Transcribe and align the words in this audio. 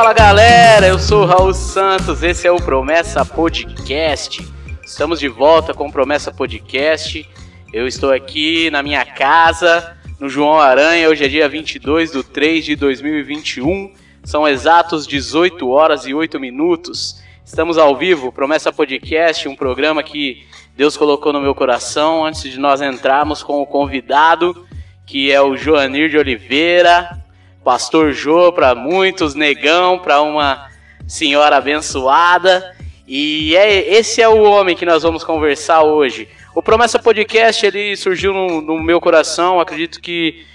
Fala 0.00 0.14
galera, 0.14 0.86
eu 0.86 0.98
sou 0.98 1.24
o 1.24 1.26
Raul 1.26 1.52
Santos, 1.52 2.22
esse 2.22 2.46
é 2.46 2.50
o 2.50 2.56
Promessa 2.56 3.22
Podcast. 3.22 4.42
Estamos 4.82 5.20
de 5.20 5.28
volta 5.28 5.74
com 5.74 5.88
o 5.88 5.92
Promessa 5.92 6.32
Podcast. 6.32 7.28
Eu 7.70 7.86
estou 7.86 8.10
aqui 8.10 8.70
na 8.70 8.82
minha 8.82 9.04
casa, 9.04 9.94
no 10.18 10.26
João 10.26 10.58
Aranha, 10.58 11.06
hoje 11.06 11.26
é 11.26 11.28
dia 11.28 11.46
22 11.46 12.12
de 12.12 12.22
3 12.24 12.64
de 12.64 12.76
2021. 12.76 13.92
São 14.24 14.48
exatos 14.48 15.06
18 15.06 15.68
horas 15.68 16.06
e 16.06 16.14
8 16.14 16.40
minutos. 16.40 17.22
Estamos 17.44 17.76
ao 17.76 17.94
vivo, 17.94 18.32
Promessa 18.32 18.72
Podcast, 18.72 19.46
um 19.50 19.54
programa 19.54 20.02
que 20.02 20.46
Deus 20.74 20.96
colocou 20.96 21.30
no 21.30 21.42
meu 21.42 21.54
coração 21.54 22.24
antes 22.24 22.50
de 22.50 22.58
nós 22.58 22.80
entrarmos 22.80 23.42
com 23.42 23.60
o 23.60 23.66
convidado, 23.66 24.66
que 25.04 25.30
é 25.30 25.42
o 25.42 25.58
Joanir 25.58 26.08
de 26.08 26.16
Oliveira, 26.16 27.19
Pastor 27.64 28.12
Jô 28.12 28.52
para 28.52 28.74
muitos, 28.74 29.34
negão 29.34 29.98
para 29.98 30.22
uma 30.22 30.68
senhora 31.06 31.56
abençoada. 31.56 32.76
E 33.06 33.54
é, 33.56 33.94
esse 33.94 34.22
é 34.22 34.28
o 34.28 34.42
homem 34.42 34.76
que 34.76 34.86
nós 34.86 35.02
vamos 35.02 35.24
conversar 35.24 35.82
hoje. 35.82 36.28
O 36.54 36.62
Promessa 36.62 36.98
Podcast 36.98 37.64
ele 37.66 37.96
surgiu 37.96 38.32
no, 38.32 38.60
no 38.60 38.82
meu 38.82 39.00
coração. 39.00 39.60
Acredito 39.60 40.00
que, 40.00 40.46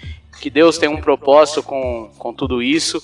que 0.41 0.49
Deus 0.49 0.77
tem 0.77 0.89
um 0.89 1.01
propósito 1.01 1.61
com, 1.61 2.11
com 2.17 2.33
tudo 2.33 2.63
isso. 2.63 3.03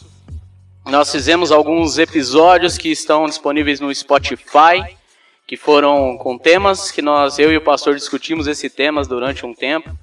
Nós 0.86 1.12
fizemos 1.12 1.52
alguns 1.52 1.98
episódios 1.98 2.78
que 2.78 2.90
estão 2.90 3.26
disponíveis 3.26 3.80
no 3.80 3.94
Spotify, 3.94 4.98
que 5.46 5.56
foram 5.56 6.18
com 6.18 6.38
temas 6.38 6.90
que 6.90 7.02
nós, 7.02 7.38
eu 7.38 7.52
e 7.52 7.58
o 7.58 7.62
pastor, 7.62 7.96
discutimos 7.96 8.48
esses 8.48 8.74
temas 8.74 9.08
durante 9.08 9.46
um 9.46 9.54
tempo. 9.54 9.96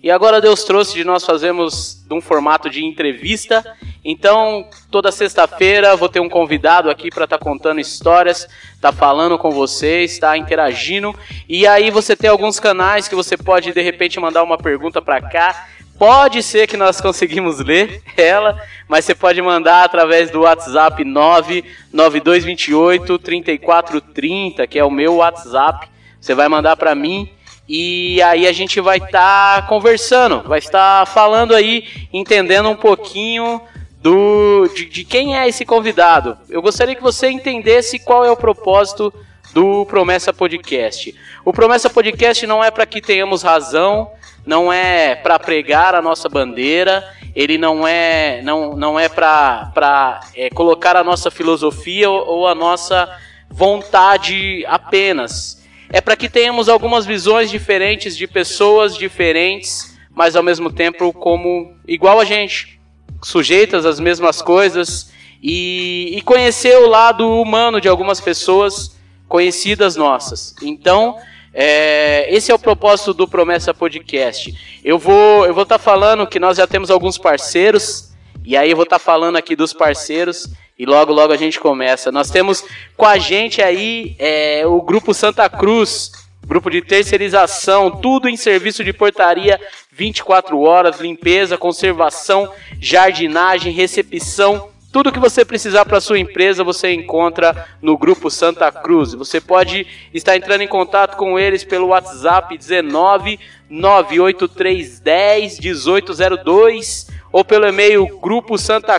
E 0.00 0.12
agora 0.12 0.40
Deus 0.40 0.62
trouxe 0.62 0.94
de 0.94 1.02
nós 1.02 1.24
fazermos 1.24 2.04
de 2.06 2.14
um 2.14 2.20
formato 2.20 2.70
de 2.70 2.84
entrevista. 2.84 3.64
Então, 4.04 4.64
toda 4.92 5.10
sexta-feira 5.10 5.96
vou 5.96 6.08
ter 6.08 6.20
um 6.20 6.28
convidado 6.28 6.88
aqui 6.88 7.10
para 7.10 7.24
estar 7.24 7.36
tá 7.36 7.44
contando 7.44 7.80
histórias, 7.80 8.46
tá 8.80 8.92
falando 8.92 9.36
com 9.36 9.50
vocês, 9.50 10.16
tá 10.16 10.38
interagindo. 10.38 11.12
E 11.48 11.66
aí 11.66 11.90
você 11.90 12.14
tem 12.14 12.30
alguns 12.30 12.60
canais 12.60 13.08
que 13.08 13.16
você 13.16 13.36
pode 13.36 13.72
de 13.72 13.82
repente 13.82 14.20
mandar 14.20 14.44
uma 14.44 14.56
pergunta 14.56 15.02
para 15.02 15.20
cá. 15.20 15.66
Pode 15.98 16.44
ser 16.44 16.68
que 16.68 16.76
nós 16.76 17.00
conseguimos 17.00 17.58
ler 17.58 18.00
ela, 18.16 18.62
mas 18.86 19.04
você 19.04 19.16
pode 19.16 19.42
mandar 19.42 19.82
através 19.82 20.30
do 20.30 20.42
WhatsApp 20.42 21.02
99228 21.02 23.18
3430, 23.18 24.64
que 24.68 24.78
é 24.78 24.84
o 24.84 24.92
meu 24.92 25.16
WhatsApp. 25.16 25.88
Você 26.20 26.36
vai 26.36 26.46
mandar 26.46 26.76
para 26.76 26.94
mim 26.94 27.28
e 27.68 28.22
aí 28.22 28.46
a 28.46 28.52
gente 28.52 28.80
vai 28.80 28.96
estar 28.96 29.60
tá 29.60 29.68
conversando, 29.68 30.42
vai 30.48 30.58
estar 30.58 31.06
falando 31.06 31.54
aí, 31.54 31.84
entendendo 32.10 32.70
um 32.70 32.76
pouquinho 32.76 33.60
do 34.00 34.66
de, 34.74 34.86
de, 34.86 35.04
quem 35.04 35.36
é 35.36 35.46
esse 35.46 35.66
convidado. 35.66 36.38
Eu 36.48 36.62
gostaria 36.62 36.94
que 36.94 37.02
você 37.02 37.28
entendesse 37.28 37.98
qual 37.98 38.24
é 38.24 38.30
o 38.30 38.36
propósito 38.36 39.12
do 39.52 39.84
Promessa 39.84 40.32
Podcast. 40.32 41.14
O 41.44 41.52
Promessa 41.52 41.90
Podcast 41.90 42.46
não 42.46 42.64
é 42.64 42.70
para 42.70 42.86
que 42.86 43.02
tenhamos 43.02 43.42
razão, 43.42 44.10
não 44.46 44.72
é 44.72 45.14
para 45.14 45.38
pregar 45.38 45.94
a 45.94 46.00
nossa 46.00 46.26
bandeira, 46.26 47.04
ele 47.34 47.58
não 47.58 47.86
é 47.86 48.40
não, 48.42 48.74
não 48.76 48.98
é 48.98 49.10
para 49.10 50.20
é, 50.34 50.48
colocar 50.48 50.96
a 50.96 51.04
nossa 51.04 51.30
filosofia 51.30 52.08
ou, 52.08 52.26
ou 52.26 52.48
a 52.48 52.54
nossa 52.54 53.14
vontade 53.50 54.64
apenas 54.66 55.57
é 55.90 56.00
para 56.00 56.16
que 56.16 56.28
tenhamos 56.28 56.68
algumas 56.68 57.06
visões 57.06 57.50
diferentes 57.50 58.16
de 58.16 58.26
pessoas 58.26 58.96
diferentes, 58.96 59.96
mas 60.14 60.36
ao 60.36 60.42
mesmo 60.42 60.70
tempo 60.70 61.12
como 61.12 61.74
igual 61.86 62.20
a 62.20 62.24
gente, 62.24 62.78
sujeitas 63.22 63.86
às 63.86 63.98
mesmas 63.98 64.42
coisas 64.42 65.10
e, 65.42 66.14
e 66.16 66.22
conhecer 66.22 66.76
o 66.78 66.88
lado 66.88 67.28
humano 67.40 67.80
de 67.80 67.88
algumas 67.88 68.20
pessoas 68.20 68.96
conhecidas 69.26 69.96
nossas. 69.96 70.54
Então, 70.62 71.16
é, 71.52 72.32
esse 72.34 72.50
é 72.50 72.54
o 72.54 72.58
propósito 72.58 73.14
do 73.14 73.26
Promessa 73.26 73.72
Podcast. 73.72 74.80
Eu 74.84 74.98
vou 74.98 75.46
eu 75.46 75.54
vou 75.54 75.62
estar 75.62 75.78
tá 75.78 75.84
falando 75.84 76.26
que 76.26 76.38
nós 76.38 76.56
já 76.56 76.66
temos 76.66 76.90
alguns 76.90 77.18
parceiros 77.18 78.12
e 78.44 78.56
aí 78.56 78.70
eu 78.70 78.76
vou 78.76 78.84
estar 78.84 78.98
tá 78.98 79.04
falando 79.04 79.36
aqui 79.36 79.56
dos 79.56 79.72
parceiros 79.72 80.48
e 80.78 80.86
logo, 80.86 81.12
logo 81.12 81.32
a 81.32 81.36
gente 81.36 81.58
começa. 81.58 82.12
Nós 82.12 82.30
temos 82.30 82.64
com 82.96 83.04
a 83.04 83.18
gente 83.18 83.60
aí 83.60 84.14
é, 84.18 84.64
o 84.64 84.80
Grupo 84.80 85.12
Santa 85.12 85.48
Cruz, 85.48 86.12
grupo 86.46 86.70
de 86.70 86.80
terceirização, 86.80 87.90
tudo 87.90 88.28
em 88.28 88.36
serviço 88.36 88.84
de 88.84 88.92
portaria 88.92 89.60
24 89.90 90.60
horas, 90.60 91.00
limpeza, 91.00 91.58
conservação, 91.58 92.48
jardinagem, 92.80 93.72
recepção. 93.72 94.68
Tudo 94.92 95.10
que 95.10 95.18
você 95.18 95.44
precisar 95.44 95.84
para 95.84 96.00
sua 96.00 96.18
empresa 96.18 96.62
você 96.62 96.92
encontra 96.92 97.68
no 97.82 97.98
Grupo 97.98 98.30
Santa 98.30 98.70
Cruz. 98.70 99.14
Você 99.14 99.40
pode 99.40 99.84
estar 100.14 100.36
entrando 100.36 100.62
em 100.62 100.68
contato 100.68 101.16
com 101.16 101.36
eles 101.38 101.64
pelo 101.64 101.88
WhatsApp 101.88 102.56
19 102.56 103.40
98310 103.68 105.58
1802 105.58 107.08
ou 107.32 107.44
pelo 107.44 107.66
e-mail 107.66 108.18
grupo 108.20 108.56
Santa 108.56 108.98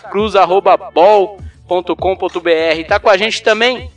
Com.br 1.70 2.88
Tá 2.88 3.00
com 3.00 3.10
a 3.10 3.18
gente 3.18 3.44
também. 3.44 3.92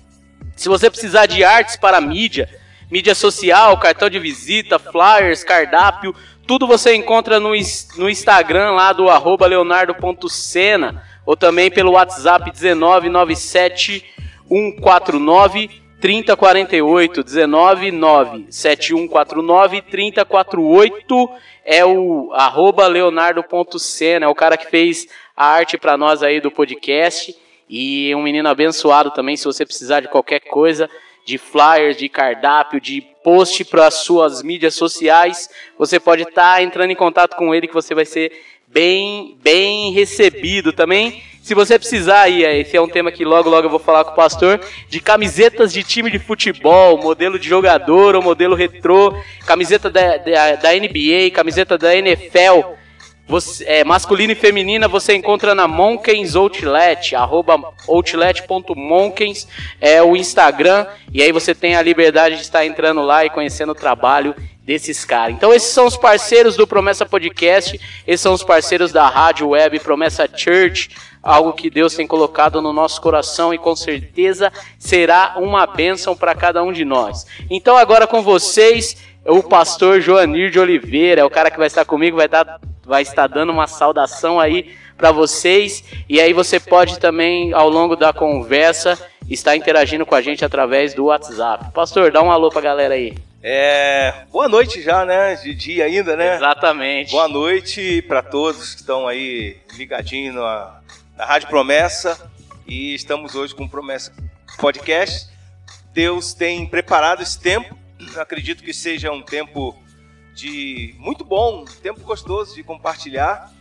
Se 0.55 0.69
você 0.69 0.91
precisar 0.91 1.27
de 1.27 1.43
artes 1.43 1.77
para 1.77 2.01
mídia, 2.01 2.49
mídia 2.91 3.15
social, 3.15 3.79
cartão 3.79 4.11
de 4.11 4.19
visita, 4.19 4.79
flyers, 4.79 5.43
cardápio, 5.43 6.15
tudo 6.47 6.67
você 6.67 6.95
encontra 6.95 7.41
no, 7.41 7.51
no 7.97 8.11
Instagram 8.11 8.73
lá 8.73 8.93
do 8.93 9.09
arroba 9.09 9.47
leonardo.cena 9.47 11.03
ou 11.25 11.37
também 11.37 11.71
pelo 11.71 11.93
WhatsApp 11.93 12.53
1997 12.53 14.05
149 14.47 15.83
3048 16.01 17.23
19 17.23 18.47
7149 18.51 19.83
3048 19.83 21.31
é 21.65 21.85
o 21.85 22.33
arroba 22.35 22.89
leonardo.cena, 22.89 24.27
é 24.27 24.29
o 24.29 24.35
cara 24.35 24.57
que 24.57 24.67
fez 24.67 25.07
a 25.37 25.47
arte 25.47 25.79
para 25.79 25.97
nós 25.97 26.23
aí 26.23 26.41
do 26.41 26.51
podcast. 26.51 27.35
E 27.75 28.15
um 28.15 28.21
menino 28.21 28.51
abençoado 28.51 29.11
também, 29.13 29.35
se 29.35 29.47
você 29.47 29.65
precisar 29.65 30.01
de 30.01 30.09
qualquer 30.09 30.41
coisa, 30.41 30.91
de 31.25 31.39
flyers, 31.39 31.97
de 31.97 32.07
cardápio, 32.07 32.79
de 32.79 33.01
post 33.25 33.65
para 33.65 33.87
as 33.87 33.95
suas 33.95 34.43
mídias 34.43 34.75
sociais, 34.75 35.49
você 35.79 35.99
pode 35.99 36.21
estar 36.21 36.57
tá 36.57 36.63
entrando 36.63 36.91
em 36.91 36.95
contato 36.95 37.35
com 37.35 37.55
ele 37.55 37.67
que 37.67 37.73
você 37.73 37.95
vai 37.95 38.05
ser 38.05 38.31
bem, 38.69 39.39
bem 39.43 39.91
recebido 39.91 40.71
também. 40.71 41.23
Se 41.43 41.55
você 41.55 41.79
precisar 41.79 42.21
aí, 42.21 42.45
esse 42.45 42.77
é 42.77 42.81
um 42.81 42.87
tema 42.87 43.11
que 43.11 43.25
logo 43.25 43.49
logo 43.49 43.65
eu 43.65 43.71
vou 43.71 43.79
falar 43.79 44.05
com 44.05 44.13
o 44.13 44.17
pastor, 44.17 44.61
de 44.91 45.01
camisetas 45.01 45.73
de 45.73 45.83
time 45.83 46.11
de 46.11 46.19
futebol, 46.19 46.99
modelo 46.99 47.39
de 47.39 47.49
jogador 47.49 48.15
ou 48.15 48.21
modelo 48.21 48.55
retrô, 48.55 49.15
camiseta 49.47 49.89
da, 49.89 50.19
da, 50.19 50.57
da 50.57 50.73
NBA, 50.75 51.31
camiseta 51.33 51.79
da 51.79 51.97
NFL, 51.97 52.82
você, 53.27 53.65
é, 53.65 53.85
masculina 53.85 54.33
e 54.33 54.37
feminina 54.37 54.89
você 54.89 55.15
encontra 55.15 55.55
na 55.55 55.69
Monkens 55.69 56.35
Outlet, 56.35 57.15
arroba 57.15 57.73
outlet.monkens 57.89 59.47
é 59.81 60.03
o 60.03 60.17
Instagram, 60.17 60.87
e 61.13 61.23
aí 61.23 61.33
você 61.33 61.55
tem 61.55 61.77
a 61.77 61.83
liberdade 61.83 62.37
de 62.37 62.43
estar 62.43 62.67
entrando 62.67 63.01
lá 63.03 63.25
e 63.25 63.31
conhecendo 63.31 63.73
o 63.73 63.75
trabalho 63.75 64.35
desses 64.65 65.05
caras. 65.05 65.35
Então 65.35 65.53
esses 65.53 65.71
são 65.71 65.87
os 65.87 65.97
parceiros 65.97 66.57
do 66.57 66.67
Promessa 66.67 67.07
Podcast, 67.07 67.81
esses 68.07 68.21
são 68.21 68.33
os 68.33 68.43
parceiros 68.43 68.93
da 68.93 69.09
rádio 69.09 69.49
web 69.49 69.79
Promessa 69.81 70.29
Church, 70.29 70.91
algo 71.23 71.53
que 71.53 71.71
Deus 71.71 71.95
tem 71.95 72.07
colocado 72.07 72.61
no 72.61 72.73
nosso 72.73 73.01
coração 73.01 73.55
e 73.55 73.59
com 73.59 73.75
certeza 73.75 74.53
será 74.79 75.37
uma 75.37 75.67
bênção 75.67 76.17
para 76.17 76.35
cada 76.35 76.63
um 76.63 76.73
de 76.73 76.85
nós. 76.85 77.27
Então 77.49 77.77
agora 77.77 78.07
com 78.07 78.23
vocês, 78.23 78.97
o 79.25 79.43
pastor 79.43 80.01
Joanir 80.01 80.51
de 80.51 80.59
Oliveira, 80.59 81.21
é 81.21 81.25
o 81.25 81.31
cara 81.31 81.51
que 81.51 81.59
vai 81.59 81.69
estar 81.69 81.85
comigo, 81.85 82.17
vai 82.17 82.27
estar 82.27 82.61
vai 82.85 83.03
estar 83.03 83.27
dando 83.27 83.53
uma 83.53 83.67
saudação 83.67 84.39
aí 84.39 84.75
para 84.97 85.11
vocês. 85.11 85.85
E 86.09 86.21
aí 86.21 86.33
você 86.33 86.61
pode 86.61 86.99
também, 86.99 87.53
ao 87.53 87.69
longo 87.69 87.97
da 87.97 88.13
conversa, 88.13 88.99
estar 89.29 89.57
interagindo 89.57 90.07
com 90.07 90.15
a 90.15 90.23
gente 90.23 90.45
através 90.45 90.95
do 90.95 91.07
WhatsApp. 91.07 91.73
Pastor, 91.73 92.11
dá 92.11 92.23
um 92.23 92.31
alô 92.31 92.51
pra 92.51 92.61
galera 92.61 92.95
aí. 92.95 93.15
É, 93.43 94.25
boa 94.31 94.49
noite 94.49 94.81
já, 94.81 95.05
né? 95.05 95.35
De 95.35 95.53
dia 95.53 95.87
ainda, 95.87 96.17
né? 96.17 96.37
Exatamente. 96.37 97.11
Boa 97.11 97.27
noite 97.27 98.01
para 98.03 98.23
todos 98.23 98.75
que 98.75 98.81
estão 98.81 99.09
aí 99.09 99.57
ligadinhos 99.75 100.37
na, 100.37 100.81
na 101.17 101.25
Rádio 101.25 101.49
Promessa. 101.49 102.31
E 102.67 102.95
estamos 102.95 103.35
hoje 103.35 103.55
com 103.55 103.67
Promessa 103.67 104.13
Podcast. 104.59 105.29
Deus 105.93 106.35
tem 106.35 106.65
preparado 106.67 107.21
esse 107.21 107.39
tempo. 107.41 107.77
Acredito 108.17 108.63
que 108.63 108.73
seja 108.73 109.11
um 109.11 109.23
tempo 109.23 109.77
de 110.43 110.97
muito 110.99 111.25
bom, 111.25 111.65
tempo 111.81 112.01
gostoso 112.01 112.57
de 112.57 112.65
compartilhar. 112.65 113.53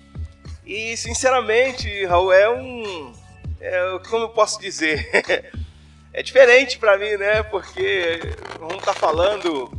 E 0.66 0.98
sinceramente, 0.98 2.06
Raul, 2.06 2.34
é 2.34 2.50
um. 2.50 3.14
É, 3.60 4.00
como 4.10 4.24
eu 4.24 4.30
posso 4.30 4.60
dizer? 4.60 5.08
é 6.12 6.24
diferente 6.24 6.80
para 6.80 6.98
mim, 6.98 7.18
né? 7.18 7.44
Porque 7.44 8.20
vamos 8.60 8.78
estar 8.78 8.94
tá 8.96 9.00
falando 9.00 9.72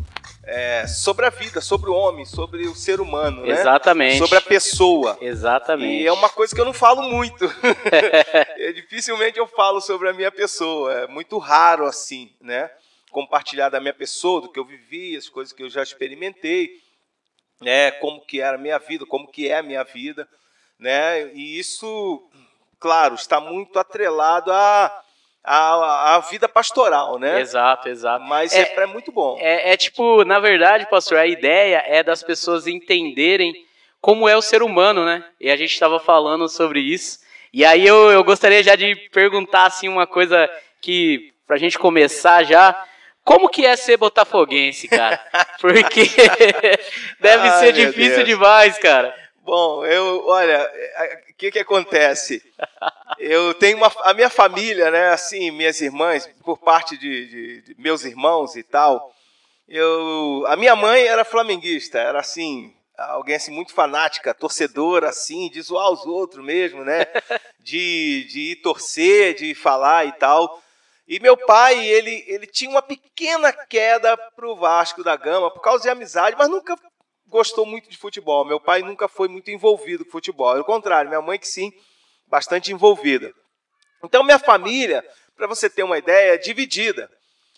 é, 0.44 0.86
sobre 0.86 1.26
a 1.26 1.30
vida, 1.30 1.60
sobre 1.60 1.90
o 1.90 1.94
homem, 1.94 2.24
sobre 2.24 2.68
o 2.68 2.74
ser 2.74 3.00
humano, 3.00 3.42
né? 3.42 3.50
Exatamente. 3.50 4.18
Sobre 4.18 4.38
a 4.38 4.40
pessoa. 4.40 5.18
Exatamente. 5.20 6.04
E 6.04 6.06
é 6.06 6.12
uma 6.12 6.28
coisa 6.28 6.54
que 6.54 6.60
eu 6.60 6.64
não 6.64 6.72
falo 6.72 7.02
muito. 7.02 7.44
é, 7.90 8.72
dificilmente 8.72 9.40
eu 9.40 9.48
falo 9.48 9.80
sobre 9.80 10.08
a 10.08 10.12
minha 10.12 10.30
pessoa. 10.30 10.92
É 10.92 11.06
muito 11.08 11.36
raro 11.38 11.84
assim, 11.84 12.30
né? 12.40 12.70
Compartilhar 13.10 13.70
da 13.70 13.80
minha 13.80 13.92
pessoa, 13.92 14.40
do 14.40 14.52
que 14.52 14.60
eu 14.60 14.64
vivi, 14.64 15.16
as 15.16 15.28
coisas 15.28 15.52
que 15.52 15.64
eu 15.64 15.68
já 15.68 15.82
experimentei, 15.82 16.80
né? 17.62 17.90
Como 17.92 18.20
que 18.20 18.40
era 18.40 18.56
a 18.56 18.60
minha 18.60 18.78
vida, 18.78 19.06
como 19.06 19.30
que 19.30 19.48
é 19.48 19.58
a 19.58 19.62
minha 19.62 19.84
vida, 19.84 20.28
né? 20.78 21.32
E 21.34 21.58
isso, 21.58 22.28
claro, 22.78 23.14
está 23.14 23.40
muito 23.40 23.78
atrelado 23.78 24.52
a 24.52 25.02
a, 25.44 26.14
a 26.14 26.18
vida 26.20 26.48
pastoral, 26.48 27.18
né? 27.18 27.40
Exato, 27.40 27.88
exato. 27.88 28.24
Mas 28.24 28.54
é, 28.54 28.74
é 28.76 28.86
muito 28.86 29.10
bom. 29.10 29.36
É, 29.40 29.72
é, 29.72 29.76
tipo, 29.76 30.24
na 30.24 30.38
verdade, 30.38 30.88
pastor, 30.88 31.18
a 31.18 31.26
ideia 31.26 31.82
é 31.86 32.02
das 32.02 32.22
pessoas 32.22 32.66
entenderem 32.66 33.52
como 34.00 34.28
é 34.28 34.36
o 34.36 34.42
ser 34.42 34.62
humano, 34.62 35.04
né? 35.04 35.24
E 35.40 35.50
a 35.50 35.56
gente 35.56 35.72
estava 35.72 35.98
falando 35.98 36.48
sobre 36.48 36.80
isso. 36.80 37.18
E 37.52 37.64
aí 37.64 37.86
eu, 37.86 38.10
eu 38.10 38.24
gostaria 38.24 38.62
já 38.62 38.76
de 38.76 38.94
perguntar 39.12 39.66
assim 39.66 39.88
uma 39.88 40.06
coisa 40.06 40.48
que 40.80 41.32
pra 41.46 41.58
gente 41.58 41.78
começar 41.78 42.44
já, 42.44 42.84
como 43.24 43.48
que 43.48 43.64
é 43.64 43.76
ser 43.76 43.96
botafoguense, 43.96 44.88
cara? 44.88 45.18
Porque 45.60 46.04
deve 47.20 47.48
Ai, 47.48 47.60
ser 47.60 47.72
difícil 47.72 48.24
demais, 48.24 48.78
cara. 48.78 49.14
Bom, 49.44 49.84
eu, 49.84 50.24
olha, 50.26 50.70
o 51.30 51.34
que 51.34 51.50
que 51.50 51.58
acontece? 51.58 52.42
Eu 53.18 53.54
tenho 53.54 53.76
uma, 53.76 53.92
a 54.02 54.14
minha 54.14 54.30
família, 54.30 54.90
né, 54.90 55.10
assim, 55.10 55.50
minhas 55.50 55.80
irmãs, 55.80 56.28
por 56.44 56.58
parte 56.58 56.96
de, 56.96 57.26
de, 57.26 57.62
de 57.62 57.74
meus 57.76 58.04
irmãos 58.04 58.54
e 58.54 58.62
tal, 58.62 59.12
eu, 59.68 60.44
a 60.46 60.56
minha 60.56 60.76
mãe 60.76 61.06
era 61.06 61.24
flamenguista, 61.24 61.98
era 61.98 62.20
assim, 62.20 62.74
alguém 62.96 63.36
assim 63.36 63.50
muito 63.50 63.72
fanática, 63.72 64.34
torcedora 64.34 65.08
assim, 65.08 65.48
de 65.48 65.60
zoar 65.62 65.90
os 65.90 66.04
outros 66.06 66.44
mesmo, 66.44 66.84
né? 66.84 67.06
De, 67.58 68.24
de 68.24 68.52
ir 68.52 68.56
torcer, 68.56 69.34
de 69.34 69.54
falar 69.54 70.06
e 70.06 70.12
tal. 70.12 70.62
E 71.06 71.18
meu 71.20 71.36
pai, 71.36 71.84
ele, 71.84 72.24
ele 72.26 72.46
tinha 72.46 72.70
uma 72.70 72.82
pequena 72.82 73.52
queda 73.52 74.16
pro 74.36 74.56
Vasco 74.56 75.02
da 75.02 75.16
Gama 75.16 75.50
por 75.50 75.60
causa 75.60 75.82
de 75.82 75.90
amizade, 75.90 76.36
mas 76.36 76.48
nunca 76.48 76.76
gostou 77.26 77.66
muito 77.66 77.88
de 77.88 77.96
futebol. 77.96 78.44
Meu 78.44 78.60
pai 78.60 78.82
nunca 78.82 79.08
foi 79.08 79.28
muito 79.28 79.50
envolvido 79.50 80.04
com 80.04 80.12
futebol. 80.12 80.56
Ao 80.56 80.64
contrário, 80.64 81.08
minha 81.08 81.22
mãe 81.22 81.38
que 81.38 81.48
sim, 81.48 81.72
bastante 82.26 82.72
envolvida. 82.72 83.32
Então 84.04 84.22
minha 84.22 84.38
família, 84.38 85.04
para 85.36 85.46
você 85.46 85.68
ter 85.68 85.82
uma 85.82 85.98
ideia, 85.98 86.34
é 86.34 86.38
dividida 86.38 87.10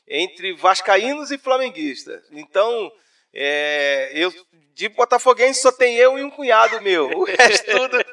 entre 0.07 0.55
vascaínos 0.55 1.31
e 1.31 1.39
flamenguistas. 1.39 2.23
Então, 2.31 2.93
é, 3.33 4.11
eu 4.15 4.33
de 4.75 4.89
botafoguense 4.89 5.61
só 5.61 5.71
tem 5.71 5.97
eu 5.97 6.19
e 6.19 6.23
um 6.23 6.31
cunhado 6.31 6.81
meu. 6.83 7.09
O 7.11 7.25
resto 7.25 7.65
tudo 7.71 8.05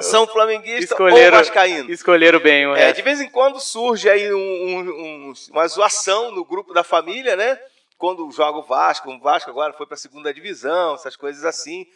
são 0.00 0.26
flamenguistas 0.26 0.90
escolheram, 0.90 1.38
ou 1.38 1.44
vascaínos. 1.44 1.90
Escolheram 1.90 2.40
bem 2.40 2.66
o 2.66 2.76
é, 2.76 2.92
De 2.92 3.02
vez 3.02 3.20
em 3.20 3.28
quando 3.28 3.58
surge 3.58 4.08
aí 4.08 4.32
um, 4.32 4.38
um, 4.38 4.80
um, 5.30 5.32
uma 5.50 5.66
zoação 5.66 6.30
no 6.30 6.44
grupo 6.44 6.74
da 6.74 6.84
família, 6.84 7.34
né? 7.36 7.58
Quando 7.96 8.30
joga 8.30 8.58
o 8.58 8.62
Vasco, 8.62 9.10
o 9.10 9.18
Vasco 9.18 9.50
agora 9.50 9.72
foi 9.72 9.86
para 9.86 9.94
a 9.94 9.98
segunda 9.98 10.32
divisão, 10.32 10.94
essas 10.94 11.16
coisas 11.16 11.44
assim, 11.44 11.86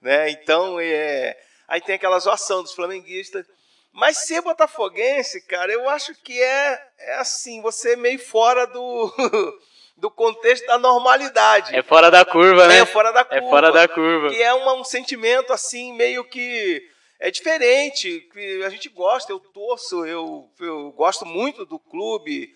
né? 0.00 0.30
Então, 0.30 0.78
é, 0.78 1.36
aí 1.66 1.80
tem 1.80 1.94
aquela 1.94 2.18
zoação 2.18 2.62
dos 2.62 2.74
flamenguistas. 2.74 3.46
Mas 3.92 4.26
ser 4.26 4.42
botafoguense, 4.42 5.44
cara, 5.46 5.72
eu 5.72 5.88
acho 5.88 6.14
que 6.22 6.40
é, 6.40 6.82
é 6.98 7.14
assim, 7.16 7.60
você 7.62 7.94
é 7.94 7.96
meio 7.96 8.18
fora 8.18 8.66
do 8.66 9.12
do 9.98 10.10
contexto 10.10 10.64
da 10.66 10.78
normalidade. 10.78 11.74
É 11.74 11.82
fora 11.82 12.10
da 12.10 12.24
curva, 12.24 12.68
né? 12.68 12.78
É 12.78 12.86
fora 12.86 13.10
da 13.10 13.24
curva. 13.24 13.46
É 13.46 13.50
fora 13.50 13.72
da 13.72 13.88
curva. 13.88 14.28
Que 14.28 14.40
é 14.40 14.54
uma, 14.54 14.74
um 14.74 14.84
sentimento 14.84 15.52
assim 15.52 15.92
meio 15.94 16.22
que 16.24 16.88
é 17.18 17.30
diferente, 17.30 18.28
a 18.64 18.68
gente 18.68 18.88
gosta, 18.88 19.32
eu 19.32 19.40
torço, 19.40 20.06
eu, 20.06 20.50
eu 20.60 20.92
gosto 20.92 21.26
muito 21.26 21.66
do 21.66 21.78
clube. 21.78 22.54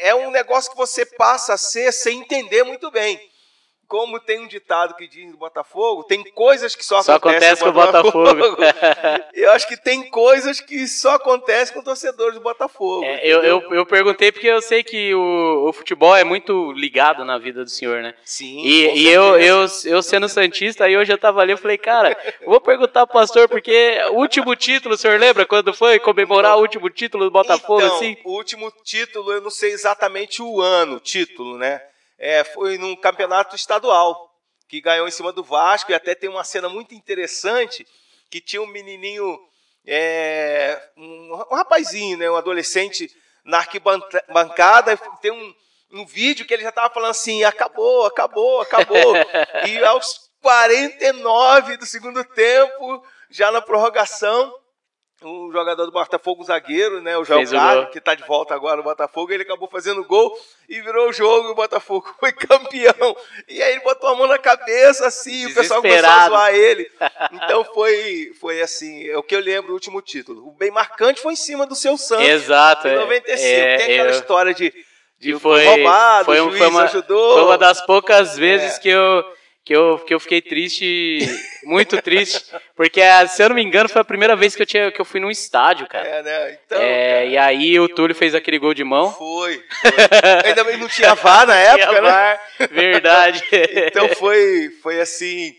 É 0.00 0.14
um 0.14 0.30
negócio 0.30 0.70
que 0.70 0.76
você 0.76 1.04
passa 1.04 1.54
a 1.54 1.58
ser 1.58 1.92
sem 1.92 2.20
entender 2.20 2.64
muito 2.64 2.90
bem 2.90 3.20
como 3.90 4.20
tem 4.20 4.38
um 4.38 4.46
ditado 4.46 4.94
que 4.94 5.08
diz 5.08 5.28
no 5.28 5.36
Botafogo, 5.36 6.04
tem 6.04 6.22
coisas 6.30 6.76
que 6.76 6.84
só, 6.84 7.02
só 7.02 7.14
acontecem 7.16 7.64
com 7.64 7.70
o 7.70 7.72
Botafogo. 7.72 8.34
Botafogo. 8.34 8.62
eu 9.34 9.50
acho 9.50 9.66
que 9.66 9.76
tem 9.76 10.08
coisas 10.08 10.60
que 10.60 10.86
só 10.86 11.16
acontecem 11.16 11.74
com 11.74 11.82
torcedores 11.82 12.34
do 12.34 12.40
Botafogo. 12.40 13.04
É, 13.04 13.26
eu, 13.26 13.42
eu, 13.42 13.60
eu, 13.72 13.84
perguntei 13.84 14.30
porque 14.30 14.46
eu 14.46 14.62
sei 14.62 14.84
que 14.84 15.12
o, 15.12 15.68
o, 15.68 15.72
futebol 15.72 16.14
é 16.14 16.22
muito 16.22 16.70
ligado 16.70 17.24
na 17.24 17.36
vida 17.36 17.64
do 17.64 17.68
senhor, 17.68 18.00
né? 18.00 18.14
Sim. 18.24 18.62
E, 18.64 18.96
e 18.96 19.08
eu, 19.08 19.36
eu, 19.40 19.66
eu 19.86 20.02
sendo 20.04 20.28
Santista, 20.28 20.84
aí 20.84 20.96
hoje 20.96 21.12
eu 21.12 21.18
tava 21.18 21.40
ali, 21.40 21.50
eu 21.50 21.58
falei, 21.58 21.76
cara, 21.76 22.16
vou 22.46 22.60
perguntar 22.60 23.08
pro 23.08 23.18
pastor, 23.18 23.48
porque 23.48 23.98
o 24.12 24.18
último 24.18 24.54
título, 24.54 24.94
o 24.94 24.98
senhor 24.98 25.18
lembra 25.18 25.44
quando 25.44 25.74
foi 25.74 25.98
comemorar 25.98 26.56
o 26.56 26.60
último 26.60 26.88
título 26.90 27.24
do 27.24 27.32
Botafogo, 27.32 27.82
então, 27.82 27.96
assim? 27.96 28.16
O 28.24 28.36
último 28.36 28.72
título, 28.84 29.32
eu 29.32 29.40
não 29.40 29.50
sei 29.50 29.72
exatamente 29.72 30.40
o 30.40 30.60
ano, 30.60 31.00
título, 31.00 31.58
né? 31.58 31.82
É, 32.20 32.44
foi 32.44 32.76
num 32.76 32.94
campeonato 32.94 33.56
estadual, 33.56 34.30
que 34.68 34.80
ganhou 34.80 35.08
em 35.08 35.10
cima 35.10 35.32
do 35.32 35.42
Vasco, 35.42 35.90
e 35.90 35.94
até 35.94 36.14
tem 36.14 36.28
uma 36.28 36.44
cena 36.44 36.68
muito 36.68 36.94
interessante, 36.94 37.86
que 38.30 38.42
tinha 38.42 38.60
um 38.60 38.66
menininho, 38.66 39.40
é, 39.86 40.80
um, 40.96 41.32
um, 41.50 41.54
rapazinho, 41.54 42.18
né, 42.18 42.30
um 42.30 42.36
adolescente 42.36 43.10
na 43.42 43.58
arquibancada, 43.58 44.96
tem 45.22 45.32
um, 45.32 45.54
um 45.92 46.06
vídeo 46.06 46.44
que 46.44 46.52
ele 46.52 46.62
já 46.62 46.68
estava 46.68 46.92
falando 46.92 47.10
assim, 47.10 47.42
acabou, 47.42 48.04
acabou, 48.04 48.60
acabou, 48.60 49.14
e 49.66 49.82
aos 49.82 50.30
49 50.42 51.78
do 51.78 51.86
segundo 51.86 52.22
tempo, 52.22 53.02
já 53.30 53.50
na 53.50 53.62
prorrogação, 53.62 54.54
o 55.22 55.52
jogador 55.52 55.84
do 55.84 55.92
Botafogo, 55.92 56.42
o 56.42 56.44
zagueiro, 56.44 57.02
né, 57.02 57.16
o 57.16 57.24
João 57.24 57.44
Carlos, 57.44 57.90
que 57.90 57.98
está 57.98 58.14
de 58.14 58.22
volta 58.26 58.54
agora 58.54 58.78
no 58.78 58.82
Botafogo, 58.82 59.32
ele 59.32 59.42
acabou 59.42 59.68
fazendo 59.68 60.02
gol 60.04 60.34
e 60.68 60.80
virou 60.80 61.10
o 61.10 61.12
jogo 61.12 61.48
e 61.48 61.52
o 61.52 61.54
Botafogo 61.54 62.08
foi 62.18 62.32
campeão. 62.32 63.16
E 63.46 63.62
aí 63.62 63.72
ele 63.72 63.80
botou 63.80 64.08
a 64.08 64.16
mão 64.16 64.26
na 64.26 64.38
cabeça 64.38 65.06
assim, 65.06 65.46
o 65.46 65.54
pessoal 65.54 65.82
começou 65.82 66.08
a 66.08 66.28
zoar 66.28 66.54
ele. 66.54 66.90
Então 67.32 67.64
foi, 67.64 68.32
foi 68.40 68.60
assim, 68.60 69.08
é 69.08 69.16
o 69.16 69.22
que 69.22 69.34
eu 69.34 69.40
lembro, 69.40 69.70
o 69.70 69.74
último 69.74 70.00
título. 70.00 70.48
O 70.48 70.52
bem 70.52 70.70
marcante 70.70 71.20
foi 71.20 71.34
em 71.34 71.36
cima 71.36 71.66
do 71.66 71.74
seu 71.74 71.96
Santos. 71.96 72.26
Exato. 72.26 72.88
Em 72.88 72.96
95. 72.96 73.38
É, 73.40 73.76
Tem 73.76 73.92
aquela 73.92 74.08
é, 74.08 74.12
história 74.12 74.54
de, 74.54 74.72
de 75.18 75.38
foi, 75.38 75.64
roubado, 75.64 76.24
foi, 76.26 76.40
o 76.40 76.44
juiz 76.44 76.58
foi 76.58 76.66
uma, 76.68 76.82
ajudou. 76.84 77.34
Foi 77.34 77.44
uma 77.44 77.58
das 77.58 77.80
poucas 77.84 78.36
vezes 78.36 78.76
é. 78.76 78.80
que 78.80 78.88
eu 78.88 79.24
que 79.70 79.76
eu, 79.76 79.98
que 80.00 80.12
eu 80.12 80.18
fiquei 80.18 80.42
triste, 80.42 81.20
muito 81.62 82.02
triste, 82.02 82.44
porque, 82.74 83.00
se 83.28 83.40
eu 83.40 83.50
não 83.50 83.54
me 83.54 83.62
engano, 83.62 83.88
foi 83.88 84.02
a 84.02 84.04
primeira 84.04 84.34
vez 84.34 84.56
que 84.56 84.62
eu, 84.62 84.66
tinha, 84.66 84.90
que 84.90 85.00
eu 85.00 85.04
fui 85.04 85.20
num 85.20 85.30
estádio, 85.30 85.86
cara. 85.86 86.08
É, 86.08 86.22
né? 86.24 86.58
Então, 86.66 86.82
é, 86.82 87.28
e 87.28 87.38
aí 87.38 87.78
o 87.78 87.88
Túlio 87.88 88.12
fez 88.12 88.34
aquele 88.34 88.58
gol 88.58 88.74
de 88.74 88.82
mão. 88.82 89.12
Foi. 89.12 89.62
foi. 89.62 89.92
Ainda 90.44 90.64
bem 90.64 90.76
não 90.76 90.88
tinha 90.88 91.14
VAR 91.14 91.46
na 91.46 91.54
época, 91.54 92.00
né? 92.00 92.40
Verdade. 92.68 93.44
então 93.86 94.08
foi, 94.08 94.70
foi 94.82 95.00
assim... 95.00 95.54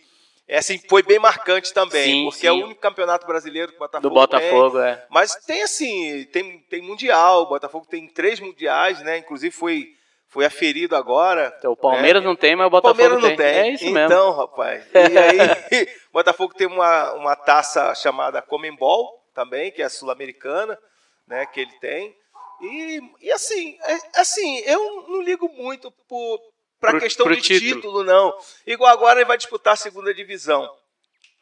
É 0.45 0.57
assim, 0.57 0.77
foi 0.89 1.01
bem 1.03 1.17
marcante 1.17 1.73
também, 1.73 2.03
sim, 2.03 2.23
porque 2.25 2.39
sim. 2.41 2.47
é 2.47 2.51
o 2.51 2.65
único 2.65 2.81
campeonato 2.81 3.25
brasileiro 3.25 3.71
que 3.71 3.77
o 3.77 3.79
Botafogo 3.79 4.09
Do 4.09 4.13
Botafogo, 4.13 4.77
tem. 4.77 4.89
é. 4.89 5.05
Mas 5.09 5.33
tem 5.47 5.63
assim, 5.63 6.25
tem, 6.25 6.59
tem 6.69 6.81
mundial, 6.81 7.43
o 7.43 7.45
Botafogo 7.45 7.87
tem 7.89 8.05
três 8.09 8.41
mundiais, 8.41 8.99
né? 8.99 9.19
Inclusive 9.19 9.55
foi 9.55 9.93
foi 10.31 10.45
aferido 10.45 10.95
agora. 10.95 11.53
Então, 11.59 11.73
o 11.73 11.77
Palmeiras 11.77 12.23
né? 12.23 12.27
não 12.27 12.35
tem, 12.35 12.55
mas 12.55 12.67
o 12.67 12.69
Botafogo 12.69 12.97
Palmeiras 12.97 13.21
não 13.21 13.35
tem. 13.35 13.45
É 13.45 13.69
isso 13.69 13.83
então, 13.83 13.93
mesmo. 13.93 14.13
Então, 14.13 14.31
rapaz. 14.31 14.85
E 14.93 15.17
aí, 15.17 15.85
o 16.09 16.11
Botafogo 16.13 16.53
tem 16.55 16.65
uma, 16.65 17.13
uma 17.13 17.35
taça 17.35 17.93
chamada 17.93 18.41
Comembol 18.41 19.21
também, 19.35 19.71
que 19.71 19.81
é 19.81 19.89
sul-americana, 19.89 20.79
né, 21.27 21.45
que 21.45 21.59
ele 21.59 21.73
tem. 21.79 22.15
E, 22.61 23.01
e 23.21 23.31
assim, 23.31 23.77
é, 23.83 24.21
assim, 24.21 24.59
eu 24.59 25.05
não 25.09 25.21
ligo 25.21 25.49
muito 25.49 25.93
para 26.79 26.97
a 26.97 26.99
questão 26.99 27.25
pro 27.25 27.35
do 27.35 27.41
título. 27.41 27.75
título, 27.75 28.03
não. 28.03 28.33
Igual 28.65 28.89
agora 28.89 29.19
ele 29.19 29.27
vai 29.27 29.37
disputar 29.37 29.73
a 29.73 29.77
segunda 29.77 30.13
divisão. 30.13 30.69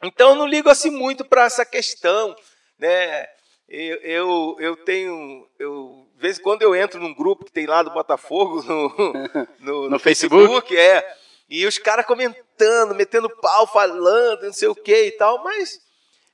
Então 0.02 0.30
eu 0.30 0.34
não 0.34 0.46
ligo 0.46 0.68
assim 0.68 0.90
muito 0.90 1.24
para 1.24 1.44
essa 1.44 1.64
questão, 1.64 2.34
né? 2.78 3.28
Eu, 3.68 3.96
eu, 3.98 4.56
eu 4.58 4.76
tenho. 4.78 5.48
Eu, 5.58 6.09
de 6.20 6.26
vez 6.26 6.38
em 6.38 6.42
quando 6.42 6.60
eu 6.60 6.76
entro 6.76 7.00
num 7.00 7.14
grupo 7.14 7.46
que 7.46 7.50
tem 7.50 7.64
lá 7.64 7.82
do 7.82 7.90
Botafogo 7.90 8.62
no, 8.62 8.88
no, 8.90 9.48
no, 9.58 9.90
no 9.90 9.98
Facebook. 9.98 10.42
Facebook, 10.42 10.76
é. 10.76 11.02
E 11.48 11.64
os 11.64 11.78
caras 11.78 12.04
comentando, 12.04 12.94
metendo 12.94 13.30
pau, 13.30 13.66
falando, 13.66 14.42
não 14.42 14.52
sei 14.52 14.68
o 14.68 14.74
que 14.74 15.06
e 15.06 15.12
tal, 15.12 15.42
mas 15.42 15.80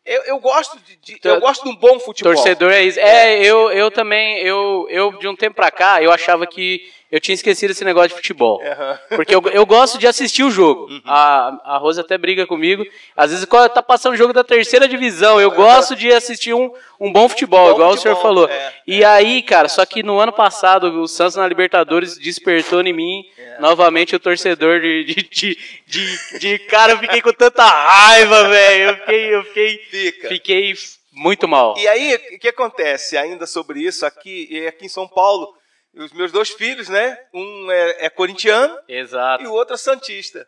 eu, 0.05 0.23
eu 0.25 0.39
gosto 0.41 0.77
de, 0.81 0.97
de 0.97 1.21
eu 1.23 1.39
gosto 1.39 1.63
de 1.63 1.71
um 1.71 1.77
bom 1.77 2.01
futebol. 2.01 2.35
Torcedor 2.35 2.73
é 2.73 2.83
isso. 2.83 2.99
É, 2.99 3.41
eu, 3.41 3.71
eu 3.71 3.89
também, 3.89 4.39
eu, 4.41 4.89
eu 4.91 5.13
de 5.13 5.29
um 5.29 5.37
tempo 5.37 5.55
pra 5.55 5.71
cá, 5.71 6.03
eu 6.03 6.11
achava 6.11 6.49
que 6.49 6.93
eu 7.11 7.21
tinha 7.21 7.35
esquecido 7.35 7.71
esse 7.71 7.85
negócio 7.85 8.09
de 8.09 8.15
futebol. 8.17 8.61
Uhum. 8.61 9.17
Porque 9.17 9.35
eu, 9.35 9.41
eu 9.53 9.65
gosto 9.65 9.99
de 9.99 10.07
assistir 10.07 10.43
o 10.43 10.51
jogo. 10.51 10.87
Uhum. 10.91 11.01
A, 11.05 11.75
a 11.75 11.79
Rosa 11.79 12.01
até 12.01 12.19
briga 12.19 12.47
comigo. 12.47 12.85
Às 13.17 13.31
vezes, 13.31 13.45
quando 13.45 13.71
tá 13.71 13.83
passando 13.83 14.15
o 14.15 14.17
jogo 14.17 14.33
da 14.33 14.43
terceira 14.43 14.89
divisão, 14.89 15.41
eu 15.41 15.53
gosto 15.53 15.95
de 15.95 16.13
assistir 16.13 16.53
um, 16.53 16.73
um 16.99 17.13
bom 17.13 17.29
futebol, 17.29 17.61
um 17.61 17.69
bom 17.71 17.75
igual 17.75 17.91
futebol, 17.93 18.13
o 18.13 18.17
senhor 18.17 18.23
falou. 18.23 18.49
É, 18.49 18.75
e 18.87 19.03
é. 19.03 19.07
aí, 19.07 19.43
cara, 19.43 19.69
só 19.69 19.87
que 19.87 20.03
no 20.03 20.19
ano 20.19 20.33
passado, 20.33 21.01
o 21.01 21.07
Santos 21.07 21.37
na 21.37 21.47
Libertadores 21.47 22.19
despertou 22.19 22.81
em 22.83 22.93
mim 22.93 23.25
é. 23.39 23.61
novamente 23.61 24.17
o 24.17 24.21
torcedor 24.21 24.81
de, 24.81 25.05
de, 25.05 25.15
de, 25.31 25.59
de, 25.87 26.39
de. 26.39 26.59
Cara, 26.61 26.93
eu 26.93 26.99
fiquei 26.99 27.23
com 27.23 27.33
tanta 27.33 27.65
raiva, 27.65 28.49
velho. 28.49 28.91
Eu 28.91 28.97
fiquei. 28.97 29.35
Eu 29.35 29.45
fiquei, 29.45 29.79
Fica. 29.91 30.29
fiquei 30.29 30.75
Muito 31.13 31.47
mal. 31.47 31.77
E 31.79 31.87
aí, 31.87 32.15
o 32.35 32.39
que 32.39 32.49
acontece 32.49 33.17
ainda 33.17 33.47
sobre 33.47 33.81
isso 33.81 34.05
aqui, 34.05 34.67
aqui 34.67 34.87
em 34.87 34.89
São 34.89 35.07
Paulo? 35.07 35.55
Os 35.97 36.13
meus 36.13 36.31
dois 36.31 36.51
filhos, 36.51 36.89
né? 36.89 37.19
Um 37.33 37.71
é, 37.71 38.07
é 38.07 38.11
corintiano 38.11 38.79
Exato. 38.87 39.43
e 39.43 39.47
o 39.47 39.53
outro 39.53 39.75
é 39.75 39.79
santista. 39.79 40.47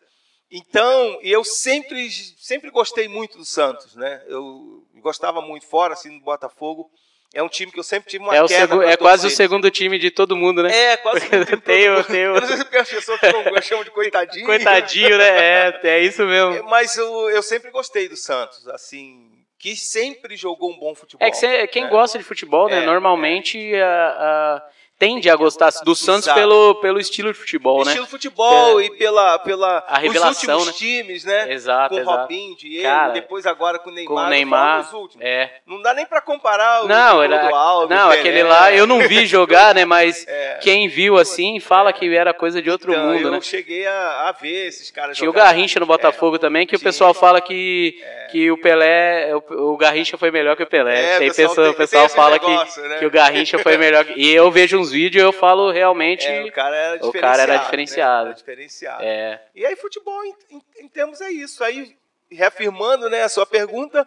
Então, 0.50 1.18
eu 1.22 1.44
sempre, 1.44 2.08
sempre 2.38 2.70
gostei 2.70 3.08
muito 3.08 3.36
do 3.36 3.44
Santos, 3.44 3.94
né? 3.96 4.22
Eu 4.26 4.84
gostava 5.00 5.40
muito 5.40 5.66
fora, 5.66 5.92
assim, 5.94 6.18
do 6.18 6.24
Botafogo. 6.24 6.90
É 7.34 7.42
um 7.42 7.48
time 7.48 7.70
que 7.70 7.78
eu 7.78 7.84
sempre 7.84 8.08
tive 8.08 8.24
uma 8.24 8.34
é 8.34 8.46
queda. 8.46 8.84
É 8.86 8.96
quase 8.96 9.26
o 9.26 9.30
segundo 9.30 9.70
time 9.70 9.98
de 9.98 10.10
todo 10.10 10.34
mundo, 10.34 10.62
né? 10.62 10.74
É, 10.74 10.96
quase 10.96 11.18
o 11.18 11.28
segundo 11.28 11.50
mundo. 11.52 11.62
Tenho... 11.62 11.94
Eu 12.34 12.40
não 12.40 12.46
sei 12.46 12.56
se 12.56 12.76
as 12.76 12.88
pessoas 12.88 13.20
chamam 13.62 13.84
de 13.84 13.90
coitadinho. 13.90 14.46
Coitadinho, 14.46 15.18
né? 15.18 15.28
É, 15.28 15.80
é 15.82 16.00
isso 16.00 16.24
mesmo. 16.24 16.64
Mas 16.64 16.96
eu, 16.96 17.28
eu 17.28 17.42
sempre 17.42 17.70
gostei 17.70 18.08
do 18.08 18.16
Santos, 18.16 18.66
assim, 18.68 19.30
que 19.58 19.76
sempre 19.76 20.36
jogou 20.36 20.70
um 20.70 20.78
bom 20.78 20.94
futebol. 20.94 21.26
É 21.26 21.30
que 21.30 21.36
cê, 21.36 21.66
quem 21.66 21.84
né? 21.84 21.90
gosta 21.90 22.16
de 22.16 22.24
futebol, 22.24 22.68
né? 22.68 22.82
É, 22.82 22.86
normalmente 22.86 23.74
é. 23.74 23.82
a, 23.82 24.08
a 24.08 24.62
tende 24.98 25.30
a 25.30 25.36
gostar 25.36 25.70
do 25.84 25.94
Santos 25.94 26.30
pelo, 26.32 26.74
pelo 26.76 26.98
estilo 26.98 27.32
de 27.32 27.38
futebol, 27.38 27.84
né? 27.84 27.92
Estilo 27.92 28.04
de 28.04 28.10
futebol 28.10 28.80
é. 28.80 28.86
e 28.86 28.90
pela, 28.90 29.38
pela 29.38 29.84
a 29.86 29.98
revelação, 29.98 30.56
os 30.56 30.66
últimos 30.66 30.66
né? 30.66 30.72
times, 30.72 31.24
né? 31.24 31.52
Exato, 31.52 31.94
com 31.94 32.00
exato. 32.00 32.16
o 32.16 32.20
Robinho, 32.22 32.56
Diego, 32.56 32.82
Cara, 32.82 33.12
depois 33.12 33.46
agora 33.46 33.78
com 33.78 33.90
o 33.90 33.92
Neymar. 33.92 34.14
Com 34.14 34.20
o 34.20 34.28
Neymar, 34.28 34.90
é. 35.20 35.50
Não 35.64 35.80
dá 35.80 35.94
nem 35.94 36.04
para 36.04 36.20
comparar 36.20 36.84
o 36.84 36.88
não, 36.88 37.22
era, 37.22 37.48
Alves, 37.54 37.96
Não, 37.96 38.08
Pelé, 38.08 38.20
aquele 38.20 38.42
lá 38.42 38.72
eu 38.72 38.86
não 38.86 38.98
vi 39.06 39.24
jogar, 39.26 39.74
né? 39.74 39.84
Mas 39.84 40.26
é. 40.26 40.58
quem 40.60 40.88
viu 40.88 41.16
assim 41.16 41.60
fala 41.60 41.92
que 41.92 42.12
era 42.14 42.34
coisa 42.34 42.60
de 42.60 42.68
outro 42.68 42.92
então, 42.92 43.06
mundo, 43.06 43.22
eu 43.22 43.30
né? 43.30 43.36
Eu 43.36 43.42
cheguei 43.42 43.86
a, 43.86 44.28
a, 44.28 44.32
ver 44.32 44.66
esses 44.66 44.90
caras 44.90 45.16
Tinha 45.16 45.26
jogar. 45.26 45.42
o 45.42 45.44
Garrincha 45.44 45.78
no 45.78 45.86
Botafogo 45.86 46.36
é. 46.36 46.38
também, 46.40 46.66
que 46.66 46.74
o 46.74 46.80
pessoal 46.80 47.14
fala 47.14 47.40
que, 47.40 48.00
que 48.32 48.50
o 48.50 48.58
Pelé, 48.58 49.32
o, 49.34 49.72
o 49.72 49.76
Garrincha 49.76 50.18
foi 50.18 50.32
melhor 50.32 50.56
que 50.56 50.64
o 50.64 50.66
Pelé. 50.66 51.14
É, 51.14 51.18
tem 51.18 51.28
pessoal, 51.28 51.48
pessoa, 51.50 51.66
tem, 51.66 51.74
o 51.74 51.76
pessoal 51.76 52.08
fala 52.08 52.32
negócio, 52.32 52.82
que, 52.82 52.88
né? 52.88 52.98
que 52.98 53.06
o 53.06 53.10
Garrincha 53.10 53.58
foi 53.60 53.76
melhor. 53.76 54.04
E 54.16 54.28
eu 54.30 54.50
vejo 54.50 54.78
uns 54.78 54.87
vídeos 54.90 55.22
e 55.22 55.26
eu 55.26 55.32
falo 55.32 55.70
realmente 55.70 56.26
o 56.26 56.52
cara 56.52 56.76
era 56.76 56.94
o 56.94 57.06
diferenciado. 57.06 57.20
cara 57.20 57.42
era 57.42 57.56
diferenciado. 57.56 58.24
Né? 58.24 58.30
Era 58.30 58.34
diferenciado. 58.34 59.02
É. 59.02 59.46
E 59.54 59.66
aí, 59.66 59.76
futebol, 59.76 60.24
em, 60.24 60.34
em, 60.50 60.62
em, 60.80 60.88
termos, 60.88 61.20
é 61.20 61.30
isso. 61.30 61.62
Aí, 61.64 61.96
reafirmando 62.30 63.08
né, 63.08 63.22
a 63.22 63.28
sua 63.28 63.46
pergunta, 63.46 64.06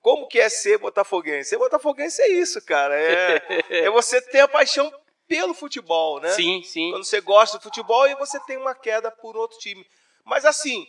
como 0.00 0.26
que 0.26 0.38
é 0.38 0.48
ser 0.48 0.78
botafoguense? 0.78 1.50
Ser 1.50 1.58
botafoguense 1.58 2.20
é 2.22 2.28
isso, 2.28 2.64
cara. 2.64 2.94
É, 2.94 3.42
é 3.86 3.90
você 3.90 4.20
ter 4.20 4.40
a 4.40 4.48
paixão 4.48 4.92
pelo 5.26 5.54
futebol, 5.54 6.20
né? 6.20 6.30
Sim, 6.30 6.62
sim. 6.62 6.90
Quando 6.90 7.04
você 7.04 7.20
gosta 7.20 7.58
do 7.58 7.62
futebol 7.62 8.06
e 8.06 8.14
você 8.16 8.38
tem 8.40 8.56
uma 8.56 8.74
queda 8.74 9.10
por 9.10 9.36
outro 9.36 9.58
time. 9.58 9.86
Mas, 10.24 10.44
assim, 10.44 10.86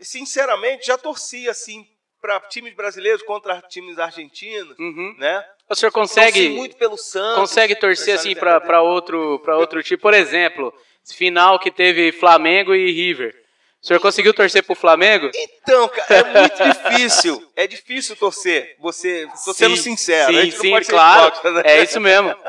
sinceramente, 0.00 0.86
já 0.86 0.96
torci, 0.96 1.48
assim, 1.48 1.86
para 2.20 2.40
times 2.40 2.74
brasileiros 2.74 3.22
contra 3.22 3.60
times 3.62 3.98
argentinos, 3.98 4.78
uhum. 4.78 5.14
né? 5.18 5.46
O 5.68 5.74
senhor 5.74 5.92
consegue 5.92 6.50
muito 6.50 6.76
pelo 6.76 6.96
Santos, 6.96 7.40
consegue 7.40 7.74
torcer 7.74 8.14
assim 8.14 8.34
para 8.34 8.82
outro 8.82 9.38
para 9.40 9.56
outro 9.56 9.82
time, 9.82 9.98
por 9.98 10.12
exemplo, 10.12 10.72
final 11.14 11.58
que 11.58 11.70
teve 11.70 12.12
Flamengo 12.12 12.74
e 12.74 12.92
River. 12.92 13.34
O 13.82 13.86
senhor 13.86 14.00
conseguiu 14.00 14.32
torcer 14.32 14.62
pro 14.62 14.74
Flamengo? 14.74 15.30
Então, 15.34 15.86
cara, 15.88 16.16
é 16.16 16.40
muito 16.40 16.64
difícil. 16.64 17.52
É 17.54 17.66
difícil 17.66 18.16
torcer. 18.16 18.76
Você, 18.80 19.28
tô 19.44 19.52
sim, 19.52 19.58
sendo 19.58 19.76
sincero. 19.76 20.32
Sim, 20.32 20.50
sim, 20.50 20.80
claro. 20.88 21.36
Ser 21.36 21.52
né? 21.52 21.62
É 21.66 21.82
isso 21.82 22.00
mesmo. 22.00 22.34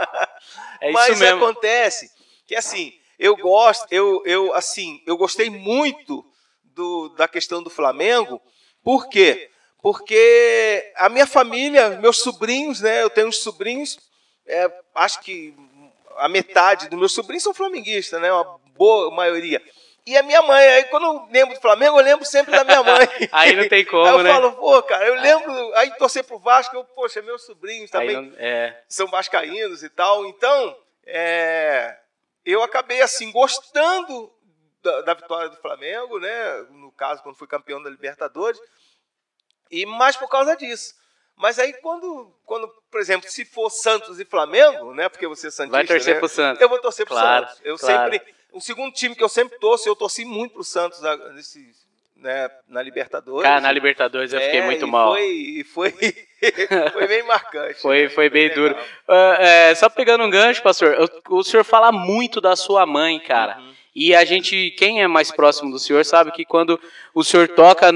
É 0.82 0.92
Mas 0.92 1.12
isso 1.12 1.20
mesmo. 1.20 1.44
acontece 1.44 2.12
que 2.46 2.54
assim, 2.54 2.94
eu 3.18 3.36
gosto, 3.38 3.88
eu, 3.90 4.22
eu 4.26 4.54
assim, 4.54 5.02
eu 5.08 5.18
gostei 5.18 5.50
muito 5.50 6.24
do, 6.64 7.10
da 7.18 7.28
questão 7.28 7.64
do 7.64 7.70
Flamengo. 7.70 8.40
Por 8.84 9.08
quê? 9.10 9.50
Porque 9.86 10.92
a 10.96 11.10
minha 11.10 11.28
família, 11.28 11.92
meus 12.02 12.18
sobrinhos, 12.18 12.82
né? 12.82 13.04
Eu 13.04 13.10
tenho 13.12 13.28
uns 13.28 13.38
sobrinhos, 13.38 14.00
é, 14.48 14.68
acho 14.96 15.22
que 15.22 15.54
a 16.18 16.28
metade 16.28 16.90
dos 16.90 16.98
meus 16.98 17.14
sobrinhos 17.14 17.44
são 17.44 17.54
flamenguistas, 17.54 18.20
né? 18.20 18.34
Uma 18.34 18.60
boa 18.76 19.12
maioria. 19.12 19.62
E 20.04 20.18
a 20.18 20.24
minha 20.24 20.42
mãe, 20.42 20.66
aí 20.70 20.86
quando 20.86 21.06
eu 21.06 21.28
lembro 21.32 21.54
do 21.54 21.62
Flamengo, 21.62 22.00
eu 22.00 22.04
lembro 22.04 22.26
sempre 22.26 22.52
da 22.52 22.64
minha 22.64 22.82
mãe. 22.82 23.08
aí 23.32 23.56
não 23.56 23.70
tem 23.70 23.86
como, 23.86 24.08
aí 24.08 24.14
eu 24.14 24.24
né? 24.24 24.34
falo, 24.34 24.54
pô, 24.54 24.82
cara, 24.82 25.06
eu 25.06 25.22
lembro, 25.22 25.74
aí 25.76 25.92
torcer 25.98 26.24
pro 26.24 26.40
Vasco, 26.40 26.76
eu, 26.76 26.84
poxa, 26.84 27.22
meus 27.22 27.46
sobrinhos 27.46 27.92
também 27.92 28.16
não, 28.20 28.34
é. 28.40 28.82
são 28.90 29.06
vascaínos 29.06 29.84
e 29.84 29.90
tal. 29.90 30.26
Então, 30.26 30.76
é, 31.06 31.96
eu 32.44 32.64
acabei 32.64 33.04
assim 33.04 33.32
gostando 33.32 34.34
da, 34.82 35.02
da, 35.02 35.14
vitória 35.14 35.50
do 35.50 35.58
Flamengo, 35.58 36.18
né? 36.18 36.66
No 36.72 36.92
caso, 36.92 37.22
quando 37.22 37.38
fui 37.38 37.48
campeão 37.48 37.84
da 37.84 37.90
Libertadores. 37.92 38.60
E 39.76 39.86
mais 39.86 40.16
por 40.16 40.30
causa 40.30 40.56
disso. 40.56 40.94
Mas 41.36 41.60
aí 41.60 41.74
quando, 41.74 42.34
quando, 42.46 42.68
por 42.90 43.02
exemplo, 43.02 43.30
se 43.30 43.44
for 43.44 43.70
Santos 43.70 44.20
e 44.20 44.26
Flamengo, 44.26 44.94
né? 44.94 45.10
Porque 45.10 45.28
você 45.28 45.48
é 45.48 45.52
santista, 45.52 45.78
vai 45.78 45.86
torcer 45.86 46.14
né, 46.14 46.20
pro 46.20 46.30
Santos. 46.30 46.62
Eu 46.62 46.70
vou 46.70 46.80
torcer 46.80 47.06
pro 47.06 47.16
claro, 47.16 47.46
Santos. 47.46 47.62
Eu 47.64 47.78
claro. 47.78 48.12
sempre, 48.14 48.34
o 48.54 48.62
segundo 48.62 48.94
time 48.94 49.16
que 49.16 49.24
eu 49.24 49.30
sempre 49.30 49.60
torço, 49.60 49.88
eu 49.88 49.96
torci 49.96 50.24
muito 50.24 50.54
pro 50.54 50.64
Santos 50.64 51.02
nesse, 51.34 51.74
né, 52.16 52.50
na 52.70 52.82
Libertadores. 52.82 53.44
Cara, 53.44 53.60
na 53.60 53.72
Libertadores 53.72 54.32
eu 54.32 54.40
fiquei 54.40 54.62
é, 54.62 54.66
muito 54.66 54.86
e 54.86 54.90
mal. 54.90 55.12
Foi, 55.12 55.28
e 55.28 55.64
foi, 55.66 55.92
foi 56.94 57.08
bem 57.08 57.24
marcante. 57.24 57.82
foi, 57.82 58.04
né? 58.04 58.10
foi 58.10 58.30
bem 58.30 58.48
legal. 58.48 58.70
duro. 58.70 58.76
Uh, 59.08 59.42
é, 59.42 59.76
só 59.76 59.90
pegando 59.90 60.24
um 60.24 60.30
gancho, 60.30 60.64
pastor, 60.64 60.94
eu, 60.94 61.10
o 61.30 61.44
senhor 61.44 61.66
fala 61.66 61.92
muito 61.92 62.40
da 62.40 62.56
sua 62.56 62.86
mãe, 62.86 63.20
cara. 63.20 63.58
Uhum. 63.58 63.75
E 63.96 64.14
a 64.14 64.26
gente, 64.26 64.72
quem 64.72 65.02
é 65.02 65.08
mais 65.08 65.32
próximo 65.32 65.72
do 65.72 65.80
senhor, 65.80 66.04
sabe 66.04 66.30
que 66.34 66.44
quando 66.44 66.78
o 67.14 67.24
senhor 67.24 67.48
toca, 67.48 67.90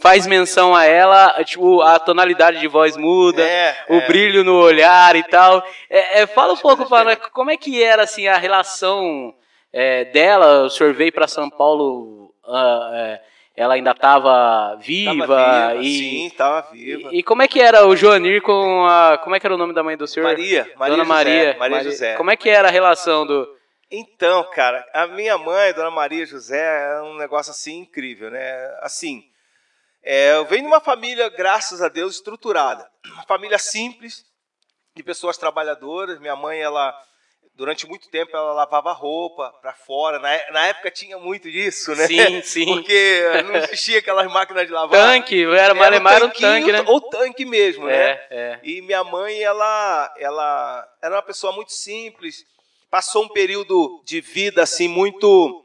faz 0.00 0.26
menção 0.26 0.74
a 0.74 0.84
ela, 0.84 1.32
tipo, 1.44 1.80
a 1.80 1.96
tonalidade 2.00 2.58
de 2.58 2.66
voz 2.66 2.96
muda, 2.96 3.40
É, 3.40 3.76
o 3.88 3.94
é. 3.94 4.06
brilho 4.08 4.42
no 4.42 4.58
olhar 4.60 5.14
e 5.14 5.22
tal. 5.22 5.62
É, 5.88 6.22
é, 6.22 6.26
fala 6.26 6.54
um 6.54 6.56
pouco 6.56 6.88
para 6.88 7.04
nós, 7.04 7.18
como 7.32 7.52
é 7.52 7.56
que 7.56 7.80
era 7.80 8.02
assim 8.02 8.26
a 8.26 8.36
relação 8.36 9.32
é, 9.72 10.06
dela? 10.06 10.64
O 10.64 10.70
senhor 10.70 10.92
veio 10.92 11.12
para 11.12 11.28
São 11.28 11.48
Paulo, 11.48 12.34
é, 12.92 13.20
ela 13.56 13.74
ainda 13.74 13.92
estava 13.92 14.74
viva, 14.80 15.24
Tava 15.24 15.68
viva, 15.68 15.82
e 15.84 15.98
sim, 15.98 16.26
estava 16.26 16.68
viva. 16.72 17.10
e, 17.12 17.20
e 17.20 17.22
como 17.22 17.42
é 17.42 17.48
que 17.48 17.60
era 17.60 17.86
o 17.86 17.94
Joanir 17.94 18.42
com 18.42 18.84
a, 18.84 19.18
como 19.22 19.36
é 19.36 19.40
que 19.40 19.46
era 19.46 19.54
o 19.54 19.58
nome 19.58 19.72
da 19.72 19.84
mãe 19.84 19.96
do 19.96 20.08
senhor? 20.08 20.26
Maria, 20.26 20.68
Maria 20.76 20.96
Dona 20.96 21.04
José, 21.04 21.14
Maria, 21.14 21.56
Maria 21.60 21.84
José. 21.84 22.14
Como 22.16 22.30
é 22.32 22.36
que 22.36 22.50
era 22.50 22.66
a 22.66 22.72
relação 22.72 23.24
do 23.24 23.55
Então, 23.90 24.48
cara, 24.50 24.84
a 24.92 25.06
minha 25.06 25.38
mãe, 25.38 25.72
Dona 25.72 25.90
Maria 25.90 26.26
José, 26.26 26.96
é 26.98 27.02
um 27.02 27.16
negócio 27.16 27.52
assim 27.52 27.78
incrível, 27.78 28.30
né? 28.30 28.78
Assim, 28.80 29.22
é, 30.02 30.32
eu 30.32 30.44
venho 30.44 30.62
de 30.62 30.68
uma 30.68 30.80
família, 30.80 31.28
graças 31.28 31.80
a 31.80 31.88
Deus, 31.88 32.16
estruturada. 32.16 32.88
Uma 33.06 33.24
família 33.24 33.58
simples, 33.58 34.24
de 34.94 35.02
pessoas 35.02 35.36
trabalhadoras. 35.36 36.18
Minha 36.18 36.34
mãe, 36.34 36.58
ela, 36.60 36.92
durante 37.54 37.86
muito 37.86 38.08
tempo, 38.10 38.36
ela 38.36 38.52
lavava 38.54 38.92
roupa 38.92 39.52
para 39.60 39.72
fora. 39.74 40.18
Na, 40.18 40.30
na, 40.50 40.66
época 40.66 40.90
tinha 40.90 41.16
muito 41.18 41.48
disso, 41.48 41.94
né? 41.94 42.08
Sim, 42.08 42.42
sim. 42.42 42.66
Porque 42.66 43.22
não 43.44 43.54
existia 43.54 44.00
aquelas 44.00 44.26
máquinas 44.32 44.66
de 44.66 44.72
lavar. 44.72 44.98
Tanque, 44.98 45.44
era 45.44 45.74
Malemar 45.74 46.14
era 46.14 46.26
um 46.26 46.30
tanque, 46.30 46.72
né? 46.72 46.82
Ou 46.86 47.00
tanque 47.00 47.44
mesmo, 47.44 47.88
é, 47.88 47.92
né? 47.92 48.26
É. 48.30 48.60
E 48.64 48.82
minha 48.82 49.04
mãe, 49.04 49.40
ela, 49.42 50.12
ela 50.18 50.88
era 51.00 51.14
uma 51.14 51.22
pessoa 51.22 51.52
muito 51.52 51.72
simples 51.72 52.44
passou 52.90 53.24
um 53.24 53.28
período 53.28 54.02
de 54.04 54.20
vida 54.20 54.62
assim 54.62 54.88
muito 54.88 55.64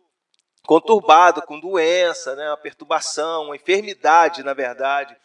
conturbado, 0.63 1.41
com 1.41 1.59
doença, 1.59 2.35
né, 2.35 2.47
uma 2.49 2.57
perturbação, 2.57 3.45
uma 3.45 3.55
enfermidade, 3.55 4.43
na 4.43 4.53
verdade. 4.53 5.15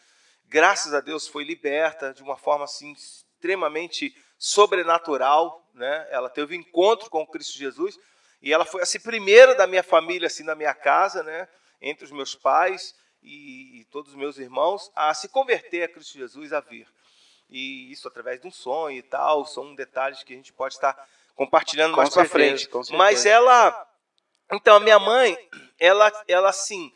Graças 0.45 0.93
a 0.93 1.01
Deus 1.01 1.27
foi 1.27 1.43
liberta 1.43 2.13
de 2.13 2.23
uma 2.23 2.37
forma 2.37 2.65
assim 2.65 2.93
extremamente 2.93 4.15
sobrenatural, 4.37 5.67
né? 5.73 6.07
Ela 6.09 6.29
teve 6.29 6.55
um 6.55 6.59
encontro 6.59 7.09
com 7.09 7.25
Cristo 7.25 7.57
Jesus 7.57 7.97
e 8.41 8.53
ela 8.53 8.65
foi 8.65 8.81
assim 8.81 8.99
primeira 8.99 9.55
da 9.55 9.67
minha 9.67 9.83
família 9.83 10.27
assim 10.27 10.43
na 10.43 10.55
minha 10.55 10.73
casa, 10.73 11.23
né, 11.23 11.47
entre 11.81 12.05
os 12.05 12.11
meus 12.11 12.35
pais 12.35 12.95
e, 13.21 13.81
e 13.81 13.85
todos 13.85 14.11
os 14.11 14.17
meus 14.17 14.37
irmãos 14.37 14.91
a 14.95 15.13
se 15.13 15.27
converter 15.27 15.83
a 15.83 15.87
Cristo 15.87 16.17
Jesus 16.17 16.53
a 16.53 16.59
vir. 16.59 16.87
E 17.49 17.91
isso 17.91 18.07
através 18.07 18.41
de 18.41 18.47
um 18.47 18.51
sonho 18.51 18.97
e 18.97 19.03
tal, 19.03 19.45
são 19.45 19.73
detalhes 19.75 20.23
que 20.23 20.33
a 20.33 20.35
gente 20.35 20.53
pode 20.53 20.75
estar 20.75 20.95
compartilhando 21.37 21.91
Com 21.93 22.01
mais 22.01 22.13
para 22.13 22.25
frente. 22.25 22.67
Mas 22.91 23.25
ela, 23.25 23.73
então 24.51 24.75
a 24.75 24.79
minha 24.81 24.99
mãe, 24.99 25.37
ela, 25.79 26.11
ela 26.27 26.49
assim, 26.49 26.91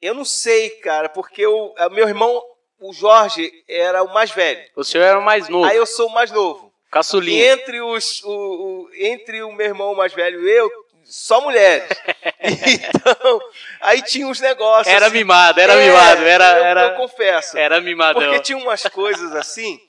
eu 0.00 0.14
não 0.14 0.24
sei, 0.24 0.70
cara, 0.80 1.08
porque 1.08 1.44
o 1.44 1.74
meu 1.90 2.06
irmão, 2.06 2.40
o 2.78 2.92
Jorge, 2.92 3.50
era 3.68 4.02
o 4.04 4.12
mais 4.14 4.30
velho. 4.30 4.62
O 4.76 4.84
senhor 4.84 5.02
era 5.02 5.18
o 5.18 5.22
mais 5.22 5.48
novo, 5.48 5.64
Aí 5.64 5.76
eu 5.76 5.86
sou 5.86 6.06
o 6.08 6.12
mais 6.12 6.30
novo. 6.30 6.72
E 6.86 6.90
caçulinha. 6.92 7.44
entre 7.52 7.80
os, 7.80 8.22
o, 8.22 8.30
o- 8.30 8.90
entre 8.94 9.42
o 9.42 9.50
meu 9.52 9.66
irmão 9.66 9.94
mais 9.94 10.12
velho 10.12 10.46
e 10.46 10.50
eu, 10.50 10.70
só 11.04 11.40
mulheres. 11.40 11.88
então, 12.42 13.40
aí 13.80 14.02
tinha 14.02 14.26
uns 14.26 14.40
negócios. 14.40 14.94
Era 14.94 15.06
assim. 15.06 15.16
mimado, 15.16 15.60
era 15.60 15.72
É, 15.74 15.86
mimado, 15.86 16.22
era, 16.22 16.58
eu, 16.58 16.64
era, 16.64 16.82
eu 16.88 16.94
confesso. 16.96 17.56
era 17.58 17.80
mimadão. 17.80 18.20
Porque 18.22 18.40
tinha 18.40 18.58
umas 18.58 18.82
coisas 18.84 19.34
assim, 19.34 19.80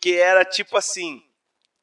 que 0.00 0.16
era 0.16 0.44
tipo 0.44 0.76
assim, 0.76 1.22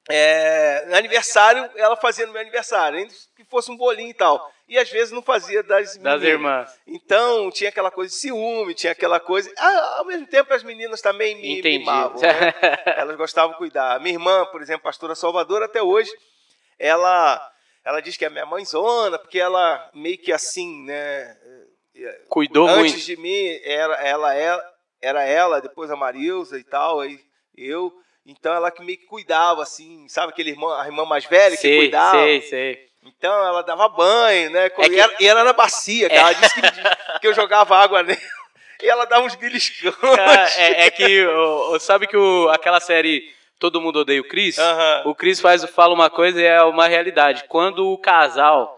é, 0.10 0.86
no 0.88 0.96
aniversário, 0.96 1.70
ela 1.76 1.96
fazia 1.96 2.26
no 2.26 2.34
meu 2.34 2.42
aniversário, 2.42 3.00
ainda 3.00 3.14
que 3.36 3.44
fosse 3.46 3.72
um 3.72 3.78
bolinho 3.78 4.10
e 4.10 4.14
tal. 4.14 4.52
e 4.68 4.78
às 4.78 4.90
vezes 4.90 5.12
não 5.12 5.22
fazia 5.22 5.64
das, 5.64 5.96
das 5.98 6.22
irmãs. 6.22 6.78
Então 6.86 7.50
tinha 7.52 7.70
aquela 7.70 7.90
coisa 7.90 8.12
de 8.12 8.20
ciúme, 8.20 8.74
tinha 8.74 8.92
aquela 8.92 9.20
coisa. 9.20 9.52
Ah, 9.58 9.96
ao 10.00 10.06
mesmo 10.06 10.28
tempo 10.28 10.54
as 10.54 10.64
meninas 10.64 11.02
também 11.02 11.36
me 11.36 11.60
Entendi. 11.60 11.80
mimavam. 11.80 12.20
Né? 12.22 12.54
Elas 12.98 13.16
gostavam 13.16 13.52
de 13.52 13.58
cuidar. 13.58 14.00
Minha 14.00 14.16
irmã, 14.16 14.46
por 14.48 14.62
exemplo, 14.62 14.84
pastora 14.84 15.16
Salvador, 15.16 15.64
até 15.64 15.82
hoje, 15.82 16.12
ela, 16.78 17.52
ela 17.86 18.02
diz 18.02 18.18
que 18.18 18.26
é 18.26 18.30
minha 18.30 18.46
mãezona, 18.46 19.18
porque 19.18 19.40
ela 19.40 19.90
meio 19.94 20.18
que 20.18 20.34
assim, 20.34 20.84
né? 20.86 21.38
Cuidou 22.28 22.68
Antes 22.68 22.94
muito. 22.94 23.06
de 23.06 23.18
mim, 23.18 23.60
era 23.64 23.96
ela, 24.06 24.34
ela, 24.34 24.74
era 25.02 25.24
ela, 25.24 25.62
depois 25.62 25.92
a 25.92 25.96
Marilza 25.96 26.58
e 26.58 26.64
tal, 26.64 27.00
aí 27.00 27.20
eu. 27.56 27.94
Então 28.26 28.54
ela 28.54 28.72
que 28.72 28.82
meio 28.84 28.98
que 28.98 29.06
cuidava, 29.06 29.62
assim, 29.64 30.08
sabe 30.08 30.32
aquele 30.32 30.52
irmã, 30.52 30.80
a 30.82 30.86
irmã 30.86 31.04
mais 31.06 31.26
velha 31.26 31.58
que 31.58 31.78
cuidava? 31.78 32.18
sei, 32.18 32.42
sei. 32.44 32.88
Então 33.06 33.34
ela 33.46 33.62
dava 33.64 33.90
banho, 33.90 34.50
né? 34.50 34.66
É 34.68 34.70
que- 34.70 34.82
E, 34.82 35.00
era, 35.00 35.16
e 35.20 35.28
era 35.28 35.44
na 35.44 35.52
bacia, 35.54 36.08
cara. 36.10 36.22
Ela 36.22 36.34
disse 36.34 36.56
que, 36.56 36.62
que 37.20 37.28
eu 37.28 37.34
jogava 37.34 37.76
água 37.78 38.02
nela. 38.04 38.20
E 38.82 38.90
ela 38.90 39.06
dava 39.06 39.26
uns 39.26 39.36
beliscões. 39.36 39.94
É, 40.58 40.88
é 40.88 40.92
que, 40.92 41.26
o- 41.26 41.80
sabe 41.80 42.06
que 42.06 42.18
o, 42.18 42.50
aquela 42.50 42.82
série 42.82 43.24
Todo 43.58 43.80
Mundo 43.80 44.00
Odeia 44.00 44.20
o 44.20 44.28
Chris? 44.28 44.58
Aham. 44.60 45.04
O 45.06 45.16
Chris 45.16 45.40
faz, 45.40 45.64
fala 45.66 45.94
uma 45.94 46.10
coisa 46.10 46.42
e 46.42 46.44
é 46.44 46.62
uma 46.64 46.86
realidade. 46.88 47.46
Quando 47.48 47.88
o 47.94 47.98
casal 47.98 48.78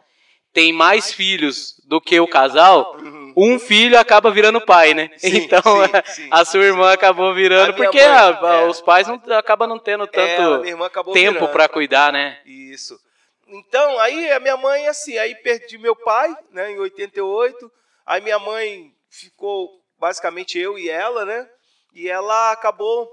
tem 0.53 0.71
mais 0.71 1.11
filhos 1.11 1.81
do 1.87 1.99
que 1.99 2.19
o 2.19 2.27
casal, 2.27 2.95
um 3.35 3.59
filho 3.59 3.99
acaba 3.99 4.31
virando 4.31 4.61
pai, 4.61 4.93
né? 4.93 5.11
Sim, 5.17 5.37
então, 5.43 5.61
sim, 5.61 6.23
sim. 6.23 6.29
a 6.31 6.45
sua 6.45 6.63
irmã 6.63 6.93
acabou 6.93 7.33
virando, 7.33 7.71
A 7.71 7.73
porque 7.73 7.97
mãe, 7.97 8.07
ah, 8.07 8.39
é. 8.61 8.67
os 8.67 8.81
pais 8.81 9.07
não 9.07 9.21
acabam 9.37 9.67
não 9.67 9.79
tendo 9.79 10.03
É, 10.13 10.35
a 10.35 10.37
tanto 10.37 10.83
acabou 10.83 11.13
tempo 11.13 11.47
para 11.49 11.67
cuidar, 11.67 12.13
né? 12.13 12.39
Isso. 12.45 12.99
Então, 13.47 13.99
aí 13.99 14.31
a 14.31 14.39
minha 14.39 14.57
mãe, 14.57 14.87
assim, 14.87 15.17
aí 15.17 15.35
perdi 15.35 15.77
meu 15.77 15.95
pai, 15.95 16.35
né, 16.51 16.71
em 16.71 16.79
88. 16.79 17.71
Aí 18.05 18.21
minha 18.21 18.39
mãe 18.39 18.91
ficou 19.09 19.69
basicamente 19.99 20.57
eu 20.57 20.77
e 20.77 20.89
ela, 20.89 21.25
né? 21.25 21.47
E 21.93 22.09
ela 22.09 22.51
acabou 22.51 23.09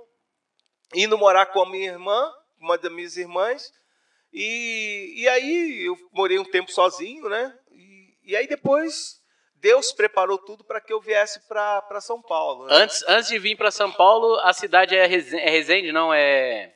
indo 0.95 1.19
morar 1.19 1.47
com 1.47 1.63
a 1.63 1.69
minha 1.69 1.93
irmã, 1.93 2.31
uma 2.59 2.79
das 2.79 2.93
minhas 2.93 3.17
irmãs. 3.17 3.73
E, 4.33 5.15
e 5.17 5.29
aí 5.29 5.87
eu 5.87 5.97
morei 6.13 6.39
um 6.39 6.45
tempo 6.45 6.73
sozinho, 6.73 7.29
né? 7.29 7.57
E, 7.71 8.15
e 8.25 8.37
aí 8.37 8.47
depois 8.47 9.22
Deus 9.63 9.93
preparou 9.93 10.37
tudo 10.39 10.65
para 10.65 10.81
que 10.81 10.93
eu 10.93 11.01
viesse 11.01 11.41
para 11.49 12.01
São 12.01 12.21
Paulo. 12.21 12.67
né? 12.67 12.75
Antes, 12.75 13.03
antes 13.09 13.29
de 13.29 13.39
vir 13.39 13.57
para 13.57 13.71
São 13.71 13.91
Paulo, 13.93 14.39
a 14.43 14.53
cidade 14.53 14.95
é 14.97 15.07
Resende, 15.07 15.43
é 15.43 15.49
Resende 15.51 15.93
não? 15.93 16.13
É, 16.13 16.73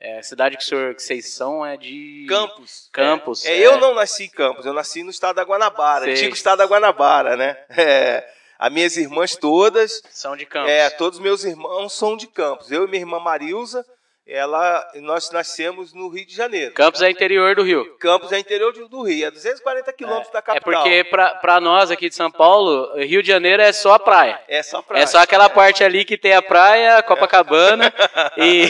é 0.00 0.18
a 0.18 0.22
cidade 0.22 0.56
que, 0.56 0.64
o 0.64 0.66
senhor, 0.66 0.94
que 0.96 1.02
vocês 1.02 1.32
são 1.32 1.64
é 1.64 1.76
de... 1.76 2.26
Campos. 2.28 2.90
Campos, 2.92 3.44
É, 3.46 3.56
é. 3.56 3.66
eu 3.66 3.78
não 3.78 3.94
nasci 3.94 4.24
em 4.24 4.28
Campos, 4.30 4.66
eu 4.66 4.72
nasci 4.72 5.04
no 5.04 5.10
estado 5.10 5.36
da 5.36 5.44
Guanabara, 5.44 6.04
Sei. 6.06 6.14
antigo 6.14 6.34
estado 6.34 6.58
da 6.58 6.66
Guanabara, 6.66 7.36
né? 7.36 7.56
É, 7.78 8.28
as 8.58 8.72
minhas 8.72 8.96
irmãs 8.96 9.34
todas, 9.36 10.02
São 10.10 10.36
de 10.36 10.44
Campos. 10.44 10.70
é, 10.70 10.90
todos 10.90 11.18
meus 11.20 11.44
irmãos 11.44 11.92
são 11.92 12.16
de 12.16 12.26
Campos. 12.26 12.70
Eu 12.70 12.84
e 12.84 12.88
minha 12.88 13.00
irmã 13.02 13.18
Marilza, 13.20 13.84
ela, 14.26 14.88
nós 14.96 15.30
nascemos 15.32 15.92
no 15.92 16.08
Rio 16.08 16.24
de 16.24 16.34
Janeiro. 16.34 16.72
Campos 16.74 17.02
é 17.02 17.10
interior 17.10 17.56
do 17.56 17.62
Rio. 17.62 17.96
Campos 17.98 18.30
é 18.32 18.38
interior 18.38 18.72
do 18.72 19.02
Rio, 19.02 19.26
é 19.26 19.30
240 19.30 19.92
quilômetros 19.92 20.32
da 20.32 20.38
É 20.38 20.42
capital. 20.42 20.82
porque 20.84 21.04
pra, 21.04 21.34
pra 21.36 21.60
nós 21.60 21.90
aqui 21.90 22.08
de 22.08 22.14
São 22.14 22.30
Paulo, 22.30 22.94
Rio 22.96 23.20
de 23.22 23.28
Janeiro 23.28 23.60
é 23.60 23.72
só 23.72 23.94
a 23.94 23.98
praia. 23.98 24.40
é 24.46 24.62
só 24.62 24.80
praia. 24.80 25.02
É 25.02 25.06
só 25.06 25.18
aquela 25.18 25.50
parte 25.50 25.82
ali 25.82 26.04
que 26.04 26.16
tem 26.16 26.34
a 26.34 26.40
praia, 26.42 27.02
Copacabana 27.02 27.92
e. 28.38 28.68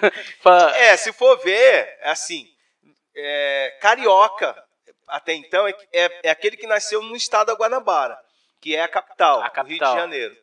fa- 0.40 0.72
É, 0.74 0.96
se 0.96 1.12
for 1.12 1.36
ver, 1.44 1.96
é 2.00 2.10
assim, 2.10 2.46
é, 3.14 3.76
carioca, 3.82 4.56
até 5.06 5.34
então, 5.34 5.68
é, 5.68 5.74
é, 5.92 6.20
é 6.24 6.30
aquele 6.30 6.56
que 6.56 6.66
nasceu 6.66 7.02
no 7.02 7.14
estado 7.14 7.48
da 7.48 7.54
Guanabara, 7.54 8.18
que 8.60 8.74
é 8.74 8.82
a 8.82 8.88
capital, 8.88 9.42
A 9.42 9.48
do 9.48 9.68
Rio 9.68 9.78
capital. 9.78 9.94
de 9.94 10.00
Janeiro. 10.00 10.36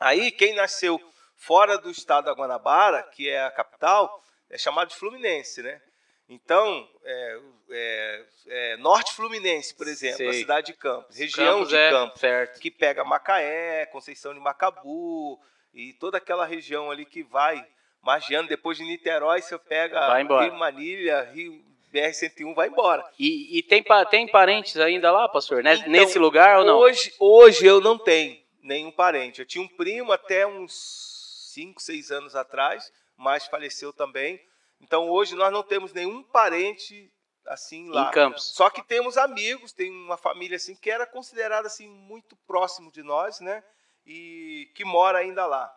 Aí, 0.00 0.30
quem 0.32 0.54
nasceu 0.54 0.98
fora 1.42 1.76
do 1.76 1.90
estado 1.90 2.26
da 2.26 2.32
Guanabara, 2.32 3.02
que 3.02 3.28
é 3.28 3.42
a 3.44 3.50
capital, 3.50 4.22
é 4.48 4.56
chamado 4.56 4.88
de 4.90 4.94
Fluminense, 4.96 5.60
né? 5.62 5.80
Então, 6.28 6.88
é, 7.04 7.38
é, 7.70 8.24
é, 8.46 8.76
Norte 8.76 9.12
Fluminense, 9.12 9.74
por 9.74 9.88
exemplo, 9.88 10.18
Sei. 10.18 10.28
a 10.28 10.32
cidade 10.34 10.66
de 10.68 10.74
Campos, 10.74 11.16
região 11.16 11.54
Campos 11.54 11.68
de 11.68 11.76
é 11.76 11.90
Campos 11.90 12.20
certo. 12.20 12.60
que 12.60 12.70
pega 12.70 13.04
Macaé, 13.04 13.86
Conceição 13.86 14.32
de 14.32 14.38
Macabu 14.40 15.38
e 15.74 15.92
toda 15.94 16.18
aquela 16.18 16.46
região 16.46 16.90
ali 16.90 17.04
que 17.04 17.22
vai 17.24 17.66
margeando. 18.00 18.48
Depois 18.48 18.78
de 18.78 18.84
Niterói, 18.84 19.42
você 19.42 19.58
pega. 19.58 20.14
Rio 20.16 20.54
Manilha, 20.54 21.22
Rio 21.34 21.60
BR-101, 21.92 22.54
vai 22.54 22.68
embora. 22.68 23.04
E, 23.18 23.58
e 23.58 23.62
tem, 23.64 23.84
tem 24.10 24.28
parentes 24.28 24.76
ainda 24.76 25.10
lá, 25.10 25.28
pastor? 25.28 25.62
Nes- 25.62 25.80
Então, 25.80 25.90
Nesse 25.90 26.18
lugar 26.18 26.60
ou 26.60 26.64
não? 26.64 26.78
Hoje, 26.78 27.12
hoje 27.18 27.66
eu 27.66 27.80
não 27.80 27.98
tenho 27.98 28.38
nenhum 28.62 28.92
parente. 28.92 29.40
Eu 29.40 29.46
tinha 29.46 29.62
um 29.62 29.68
primo 29.68 30.12
até 30.12 30.46
uns 30.46 31.11
5, 31.52 31.80
6 31.80 32.10
anos 32.10 32.34
atrás, 32.34 32.92
mas 33.16 33.46
faleceu 33.46 33.92
também. 33.92 34.40
Então 34.80 35.08
hoje 35.08 35.34
nós 35.34 35.52
não 35.52 35.62
temos 35.62 35.92
nenhum 35.92 36.22
parente 36.22 37.12
assim 37.46 37.88
lá. 37.88 38.08
Em 38.08 38.12
Campos. 38.12 38.54
Só 38.54 38.70
que 38.70 38.82
temos 38.82 39.16
amigos, 39.16 39.72
tem 39.72 39.90
uma 39.90 40.16
família 40.16 40.56
assim 40.56 40.74
que 40.74 40.90
era 40.90 41.06
considerada 41.06 41.66
assim 41.66 41.88
muito 41.88 42.36
próximo 42.46 42.90
de 42.90 43.02
nós, 43.02 43.40
né? 43.40 43.62
E 44.04 44.70
que 44.74 44.84
mora 44.84 45.18
ainda 45.18 45.46
lá. 45.46 45.72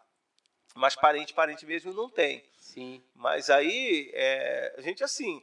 Mas 0.75 0.95
parente, 0.95 1.33
parente 1.33 1.65
mesmo 1.65 1.93
não 1.93 2.09
tem. 2.09 2.43
Sim. 2.57 3.03
Mas 3.13 3.49
aí 3.49 4.11
é, 4.13 4.75
a 4.77 4.81
gente 4.81 5.03
assim, 5.03 5.41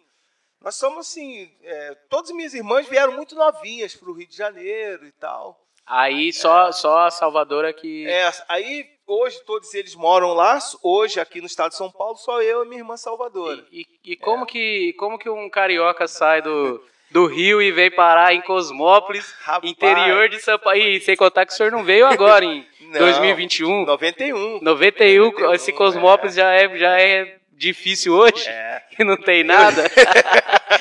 nós 0.60 0.74
somos 0.74 1.08
assim, 1.08 1.56
é, 1.62 1.94
todas 2.08 2.30
as 2.30 2.36
minhas 2.36 2.54
irmãs 2.54 2.86
vieram 2.88 3.12
muito 3.12 3.34
novinhas 3.34 3.94
para 3.94 4.10
o 4.10 4.12
Rio 4.12 4.28
de 4.28 4.36
Janeiro 4.36 5.06
e 5.06 5.12
tal. 5.12 5.58
Aí 5.86 6.32
só, 6.32 6.70
só 6.70 7.06
a 7.06 7.10
Salvadora 7.10 7.72
que. 7.72 8.06
É, 8.06 8.30
aí 8.48 8.91
hoje 9.12 9.40
todos 9.46 9.72
eles 9.74 9.94
moram 9.94 10.32
lá. 10.34 10.58
Hoje 10.82 11.20
aqui 11.20 11.40
no 11.40 11.46
estado 11.46 11.70
de 11.70 11.76
São 11.76 11.90
Paulo 11.90 12.16
só 12.16 12.40
eu 12.42 12.64
e 12.64 12.68
minha 12.68 12.80
irmã 12.80 12.96
Salvadora. 12.96 13.64
E, 13.72 13.80
e- 14.04 14.12
e 14.12 14.16
como, 14.16 14.46
que, 14.46 14.92
como 14.94 15.18
que 15.18 15.28
um 15.28 15.48
carioca 15.50 16.06
sai 16.08 16.40
do, 16.42 16.82
do 17.10 17.26
Rio 17.26 17.60
e 17.62 17.70
vem 17.70 17.90
parar 17.90 18.34
em 18.34 18.40
Cosmópolis, 18.42 19.32
Rapaz, 19.42 19.70
interior 19.70 20.28
de 20.28 20.40
São 20.40 20.58
Paulo? 20.58 20.78
E 20.78 21.00
sem 21.00 21.16
contar 21.16 21.46
que 21.46 21.52
o 21.52 21.56
senhor 21.56 21.70
não 21.72 21.84
veio 21.84 22.06
agora, 22.06 22.44
em 22.44 22.66
Não, 22.92 22.98
2021. 23.00 23.84
91. 23.86 24.60
91, 24.60 24.60
91, 24.62 25.54
esse 25.54 25.72
Cosmópolis 25.72 26.34
já, 26.34 26.52
é, 26.52 26.76
já 26.76 27.00
é 27.00 27.36
difícil 27.52 28.14
hoje, 28.14 28.48
É. 28.48 28.80
que 28.96 29.04
não 29.04 29.16
tem 29.16 29.44
nada. 29.44 29.84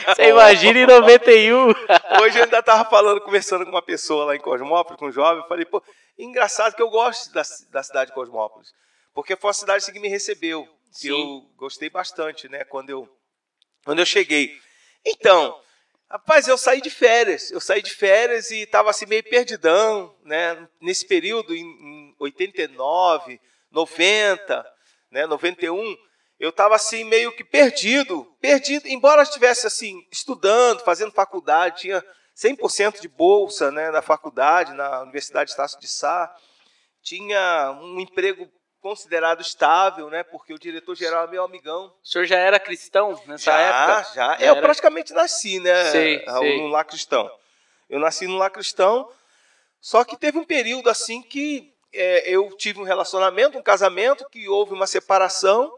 Você 0.07 0.29
imagina 0.29 0.79
em 0.79 0.85
91. 0.85 1.67
Hoje 2.21 2.39
eu 2.39 2.43
ainda 2.43 2.59
estava 2.59 2.89
falando, 2.89 3.21
conversando 3.21 3.65
com 3.65 3.71
uma 3.71 3.81
pessoa 3.81 4.25
lá 4.25 4.35
em 4.35 4.39
Cosmópolis, 4.39 4.99
com 4.99 5.07
um 5.07 5.11
jovem, 5.11 5.47
falei, 5.47 5.65
pô, 5.65 5.83
engraçado 6.17 6.75
que 6.75 6.81
eu 6.81 6.89
gosto 6.89 7.31
da, 7.33 7.41
da 7.69 7.83
cidade 7.83 8.09
de 8.09 8.15
Cosmópolis, 8.15 8.69
porque 9.13 9.35
foi 9.35 9.49
uma 9.49 9.53
cidade 9.53 9.77
assim, 9.83 9.93
que 9.93 9.99
me 9.99 10.07
recebeu, 10.07 10.65
que 10.91 11.07
Sim. 11.07 11.09
eu 11.09 11.41
gostei 11.55 11.89
bastante, 11.89 12.47
né, 12.49 12.63
quando 12.63 12.89
eu, 12.89 13.07
quando 13.83 13.99
eu 13.99 14.05
cheguei. 14.05 14.57
Então, 15.05 15.59
rapaz, 16.09 16.47
eu 16.47 16.57
saí 16.57 16.81
de 16.81 16.89
férias, 16.89 17.51
eu 17.51 17.59
saí 17.59 17.81
de 17.81 17.91
férias 17.91 18.51
e 18.51 18.61
estava 18.61 18.89
assim 18.89 19.05
meio 19.05 19.23
perdidão, 19.23 20.15
né, 20.23 20.67
nesse 20.81 21.07
período, 21.07 21.55
em, 21.55 21.61
em 21.61 22.15
89, 22.19 23.39
90, 23.71 24.65
né, 25.11 25.25
91, 25.25 25.97
eu 26.41 26.49
estava 26.49 26.73
assim 26.75 27.03
meio 27.03 27.31
que 27.31 27.43
perdido, 27.43 28.25
perdido, 28.41 28.87
embora 28.87 29.21
estivesse 29.21 29.67
assim 29.67 30.03
estudando, 30.11 30.79
fazendo 30.79 31.11
faculdade, 31.11 31.81
tinha 31.81 32.03
100% 32.35 32.99
de 32.99 33.07
bolsa, 33.07 33.69
né, 33.71 33.91
na 33.91 34.01
faculdade, 34.01 34.73
na 34.73 35.01
Universidade 35.01 35.51
Estácio 35.51 35.79
de 35.79 35.87
Sá, 35.87 36.35
tinha 37.03 37.77
um 37.83 37.99
emprego 37.99 38.49
considerado 38.81 39.39
estável, 39.41 40.09
né, 40.09 40.23
porque 40.23 40.51
o 40.51 40.57
diretor 40.57 40.95
geral 40.95 41.25
é 41.25 41.27
meu 41.29 41.43
amigão. 41.43 41.93
O 42.03 42.07
senhor 42.07 42.25
já 42.25 42.37
era 42.37 42.59
cristão 42.59 43.11
nessa 43.27 43.51
já, 43.51 43.59
época? 43.59 44.13
já, 44.15 44.37
Já 44.39 44.45
eu 44.45 44.53
era? 44.53 44.61
praticamente 44.63 45.13
nasci, 45.13 45.59
né, 45.59 45.91
Sei, 45.91 46.25
sei. 46.27 46.57
no 46.59 46.69
lar 46.69 46.85
cristão. 46.85 47.29
Eu 47.87 47.99
nasci 47.99 48.25
no 48.25 48.37
lar 48.37 48.49
cristão, 48.49 49.07
só 49.79 50.03
que 50.03 50.17
teve 50.17 50.39
um 50.39 50.43
período 50.43 50.89
assim 50.89 51.21
que 51.21 51.71
é, 51.93 52.27
eu 52.27 52.49
tive 52.57 52.79
um 52.79 52.83
relacionamento, 52.83 53.59
um 53.59 53.61
casamento, 53.61 54.27
que 54.31 54.49
houve 54.49 54.73
uma 54.73 54.87
separação, 54.87 55.71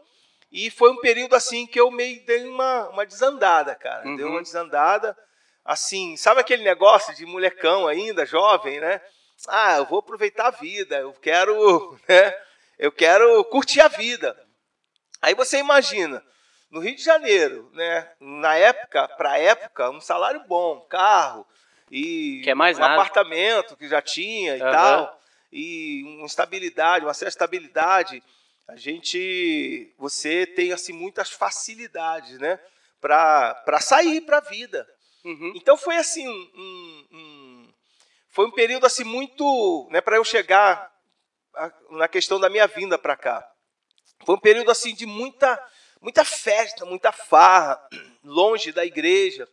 e 0.54 0.70
foi 0.70 0.88
um 0.92 1.00
período 1.00 1.34
assim 1.34 1.66
que 1.66 1.80
eu 1.80 1.90
meio 1.90 2.24
dei 2.24 2.46
uma, 2.46 2.88
uma 2.90 3.04
desandada, 3.04 3.74
cara. 3.74 4.06
Uhum. 4.06 4.14
Deu 4.14 4.28
uma 4.28 4.40
desandada, 4.40 5.18
assim, 5.64 6.16
sabe 6.16 6.40
aquele 6.40 6.62
negócio 6.62 7.12
de 7.12 7.26
molecão 7.26 7.88
ainda, 7.88 8.24
jovem, 8.24 8.78
né? 8.78 9.00
Ah, 9.48 9.78
eu 9.78 9.84
vou 9.84 9.98
aproveitar 9.98 10.46
a 10.46 10.50
vida, 10.52 10.96
eu 10.96 11.12
quero, 11.14 11.98
né? 12.08 12.32
Eu 12.78 12.92
quero 12.92 13.44
curtir 13.46 13.80
a 13.80 13.88
vida. 13.88 14.40
Aí 15.20 15.34
você 15.34 15.58
imagina, 15.58 16.24
no 16.70 16.78
Rio 16.78 16.94
de 16.94 17.02
Janeiro, 17.02 17.68
né? 17.74 18.08
Na 18.20 18.54
época, 18.54 19.08
para 19.08 19.36
época, 19.36 19.90
um 19.90 20.00
salário 20.00 20.44
bom, 20.46 20.82
carro 20.82 21.44
e 21.90 22.42
Quer 22.44 22.54
mais 22.54 22.78
um 22.78 22.80
nada. 22.80 22.94
apartamento 22.94 23.76
que 23.76 23.88
já 23.88 24.00
tinha 24.00 24.56
e 24.56 24.62
Aham. 24.62 24.70
tal, 24.70 25.20
e 25.50 26.04
uma 26.04 26.26
estabilidade, 26.26 27.04
uma 27.04 27.12
certa 27.12 27.30
estabilidade. 27.30 28.22
A 28.66 28.76
gente, 28.76 29.94
você 29.98 30.46
tem 30.46 30.72
assim 30.72 30.92
muitas 30.92 31.30
facilidades, 31.30 32.38
né? 32.38 32.58
Para 33.00 33.80
sair 33.80 34.22
para 34.22 34.38
a 34.38 34.40
vida. 34.40 34.88
Uhum. 35.24 35.52
Então 35.54 35.76
foi 35.76 35.96
assim 35.96 36.26
um, 36.26 36.50
um, 36.54 37.06
um, 37.12 37.74
foi 38.30 38.46
um 38.46 38.50
período 38.50 38.86
assim 38.86 39.04
muito, 39.04 39.88
né, 39.90 40.00
para 40.00 40.16
eu 40.16 40.24
chegar 40.24 40.92
a, 41.54 41.72
na 41.90 42.08
questão 42.08 42.38
da 42.38 42.50
minha 42.50 42.66
vinda 42.66 42.98
para 42.98 43.16
cá. 43.16 43.46
Foi 44.24 44.34
um 44.34 44.40
período 44.40 44.70
assim 44.70 44.94
de 44.94 45.06
muita 45.06 45.58
muita 46.00 46.22
festa, 46.22 46.84
muita 46.84 47.10
farra, 47.10 47.80
longe 48.22 48.72
da 48.72 48.84
igreja. 48.84 49.48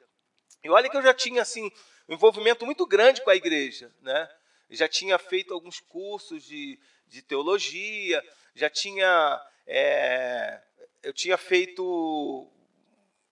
E 0.61 0.69
olha 0.69 0.89
que 0.89 0.97
eu 0.97 1.01
já 1.01 1.13
tinha 1.13 1.41
assim 1.41 1.71
um 2.09 2.13
envolvimento 2.13 2.65
muito 2.65 2.85
grande 2.85 3.21
com 3.21 3.29
a 3.29 3.35
igreja, 3.35 3.89
né? 4.01 4.29
Eu 4.69 4.75
já 4.75 4.87
tinha 4.87 5.17
feito 5.17 5.53
alguns 5.53 5.79
cursos 5.79 6.43
de, 6.43 6.77
de 7.07 7.21
teologia, 7.21 8.21
já 8.55 8.69
tinha 8.69 9.41
é, 9.67 10.59
eu 11.03 11.13
tinha 11.13 11.37
feito 11.37 12.47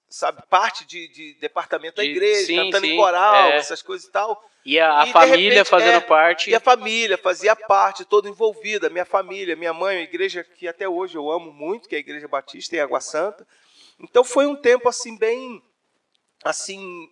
sabe 0.10 0.42
parte 0.50 0.86
de, 0.86 1.08
de 1.10 1.34
departamento 1.36 1.98
da 1.98 2.04
igreja, 2.04 2.48
sim, 2.48 2.56
cantando 2.56 2.86
sim, 2.86 2.94
em 2.94 2.98
coral, 2.98 3.52
é. 3.52 3.58
essas 3.58 3.82
coisas 3.82 4.08
e 4.08 4.12
tal. 4.12 4.50
E 4.66 4.80
a, 4.80 5.02
a 5.02 5.08
e, 5.08 5.12
família 5.12 5.50
repente, 5.50 5.70
fazendo 5.70 5.98
é, 5.98 6.00
parte. 6.02 6.50
E 6.50 6.56
a 6.56 6.60
família 6.60 7.18
fazia 7.18 7.56
parte, 7.56 8.04
toda 8.04 8.28
envolvida. 8.28 8.90
Minha 8.90 9.06
família, 9.06 9.56
minha 9.56 9.74
mãe, 9.74 9.98
a 9.98 10.02
igreja 10.02 10.44
que 10.44 10.68
até 10.68 10.88
hoje 10.88 11.16
eu 11.16 11.32
amo 11.32 11.52
muito, 11.52 11.88
que 11.88 11.96
é 11.96 11.98
a 11.98 12.02
Igreja 12.02 12.28
Batista 12.28 12.76
em 12.76 12.80
Água 12.80 13.00
Santa. 13.00 13.48
Então 14.00 14.24
foi 14.24 14.46
um 14.46 14.56
tempo 14.56 14.90
assim 14.90 15.18
bem 15.18 15.62
assim 16.44 17.10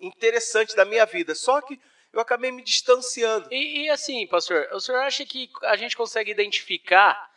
interessante 0.00 0.76
da 0.76 0.84
minha 0.84 1.04
vida. 1.04 1.34
Só 1.34 1.60
que 1.60 1.80
eu 2.12 2.20
acabei 2.20 2.52
me 2.52 2.62
distanciando. 2.62 3.48
E, 3.50 3.84
e 3.84 3.90
assim, 3.90 4.26
pastor, 4.26 4.68
o 4.72 4.80
senhor 4.80 5.00
acha 5.00 5.26
que 5.26 5.50
a 5.62 5.76
gente 5.76 5.96
consegue 5.96 6.30
identificar 6.30 7.30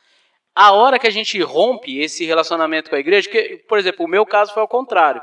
a 0.65 0.71
hora 0.71 0.99
que 0.99 1.07
a 1.07 1.11
gente 1.11 1.39
rompe 1.41 1.99
esse 1.99 2.25
relacionamento 2.25 2.89
com 2.89 2.95
a 2.95 2.99
igreja? 2.99 3.29
Que, 3.29 3.63
por 3.67 3.77
exemplo, 3.77 4.05
o 4.05 4.09
meu 4.09 4.25
caso 4.25 4.53
foi 4.53 4.61
ao 4.61 4.67
contrário 4.67 5.21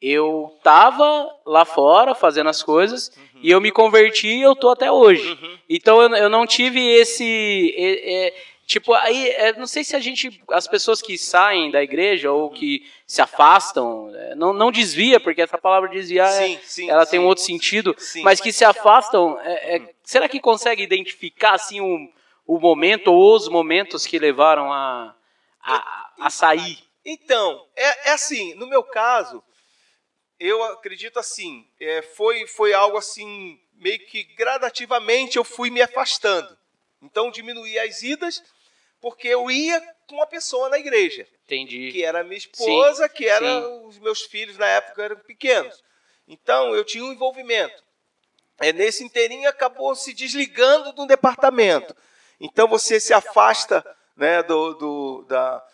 eu 0.00 0.56
tava 0.62 1.28
lá 1.44 1.64
fora 1.64 2.14
fazendo 2.14 2.48
as 2.48 2.62
coisas 2.62 3.10
uhum. 3.16 3.40
e 3.42 3.50
eu 3.50 3.60
me 3.60 3.72
converti 3.72 4.28
e 4.28 4.42
eu 4.42 4.54
tô 4.54 4.70
até 4.70 4.90
hoje. 4.90 5.28
Uhum. 5.28 5.58
Então 5.68 6.00
eu, 6.00 6.14
eu 6.14 6.30
não 6.30 6.46
tive 6.46 6.80
esse. 6.80 7.74
É, 7.76 8.26
é, 8.26 8.34
tipo, 8.64 8.94
aí, 8.94 9.28
é, 9.30 9.52
não 9.54 9.66
sei 9.66 9.82
se 9.82 9.96
a 9.96 10.00
gente. 10.00 10.40
As 10.50 10.68
pessoas 10.68 11.02
que 11.02 11.18
saem 11.18 11.70
da 11.70 11.82
igreja 11.82 12.30
ou 12.30 12.48
que 12.48 12.86
se 13.06 13.20
afastam, 13.20 14.12
é, 14.14 14.34
não, 14.36 14.52
não 14.52 14.70
desvia, 14.70 15.18
porque 15.18 15.42
essa 15.42 15.58
palavra 15.58 15.88
desviar 15.88 16.30
sim, 16.30 16.54
é, 16.54 16.58
sim, 16.62 16.90
ela 16.90 17.04
sim, 17.04 17.12
tem 17.12 17.20
um 17.20 17.26
outro 17.26 17.42
sentido, 17.42 17.96
mas 18.22 18.40
que 18.40 18.52
se 18.52 18.64
afastam, 18.64 19.36
é, 19.40 19.82
será 20.04 20.28
que 20.28 20.38
consegue 20.38 20.82
identificar 20.82 21.54
assim 21.54 21.80
um, 21.80 22.08
o 22.48 22.58
momento 22.58 23.12
ou 23.12 23.36
os 23.36 23.46
momentos 23.46 24.06
que 24.06 24.18
levaram 24.18 24.72
a, 24.72 25.14
a, 25.62 26.12
a 26.18 26.30
sair? 26.30 26.82
Então, 27.04 27.64
é, 27.76 28.08
é 28.08 28.12
assim, 28.12 28.54
no 28.54 28.66
meu 28.66 28.82
caso 28.82 29.44
eu 30.40 30.62
acredito 30.64 31.18
assim, 31.18 31.66
é, 31.80 32.00
foi, 32.00 32.46
foi 32.46 32.72
algo 32.72 32.96
assim, 32.96 33.60
meio 33.74 33.98
que 34.06 34.22
gradativamente 34.22 35.36
eu 35.36 35.44
fui 35.44 35.68
me 35.68 35.82
afastando. 35.82 36.56
Então 37.02 37.30
diminuí 37.30 37.78
as 37.78 38.02
idas, 38.02 38.42
porque 39.00 39.28
eu 39.28 39.50
ia 39.50 39.80
com 40.06 40.16
uma 40.16 40.26
pessoa 40.26 40.68
na 40.68 40.78
igreja. 40.78 41.26
Entendi. 41.44 41.92
Que 41.92 42.04
era 42.04 42.22
minha 42.22 42.38
esposa, 42.38 43.08
sim, 43.08 43.14
que 43.14 43.26
eram 43.26 43.86
os 43.86 43.98
meus 43.98 44.22
filhos 44.22 44.56
na 44.56 44.66
época 44.66 45.02
eram 45.02 45.16
pequenos. 45.16 45.82
Então 46.26 46.74
eu 46.74 46.84
tinha 46.84 47.04
um 47.04 47.12
envolvimento. 47.12 47.82
É, 48.60 48.72
nesse 48.72 49.04
inteirinho 49.04 49.48
acabou 49.48 49.94
se 49.94 50.12
desligando 50.12 50.92
do 50.92 51.06
departamento. 51.06 51.94
Então 52.40 52.68
você 52.68 53.00
se 53.00 53.12
afasta 53.12 53.84
né, 54.16 54.42
do, 54.42 54.74
do 54.74 55.26
da, 55.28 55.64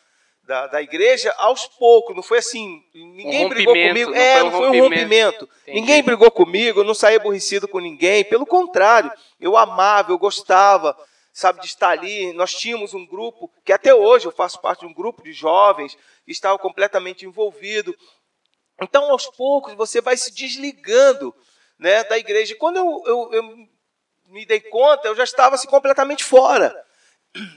da, 0.44 0.66
da 0.68 0.82
igreja 0.82 1.34
aos 1.38 1.66
poucos. 1.66 2.14
Não 2.14 2.22
foi 2.22 2.38
assim, 2.38 2.82
ninguém 2.94 3.46
um 3.46 3.48
brigou 3.48 3.74
comigo. 3.74 4.10
Não 4.10 4.16
é, 4.16 4.34
foi 4.34 4.42
um 4.42 4.50
não 4.50 4.58
foi 4.58 4.68
um 4.68 4.82
rompimento. 4.82 5.48
Ninguém 5.66 6.02
brigou 6.02 6.30
comigo, 6.30 6.80
eu 6.80 6.84
não 6.84 6.94
saí 6.94 7.16
aborrecido 7.16 7.66
com 7.66 7.80
ninguém. 7.80 8.24
Pelo 8.24 8.46
contrário, 8.46 9.10
eu 9.40 9.56
amava, 9.56 10.12
eu 10.12 10.18
gostava, 10.18 10.96
sabe, 11.32 11.60
de 11.60 11.66
estar 11.66 11.90
ali. 11.90 12.32
Nós 12.32 12.52
tínhamos 12.54 12.94
um 12.94 13.06
grupo, 13.06 13.50
que 13.64 13.72
até 13.72 13.94
hoje 13.94 14.26
eu 14.26 14.32
faço 14.32 14.60
parte 14.60 14.80
de 14.80 14.86
um 14.86 14.94
grupo 14.94 15.22
de 15.22 15.32
jovens 15.32 15.96
que 16.24 16.32
estava 16.32 16.58
completamente 16.58 17.26
envolvido. 17.26 17.94
Então, 18.80 19.10
aos 19.10 19.26
poucos, 19.26 19.74
você 19.74 20.00
vai 20.00 20.16
se 20.16 20.34
desligando 20.34 21.34
né, 21.78 22.04
da 22.04 22.18
igreja. 22.18 22.56
Quando 22.56 22.76
eu, 22.76 23.02
eu, 23.06 23.32
eu 23.32 23.68
me 24.26 24.44
dei 24.46 24.60
conta, 24.60 25.08
eu 25.08 25.14
já 25.14 25.24
estava 25.24 25.54
assim, 25.54 25.68
completamente 25.68 26.24
fora 26.24 26.74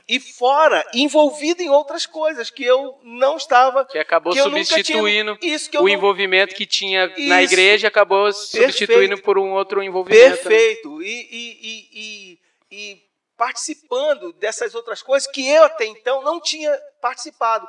e 0.10 0.20
fora, 0.20 0.84
envolvido 0.94 1.62
em 1.62 1.70
outras 1.70 2.06
coisas 2.06 2.50
que 2.50 2.64
eu 2.64 3.00
não 3.04 3.38
estava. 3.38 3.86
Que 3.86 4.00
acabou 4.00 4.34
que 4.34 4.42
substituindo 4.42 5.38
tinha, 5.38 5.56
isso 5.56 5.70
que 5.70 5.78
o 5.78 5.82
não, 5.82 5.90
envolvimento 5.90 6.56
que 6.56 6.66
tinha 6.66 7.06
isso, 7.16 7.30
na 7.30 7.44
igreja, 7.44 7.88
acabou 7.88 8.26
perfeito, 8.26 8.64
substituindo 8.64 9.22
por 9.22 9.38
um 9.38 9.54
outro 9.54 9.84
envolvimento. 9.84 10.24
Né? 10.24 10.36
Perfeito. 10.36 11.02
E, 11.04 11.28
e, 11.32 11.90
e, 11.94 12.40
e, 12.72 13.02
participando 13.38 14.34
dessas 14.34 14.74
outras 14.74 15.04
coisas 15.04 15.30
que 15.30 15.48
eu 15.48 15.64
até 15.64 15.86
então 15.86 16.24
não 16.24 16.42
tinha 16.42 16.76
participado. 17.00 17.68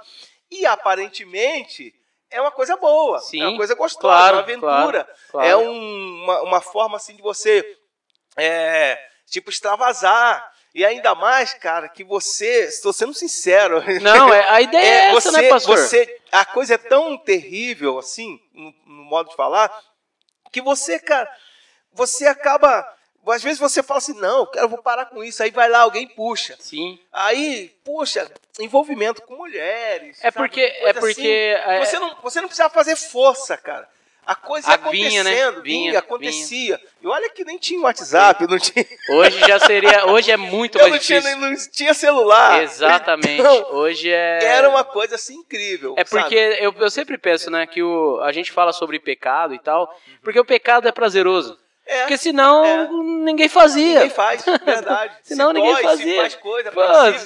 E 0.50 0.64
aparentemente 0.64 1.94
é 2.30 2.40
uma 2.40 2.50
coisa 2.50 2.76
boa, 2.76 3.20
Sim, 3.20 3.42
é 3.42 3.48
uma 3.48 3.56
coisa 3.56 3.74
gostosa, 3.74 4.00
claro, 4.00 4.37
uma 4.37 4.42
aventura. 4.42 5.04
Claro, 5.04 5.18
claro. 5.30 5.48
É 5.48 5.56
um, 5.56 6.22
uma, 6.24 6.42
uma 6.42 6.61
forma 6.62 6.96
assim 6.96 7.14
de 7.14 7.22
você, 7.22 7.77
é, 8.38 8.98
tipo, 9.27 9.51
extravasar 9.51 10.53
e 10.74 10.85
ainda 10.85 11.14
mais, 11.14 11.55
cara, 11.55 11.88
que 11.88 12.05
você, 12.05 12.66
estou 12.66 12.92
sendo 12.92 13.14
sincero. 13.14 13.83
Não, 14.01 14.33
é, 14.33 14.48
a 14.48 14.61
ideia 14.62 14.85
é, 14.85 14.88
é 14.88 15.16
essa, 15.16 15.31
você, 15.33 15.42
né, 15.42 15.48
pastor? 15.48 15.79
Você, 15.79 16.20
a 16.31 16.44
coisa 16.44 16.74
é 16.74 16.79
tão 16.79 17.16
terrível, 17.16 17.98
assim, 17.98 18.38
no, 18.53 18.72
no, 18.87 19.05
modo 19.05 19.31
de 19.31 19.37
falar, 19.37 19.77
que 20.53 20.61
você, 20.61 20.98
cara, 20.98 21.29
você 21.92 22.27
acaba. 22.27 22.87
Às 23.27 23.42
vezes 23.42 23.59
você 23.59 23.83
fala 23.83 23.98
assim, 23.98 24.14
não, 24.14 24.48
eu 24.55 24.68
vou 24.68 24.81
parar 24.81 25.07
com 25.07 25.22
isso. 25.22 25.42
Aí 25.42 25.51
vai 25.51 25.68
lá, 25.68 25.81
alguém 25.81 26.09
puxa. 26.09 26.57
Sim. 26.59 26.98
Aí, 27.12 27.77
puxa, 27.85 28.31
envolvimento 28.59 29.20
com 29.22 29.37
mulheres. 29.37 30.18
É 30.22 30.31
porque. 30.31 30.61
É 30.61 30.92
porque 30.94 31.57
assim. 31.61 31.72
é... 31.72 31.85
Você, 31.85 31.98
não, 31.98 32.16
você 32.22 32.40
não 32.40 32.48
precisa 32.48 32.70
fazer 32.70 32.96
força, 32.96 33.57
cara. 33.57 33.88
A 34.28 34.34
coisa 34.34 34.68
ia 34.68 34.74
acontecendo, 34.74 35.08
vinha, 35.10 35.24
né? 35.24 35.60
vinha, 35.62 35.98
acontecia. 35.98 36.76
Vinha. 36.76 36.88
E 37.00 37.06
olha 37.06 37.30
que 37.30 37.44
nem 37.44 37.56
tinha 37.56 37.80
WhatsApp, 37.80 38.46
não 38.46 38.58
tinha. 38.58 38.84
Hoje 39.08 39.38
já 39.40 39.58
seria, 39.58 40.04
hoje 40.04 40.30
é 40.30 40.36
muito 40.36 40.76
mais 40.76 40.90
não 40.90 40.98
difícil. 40.98 41.22
Tinha, 41.22 41.36
não 41.36 41.56
tinha 41.72 41.94
celular. 41.94 42.62
Exatamente. 42.62 43.40
Então, 43.40 43.72
hoje 43.72 44.10
é. 44.10 44.44
Era 44.44 44.68
uma 44.68 44.84
coisa 44.84 45.14
assim 45.14 45.36
incrível. 45.36 45.94
É 45.96 46.04
porque 46.04 46.34
eu, 46.60 46.74
eu 46.78 46.90
sempre 46.90 47.16
penso, 47.16 47.50
né, 47.50 47.66
que 47.66 47.82
o, 47.82 48.20
a 48.20 48.30
gente 48.30 48.52
fala 48.52 48.70
sobre 48.70 49.00
pecado 49.00 49.54
e 49.54 49.58
tal, 49.58 49.88
porque 50.22 50.38
o 50.38 50.44
pecado 50.44 50.86
é 50.86 50.92
prazeroso. 50.92 51.58
É, 51.88 52.01
Porque 52.01 52.18
senão 52.18 52.62
é. 52.66 52.87
ninguém 53.24 53.48
fazia. 53.48 53.94
Ninguém 53.94 54.11
faz, 54.11 54.44
verdade. 54.44 55.16
senão 55.24 55.48
se 55.48 55.55
ninguém 55.55 55.72
dói, 55.72 55.83
fazia. 55.83 56.12
Se 56.12 56.20
faz 56.20 56.35
coisa, 56.35 56.70
Pô, 56.70 56.83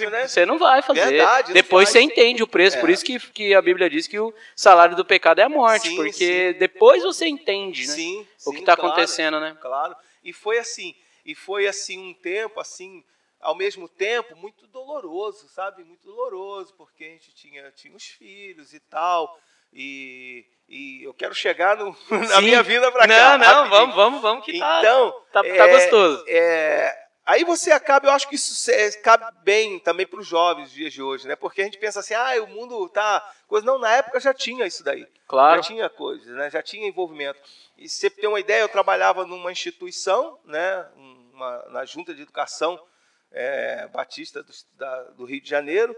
né? 0.09 0.29
Você 0.29 0.47
não 0.47 0.57
vai 0.57 0.81
fazer. 0.83 1.05
Verdade, 1.05 1.53
depois 1.53 1.89
você 1.89 2.01
entende 2.01 2.45
o 2.45 2.47
preço. 2.47 2.77
É. 2.77 2.81
Por 2.81 2.89
isso 2.89 3.05
que, 3.05 3.19
que 3.19 3.55
a 3.55 3.61
Bíblia 3.61 3.91
diz 3.91 4.07
que 4.07 4.21
o 4.21 4.33
salário 4.55 4.95
do 4.95 5.05
pecado 5.05 5.41
é 5.41 5.43
a 5.43 5.49
morte. 5.49 5.89
Sim, 5.89 5.97
porque 5.97 6.53
sim. 6.53 6.59
depois 6.61 7.03
você 7.03 7.27
entende 7.27 7.89
né, 7.89 7.93
sim, 7.93 8.27
o 8.47 8.53
que 8.53 8.61
está 8.61 8.77
claro, 8.77 8.93
acontecendo, 8.93 9.41
né? 9.41 9.57
Claro. 9.61 9.97
E 10.23 10.33
foi 10.33 10.61
assim. 10.61 10.95
E 11.27 11.35
foi 11.35 11.67
assim 11.67 12.11
um 12.11 12.15
tempo, 12.15 12.61
assim, 12.61 13.03
ao 13.41 13.57
mesmo 13.57 13.89
tempo, 13.89 14.37
muito 14.37 14.69
doloroso, 14.69 15.49
sabe? 15.49 15.83
Muito 15.83 16.07
doloroso, 16.07 16.73
porque 16.75 17.05
a 17.05 17.09
gente 17.09 17.35
tinha, 17.35 17.69
tinha 17.73 17.97
os 17.97 18.05
filhos 18.05 18.73
e 18.73 18.79
tal. 18.79 19.37
E 19.73 20.45
e 20.73 21.05
eu 21.05 21.13
quero 21.13 21.35
chegar 21.35 21.77
no, 21.77 21.95
na 22.11 22.37
Sim. 22.37 22.43
minha 22.43 22.63
vida 22.63 22.91
para 22.91 23.07
cá. 23.07 23.37
Não, 23.37 23.39
não, 23.39 23.47
rapidinho. 23.47 23.71
vamos, 23.71 23.95
vamos, 23.95 24.23
vamos 24.23 24.45
que 24.45 24.59
tá, 24.59 24.79
então, 24.79 25.13
tá, 25.31 25.43
tá, 25.43 25.47
é, 25.47 25.57
tá 25.59 25.67
gostoso. 25.67 26.25
É, 26.27 27.07
aí 27.27 27.45
você 27.45 27.71
acaba, 27.71 28.07
eu 28.07 28.13
acho 28.13 28.27
que 28.27 28.37
isso 28.37 28.71
cabe 29.03 29.27
bem 29.43 29.79
também 29.81 30.07
para 30.07 30.19
os 30.19 30.27
jovens 30.27 30.65
dos 30.65 30.73
dias 30.73 30.91
de 30.91 31.03
hoje, 31.03 31.29
né? 31.29 31.37
Porque 31.37 31.61
a 31.61 31.65
gente 31.65 31.77
pensa 31.77 32.01
assim, 32.01 32.15
ah, 32.15 32.43
o 32.43 32.47
mundo 32.47 32.89
tá 32.89 33.23
coisa 33.47 33.67
não, 33.67 33.79
na 33.79 33.93
época 33.93 34.19
já 34.19 34.33
tinha 34.33 34.67
isso 34.67 34.83
daí. 34.83 35.07
Claro. 35.29 35.57
Já 35.57 35.69
tinha 35.69 35.91
coisas, 35.91 36.35
né? 36.35 36.49
Já 36.49 36.63
tinha 36.63 36.89
envolvimento. 36.89 37.39
E 37.77 37.87
você 37.87 38.09
tem 38.09 38.27
uma 38.27 38.41
ideia, 38.41 38.63
eu 38.63 38.69
trabalhava 38.69 39.27
numa 39.27 39.53
instituição, 39.53 40.39
né? 40.47 40.89
Uma, 41.35 41.69
na 41.69 41.85
Junta 41.85 42.15
de 42.15 42.23
Educação 42.23 42.83
é, 43.31 43.87
Batista 43.89 44.43
do, 44.43 44.53
da, 44.79 45.03
do 45.11 45.25
Rio 45.27 45.43
de 45.43 45.51
Janeiro, 45.51 45.95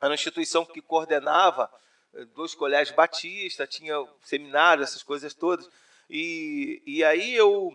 era 0.00 0.08
uma 0.08 0.14
instituição 0.14 0.64
que 0.64 0.80
coordenava 0.80 1.70
dois 2.34 2.54
colégios 2.54 2.94
batistas, 2.94 3.68
tinha 3.68 3.94
seminário, 4.22 4.82
essas 4.82 5.02
coisas 5.02 5.34
todas. 5.34 5.68
E, 6.08 6.82
e 6.86 7.04
aí 7.04 7.34
eu, 7.34 7.70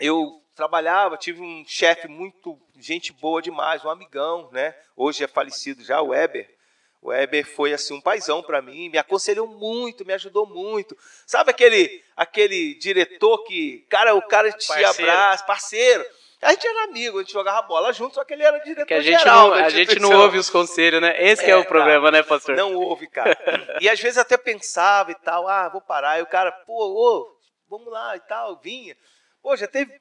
eu 0.00 0.42
trabalhava, 0.54 1.16
tive 1.16 1.40
um 1.40 1.64
chefe 1.66 2.08
muito, 2.08 2.58
gente 2.76 3.12
boa 3.12 3.40
demais, 3.40 3.84
um 3.84 3.90
amigão, 3.90 4.50
né? 4.52 4.74
Hoje 4.96 5.24
é 5.24 5.28
falecido 5.28 5.82
já, 5.82 6.00
o 6.00 6.08
Weber. 6.08 6.48
O 7.00 7.08
Weber 7.08 7.46
foi 7.46 7.72
assim 7.72 7.94
um 7.94 8.00
paizão 8.00 8.42
para 8.42 8.60
mim, 8.60 8.88
me 8.88 8.98
aconselhou 8.98 9.46
muito, 9.46 10.04
me 10.04 10.12
ajudou 10.12 10.46
muito. 10.46 10.96
Sabe 11.26 11.50
aquele 11.50 12.02
aquele 12.16 12.74
diretor 12.74 13.44
que, 13.44 13.86
cara, 13.88 14.14
o 14.14 14.22
cara 14.22 14.50
te 14.50 14.66
parceiro. 14.66 14.90
abraça, 14.90 15.44
parceiro. 15.44 16.04
A 16.40 16.52
gente 16.52 16.66
era 16.66 16.84
amigo, 16.84 17.18
a 17.18 17.22
gente 17.22 17.32
jogava 17.32 17.62
bola 17.62 17.92
junto, 17.92 18.14
só 18.14 18.24
que 18.24 18.32
ele 18.32 18.44
era 18.44 18.58
diretor 18.58 18.86
que 18.86 18.94
a 18.94 19.00
gente 19.00 19.18
geral. 19.18 19.48
Não, 19.48 19.54
a 19.54 19.68
gente 19.68 19.98
não 19.98 20.12
ouve 20.20 20.38
os 20.38 20.48
conselhos, 20.48 21.00
né? 21.00 21.14
Esse 21.20 21.44
é, 21.44 21.50
é 21.50 21.56
o 21.56 21.64
problema, 21.64 22.04
cara, 22.04 22.10
né, 22.12 22.22
pastor? 22.22 22.56
Não 22.56 22.74
ouve, 22.74 23.08
cara. 23.08 23.36
E 23.80 23.88
às 23.88 24.00
vezes 24.00 24.18
até 24.18 24.36
pensava 24.36 25.10
e 25.10 25.16
tal, 25.16 25.48
ah, 25.48 25.68
vou 25.68 25.80
parar. 25.80 26.18
E 26.18 26.22
o 26.22 26.26
cara, 26.26 26.52
pô, 26.52 26.74
ô, 26.74 27.26
vamos 27.68 27.92
lá 27.92 28.16
e 28.16 28.20
tal, 28.20 28.60
vinha. 28.60 28.96
Pô, 29.42 29.56
já 29.56 29.66
teve 29.66 29.92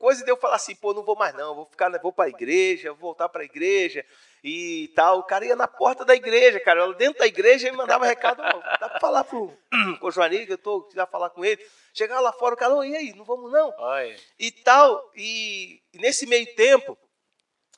coisa 0.00 0.24
de 0.24 0.30
eu 0.30 0.36
falar 0.36 0.56
assim, 0.56 0.74
pô, 0.74 0.94
não 0.94 1.04
vou 1.04 1.14
mais 1.14 1.34
não, 1.34 1.54
vou 1.54 1.66
ficar, 1.66 1.90
vou 2.00 2.10
para 2.10 2.24
a 2.24 2.30
igreja, 2.30 2.88
vou 2.92 3.00
voltar 3.00 3.28
para 3.28 3.42
a 3.42 3.44
igreja 3.44 4.02
e 4.42 4.90
tal. 4.96 5.18
O 5.18 5.22
cara 5.24 5.44
ia 5.44 5.54
na 5.54 5.68
porta 5.68 6.06
da 6.06 6.14
igreja, 6.14 6.58
cara, 6.58 6.80
eu 6.80 6.94
dentro 6.94 7.18
da 7.18 7.26
igreja 7.26 7.68
e 7.68 7.72
mandava 7.72 8.06
recado, 8.06 8.38
dá 8.38 8.88
para 8.88 8.98
falar 8.98 9.24
pro, 9.24 9.54
o 10.00 10.10
Joaninho 10.10 10.46
que 10.46 10.54
eu 10.54 10.58
tô, 10.58 10.88
já 10.94 11.06
falar 11.06 11.28
com 11.28 11.44
ele. 11.44 11.62
Chegava 11.92 12.22
lá 12.22 12.32
fora, 12.32 12.54
o 12.54 12.58
cara, 12.58 12.74
oh, 12.74 12.82
e 12.82 12.96
aí, 12.96 13.12
não 13.12 13.26
vamos 13.26 13.52
não? 13.52 13.74
Oi. 13.76 14.16
E 14.38 14.50
tal, 14.50 15.10
e, 15.14 15.82
e 15.92 15.98
nesse 15.98 16.26
meio 16.26 16.46
tempo, 16.54 16.96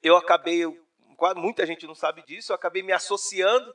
eu 0.01 0.17
acabei, 0.17 0.59
eu, 0.59 0.79
muita 1.35 1.67
gente 1.67 1.89
não 1.89 1.95
sabe 1.95 2.23
disso, 2.23 2.53
eu 2.53 2.57
acabei 2.57 2.85
me 2.85 2.93
associando 2.93 3.75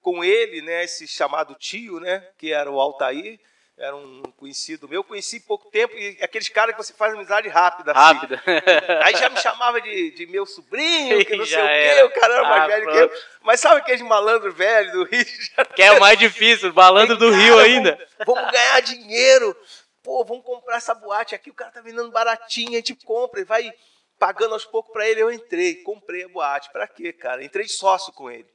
com 0.00 0.24
ele, 0.24 0.62
né, 0.62 0.82
esse 0.82 1.06
chamado 1.06 1.54
tio, 1.56 2.00
né, 2.00 2.20
que 2.38 2.52
era 2.52 2.70
o 2.70 2.80
Altair, 2.80 3.38
era 3.78 3.96
um 3.96 4.22
conhecido 4.36 4.88
meu, 4.88 5.02
conheci 5.02 5.40
pouco 5.40 5.70
tempo, 5.70 5.96
e 5.96 6.18
aqueles 6.20 6.48
caras 6.48 6.74
que 6.74 6.82
você 6.82 6.92
faz 6.92 7.14
amizade 7.14 7.48
rápida. 7.48 7.92
Assim. 7.92 8.00
Rápida. 8.00 8.42
Aí 9.02 9.16
já 9.16 9.28
me 9.30 9.38
chamava 9.38 9.80
de, 9.80 10.10
de 10.12 10.26
meu 10.26 10.44
sobrinho, 10.44 11.24
que 11.24 11.36
não 11.36 11.46
sei 11.46 11.58
o 11.58 11.66
quê, 11.66 12.02
o 12.04 12.20
cara 12.20 12.34
era 12.34 12.48
mais 12.48 12.62
ah, 12.62 12.66
velho 12.66 12.84
pronto. 12.84 12.96
que 12.96 13.16
eu. 13.16 13.22
Mas 13.42 13.60
sabe 13.60 13.80
aqueles 13.80 14.02
malandros 14.02 14.54
velhos 14.54 14.92
do 14.92 15.04
Rio? 15.04 15.24
Que 15.74 15.82
é 15.82 15.92
o 15.92 16.00
mais 16.00 16.18
difícil, 16.18 16.72
malandro 16.72 17.16
do 17.16 17.30
Rio 17.30 17.58
ainda. 17.58 17.96
Vamos, 18.26 18.42
vamos, 18.42 18.52
ganhar 18.52 18.80
dinheiro. 18.80 19.56
Pô, 20.02 20.24
vamos 20.24 20.44
comprar 20.44 20.76
essa 20.76 20.94
boate 20.94 21.34
aqui, 21.34 21.50
o 21.50 21.54
cara 21.54 21.70
tá 21.70 21.80
vendendo 21.80 22.10
baratinho, 22.10 22.70
a 22.70 22.74
gente 22.74 22.94
compra 22.96 23.40
e 23.40 23.44
vai 23.44 23.72
pagando 24.18 24.54
aos 24.54 24.64
poucos 24.64 24.92
para 24.92 25.08
ele. 25.08 25.22
Eu 25.22 25.32
entrei, 25.32 25.76
comprei 25.76 26.24
a 26.24 26.28
boate. 26.28 26.70
Para 26.72 26.86
quê, 26.86 27.12
cara? 27.12 27.42
Entrei 27.44 27.66
sócio 27.68 28.12
com 28.12 28.30
ele. 28.30 28.46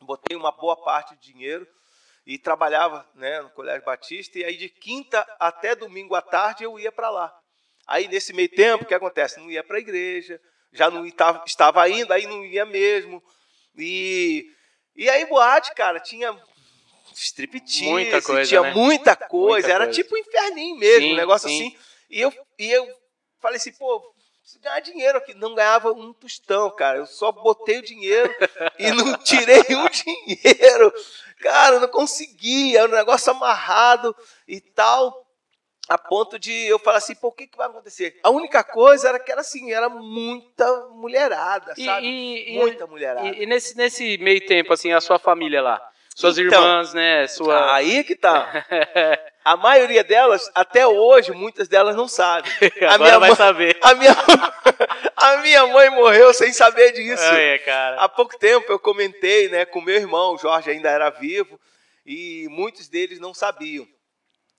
Botei 0.00 0.36
uma 0.36 0.52
boa 0.52 0.76
parte 0.76 1.16
de 1.16 1.32
dinheiro 1.32 1.66
e 2.26 2.36
trabalhava 2.36 3.08
né, 3.14 3.40
no 3.40 3.50
Colégio 3.50 3.84
Batista, 3.84 4.38
e 4.38 4.44
aí 4.44 4.56
de 4.56 4.68
quinta 4.68 5.24
até 5.38 5.76
domingo 5.76 6.14
à 6.14 6.20
tarde 6.20 6.64
eu 6.64 6.78
ia 6.78 6.90
para 6.90 7.08
lá. 7.08 7.32
Aí 7.86 8.08
nesse 8.08 8.32
meio 8.32 8.48
tempo, 8.48 8.82
o 8.82 8.86
que 8.86 8.94
acontece? 8.94 9.38
Não 9.38 9.48
ia 9.50 9.62
para 9.62 9.76
a 9.76 9.80
igreja, 9.80 10.40
já 10.72 10.90
não 10.90 11.06
estava, 11.06 11.44
estava 11.46 11.88
indo, 11.88 12.12
aí 12.12 12.26
não 12.26 12.44
ia 12.44 12.66
mesmo. 12.66 13.22
E, 13.78 14.50
e 14.96 15.08
aí 15.08 15.24
boate, 15.26 15.72
cara, 15.74 16.00
tinha 16.00 16.36
striptease, 17.14 17.84
muita 17.84 18.20
coisa, 18.20 18.48
tinha 18.48 18.62
né? 18.62 18.74
muita 18.74 19.14
coisa, 19.14 19.68
muita 19.68 19.72
era 19.72 19.84
coisa. 19.84 20.02
tipo 20.02 20.16
um 20.16 20.18
inferninho 20.18 20.76
mesmo, 20.76 21.06
Sim, 21.06 21.12
um 21.12 21.16
negócio 21.16 21.48
sim. 21.48 21.68
assim. 21.68 21.78
E 22.10 22.20
eu, 22.20 22.32
e 22.58 22.70
eu 22.72 22.88
falei 23.40 23.56
assim, 23.56 23.72
pô, 23.72 24.14
preciso 24.46 24.62
ganhar 24.62 24.80
dinheiro 24.80 25.18
aqui. 25.18 25.34
Não 25.34 25.54
ganhava 25.54 25.92
um 25.92 26.12
tostão, 26.12 26.70
cara. 26.70 26.98
Eu 26.98 27.06
só 27.06 27.32
botei 27.32 27.78
o 27.78 27.82
dinheiro 27.82 28.32
e 28.78 28.90
não 28.92 29.16
tirei 29.18 29.64
um 29.76 29.88
dinheiro. 29.90 30.92
Cara, 31.40 31.76
eu 31.76 31.80
não 31.80 31.88
conseguia, 31.88 32.80
era 32.80 32.88
um 32.88 32.94
negócio 32.94 33.30
amarrado 33.32 34.14
e 34.46 34.60
tal. 34.60 35.24
A 35.88 35.96
ponto 35.98 36.36
de 36.36 36.52
eu 36.66 36.80
falar 36.80 36.98
assim, 36.98 37.14
pô, 37.14 37.28
o 37.28 37.32
que, 37.32 37.46
que 37.46 37.56
vai 37.56 37.68
acontecer? 37.68 38.18
A 38.24 38.30
única 38.30 38.64
coisa 38.64 39.08
era 39.08 39.20
que 39.20 39.30
era 39.30 39.40
assim, 39.40 39.72
era 39.72 39.88
muita 39.88 40.66
mulherada, 40.88 41.74
sabe? 41.76 42.06
e- 42.06 42.54
e- 42.54 42.58
muita 42.58 42.86
mulherada. 42.88 43.28
E, 43.28 43.42
e 43.42 43.46
nesse, 43.46 43.76
nesse 43.76 44.18
meio 44.18 44.44
tempo, 44.46 44.72
assim, 44.72 44.92
a 44.92 45.00
sua 45.00 45.16
família 45.18 45.62
lá? 45.62 45.80
Suas 46.12 46.38
Então, 46.38 46.60
irmãs, 46.60 46.92
né? 46.94 47.26
Sua. 47.28 47.74
Aí 47.74 48.02
que 48.02 48.16
tá. 48.16 48.66
A 49.46 49.56
maioria 49.56 50.02
delas, 50.02 50.50
até 50.56 50.84
hoje, 50.84 51.30
muitas 51.30 51.68
delas 51.68 51.94
não 51.94 52.08
sabem. 52.08 52.50
A 52.82 52.94
Agora 52.94 52.98
minha 52.98 53.18
vai 53.20 53.28
mãe, 53.28 53.36
saber. 53.36 53.78
a 53.80 53.94
minha, 53.94 54.10
a 55.16 55.36
minha 55.36 55.66
mãe 55.68 55.88
morreu 55.90 56.34
sem 56.34 56.52
saber 56.52 56.90
disso. 56.90 57.22
Ai, 57.22 57.60
cara. 57.60 58.00
Há 58.00 58.08
pouco 58.08 58.36
tempo 58.38 58.72
eu 58.72 58.78
comentei 58.80 59.48
né, 59.48 59.64
com 59.64 59.80
meu 59.80 59.94
irmão, 59.94 60.34
o 60.34 60.38
Jorge 60.38 60.70
ainda 60.70 60.90
era 60.90 61.10
vivo, 61.10 61.60
e 62.04 62.48
muitos 62.50 62.88
deles 62.88 63.20
não 63.20 63.32
sabiam. 63.32 63.86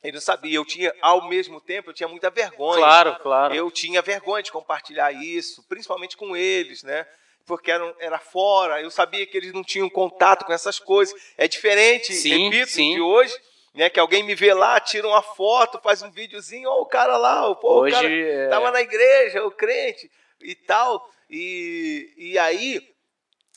Eles 0.01 0.13
não 0.15 0.21
sabiam. 0.21 0.61
Eu 0.61 0.65
tinha, 0.65 0.93
ao 1.01 1.27
mesmo 1.27 1.59
tempo, 1.59 1.89
eu 1.89 1.93
tinha 1.93 2.07
muita 2.07 2.29
vergonha. 2.29 2.77
Claro, 2.77 3.17
claro. 3.21 3.53
Eu 3.53 3.69
tinha 3.69 4.01
vergonha 4.01 4.41
de 4.41 4.53
compartilhar 4.53 5.11
isso, 5.11 5.65
principalmente 5.67 6.15
com 6.15 6.33
eles, 6.33 6.81
né? 6.83 7.05
Porque 7.45 7.69
era, 7.69 7.93
era 7.99 8.19
fora, 8.19 8.81
eu 8.81 8.89
sabia 8.89 9.25
que 9.27 9.35
eles 9.35 9.51
não 9.51 9.65
tinham 9.65 9.89
contato 9.89 10.45
com 10.45 10.53
essas 10.53 10.79
coisas. 10.79 11.13
É 11.37 11.45
diferente, 11.45 12.13
Sim, 12.13 12.49
repito, 12.49 12.71
sim. 12.71 12.93
de 12.95 13.01
hoje, 13.01 13.33
né? 13.73 13.89
Que 13.89 13.99
alguém 13.99 14.23
me 14.23 14.35
vê 14.35 14.53
lá, 14.53 14.79
tira 14.79 15.07
uma 15.07 15.21
foto, 15.21 15.79
faz 15.81 16.01
um 16.01 16.11
videozinho, 16.11 16.69
ó, 16.69 16.81
o 16.81 16.85
cara 16.85 17.17
lá, 17.17 17.53
pô, 17.55 17.81
Hoje, 17.81 17.95
o 17.95 17.97
cara 17.97 18.09
é. 18.09 18.49
tava 18.49 18.71
na 18.71 18.81
igreja, 18.81 19.45
o 19.45 19.51
crente 19.51 20.09
e 20.41 20.55
tal. 20.55 21.09
E, 21.29 22.13
e 22.17 22.39
aí, 22.39 22.81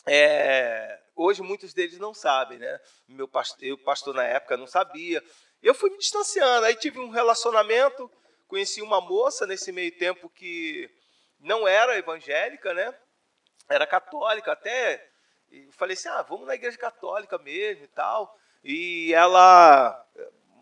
é, 0.07 0.99
hoje 1.14 1.42
muitos 1.42 1.73
deles 1.73 1.99
não 1.99 2.12
sabem, 2.12 2.59
né? 2.59 2.81
Meu 3.09 3.29
pastor, 3.29 3.62
eu, 3.62 3.79
pastor 3.79 4.14
na 4.14 4.25
época, 4.25 4.57
não 4.57 4.66
sabia. 4.66 5.23
Eu 5.62 5.75
fui 5.75 5.90
me 5.90 5.99
distanciando, 5.99 6.66
aí 6.66 6.75
tive 6.75 6.99
um 6.99 7.11
relacionamento, 7.11 8.11
conheci 8.49 8.81
uma 8.83 9.01
moça 9.01 9.46
nesse 9.46 9.70
meio 9.70 9.96
tempo 9.96 10.29
que 10.31 10.90
não 11.38 11.66
era 11.66 11.99
evangélica, 11.99 12.75
né? 12.75 12.94
Era 13.68 13.87
católica 13.87 14.53
até. 14.53 15.07
E 15.51 15.70
falei 15.73 15.94
assim: 15.94 16.09
ah, 16.09 16.23
vamos 16.23 16.46
na 16.46 16.55
igreja 16.55 16.79
católica 16.79 17.38
mesmo 17.38 17.85
e 17.85 17.88
tal. 17.88 18.37
E 18.64 19.12
ela. 19.14 19.96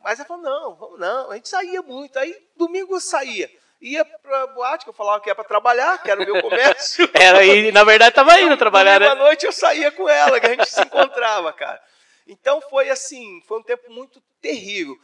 Mas 0.02 0.18
ela 0.18 0.28
falou: 0.28 0.42
não, 0.42 0.74
vamos 0.76 0.98
não. 0.98 1.30
A 1.30 1.34
gente 1.34 1.48
saía 1.48 1.82
muito. 1.82 2.18
Aí 2.18 2.34
domingo 2.56 2.94
eu 2.94 3.00
saía. 3.00 3.50
Ia 3.80 4.04
pra 4.04 4.46
boate, 4.48 4.84
que 4.84 4.90
eu 4.90 4.94
falava 4.94 5.20
que 5.22 5.28
ia 5.28 5.34
para 5.34 5.44
trabalhar, 5.44 6.02
que 6.02 6.11
era 6.11 6.20
o 6.20 6.24
meu 6.24 6.42
comércio. 6.42 7.08
Era, 7.14 7.44
e 7.44 7.70
na 7.70 7.84
verdade 7.84 8.14
tava 8.14 8.40
indo 8.40 8.56
trabalhar, 8.56 8.98
né? 8.98 9.14
noite 9.14 9.46
eu 9.46 9.52
saía 9.52 9.92
com 9.92 10.08
ela, 10.08 10.40
que 10.40 10.46
a 10.46 10.50
gente 10.50 10.68
se 10.68 10.80
encontrava, 10.80 11.52
cara. 11.52 11.80
Então 12.26 12.61
foi 12.62 12.90
assim, 12.90 13.40
foi 13.46 13.61
um 13.61 13.62
tempo 13.62 13.90
muito 13.90 14.20
terrível. 14.40 14.96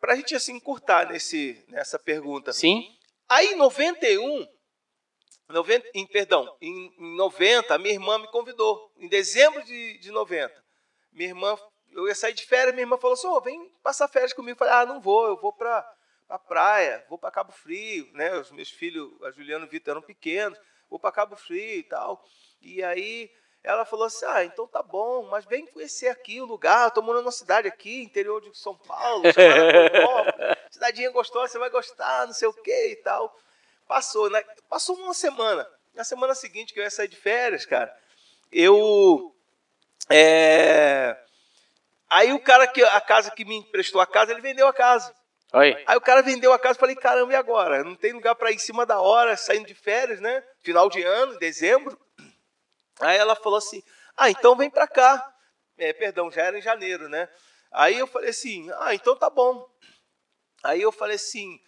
Pra 0.00 0.14
gente 0.14 0.34
assim 0.34 0.54
encurtar 0.54 1.08
nesse, 1.08 1.64
nessa 1.68 1.98
pergunta. 1.98 2.52
Sim. 2.52 2.86
Aí 3.28 3.48
em 3.48 3.56
91, 3.56 4.46
90, 5.48 5.90
em, 5.94 6.06
perdão, 6.06 6.56
em, 6.60 6.94
em 6.98 7.16
90, 7.16 7.74
a 7.74 7.78
minha 7.78 7.94
irmã 7.94 8.18
me 8.18 8.28
convidou, 8.28 8.92
em 8.96 9.08
dezembro 9.08 9.62
de, 9.64 9.98
de 9.98 10.10
90. 10.10 10.54
Minha 11.12 11.30
irmã, 11.30 11.58
eu 11.92 12.06
ia 12.06 12.14
sair 12.14 12.32
de 12.32 12.44
férias, 12.44 12.74
minha 12.74 12.84
irmã 12.84 12.96
falou 12.98 13.14
assim: 13.14 13.26
"Ô, 13.26 13.40
vem 13.40 13.70
passar 13.82 14.08
férias 14.08 14.32
comigo. 14.32 14.52
Eu 14.52 14.58
falei: 14.58 14.74
ah, 14.74 14.86
não 14.86 15.00
vou, 15.00 15.26
eu 15.26 15.36
vou 15.36 15.52
para 15.52 15.84
a 16.28 16.38
praia, 16.38 17.04
vou 17.08 17.18
para 17.18 17.30
Cabo 17.30 17.52
Frio. 17.52 18.08
Né? 18.12 18.34
Os 18.38 18.50
meus 18.50 18.70
filhos, 18.70 19.10
a 19.22 19.30
Juliana 19.30 19.64
e 19.64 19.68
o 19.68 19.70
Vitor, 19.70 19.92
eram 19.92 20.02
pequenos, 20.02 20.58
vou 20.88 20.98
para 20.98 21.12
Cabo 21.12 21.36
Frio 21.36 21.78
e 21.78 21.82
tal. 21.82 22.22
E 22.60 22.82
aí 22.82 23.30
ela 23.62 23.84
falou 23.84 24.06
assim: 24.06 24.26
ah, 24.26 24.44
então 24.44 24.66
tá 24.66 24.82
bom, 24.82 25.28
mas 25.28 25.44
vem 25.44 25.66
conhecer 25.66 26.08
aqui 26.08 26.40
o 26.40 26.46
lugar. 26.46 26.88
Estou 26.88 27.02
morando 27.02 27.24
numa 27.24 27.32
cidade 27.32 27.68
aqui, 27.68 28.02
interior 28.02 28.40
de 28.40 28.56
São 28.56 28.76
Paulo. 28.76 29.24
Cidadinha 30.70 31.10
gostosa, 31.10 31.52
você 31.52 31.58
vai 31.58 31.70
gostar, 31.70 32.26
não 32.26 32.34
sei 32.34 32.48
o 32.48 32.52
quê 32.52 32.92
e 32.92 32.96
tal. 32.96 33.34
Passou, 33.86 34.30
né? 34.30 34.42
Passou 34.68 34.96
uma 34.96 35.14
semana. 35.14 35.68
Na 35.94 36.04
semana 36.04 36.34
seguinte 36.34 36.72
que 36.72 36.78
eu 36.78 36.84
ia 36.84 36.90
sair 36.90 37.08
de 37.08 37.16
férias, 37.16 37.66
cara, 37.66 37.92
eu. 38.52 39.34
é, 40.08 41.16
Aí 42.10 42.32
o 42.32 42.40
cara 42.40 42.66
que 42.66 42.82
a 42.82 43.00
casa 43.00 43.30
que 43.30 43.44
me 43.44 43.56
emprestou 43.56 44.00
a 44.00 44.06
casa, 44.06 44.32
ele 44.32 44.40
vendeu 44.40 44.66
a 44.66 44.72
casa. 44.72 45.14
Oi. 45.52 45.82
Aí 45.86 45.96
o 45.96 46.00
cara 46.00 46.22
vendeu 46.22 46.52
a 46.52 46.58
casa, 46.58 46.76
eu 46.76 46.80
falei, 46.80 46.96
caramba, 46.96 47.32
e 47.32 47.36
agora? 47.36 47.82
Não 47.82 47.94
tem 47.94 48.12
lugar 48.12 48.34
para 48.34 48.50
ir 48.50 48.56
em 48.56 48.58
cima 48.58 48.84
da 48.84 49.00
hora, 49.00 49.36
saindo 49.36 49.66
de 49.66 49.74
férias, 49.74 50.20
né? 50.20 50.42
Final 50.60 50.88
de 50.88 51.02
ano, 51.02 51.38
dezembro. 51.38 51.98
Aí 53.00 53.16
ela 53.16 53.34
falou 53.34 53.58
assim, 53.58 53.82
ah, 54.16 54.30
então 54.30 54.56
vem 54.56 54.68
para 54.68 54.86
cá. 54.86 55.34
É, 55.76 55.92
perdão, 55.92 56.30
já 56.30 56.42
era 56.42 56.58
em 56.58 56.62
janeiro, 56.62 57.08
né? 57.08 57.28
Aí 57.70 57.98
eu 57.98 58.06
falei 58.06 58.30
assim, 58.30 58.70
ah, 58.78 58.94
então 58.94 59.16
tá 59.16 59.30
bom. 59.30 59.66
Aí 60.62 60.82
eu 60.82 60.90
falei 60.90 61.16
assim, 61.16 61.60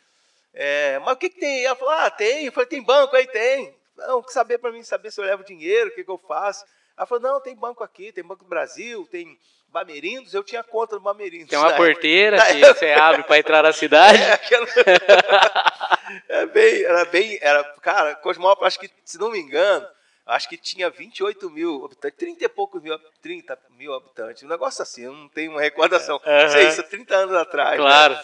é, 0.53 0.99
mas 1.01 1.15
o 1.15 1.17
que, 1.17 1.31
que 1.31 1.41
tem? 1.41 1.65
Ela 1.65 1.77
falou, 1.77 1.95
ah, 1.95 2.11
tem. 2.11 2.47
Eu 2.47 2.53
falei, 2.53 2.69
tem 2.69 2.83
banco 2.83 3.15
aí? 3.15 3.27
Tem. 3.27 3.79
Não, 3.97 4.23
que 4.23 4.33
saber 4.33 4.59
para 4.59 4.73
mim 4.73 4.83
saber 4.83 5.11
se 5.11 5.21
eu 5.21 5.25
levo 5.25 5.45
dinheiro, 5.45 5.91
o 5.91 5.95
que, 5.95 6.05
que 6.05 6.11
eu 6.11 6.19
faço. 6.19 6.65
Ela 6.97 7.07
falou, 7.07 7.23
não, 7.23 7.41
tem 7.41 7.55
banco 7.55 7.85
aqui, 7.85 8.13
tem 8.13 8.25
Banco 8.25 8.45
do 8.45 8.49
Brasil, 8.49 9.07
tem 9.11 9.39
Bamerindos, 9.71 10.35
eu 10.35 10.43
tinha 10.43 10.63
conta 10.65 10.97
no 10.97 11.01
Bamerindos. 11.01 11.49
Tem 11.49 11.59
uma 11.59 11.75
porteira 11.77 12.45
que 12.45 12.61
você 12.61 12.93
abre 12.93 13.23
para 13.23 13.39
entrar 13.39 13.63
na 13.63 13.73
cidade. 13.73 14.19
é, 14.21 14.33
aquela... 14.33 14.67
é 16.29 16.47
bem, 16.47 16.83
era 16.83 17.05
bem, 17.05 17.39
era, 17.41 17.65
cara, 17.81 18.15
Cosmópolis, 18.17 18.67
acho 18.67 18.81
que, 18.81 18.91
se 19.05 19.19
não 19.19 19.31
me 19.31 19.39
engano, 19.39 19.87
acho 20.27 20.49
que 20.49 20.57
tinha 20.57 20.91
28 20.91 21.49
mil 21.51 21.85
habitantes, 21.85 22.19
30 22.19 22.45
e 22.45 22.49
poucos 22.49 22.83
mil, 22.83 22.99
30 23.23 23.59
mil 23.71 23.95
habitantes, 23.95 24.43
um 24.43 24.49
negócio 24.49 24.83
assim, 24.83 25.05
eu 25.05 25.13
não 25.13 25.29
tenho 25.29 25.53
uma 25.53 25.61
recordação. 25.61 26.21
Aham. 26.25 26.49
Sei, 26.49 26.69
isso 26.69 26.81
há 26.81 26.85
30 26.85 27.15
anos 27.15 27.37
atrás. 27.37 27.71
né? 27.71 27.77
Claro. 27.77 28.19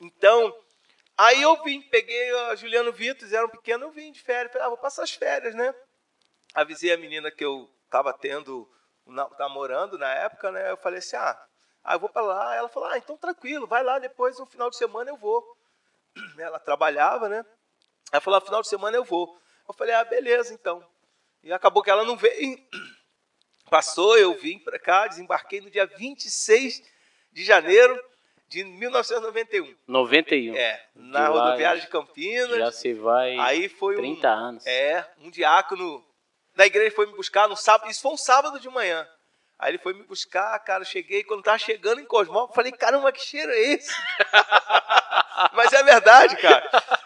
Então, 0.00 0.54
aí 1.16 1.40
eu 1.40 1.62
vim, 1.62 1.80
peguei 1.80 2.30
a 2.30 2.54
Juliano 2.56 2.92
Vitor, 2.92 3.22
eles 3.22 3.32
eram 3.32 3.48
pequenos, 3.48 3.82
eu 3.82 3.90
vim 3.90 4.12
de 4.12 4.20
férias, 4.20 4.52
falei, 4.52 4.66
ah, 4.66 4.70
vou 4.70 4.78
passar 4.78 5.02
as 5.02 5.12
férias, 5.12 5.54
né? 5.54 5.74
Avisei 6.54 6.92
a 6.92 6.98
menina 6.98 7.30
que 7.30 7.44
eu 7.44 7.70
estava 7.86 8.12
tendo, 8.12 8.68
namorando 9.38 9.98
na 9.98 10.12
época, 10.12 10.50
né? 10.50 10.70
Eu 10.70 10.76
falei 10.76 10.98
assim, 10.98 11.16
ah, 11.16 11.38
ah, 11.82 11.94
eu 11.94 12.00
vou 12.00 12.08
para 12.08 12.22
lá. 12.22 12.54
Ela 12.54 12.68
falou, 12.68 12.88
ah, 12.88 12.98
então 12.98 13.16
tranquilo, 13.16 13.66
vai 13.66 13.82
lá, 13.82 13.98
depois 13.98 14.38
no 14.38 14.46
final 14.46 14.70
de 14.70 14.76
semana 14.76 15.10
eu 15.10 15.16
vou. 15.16 15.44
Ela 16.38 16.58
trabalhava, 16.58 17.28
né? 17.28 17.44
Ela 18.12 18.20
falou, 18.20 18.38
ah, 18.38 18.40
final 18.40 18.62
de 18.62 18.68
semana 18.68 18.96
eu 18.96 19.04
vou. 19.04 19.38
Eu 19.68 19.74
falei, 19.74 19.94
ah, 19.94 20.04
beleza, 20.04 20.52
então. 20.52 20.84
E 21.42 21.52
acabou 21.52 21.82
que 21.82 21.90
ela 21.90 22.04
não 22.04 22.16
veio. 22.16 22.58
Passou, 23.70 24.18
eu 24.18 24.34
vim 24.34 24.58
para 24.58 24.78
cá, 24.80 25.06
desembarquei 25.06 25.60
no 25.60 25.70
dia 25.70 25.86
26 25.86 26.82
de 27.32 27.44
janeiro 27.44 28.02
de 28.48 28.64
1991. 28.64 29.76
91. 29.86 30.56
É, 30.56 30.84
na 30.96 31.26
De 31.26 31.32
rodoviária 31.32 31.80
de 31.80 31.86
Campinas. 31.86 32.58
Já 32.58 32.72
se 32.72 32.92
vai 32.92 33.38
Aí 33.38 33.68
foi 33.68 33.94
30 33.94 34.28
um, 34.28 34.32
anos. 34.32 34.66
É, 34.66 35.08
um 35.20 35.30
diácono 35.30 36.04
da 36.54 36.66
igreja 36.66 36.94
foi 36.94 37.06
me 37.06 37.16
buscar 37.16 37.48
no 37.48 37.56
sábado, 37.56 37.90
isso 37.90 38.02
foi 38.02 38.12
um 38.12 38.16
sábado 38.16 38.60
de 38.60 38.68
manhã. 38.68 39.06
Aí 39.58 39.72
ele 39.72 39.78
foi 39.78 39.92
me 39.92 40.02
buscar, 40.04 40.58
cara, 40.60 40.84
cheguei, 40.84 41.22
quando 41.22 41.42
tava 41.42 41.58
chegando 41.58 42.00
em 42.00 42.06
Cosmópolis, 42.06 42.54
falei, 42.54 42.72
caramba, 42.72 43.12
que 43.12 43.20
cheiro 43.20 43.52
é 43.52 43.60
esse? 43.60 43.94
Mas 45.52 45.72
é 45.72 45.82
verdade, 45.82 46.36
cara. 46.36 46.62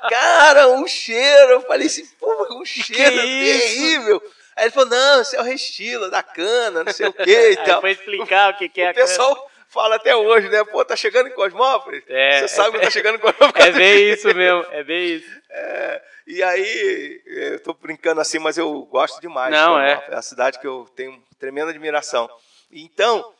Cara, 0.09 0.69
um 0.69 0.87
cheiro. 0.87 1.53
Eu 1.53 1.61
falei 1.63 1.87
assim, 1.89 2.07
pô, 2.19 2.61
um 2.61 2.65
cheiro 2.65 3.17
isso? 3.17 3.77
terrível. 3.77 4.23
Aí 4.57 4.65
ele 4.65 4.71
falou, 4.71 4.89
não, 4.89 5.23
isso 5.23 5.35
é 5.35 5.41
o 5.41 5.45
restilo 5.45 6.11
da 6.11 6.23
cana, 6.23 6.85
não 6.85 6.93
sei 6.93 7.09
o 7.09 7.13
que 7.13 7.51
e 7.51 7.57
tal. 7.65 7.81
foi 7.81 7.91
explicar 7.91 8.53
o 8.53 8.57
que, 8.57 8.69
que 8.69 8.81
é 8.81 8.89
a 8.89 8.91
O 8.93 8.95
pessoal 8.95 9.51
fala 9.75 9.97
até 9.97 10.15
hoje, 10.17 10.49
né? 10.49 10.65
Pô, 10.65 10.83
tá 10.85 10.97
chegando 10.97 11.29
em 11.29 11.33
Cosmópolis? 11.35 12.03
É, 12.09 12.41
Você 12.41 12.49
sabe 12.49 12.77
é 12.77 12.81
que 12.81 12.85
tá 12.87 12.91
chegando 12.91 13.17
em 13.17 13.19
Cosmópolis. 13.21 13.67
É 13.67 13.73
bem 13.73 14.11
isso 14.13 14.29
mesmo, 14.35 14.65
é 14.71 14.83
bem 14.85 15.17
isso. 15.17 15.29
É, 15.51 16.03
e 16.27 16.43
aí, 16.43 17.23
eu 17.27 17.63
tô 17.63 17.75
brincando 17.75 18.21
assim, 18.21 18.39
mas 18.39 18.57
eu 18.57 18.83
gosto 18.87 19.21
demais. 19.21 19.53
de 19.53 19.61
Não, 19.61 19.79
é. 19.79 20.03
É 20.09 20.15
a 20.15 20.23
cidade 20.23 20.59
que 20.59 20.67
eu 20.67 20.87
tenho 20.97 21.23
tremenda 21.39 21.71
admiração. 21.71 22.31
Então, 22.71 23.31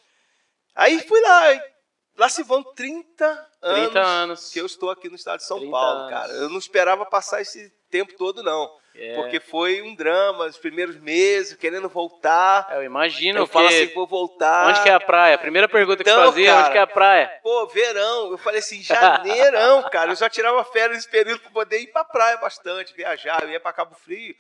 aí 0.75 1.01
fui 1.07 1.21
lá. 1.21 1.61
Lá 2.17 2.29
se 2.29 2.45
vão 2.45 2.63
30 2.63 3.25
anos, 3.61 3.85
30 3.91 4.01
anos. 4.01 4.51
que 4.53 4.61
eu 4.61 4.67
estou 4.67 4.89
aqui 4.91 5.09
no 5.09 5.17
estado 5.17 5.39
de 5.39 5.47
São 5.47 5.59
30 5.59 5.73
Paulo, 5.73 5.99
anos. 6.01 6.11
cara. 6.11 6.33
Eu 6.35 6.49
não 6.49 6.59
esperava 6.59 7.05
passar 7.05 7.41
esse 7.41 7.73
tempo 7.95 8.13
todo, 8.17 8.43
não. 8.43 8.69
É. 8.93 9.15
Porque 9.15 9.39
foi 9.39 9.81
um 9.83 9.95
drama, 9.95 10.47
os 10.47 10.57
primeiros 10.57 10.97
meses, 10.97 11.57
querendo 11.57 11.89
voltar. 11.89 12.69
Eu 12.73 12.83
imagino 12.83 13.39
Eu 13.39 13.47
que... 13.47 13.53
falo 13.53 13.69
assim, 13.69 13.87
vou 13.95 14.07
voltar. 14.07 14.69
Onde 14.69 14.83
que 14.83 14.89
é 14.89 14.95
a 14.95 15.01
praia? 15.01 15.37
A 15.37 15.39
primeira 15.39 15.69
pergunta 15.69 16.03
que 16.03 16.11
Então, 16.11 16.25
fazia, 16.25 16.47
cara, 16.47 16.61
onde 16.61 16.71
que 16.73 16.79
é 16.79 16.81
a 16.81 16.87
praia? 16.87 17.41
Pô, 17.41 17.67
verão. 17.69 18.33
Eu 18.33 18.39
falei 18.39 18.59
assim, 18.59 18.83
janeirão, 18.83 19.83
cara. 19.91 20.11
Eu 20.11 20.17
só 20.17 20.29
tirava 20.29 20.65
férias 20.65 20.97
nesse 20.97 21.09
período 21.09 21.41
para 21.41 21.51
poder 21.51 21.79
ir 21.81 21.89
pra 21.89 22.05
praia 22.05 22.37
bastante, 22.39 22.95
viajar. 22.95 23.43
Eu 23.43 23.51
ia 23.51 23.61
pra 23.61 23.73
Cabo 23.73 23.95
Frio, 23.95 24.35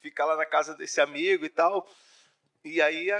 ficar 0.00 0.24
lá 0.24 0.36
na 0.36 0.46
casa 0.46 0.74
desse 0.74 1.00
amigo 1.00 1.44
e 1.44 1.50
tal. 1.50 1.86
E 2.64 2.80
aí, 2.80 3.10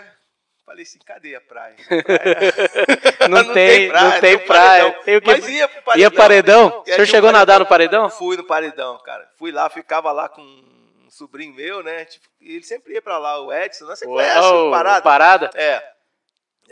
falei 0.73 0.83
assim, 0.83 0.99
cadê 1.05 1.35
a 1.35 1.41
praia? 1.41 1.77
Praia- 2.03 3.29
Não 3.29 3.53
tem- 3.53 3.89
não 3.93 4.21
tem 4.21 4.37
um 4.37 4.39
praia. 4.41 4.93
Tem 5.05 5.17
o 5.17 5.21
que- 5.21 5.31
Mas 5.31 5.49
ia 5.49 5.69
pro 5.69 5.83
paredão. 5.83 6.03
Ia 6.03 6.11
paredão? 6.11 6.83
E 6.87 6.91
O 6.91 6.95
senhor 6.95 7.07
chegou 7.07 7.29
a 7.29 7.33
nadar 7.33 7.61
no 7.61 7.67
paredão? 7.67 8.11
Fui 8.11 8.37
no 8.37 8.45
paredão, 8.45 8.99
cara. 9.05 9.29
Fui 9.39 9.53
lá, 9.53 9.69
ficava 9.71 10.11
lá 10.13 10.29
com 10.29 10.41
um 10.41 11.11
sobrinho 11.11 11.55
meu, 11.55 11.83
né? 11.83 12.05
Tipo, 12.07 12.27
ele 12.41 12.63
sempre 12.65 12.95
ia 12.95 13.03
pra 13.03 13.19
lá, 13.19 13.41
o 13.41 13.53
Edson, 13.53 13.85
né? 13.87 13.95
Você 13.97 14.07
conhece 14.07 14.39
o 14.39 14.71
Parada? 14.71 15.03
Parada? 15.03 15.51
É. 15.55 15.83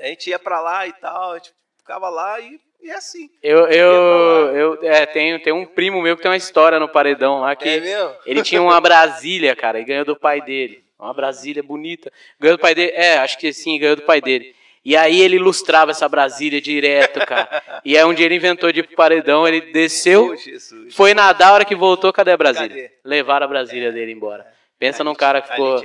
A 0.01 0.07
gente 0.07 0.31
ia 0.31 0.39
pra 0.39 0.61
lá 0.61 0.87
e 0.87 0.93
tal, 0.95 1.33
a 1.33 1.39
gente 1.39 1.53
ficava 1.79 2.09
lá 2.09 2.41
e, 2.41 2.59
e 2.83 2.91
é 2.91 2.95
assim. 2.95 3.29
Eu, 3.43 3.67
eu, 3.69 4.57
eu 4.57 4.79
é, 4.83 5.05
tenho, 5.05 5.41
tenho 5.43 5.57
um 5.57 5.67
primo 5.67 6.01
meu 6.01 6.17
que 6.17 6.23
tem 6.23 6.31
uma 6.31 6.37
história 6.37 6.79
no 6.81 6.89
paredão 6.89 7.41
lá 7.41 7.55
que 7.55 7.69
É 7.69 8.17
ele 8.25 8.43
tinha 8.43 8.63
uma 8.63 8.81
Brasília, 8.81 9.55
cara, 9.55 9.79
e 9.79 9.85
ganhou 9.85 10.05
do 10.07 10.17
pai 10.17 10.41
dele. 10.41 10.83
Uma 11.01 11.15
Brasília 11.15 11.63
bonita. 11.63 12.13
Ganhou 12.39 12.57
do 12.57 12.61
pai 12.61 12.75
dele. 12.75 12.93
É, 12.95 13.19
acho 13.19 13.39
que 13.39 13.53
sim, 13.53 13.79
ganhou 13.79 13.97
do 13.97 14.03
pai 14.03 14.21
dele. 14.21 14.55
E 14.85 14.97
aí 14.97 15.21
ele 15.21 15.37
ilustrava 15.37 15.91
essa 15.91 16.09
Brasília 16.09 16.61
direto, 16.61 17.21
cara. 17.27 17.63
E 17.85 17.97
um 18.07 18.15
dia 18.15 18.25
ele 18.27 18.37
inventou 18.37 18.73
de 18.73 18.81
ir 18.81 18.83
pro 18.85 18.97
paredão, 18.97 19.47
ele 19.47 19.61
desceu, 19.61 20.35
Jesus. 20.37 20.95
foi 20.95 21.13
nadar, 21.13 21.51
a 21.51 21.53
hora 21.53 21.65
que 21.67 21.75
voltou, 21.75 22.13
cadê 22.13 22.33
a 22.33 22.37
Brasília? 22.37 22.91
Levaram 23.05 23.45
a 23.45 23.49
Brasília 23.49 23.93
dele 23.93 24.13
embora. 24.13 24.47
Pensa 24.79 25.03
Ali 25.03 25.05
num 25.05 25.15
cara 25.15 25.43
que 25.43 25.49
ficou. 25.51 25.79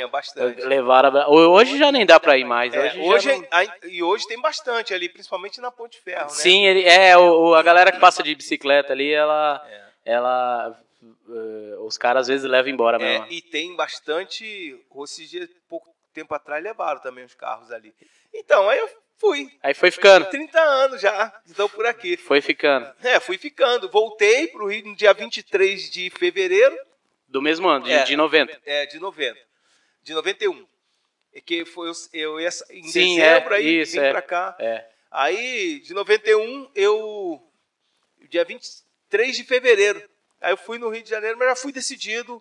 Levaram 0.66 1.10
a 1.20 1.28
Hoje 1.30 1.78
já 1.78 1.92
nem 1.92 2.06
dá 2.06 2.18
pra 2.18 2.38
ir 2.38 2.46
mais. 2.46 2.74
É, 2.74 2.80
Hoje, 2.80 3.00
hoje, 3.02 3.30
já 3.30 3.36
não- 3.38 3.92
e 3.92 4.02
hoje 4.02 4.26
tem 4.26 4.40
bastante 4.40 4.94
ali, 4.94 5.10
principalmente 5.10 5.60
na 5.60 5.70
Ponte 5.70 6.00
Ferro, 6.02 6.22
né? 6.22 6.30
Sim, 6.30 6.66
ele 6.66 6.84
é 6.88 7.18
o, 7.18 7.54
a 7.54 7.62
galera 7.62 7.92
que 7.92 8.00
passa 8.00 8.24
de 8.24 8.34
bicicleta 8.34 8.94
ali, 8.94 9.12
ela, 9.12 9.62
É. 9.70 10.14
ela, 10.14 10.78
os 11.86 11.98
caras 11.98 12.22
às 12.22 12.28
vezes 12.28 12.50
levam 12.50 12.72
embora 12.72 12.98
É, 12.98 13.00
mesmo. 13.20 13.28
e 13.32 13.42
tem 13.42 13.76
bastante. 13.76 14.80
Esses 15.04 15.30
dias, 15.30 15.50
pouco 15.70 15.94
tempo 16.14 16.34
atrás, 16.34 16.64
levaram 16.64 17.02
também 17.02 17.24
os 17.26 17.34
carros 17.36 17.72
ali. 17.72 17.94
Então, 18.34 18.70
aí 18.70 18.80
eu 18.80 18.90
fui. 19.18 19.52
Aí 19.62 19.74
foi 19.74 19.92
ficando, 19.92 20.26
30 20.30 20.60
anos 20.60 21.02
já, 21.02 21.34
estou 21.46 21.70
por 21.70 21.86
aqui. 21.86 22.18
foi 22.18 22.42
ficando. 22.42 22.92
É, 23.04 23.20
fui 23.20 23.38
ficando. 23.38 23.90
Voltei 23.90 24.48
para 24.48 24.64
o 24.64 24.68
Rio 24.68 24.86
no 24.88 24.96
dia 24.96 25.14
23 25.14 25.90
de 25.90 26.10
fevereiro 26.10 26.78
Do 27.28 27.42
mesmo 27.42 27.68
ano, 27.68 27.86
de, 27.86 27.92
É. 27.92 28.04
de 28.04 28.16
90. 28.16 28.62
é, 28.66 28.86
de 28.86 29.00
90. 29.00 29.40
De 30.04 30.14
91. 30.14 30.66
É 31.34 31.42
que 31.42 31.66
foi, 31.66 31.90
eu, 31.90 31.94
eu 32.14 32.40
ia 32.40 32.48
em 32.70 32.84
Sim, 32.84 33.16
dezembro, 33.18 33.54
é, 33.54 33.58
aí 33.58 33.82
isso, 33.82 33.94
vim 33.94 34.00
é. 34.00 34.12
para 34.12 34.22
cá. 34.22 34.56
É. 34.60 34.86
Aí, 35.12 35.80
de 35.82 35.94
91, 35.94 36.72
eu. 36.76 37.42
Dia 38.30 38.44
23 38.46 39.36
de 39.36 39.44
fevereiro. 39.44 40.02
Aí 40.46 40.52
eu 40.52 40.58
fui 40.58 40.78
no 40.78 40.90
Rio 40.90 41.02
de 41.02 41.10
Janeiro, 41.10 41.40
mas 41.40 41.48
já 41.50 41.56
fui 41.56 41.72
decidido 41.72 42.40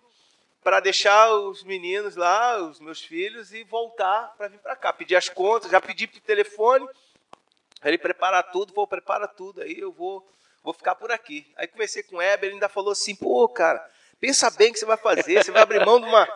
para 0.63 0.79
deixar 0.79 1.27
os 1.33 1.63
meninos 1.63 2.15
lá, 2.15 2.61
os 2.61 2.79
meus 2.79 3.01
filhos, 3.01 3.51
e 3.51 3.63
voltar 3.63 4.31
para 4.37 4.47
vir 4.47 4.59
para 4.59 4.75
cá. 4.75 4.93
Pedi 4.93 5.15
as 5.15 5.27
contas, 5.27 5.71
já 5.71 5.81
pedi 5.81 6.05
pro 6.05 6.21
telefone. 6.21 6.87
Aí 7.81 7.89
ele 7.89 7.97
prepara 7.97 8.43
tudo, 8.43 8.75
vou 8.75 8.85
preparar 8.85 9.29
tudo. 9.29 9.63
Aí 9.63 9.79
eu 9.79 9.91
vou, 9.91 10.23
vou 10.63 10.71
ficar 10.71 10.93
por 10.93 11.11
aqui. 11.11 11.51
Aí 11.57 11.65
conversei 11.67 12.03
com 12.03 12.17
o 12.17 12.21
Heber, 12.21 12.45
ele 12.45 12.53
ainda 12.53 12.69
falou 12.69 12.91
assim: 12.91 13.15
pô, 13.15 13.49
cara. 13.49 13.83
Pensa 14.19 14.49
bem 14.51 14.69
o 14.69 14.73
que 14.73 14.79
você 14.79 14.85
vai 14.85 14.97
fazer. 14.97 15.43
Você 15.43 15.51
vai 15.51 15.63
abrir 15.63 15.83
mão 15.85 15.99
de 15.99 16.05
uma 16.05 16.27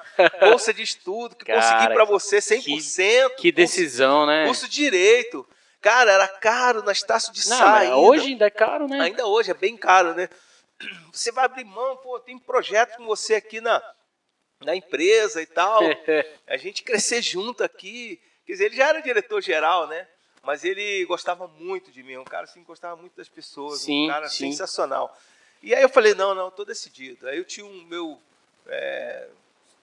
bolsa 0.41 0.73
de 0.73 0.81
estudo 0.81 1.35
que 1.35 1.45
Cara, 1.45 1.61
consegui 1.61 1.93
para 1.93 2.03
você 2.03 2.39
100%. 2.39 3.35
Que 3.37 3.51
decisão, 3.51 4.25
né? 4.25 4.45
Curso 4.45 4.67
de 4.67 4.75
direito. 4.75 5.47
Cara, 5.81 6.11
era 6.11 6.27
caro 6.27 6.83
na 6.83 6.91
Estácio 6.91 7.31
de 7.31 7.47
Não, 7.47 7.57
Sá 7.57 7.65
mas 7.67 7.83
ainda. 7.83 7.95
hoje 7.95 8.27
ainda 8.27 8.47
é 8.47 8.49
caro, 8.49 8.87
né? 8.87 8.99
Ainda 8.99 9.25
hoje 9.25 9.51
é 9.51 9.53
bem 9.53 9.77
caro, 9.77 10.13
né? 10.13 10.27
Você 11.11 11.31
vai 11.31 11.45
abrir 11.45 11.65
mão, 11.65 11.97
pô, 11.97 12.19
tem 12.19 12.37
projeto 12.37 12.97
com 12.97 13.05
você 13.05 13.35
aqui 13.35 13.59
na, 13.59 13.81
na 14.61 14.75
empresa 14.75 15.41
e 15.41 15.45
tal. 15.45 15.81
A 16.47 16.57
gente 16.57 16.83
crescer 16.83 17.21
junto 17.21 17.63
aqui. 17.63 18.21
Quer 18.45 18.53
dizer, 18.53 18.65
ele 18.65 18.75
já 18.77 18.87
era 18.87 19.01
diretor-geral, 19.01 19.87
né? 19.87 20.07
Mas 20.43 20.63
ele 20.63 21.05
gostava 21.05 21.47
muito 21.47 21.91
de 21.91 22.01
mim, 22.01 22.17
um 22.17 22.23
cara 22.23 22.45
assim, 22.45 22.63
gostava 22.63 22.95
muito 22.95 23.15
das 23.15 23.27
pessoas, 23.27 23.81
Sim, 23.81 24.05
um 24.05 24.07
cara 24.07 24.29
sim. 24.29 24.51
sensacional. 24.51 25.15
E 25.61 25.75
aí 25.75 25.81
eu 25.81 25.89
falei, 25.89 26.13
não, 26.13 26.33
não, 26.33 26.49
tô 26.49 26.63
decidido. 26.63 27.27
Aí 27.27 27.37
eu 27.37 27.43
tinha 27.43 27.65
um 27.65 27.83
meu, 27.83 28.19
é, 28.67 29.27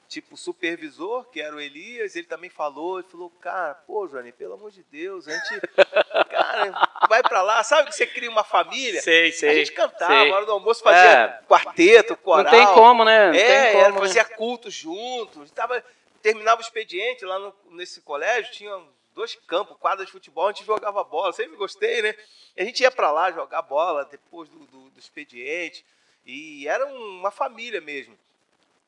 tipo, 0.08 0.36
supervisor, 0.36 1.24
que 1.26 1.40
era 1.40 1.54
o 1.54 1.60
Elias, 1.60 2.16
ele 2.16 2.26
também 2.26 2.48
falou, 2.48 2.98
ele 2.98 3.08
falou, 3.08 3.30
cara, 3.30 3.74
pô, 3.74 4.06
Johnny, 4.06 4.32
pelo 4.32 4.54
amor 4.54 4.70
de 4.70 4.82
Deus, 4.84 5.28
a 5.28 5.32
gente, 5.32 5.60
cara, 6.30 6.85
vai 7.08 7.22
pra 7.22 7.42
lá, 7.42 7.62
sabe 7.62 7.88
que 7.88 7.94
você 7.96 8.06
cria 8.06 8.30
uma 8.30 8.44
família? 8.44 9.00
Sei, 9.00 9.32
sei. 9.32 9.48
a 9.50 9.54
gente 9.54 9.72
cantava, 9.72 10.12
sei. 10.22 10.30
hora 10.32 10.46
do 10.46 10.52
almoço 10.52 10.82
fazia 10.82 11.10
É. 11.10 11.40
quarteto, 11.48 12.16
coral. 12.16 12.44
Não 12.44 12.50
tem 12.50 12.66
como, 12.74 13.04
né? 13.04 13.26
Não 13.28 13.34
é, 13.34 13.44
tem 13.72 13.80
era, 13.80 13.88
como. 13.90 14.00
né? 14.00 14.06
fazia 14.08 14.24
culto 14.24 14.70
juntos. 14.70 15.50
Tava, 15.50 15.82
terminava 16.22 16.60
o 16.60 16.64
expediente 16.64 17.24
lá 17.24 17.38
no- 17.38 17.54
nesse 17.70 18.00
colégio, 18.00 18.50
tinha 18.52 18.78
dois 19.14 19.34
campos, 19.46 19.76
quadra 19.78 20.04
de 20.04 20.10
futebol, 20.12 20.48
a 20.48 20.52
gente 20.52 20.64
jogava 20.66 21.02
bola, 21.04 21.32
sempre 21.32 21.56
gostei, 21.56 22.02
né? 22.02 22.14
A 22.56 22.64
gente 22.64 22.80
ia 22.82 22.90
pra 22.90 23.10
lá 23.10 23.30
jogar 23.32 23.62
bola 23.62 24.04
depois 24.04 24.48
do, 24.48 24.58
do, 24.66 24.90
do 24.90 24.98
expediente. 24.98 25.84
E 26.24 26.66
era 26.68 26.84
um- 26.86 27.18
uma 27.20 27.30
família 27.30 27.80
mesmo. 27.80 28.18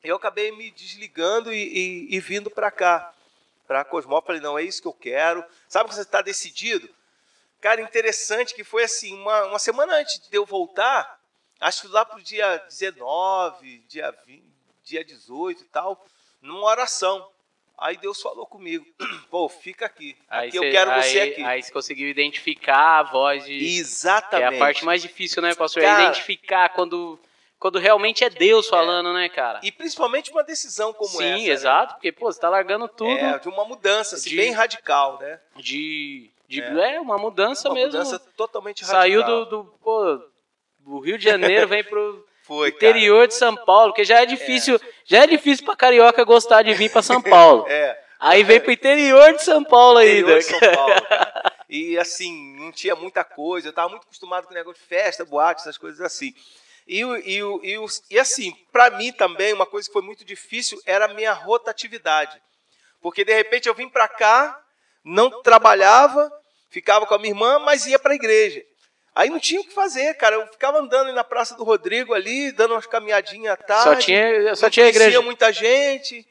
Eu 0.03 0.15
acabei 0.15 0.51
me 0.51 0.69
desligando 0.71 1.53
e, 1.53 1.57
e- 2.09 2.15
e 2.15 2.19
vindo 2.19 2.49
pra 2.49 2.69
cá, 2.71 3.13
pra 3.67 3.83
Cosmópolis. 3.83 4.41
Não, 4.41 4.57
é 4.57 4.63
isso 4.63 4.81
que 4.81 4.87
eu 4.87 4.93
quero. 4.93 5.43
Sabe 5.67 5.89
que 5.89 5.95
você 5.95 6.01
está 6.01 6.21
decidido? 6.21 6.89
Cara, 7.61 7.81
interessante 7.81 8.53
que 8.53 8.63
foi 8.63 8.83
assim, 8.83 9.13
uma, 9.15 9.45
uma 9.45 9.59
semana 9.59 9.95
antes 9.95 10.19
de 10.29 10.35
eu 10.35 10.45
voltar, 10.45 11.19
acho 11.59 11.81
que 11.81 11.87
lá 11.87 12.05
pro 12.05 12.21
dia 12.21 12.57
19, 12.69 13.79
dia, 13.87 14.13
20, 14.25 14.43
dia 14.83 15.03
18 15.03 15.61
e 15.61 15.65
tal, 15.65 16.05
numa 16.41 16.65
oração. 16.65 17.29
Aí 17.77 17.95
Deus 17.97 18.21
falou 18.21 18.45
comigo, 18.45 18.85
pô, 19.29 19.47
fica 19.47 19.85
aqui. 19.85 20.17
Aí 20.29 20.49
Aqui 20.49 20.57
eu 20.57 20.63
cê- 20.63 20.71
quero 20.71 20.91
aí, 20.91 21.01
você 21.03 21.19
aqui. 21.21 21.43
Aí 21.43 21.63
você 21.63 21.71
conseguiu 21.71 22.09
identificar 22.09 22.99
a 22.99 23.03
voz 23.03 23.45
de. 23.45 23.77
Exatamente. 23.77 24.53
é 24.53 24.55
a 24.55 24.59
parte 24.59 24.83
mais 24.85 25.01
difícil, 25.01 25.41
né, 25.41 25.53
pastor? 25.55 25.83
Cara- 25.83 26.01
é 26.01 26.05
identificar 26.07 26.69
quando, 26.69 27.17
quando 27.57 27.79
realmente 27.79 28.23
é 28.23 28.29
Deus 28.29 28.67
falando, 28.67 29.13
né, 29.13 29.29
cara? 29.29 29.59
E 29.63 29.71
principalmente 29.71 30.29
uma 30.31 30.43
decisão 30.43 30.91
como 30.93 31.09
Sim, 31.09 31.23
essa. 31.23 31.37
né? 31.37 31.49
exato, 31.51 31.93
porque, 31.95 32.11
pô, 32.11 32.29
você 32.31 32.39
tá 32.39 32.49
largando 32.49 32.87
tudo 32.89 33.11
É, 33.17 33.39
de 33.39 33.47
uma 33.47 33.63
mudança 33.63 34.15
assim, 34.15 34.29
De- 34.31 34.35
bem 34.37 34.51
radical, 34.51 35.17
né? 35.19 35.39
de. 35.55 36.29
De 36.49 36.61
É. 36.61 36.95
é. 36.95 36.99
uma 36.99 37.17
mudança 37.17 37.69
uma 37.69 37.75
mesmo. 37.75 37.91
mudança 37.91 38.19
totalmente 38.35 38.81
radical. 38.81 39.01
Saiu 39.01 39.23
do, 39.23 39.45
do, 39.45 39.63
pô, 39.81 40.19
do 40.79 40.99
Rio 40.99 41.17
de 41.17 41.23
Janeiro, 41.23 41.67
vem 41.67 41.83
pro 41.83 42.25
Foi, 42.43 42.71
cara. 42.71 42.89
interior 42.91 43.27
de 43.27 43.35
São 43.35 43.55
Paulo, 43.55 43.91
porque 43.91 44.03
já 44.03 44.21
é 44.21 44.25
difícil, 44.25 44.79
já 45.05 45.23
é 45.23 45.27
difícil 45.27 45.63
pra 45.65 45.75
carioca 45.75 46.23
gostar 46.23 46.63
de 46.63 46.73
vir 46.73 46.91
pra 46.91 47.01
São 47.03 47.21
Paulo. 47.23 47.65
É. 47.69 47.97
Aí 48.19 48.43
vem 48.43 48.59
pro 48.59 48.71
interior 48.71 49.33
de 49.33 49.43
São 49.43 49.63
Paulo 49.63 50.01
interior 50.01 50.27
ainda. 50.29 50.39
de 50.39 50.45
São 50.45 50.59
Paulo, 50.59 51.01
cara. 51.07 51.53
E 51.69 51.97
assim, 51.99 52.57
não 52.57 52.71
tinha 52.71 52.95
muita 52.95 53.23
coisa. 53.23 53.67
Eu 53.67 53.73
tava 53.73 53.89
muito 53.89 54.03
acostumado 54.03 54.45
com 54.47 54.51
o 54.51 54.55
negócio 54.55 54.81
de 54.81 54.87
festa, 54.87 55.23
boate, 55.23 55.61
essas 55.61 55.77
coisas 55.77 56.01
assim. 56.01 56.33
E, 56.87 57.01
e, 57.03 57.39
e, 57.39 57.77
e 58.09 58.17
assim, 58.19 58.51
para 58.71 58.89
mim 58.89 59.11
também, 59.13 59.53
uma 59.53 59.67
coisa 59.67 59.87
que 59.87 59.93
foi 59.93 60.01
muito 60.01 60.25
difícil 60.25 60.81
era 60.85 61.05
a 61.05 61.13
minha 61.13 61.31
rotatividade. 61.31 62.41
Porque 62.99 63.23
de 63.23 63.31
repente 63.33 63.69
eu 63.69 63.75
vim 63.75 63.87
para 63.87 64.07
cá, 64.07 64.59
não 65.05 65.41
trabalhava, 65.43 66.29
ficava 66.69 67.05
com 67.05 67.13
a 67.13 67.17
minha 67.17 67.31
irmã, 67.31 67.59
mas 67.59 67.85
ia 67.85 67.99
para 67.99 68.13
a 68.13 68.15
igreja. 68.15 68.63
Aí 69.13 69.29
não 69.29 69.39
tinha 69.39 69.59
o 69.59 69.65
que 69.65 69.73
fazer, 69.73 70.13
cara. 70.15 70.35
Eu 70.35 70.47
ficava 70.47 70.79
andando 70.79 71.11
na 71.11 71.23
Praça 71.23 71.55
do 71.55 71.63
Rodrigo 71.63 72.13
ali, 72.13 72.51
dando 72.51 72.73
umas 72.73 72.85
caminhadinhas 72.85 73.53
à 73.53 73.57
tarde. 73.57 73.83
Só 73.83 73.95
tinha, 73.95 74.55
só 74.55 74.69
tinha 74.69 74.87
igreja. 74.87 75.21
muita 75.21 75.51
gente. 75.51 76.25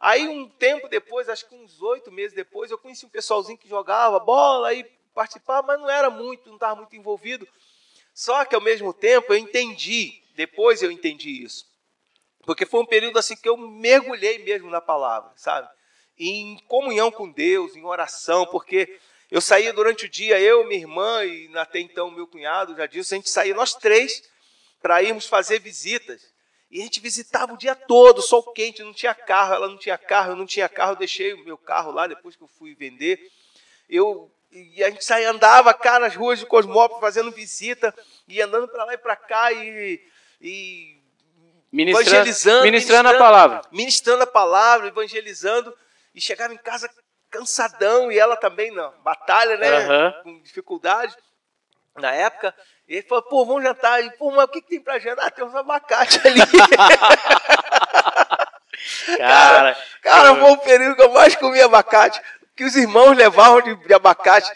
Aí 0.00 0.28
um 0.28 0.48
tempo 0.48 0.88
depois, 0.88 1.28
acho 1.28 1.48
que 1.48 1.54
uns 1.54 1.82
oito 1.82 2.12
meses 2.12 2.32
depois, 2.32 2.70
eu 2.70 2.78
conheci 2.78 3.04
um 3.04 3.08
pessoalzinho 3.08 3.58
que 3.58 3.68
jogava 3.68 4.20
bola 4.20 4.72
e 4.72 4.84
participava, 5.12 5.66
mas 5.66 5.80
não 5.80 5.90
era 5.90 6.08
muito, 6.08 6.46
não 6.46 6.54
estava 6.54 6.76
muito 6.76 6.94
envolvido. 6.94 7.48
Só 8.14 8.44
que 8.44 8.54
ao 8.54 8.60
mesmo 8.60 8.92
tempo 8.92 9.32
eu 9.32 9.36
entendi, 9.36 10.22
depois 10.36 10.82
eu 10.82 10.90
entendi 10.90 11.42
isso. 11.42 11.66
Porque 12.44 12.64
foi 12.64 12.80
um 12.80 12.86
período 12.86 13.18
assim 13.18 13.34
que 13.36 13.48
eu 13.48 13.56
mergulhei 13.56 14.38
mesmo 14.38 14.70
na 14.70 14.80
palavra, 14.80 15.32
sabe? 15.34 15.68
Em 16.16 16.56
comunhão 16.68 17.10
com 17.10 17.30
Deus, 17.30 17.74
em 17.74 17.84
oração, 17.84 18.46
porque 18.46 18.98
eu 19.30 19.40
saía 19.40 19.72
durante 19.72 20.06
o 20.06 20.08
dia, 20.08 20.40
eu, 20.40 20.66
minha 20.66 20.80
irmã 20.80 21.24
e 21.24 21.50
até 21.56 21.80
então 21.80 22.10
meu 22.10 22.26
cunhado, 22.26 22.76
já 22.76 22.86
disse, 22.86 23.14
a 23.14 23.16
gente 23.16 23.28
saía 23.28 23.54
nós 23.54 23.74
três 23.74 24.22
para 24.80 25.02
irmos 25.02 25.26
fazer 25.26 25.60
visitas. 25.60 26.22
E 26.70 26.80
a 26.80 26.84
gente 26.84 27.00
visitava 27.00 27.52
o 27.52 27.56
dia 27.56 27.74
todo, 27.74 28.20
sol 28.20 28.42
quente, 28.52 28.82
não 28.82 28.92
tinha 28.92 29.14
carro, 29.14 29.54
ela 29.54 29.68
não 29.68 29.78
tinha 29.78 29.96
carro, 29.96 30.32
eu 30.32 30.36
não 30.36 30.46
tinha 30.46 30.68
carro, 30.68 30.92
eu 30.92 30.96
deixei 30.96 31.32
o 31.32 31.44
meu 31.44 31.56
carro 31.56 31.90
lá 31.90 32.06
depois 32.06 32.36
que 32.36 32.42
eu 32.42 32.48
fui 32.48 32.74
vender. 32.74 33.18
Eu 33.88 34.30
e 34.50 34.82
a 34.82 34.90
gente 34.90 35.04
saía, 35.04 35.30
andava 35.30 35.74
cá 35.74 35.98
nas 35.98 36.14
ruas 36.14 36.38
de 36.38 36.46
Cosmópolis 36.46 37.00
fazendo 37.00 37.30
visita, 37.30 37.94
e 38.26 38.40
andando 38.40 38.68
para 38.68 38.84
lá 38.84 38.94
e 38.94 38.98
para 38.98 39.14
cá 39.16 39.52
e, 39.52 40.00
e 40.40 40.98
Ministrando, 41.70 42.08
evangelizando, 42.08 42.62
ministrando 42.62 43.08
a 43.10 43.18
palavra. 43.18 43.62
ministrando 43.70 44.22
a 44.22 44.26
palavra, 44.26 44.88
evangelizando, 44.88 45.76
e 46.14 46.20
chegava 46.20 46.54
em 46.54 46.58
casa 46.58 46.90
cansadão, 47.30 48.10
e 48.10 48.18
ela 48.18 48.36
também 48.36 48.72
na 48.72 48.88
batalha, 49.04 49.56
né? 49.56 49.68
Aham. 49.68 50.14
Com 50.22 50.42
dificuldade 50.42 51.14
na 51.96 52.12
época. 52.12 52.54
E 52.88 52.96
ele 52.96 53.06
falou, 53.06 53.22
pô, 53.24 53.44
vamos 53.44 53.62
jantar. 53.62 54.02
E, 54.02 54.10
pô, 54.16 54.30
mas 54.30 54.44
o 54.44 54.48
que, 54.48 54.62
que 54.62 54.68
tem 54.68 54.80
pra 54.80 54.98
jantar? 54.98 55.26
Ah, 55.26 55.30
tem 55.30 55.44
uns 55.44 55.54
abacate 55.54 56.20
ali. 56.26 56.40
Cara, 59.18 59.76
Cara, 60.02 60.36
foi 60.36 60.50
o 60.52 60.58
período 60.58 60.96
que 60.96 61.02
eu 61.02 61.12
mais 61.12 61.36
comi 61.36 61.60
abacate. 61.60 62.20
Que 62.56 62.64
os 62.64 62.76
irmãos 62.76 63.16
levavam 63.16 63.60
de, 63.60 63.74
de 63.74 63.94
abacate. 63.94 64.50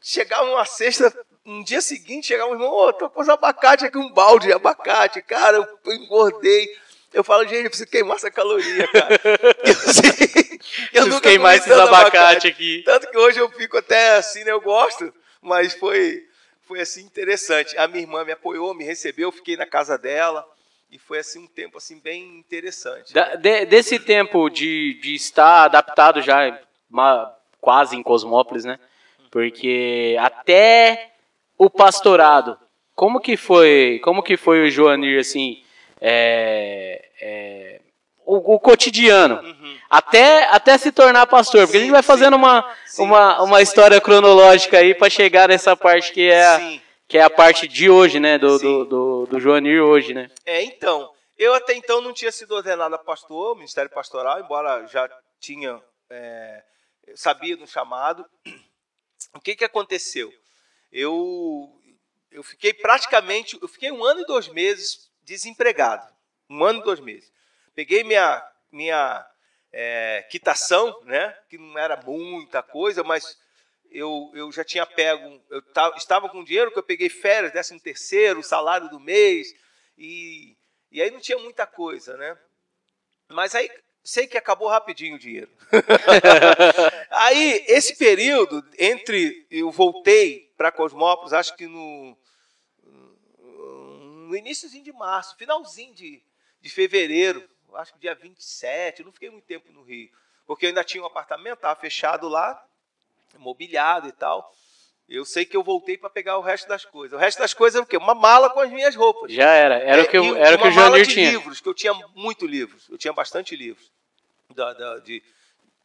Chegava 0.00 0.44
uma 0.44 0.64
sexta, 0.64 1.12
no 1.44 1.64
dia 1.64 1.80
seguinte, 1.80 2.28
chegava 2.28 2.50
um 2.50 2.54
irmão, 2.54 2.70
ô, 2.70 2.92
tô 2.92 3.08
com 3.08 3.20
os 3.20 3.28
abacate 3.28 3.86
aqui, 3.86 3.98
um 3.98 4.12
balde 4.12 4.46
de 4.46 4.52
abacate. 4.52 5.22
Cara, 5.22 5.56
eu 5.56 5.92
engordei. 5.92 6.68
Eu 7.12 7.24
falo, 7.24 7.44
gente, 7.46 7.64
eu 7.64 7.70
preciso 7.70 7.88
queimar 7.88 8.16
essa 8.16 8.30
caloria, 8.30 8.86
cara. 8.88 9.18
Eu, 9.64 9.74
sei, 9.74 10.60
eu 10.92 11.06
nunca 11.06 11.38
mais 11.38 11.60
esses 11.62 11.72
tanto 11.72 11.88
abacate 11.88 12.46
aqui. 12.48 12.82
Tanto 12.84 13.10
que 13.10 13.16
hoje 13.16 13.38
eu 13.38 13.48
fico 13.50 13.78
até 13.78 14.16
assim, 14.16 14.44
né? 14.44 14.50
Eu 14.50 14.60
gosto, 14.60 15.12
mas 15.40 15.72
foi, 15.74 16.22
foi 16.66 16.80
assim 16.80 17.02
interessante. 17.04 17.76
A 17.78 17.86
minha 17.88 18.02
irmã 18.02 18.24
me 18.24 18.32
apoiou, 18.32 18.74
me 18.74 18.84
recebeu, 18.84 19.28
eu 19.28 19.32
fiquei 19.32 19.56
na 19.56 19.66
casa 19.66 19.96
dela. 19.96 20.44
E 20.90 20.98
foi 20.98 21.18
assim 21.18 21.38
um 21.40 21.46
tempo 21.46 21.78
assim 21.78 21.98
bem 22.00 22.38
interessante. 22.38 23.12
Da- 23.14 23.34
de- 23.36 23.66
desse 23.66 23.98
tempo 23.98 24.48
de, 24.50 24.94
de 25.02 25.14
estar 25.14 25.64
adaptado 25.64 26.20
já 26.22 26.58
ma- 26.88 27.32
quase 27.60 27.94
em 27.96 28.02
Cosmópolis, 28.02 28.64
né? 28.64 28.78
Porque 29.30 30.16
até 30.18 31.12
o 31.56 31.68
pastorado, 31.70 32.58
como 32.94 33.20
que 33.20 33.36
foi, 33.36 34.00
como 34.02 34.22
que 34.22 34.36
foi 34.36 34.66
o 34.66 34.70
Joanir 34.70 35.20
assim, 35.20 35.62
é, 36.00 37.08
é, 37.20 37.80
o, 38.24 38.54
o 38.54 38.60
cotidiano, 38.60 39.40
até 39.88 40.44
até 40.50 40.76
se 40.76 40.92
tornar 40.92 41.26
pastor, 41.26 41.62
porque 41.62 41.78
a 41.78 41.80
gente 41.80 41.90
vai 41.90 42.02
Sim, 42.02 42.06
fazendo 42.06 42.36
uma 42.36 42.74
Sim. 42.86 43.02
uma, 43.02 43.42
uma 43.42 43.62
história 43.62 44.00
cronológica 44.00 44.78
aí 44.78 44.94
para 44.94 45.08
chegar 45.08 45.48
nessa 45.48 45.74
parte 45.76 46.12
que 46.12 46.30
é 46.30 46.44
a, 46.44 46.58
Sim. 46.58 46.82
que 47.08 47.18
é 47.18 47.22
a 47.22 47.30
parte 47.30 47.66
de 47.66 47.88
hoje, 47.88 48.20
né, 48.20 48.38
do, 48.38 48.46
do, 48.46 48.58
Sim. 48.58 48.84
do, 48.84 49.26
do 49.26 49.40
Joanir 49.40 49.82
hoje, 49.82 50.12
né? 50.12 50.30
É, 50.44 50.62
então, 50.62 51.10
eu 51.38 51.54
até 51.54 51.74
então 51.74 52.00
não 52.00 52.12
tinha 52.12 52.30
sido 52.30 52.54
ordenado 52.54 52.94
a 52.94 52.98
pastor, 52.98 53.56
ministério 53.56 53.90
pastoral, 53.90 54.40
embora 54.40 54.86
já 54.86 55.08
tinha, 55.40 55.80
é, 56.10 56.62
sabia 57.14 57.56
do 57.56 57.66
chamado. 57.66 58.24
O 59.34 59.40
que 59.40 59.56
que 59.56 59.64
aconteceu? 59.64 60.32
Eu, 60.92 61.70
eu 62.30 62.42
fiquei 62.42 62.72
praticamente, 62.74 63.58
eu 63.60 63.68
fiquei 63.68 63.90
um 63.90 64.04
ano 64.04 64.20
e 64.20 64.26
dois 64.26 64.48
meses 64.48 65.07
desempregado, 65.28 66.10
um 66.48 66.64
ano 66.64 66.80
e 66.80 66.84
dois 66.84 67.00
meses. 67.00 67.30
Peguei 67.74 68.02
minha, 68.02 68.42
minha 68.72 69.26
é, 69.70 70.26
quitação, 70.30 70.98
né, 71.04 71.36
que 71.48 71.58
não 71.58 71.78
era 71.78 71.96
muita 72.02 72.62
coisa, 72.62 73.04
mas 73.04 73.38
eu, 73.90 74.30
eu 74.34 74.50
já 74.50 74.64
tinha 74.64 74.86
pego, 74.86 75.40
eu 75.50 75.62
ta- 75.72 75.94
estava 75.96 76.28
com 76.28 76.42
dinheiro 76.42 76.72
que 76.72 76.78
eu 76.78 76.82
peguei 76.82 77.10
férias, 77.10 77.52
décimo 77.52 77.78
terceiro, 77.78 78.42
salário 78.42 78.88
do 78.88 78.98
mês, 78.98 79.54
e, 79.96 80.56
e 80.90 81.02
aí 81.02 81.10
não 81.10 81.20
tinha 81.20 81.38
muita 81.38 81.66
coisa, 81.66 82.16
né? 82.16 82.36
Mas 83.28 83.54
aí 83.54 83.70
sei 84.02 84.26
que 84.26 84.38
acabou 84.38 84.68
rapidinho 84.68 85.16
o 85.16 85.18
dinheiro. 85.18 85.50
aí, 87.10 87.62
esse 87.68 87.94
período 87.96 88.66
entre 88.78 89.46
eu 89.50 89.70
voltei 89.70 90.50
para 90.56 90.72
Cosmópolis, 90.72 91.34
acho 91.34 91.54
que 91.54 91.66
no, 91.66 92.16
no 94.28 94.36
iníciozinho 94.36 94.84
de 94.84 94.92
março, 94.92 95.36
finalzinho 95.36 95.94
de, 95.94 96.22
de 96.60 96.68
fevereiro, 96.70 97.42
acho 97.74 97.92
que 97.94 97.98
dia 97.98 98.14
27, 98.14 99.00
eu 99.00 99.06
não 99.06 99.12
fiquei 99.12 99.30
muito 99.30 99.44
tempo 99.46 99.72
no 99.72 99.82
Rio, 99.82 100.10
porque 100.46 100.66
eu 100.66 100.68
ainda 100.68 100.84
tinha 100.84 101.02
um 101.02 101.06
apartamento, 101.06 101.54
estava 101.54 101.78
fechado 101.80 102.28
lá, 102.28 102.62
mobiliado 103.38 104.08
e 104.08 104.12
tal. 104.12 104.52
Eu 105.08 105.24
sei 105.24 105.46
que 105.46 105.56
eu 105.56 105.62
voltei 105.62 105.96
para 105.96 106.10
pegar 106.10 106.36
o 106.36 106.42
resto 106.42 106.68
das 106.68 106.84
coisas. 106.84 107.16
O 107.16 107.20
resto 107.20 107.38
das 107.38 107.54
coisas 107.54 107.80
é 107.80 107.82
o 107.82 107.86
quê? 107.86 107.96
Uma 107.96 108.14
mala 108.14 108.50
com 108.50 108.60
as 108.60 108.70
minhas 108.70 108.94
roupas. 108.94 109.32
Já 109.32 109.50
era, 109.52 109.76
era 109.78 110.02
o 110.02 110.08
que, 110.08 110.16
É, 110.16 110.20
eu- 110.20 110.36
e 110.36 110.38
era 110.38 110.56
o 110.56 110.60
que 110.60 110.68
o 110.68 110.70
de 111.06 111.14
tinha. 111.14 111.30
livros, 111.30 111.60
que 111.60 111.68
eu 111.68 111.72
tinha 111.74 111.94
muito 112.14 112.46
livros. 112.46 112.86
Eu 112.90 112.98
tinha 112.98 113.12
bastante 113.12 113.56
livros. 113.56 113.90
Da, 114.54 114.74
da- 114.74 114.98
de, 114.98 115.22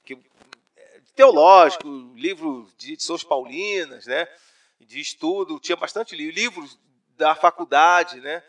que, 0.04 0.16
de 0.16 1.12
teológico, 1.16 1.88
livros 2.16 2.76
de 2.78 3.02
Sãos 3.02 3.24
Paulinas, 3.24 4.06
né? 4.08 4.28
De 4.82 5.00
estudo, 5.00 5.58
tinha 5.58 5.78
bastante 5.78 6.16
livro. 6.18 6.36
Livros 6.36 6.78
da 7.18 7.36
faculdade, 7.36 8.20
né? 8.20 8.44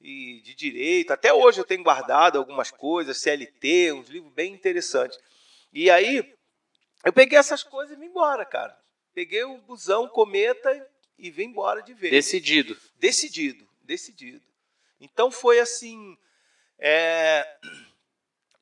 E 0.00 0.40
de 0.42 0.54
direito. 0.54 1.12
Até 1.12 1.32
hoje 1.32 1.60
eu 1.60 1.64
tenho 1.64 1.82
guardado 1.82 2.38
algumas 2.38 2.70
coisas, 2.70 3.18
CLT, 3.18 3.92
uns 3.92 4.08
livros 4.08 4.32
bem 4.32 4.52
interessantes. 4.52 5.18
E 5.72 5.90
aí, 5.90 6.34
eu 7.04 7.12
peguei 7.12 7.38
essas 7.38 7.62
coisas 7.62 7.96
e 7.96 8.00
vim 8.00 8.06
embora, 8.06 8.44
cara. 8.44 8.78
Peguei 9.14 9.44
o 9.44 9.58
busão, 9.58 10.08
cometa 10.08 10.88
e 11.18 11.30
vim 11.30 11.44
embora 11.44 11.82
de 11.82 11.92
vez. 11.94 12.12
Decidido. 12.12 12.78
Decidido, 12.96 13.68
decidido. 13.82 14.46
Então 15.00 15.30
foi 15.30 15.58
assim, 15.58 16.16
é, 16.78 17.46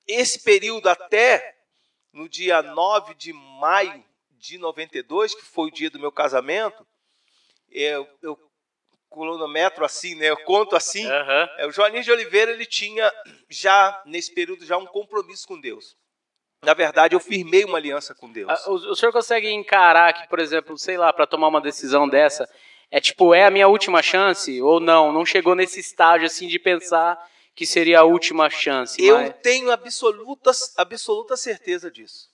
esse 0.07 0.41
período 0.41 0.89
até 0.89 1.57
no 2.13 2.29
dia 2.29 2.63
9 2.63 3.15
de 3.15 3.33
maio 3.33 4.05
de 4.31 4.59
92, 4.59 5.35
que 5.35 5.43
foi 5.43 5.69
o 5.69 5.73
dia 5.73 5.91
do 5.91 5.99
meu 5.99 6.13
casamento, 6.13 6.87
eu, 7.71 8.09
eu 8.23 8.37
cronometro 9.11 9.85
assim, 9.85 10.15
né? 10.15 10.31
Eu 10.31 10.37
conto 10.45 10.77
assim. 10.77 11.07
Aham. 11.07 11.49
É, 11.59 11.67
o 11.67 11.71
Joaninho 11.73 12.03
de 12.03 12.11
Oliveira 12.13 12.51
ele 12.53 12.67
tinha 12.67 13.11
já 13.49 14.03
nesse 14.07 14.33
período 14.35 14.65
já 14.65 14.77
um 14.77 14.87
compromisso 14.87 15.47
com 15.47 15.61
Deus. 15.61 15.97
Na 16.63 16.75
verdade, 16.75 17.15
eu 17.15 17.21
firmei 17.21 17.65
uma 17.65 17.79
aliança 17.79 18.15
com 18.15 18.31
Deus. 18.33 18.49
Ah, 18.51 18.71
O, 18.71 18.75
o 18.93 18.97
senhor 18.97 19.13
consegue 19.13 19.49
encarar 19.51 20.13
que, 20.13 20.29
por 20.29 20.39
exemplo, 20.39 20.77
sei 20.77 20.97
lá, 20.97 21.13
para 21.13 21.27
tomar 21.27 21.49
uma 21.49 21.61
decisão 21.61 22.09
dessa, 22.09 22.49
é 22.91 23.01
tipo, 23.01 23.35
é 23.35 23.45
a 23.45 23.51
minha 23.51 23.69
última 23.69 24.03
chance? 24.03 24.61
Ou 24.63 24.81
não? 24.81 25.13
Não 25.13 25.25
chegou 25.25 25.55
nesse 25.55 25.81
estágio 25.81 26.27
assim 26.27 26.49
de 26.49 26.59
pensar 26.59 27.19
que 27.55 27.67
seria 27.67 28.01
a 28.01 28.05
última 28.05 28.51
chance? 28.51 29.03
Eu 29.05 29.17
mas- 29.19 29.35
tenho 29.43 29.71
absoluta, 29.71 30.51
absoluta 30.77 31.37
certeza 31.37 31.91
disso. 31.91 32.29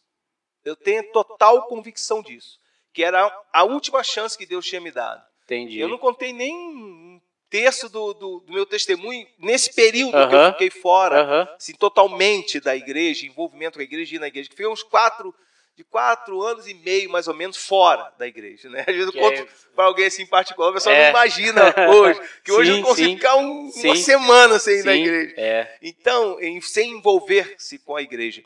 Eu 0.65 0.77
tenho 0.77 1.11
total 1.13 1.67
convicção 1.67 2.23
disso. 2.23 2.59
Que 2.95 3.03
era 3.03 3.31
a 3.53 3.65
última 3.65 4.03
chance 4.05 4.37
que 4.39 4.47
Deus 4.47 4.65
tinha 4.67 4.81
me 4.81 4.91
dado. 4.91 5.23
Entendi. 5.45 5.79
Eu 5.81 5.89
não 5.89 5.99
contei 5.99 6.33
nem 6.33 6.55
um 6.55 7.21
terço 7.51 7.89
do, 7.89 8.15
do, 8.15 8.41
do 8.41 8.53
meu 8.53 8.65
testemunho 8.65 9.27
nesse 9.39 9.75
período 9.75 10.13
que 10.13 10.17
Aham. 10.17 10.47
eu 10.47 10.53
fiquei 10.53 10.71
fora, 10.71 11.21
Aham. 11.23 11.49
assim, 11.57 11.75
totalmente 11.75 12.61
da 12.61 12.75
igreja, 12.75 13.27
envolvimento 13.27 13.75
com 13.77 13.81
a 13.81 13.85
igreja 13.85 14.17
e 14.17 14.19
na 14.19 14.29
igreja, 14.29 14.49
que 14.49 14.57
foi 14.57 14.67
uns 14.67 14.83
quatro, 14.83 15.35
de 15.77 15.85
quatro 15.85 16.41
anos 16.43 16.67
e 16.67 16.73
meio, 16.75 17.11
mais 17.11 17.29
ou 17.29 17.35
menos, 17.35 17.57
fora 17.59 18.11
da 18.19 18.27
igreja. 18.27 18.71
Né? 18.71 18.81
Às 18.89 18.95
vezes 18.95 19.07
eu 19.07 19.13
Que 19.13 19.19
conto 19.21 19.41
é- 19.43 19.47
para 19.75 19.85
alguém 19.85 20.07
assim 20.07 20.23
em 20.23 20.27
particular, 20.27 20.71
o 20.71 20.73
pessoal 20.75 20.95
É. 20.95 21.05
não 21.05 21.11
imagina 21.11 21.75
hoje, 21.91 22.21
que 22.45 22.53
hoje 22.53 22.71
eu 22.71 22.77
Sim, 22.77 22.83
consigo 22.83 23.09
sim. 23.11 23.17
ficar 23.17 23.37
um- 23.37 23.61
uma 23.65 23.71
Sim. 23.73 23.97
semana 23.97 24.59
sem 24.59 24.75
ir 24.81 24.85
na 24.85 24.93
Sim, 24.93 24.99
igreja. 25.03 25.35
É. 25.37 25.77
Então, 25.83 26.41
em- 26.41 26.61
sem 26.63 26.91
envolver-se 26.93 27.79
com 27.81 27.97
a 27.97 28.03
igreja. 28.03 28.43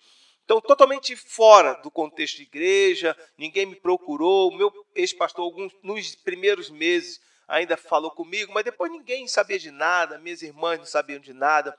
Então, 0.47 0.61
totalmente 0.61 1.17
fora 1.17 1.75
do 1.83 1.91
contexto 1.91 2.37
de 2.37 2.45
igreja, 2.45 3.17
ninguém 3.37 3.67
me 3.67 3.75
procurou. 3.75 4.49
O 4.49 4.57
meu 4.57 4.73
ex-pastor, 4.95 5.45
alguns, 5.45 5.73
nos 5.83 6.15
primeiros 6.15 6.71
meses, 6.71 7.21
ainda 7.49 7.77
falou 7.77 8.13
comigo, 8.13 8.53
mas 8.55 8.65
depois 8.65 8.93
ninguém 8.93 9.27
sabia 9.27 9.59
de 9.59 9.73
nada, 9.73 10.19
minhas 10.19 10.43
irmãs 10.43 10.79
não 10.79 10.87
sabiam 10.87 11.19
de 11.19 11.33
nada, 11.33 11.77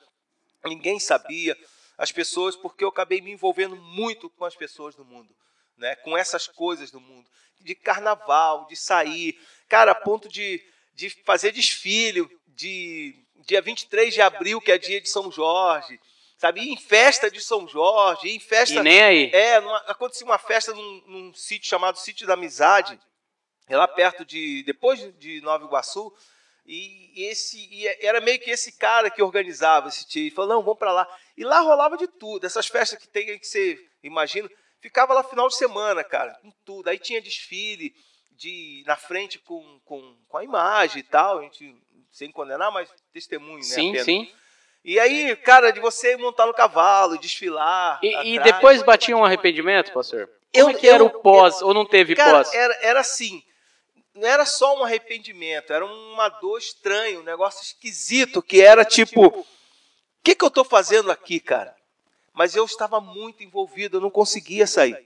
ninguém 0.65 0.99
sabia. 0.99 1.57
As 1.97 2.11
pessoas, 2.11 2.57
porque 2.57 2.83
eu 2.83 2.89
acabei 2.89 3.21
me 3.21 3.31
envolvendo 3.31 3.77
muito 3.77 4.29
com 4.31 4.43
as 4.43 4.53
pessoas 4.53 4.93
do 4.95 5.05
mundo, 5.05 5.33
né? 5.77 5.95
com 5.95 6.17
essas 6.17 6.45
coisas 6.45 6.91
do 6.91 6.99
mundo, 6.99 7.25
de 7.61 7.73
carnaval, 7.73 8.67
de 8.67 8.75
sair. 8.75 9.39
Cara, 9.69 9.93
a 9.93 9.95
ponto 9.95 10.27
de, 10.27 10.61
de 10.93 11.09
fazer 11.23 11.53
desfile, 11.53 12.29
de 12.47 13.15
dia 13.45 13.61
23 13.61 14.13
de 14.13 14.21
abril, 14.21 14.59
que 14.59 14.73
é 14.73 14.77
dia 14.77 14.99
de 14.99 15.07
São 15.07 15.31
Jorge, 15.31 15.97
sabe? 16.37 16.61
Em 16.61 16.77
festa 16.77 17.29
de 17.29 17.41
São 17.41 17.67
Jorge, 17.67 18.29
em 18.29 18.39
festa. 18.39 18.79
E 18.79 18.83
nem 18.83 19.01
aí. 19.01 19.31
É, 19.33 19.59
numa, 19.59 19.77
acontecia 19.79 20.25
uma 20.25 20.37
festa 20.37 20.73
num, 20.73 21.03
num 21.07 21.33
sítio 21.33 21.67
chamado 21.67 21.97
Sítio 21.97 22.25
da 22.25 22.35
Amizade, 22.35 22.99
é 23.67 23.75
lá 23.75 23.87
perto 23.87 24.23
de. 24.23 24.63
depois 24.63 24.99
de 25.17 25.41
Nova 25.41 25.65
Iguaçu. 25.65 26.13
E, 26.65 27.25
esse 27.25 27.57
e 27.71 27.87
era 28.05 28.19
meio 28.19 28.39
que 28.39 28.51
esse 28.51 28.73
cara 28.73 29.09
que 29.09 29.21
organizava 29.21 29.87
esse 29.87 30.05
tio. 30.05 30.23
Ele 30.23 30.31
falou: 30.31 30.55
não, 30.55 30.63
vamos 30.63 30.79
para 30.79 30.91
lá. 30.91 31.07
E 31.35 31.43
lá 31.43 31.59
rolava 31.61 31.97
de 31.97 32.07
tudo. 32.07 32.45
Essas 32.45 32.67
festas 32.67 32.99
que 32.99 33.07
tem 33.07 33.37
que 33.37 33.45
você 33.45 33.77
imagina. 34.03 34.49
Ficava 34.79 35.13
lá 35.13 35.23
final 35.23 35.47
de 35.47 35.55
semana, 35.55 36.03
cara, 36.03 36.33
com 36.41 36.51
tudo. 36.63 36.87
Aí 36.87 36.99
tinha 36.99 37.21
desfile 37.21 37.95
de 38.31 38.83
na 38.85 38.95
frente 38.95 39.39
com, 39.39 39.79
com, 39.83 40.17
com 40.27 40.37
a 40.37 40.43
imagem 40.43 40.99
e 40.99 41.03
tal. 41.03 41.39
A 41.39 41.41
gente 41.41 41.75
sem 42.11 42.31
condenar, 42.31 42.71
mas 42.71 42.89
testemunho, 43.11 43.57
né? 43.57 43.63
Sim, 43.63 43.89
apenas. 43.89 44.05
sim. 44.05 44.33
E 44.87 44.97
aí, 45.01 45.35
cara, 45.35 45.71
de 45.73 45.81
você 45.81 46.15
montar 46.15 46.45
no 46.47 46.53
cavalo, 46.53 47.17
desfilar. 47.19 47.99
E, 48.01 48.35
e 48.35 48.39
depois 48.39 48.81
batia 48.81 49.17
um 49.17 49.25
arrependimento, 49.25 49.91
pastor? 49.91 50.27
Como 50.27 50.37
Eu- 50.53 50.69
é 50.69 50.73
que 50.75 50.87
era 50.87 51.03
eu- 51.03 51.07
o 51.07 51.19
pós, 51.19 51.61
ou 51.61 51.73
não 51.73 51.85
teve 51.85 52.15
Cara, 52.15 52.37
pós? 52.37 52.53
era, 52.53 52.73
era 52.81 52.99
assim. 53.01 53.43
Não 54.15 54.25
era 54.25 54.45
só 54.45 54.79
um 54.79 54.85
arrependimento, 54.85 55.73
era 55.73 55.85
uma 55.85 56.29
dor 56.29 56.57
estranha, 56.57 57.19
um 57.19 57.23
negócio 57.23 57.61
esquisito, 57.61 58.41
que 58.41 58.61
era 58.61 58.85
tipo: 58.85 59.27
o 59.27 59.45
que, 60.23 60.33
que 60.33 60.43
eu 60.45 60.47
estou 60.47 60.63
fazendo 60.63 61.11
aqui, 61.11 61.41
cara? 61.41 61.75
Mas 62.33 62.55
eu 62.55 62.63
estava 62.63 63.01
muito 63.01 63.43
envolvido, 63.43 63.97
eu 63.97 64.01
não 64.01 64.09
conseguia 64.09 64.65
sair. 64.65 65.05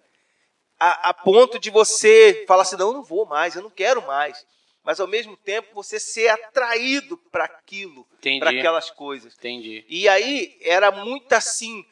A, 0.79 1.09
a 1.09 1.13
ponto 1.13 1.57
de 1.57 1.71
você 1.71 2.45
falar 2.47 2.61
assim: 2.61 2.77
não, 2.77 2.89
eu 2.89 2.93
não 2.93 3.03
vou 3.03 3.25
mais, 3.25 3.55
eu 3.55 3.63
não 3.63 3.69
quero 3.71 4.05
mais. 4.05 4.45
Mas 4.83 4.99
ao 4.99 5.07
mesmo 5.07 5.37
tempo 5.37 5.73
você 5.73 5.99
ser 5.99 6.29
atraído 6.29 7.17
para 7.17 7.45
aquilo, 7.45 8.07
para 8.39 8.49
aquelas 8.49 8.89
coisas. 8.89 9.35
Entendi. 9.37 9.85
E 9.87 10.09
aí 10.09 10.57
era 10.61 10.91
muito 10.91 11.33
assim, 11.33 11.85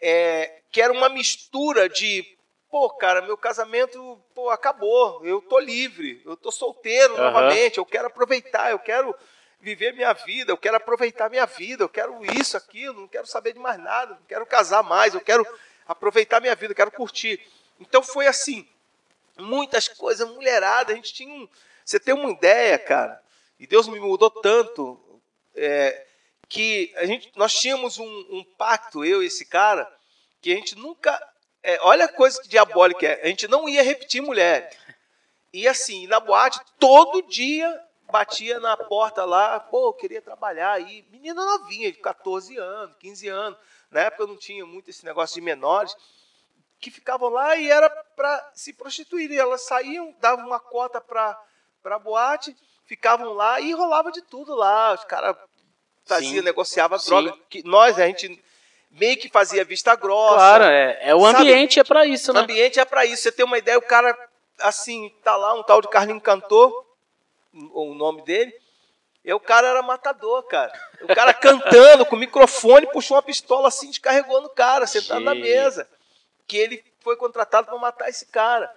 é, 0.00 0.60
que 0.70 0.80
era 0.80 0.92
uma 0.92 1.08
mistura 1.08 1.88
de, 1.88 2.24
pô, 2.70 2.88
cara, 2.90 3.20
meu 3.22 3.36
casamento 3.36 4.18
pô, 4.34 4.48
acabou, 4.48 5.24
eu 5.24 5.42
tô 5.42 5.58
livre, 5.58 6.22
eu 6.24 6.36
tô 6.36 6.50
solteiro 6.50 7.14
Aham. 7.14 7.24
novamente, 7.24 7.78
eu 7.78 7.84
quero 7.84 8.06
aproveitar, 8.06 8.70
eu 8.70 8.78
quero 8.78 9.14
viver 9.60 9.92
minha 9.92 10.12
vida, 10.14 10.50
eu 10.50 10.56
quero 10.56 10.76
aproveitar 10.76 11.28
minha 11.28 11.44
vida, 11.44 11.84
eu 11.84 11.88
quero 11.88 12.18
isso, 12.40 12.56
aquilo, 12.56 13.02
não 13.02 13.08
quero 13.08 13.26
saber 13.26 13.52
de 13.52 13.58
mais 13.58 13.78
nada, 13.78 14.14
não 14.14 14.22
quero 14.26 14.46
casar 14.46 14.82
mais, 14.82 15.14
eu 15.14 15.20
quero 15.20 15.46
aproveitar 15.86 16.40
minha 16.40 16.54
vida, 16.54 16.72
eu 16.72 16.76
quero 16.76 16.90
curtir. 16.90 17.38
Então 17.78 18.02
foi 18.02 18.26
assim, 18.26 18.66
muitas 19.38 19.88
coisas, 19.88 20.28
mulherada, 20.28 20.92
a 20.92 20.96
gente 20.96 21.12
tinha 21.12 21.32
um. 21.32 21.48
Você 21.90 21.98
tem 21.98 22.14
uma 22.14 22.30
ideia, 22.30 22.78
cara, 22.78 23.20
e 23.58 23.66
Deus 23.66 23.88
me 23.88 23.98
mudou 23.98 24.30
tanto, 24.30 25.20
é, 25.56 26.06
que 26.48 26.92
a 26.94 27.04
gente, 27.04 27.32
nós 27.34 27.52
tínhamos 27.52 27.98
um, 27.98 28.26
um 28.30 28.44
pacto, 28.56 29.04
eu 29.04 29.20
e 29.20 29.26
esse 29.26 29.44
cara, 29.44 29.92
que 30.40 30.52
a 30.52 30.54
gente 30.54 30.76
nunca. 30.76 31.20
é, 31.64 31.80
olha 31.82 32.04
a 32.04 32.08
coisa 32.08 32.40
que 32.40 32.46
diabólica 32.46 33.04
é, 33.04 33.24
a 33.24 33.26
gente 33.26 33.48
não 33.48 33.68
ia 33.68 33.82
repetir 33.82 34.22
mulher. 34.22 34.70
E 35.52 35.66
assim, 35.66 36.06
na 36.06 36.20
boate, 36.20 36.60
todo 36.78 37.22
dia 37.22 37.68
batia 38.08 38.60
na 38.60 38.76
porta 38.76 39.24
lá, 39.24 39.58
pô, 39.58 39.92
queria 39.92 40.22
trabalhar 40.22 40.70
aí. 40.70 41.04
Menina 41.10 41.44
novinha, 41.44 41.90
de 41.90 41.98
14 41.98 42.56
anos, 42.56 42.94
15 43.00 43.26
anos. 43.26 43.58
Na 43.90 44.02
época 44.02 44.28
não 44.28 44.36
tinha 44.36 44.64
muito 44.64 44.90
esse 44.90 45.04
negócio 45.04 45.34
de 45.34 45.40
menores 45.40 45.92
que 46.78 46.88
ficavam 46.88 47.30
lá 47.30 47.56
e 47.56 47.68
era 47.68 47.90
para 47.90 48.52
se 48.54 48.72
prostituir. 48.72 49.32
E 49.32 49.36
elas 49.36 49.62
saíam, 49.62 50.14
davam 50.20 50.46
uma 50.46 50.60
cota 50.60 51.00
para 51.00 51.36
a 51.84 51.98
boate, 51.98 52.56
ficavam 52.86 53.32
lá 53.32 53.60
e 53.60 53.72
rolava 53.72 54.10
de 54.10 54.22
tudo 54.22 54.54
lá. 54.54 54.94
Os 54.94 55.04
caras 55.04 55.36
faziam, 56.04 56.42
negociavam 56.42 56.98
droga. 56.98 57.34
Que 57.48 57.62
nós, 57.64 57.98
a 57.98 58.06
gente 58.06 58.42
meio 58.90 59.16
que 59.16 59.28
fazia 59.28 59.64
vista 59.64 59.94
grossa. 59.94 60.34
Claro, 60.34 60.64
é, 60.64 60.98
é 61.02 61.14
o 61.14 61.20
Sabe, 61.20 61.38
ambiente 61.38 61.80
é 61.80 61.84
pra 61.84 62.04
isso, 62.04 62.30
O 62.32 62.34
né? 62.34 62.40
ambiente 62.40 62.80
é 62.80 62.84
para 62.84 63.04
isso. 63.06 63.22
Você 63.22 63.32
tem 63.32 63.44
uma 63.44 63.58
ideia, 63.58 63.78
o 63.78 63.82
cara, 63.82 64.16
assim, 64.60 65.10
tá 65.22 65.36
lá, 65.36 65.54
um 65.54 65.62
tal 65.62 65.80
de 65.80 65.88
Carlinho 65.88 66.20
Cantor, 66.20 66.84
o 67.72 67.94
nome 67.94 68.22
dele, 68.22 68.52
e 69.24 69.32
o 69.32 69.40
cara 69.40 69.68
era 69.68 69.82
matador, 69.82 70.42
cara. 70.44 70.72
O 71.02 71.14
cara 71.14 71.32
cantando 71.34 72.04
com 72.06 72.16
o 72.16 72.18
microfone, 72.18 72.90
puxou 72.90 73.16
uma 73.16 73.22
pistola 73.22 73.68
assim, 73.68 73.88
descarregou 73.88 74.40
no 74.40 74.48
cara, 74.48 74.86
sentado 74.86 75.20
na 75.20 75.34
Gente. 75.34 75.42
mesa. 75.42 75.88
Que 76.46 76.56
ele 76.56 76.84
foi 77.00 77.16
contratado 77.16 77.68
para 77.68 77.78
matar 77.78 78.08
esse 78.08 78.26
cara. 78.26 78.74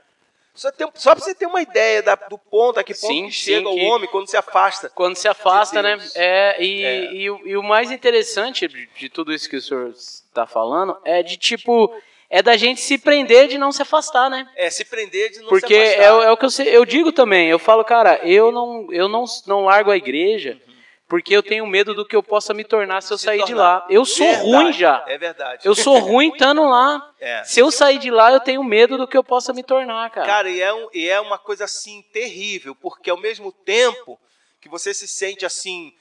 Só, 0.55 0.71
tem, 0.71 0.87
só 0.93 1.15
para 1.15 1.23
você 1.23 1.33
ter 1.33 1.47
uma 1.47 1.61
ideia 1.61 2.03
da- 2.03 2.13
do 2.15 2.37
ponto, 2.37 2.79
a 2.79 2.83
que 2.83 2.93
ponto 2.93 3.07
Sim, 3.07 3.25
que 3.27 3.33
sim, 3.33 3.41
chega 3.53 3.61
que- 3.61 3.81
o 3.81 3.85
homem 3.85 4.07
quando 4.09 4.27
se 4.29 4.37
afasta. 4.37 4.89
Quando 4.89 5.15
se 5.15 5.27
afasta, 5.27 5.77
De 5.81 5.83
né? 5.97 5.97
É, 6.15 6.63
e, 6.63 6.83
É. 6.83 7.13
E, 7.13 7.29
o, 7.31 7.47
e 7.47 7.57
o 7.57 7.63
mais 7.63 7.89
interessante 7.91 8.67
de, 8.67 8.87
de 8.95 9.09
tudo 9.09 9.33
isso 9.33 9.49
que 9.49 9.55
o 9.57 9.61
senhor 9.61 9.89
está 9.89 10.45
falando 10.45 10.95
é 11.03 11.23
de 11.23 11.37
tipo. 11.37 11.93
É 12.29 12.41
da 12.41 12.57
gente 12.57 12.81
se 12.81 12.97
prender 12.97 13.47
de 13.47 13.59
não 13.59 13.71
se 13.71 13.81
afastar, 13.83 14.27
né? 14.27 14.47
É 14.55 14.67
se 14.69 14.83
prender 14.85 15.29
de 15.31 15.39
não 15.41 15.49
Porque 15.49 15.73
se 15.75 15.93
afastar. 15.95 16.03
é, 16.03 16.13
o- 16.13 16.21
é 16.23 16.31
o 16.31 16.37
que 16.37 16.45
eu, 16.45 16.49
eu 16.65 16.85
digo 16.85 17.11
também. 17.11 17.47
Eu 17.47 17.59
falo, 17.59 17.83
cara, 17.83 18.19
eu 18.23 18.51
não, 18.51 18.87
eu 18.91 19.07
não, 19.07 19.25
não 19.45 19.65
largo 19.65 19.91
a 19.91 19.97
igreja 19.97 20.59
porque 21.07 21.35
eu 21.35 21.43
tenho 21.43 21.65
medo 21.67 21.93
do 21.93 22.05
que 22.05 22.15
eu 22.15 22.23
possa 22.23 22.53
me 22.53 22.63
tornar 22.63 23.01
se 23.01 23.13
eu 23.13 23.17
Se 23.17 23.25
sair 23.25 23.39
de 23.39 23.47
tornar. 23.47 23.61
lá. 23.79 23.87
Eu 23.89 24.03
sou 24.05 24.25
Verdade, 24.25 24.45
ruim 24.51 24.73
já. 24.73 25.03
É 25.07 25.17
verdade. 25.17 25.67
Eu 25.67 25.75
sou 25.75 25.99
ruim 25.99 26.29
estando 26.31 26.63
lá. 26.63 27.13
É. 27.19 27.43
Se 27.43 27.59
eu 27.59 27.69
sair 27.71 27.99
de 27.99 28.09
lá, 28.09 28.31
eu 28.31 28.39
tenho 28.39 28.63
medo 28.63 28.97
do 28.97 29.07
que 29.07 29.15
eu 29.17 29.23
possa 29.23 29.53
me 29.53 29.63
tornar, 29.63 30.09
cara. 30.09 30.25
Cara, 30.25 30.49
e 30.49 30.59
é, 30.61 30.73
um- 30.73 30.89
e 30.93 31.07
é 31.07 31.19
uma 31.19 31.37
coisa 31.37 31.65
assim 31.65 32.01
terrível, 32.13 32.73
porque 32.75 33.09
ao 33.09 33.17
mesmo 33.19 33.51
tempo 33.51 34.19
que 34.59 34.69
você 34.69 34.93
se 34.93 35.07
sente 35.07 35.45
assim, 35.45 35.93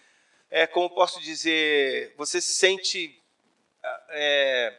é, 0.51 0.67
como 0.67 0.89
posso 0.89 1.21
dizer, 1.21 2.15
você 2.17 2.41
se 2.41 2.55
sente 2.55 3.19
é, 4.11 4.73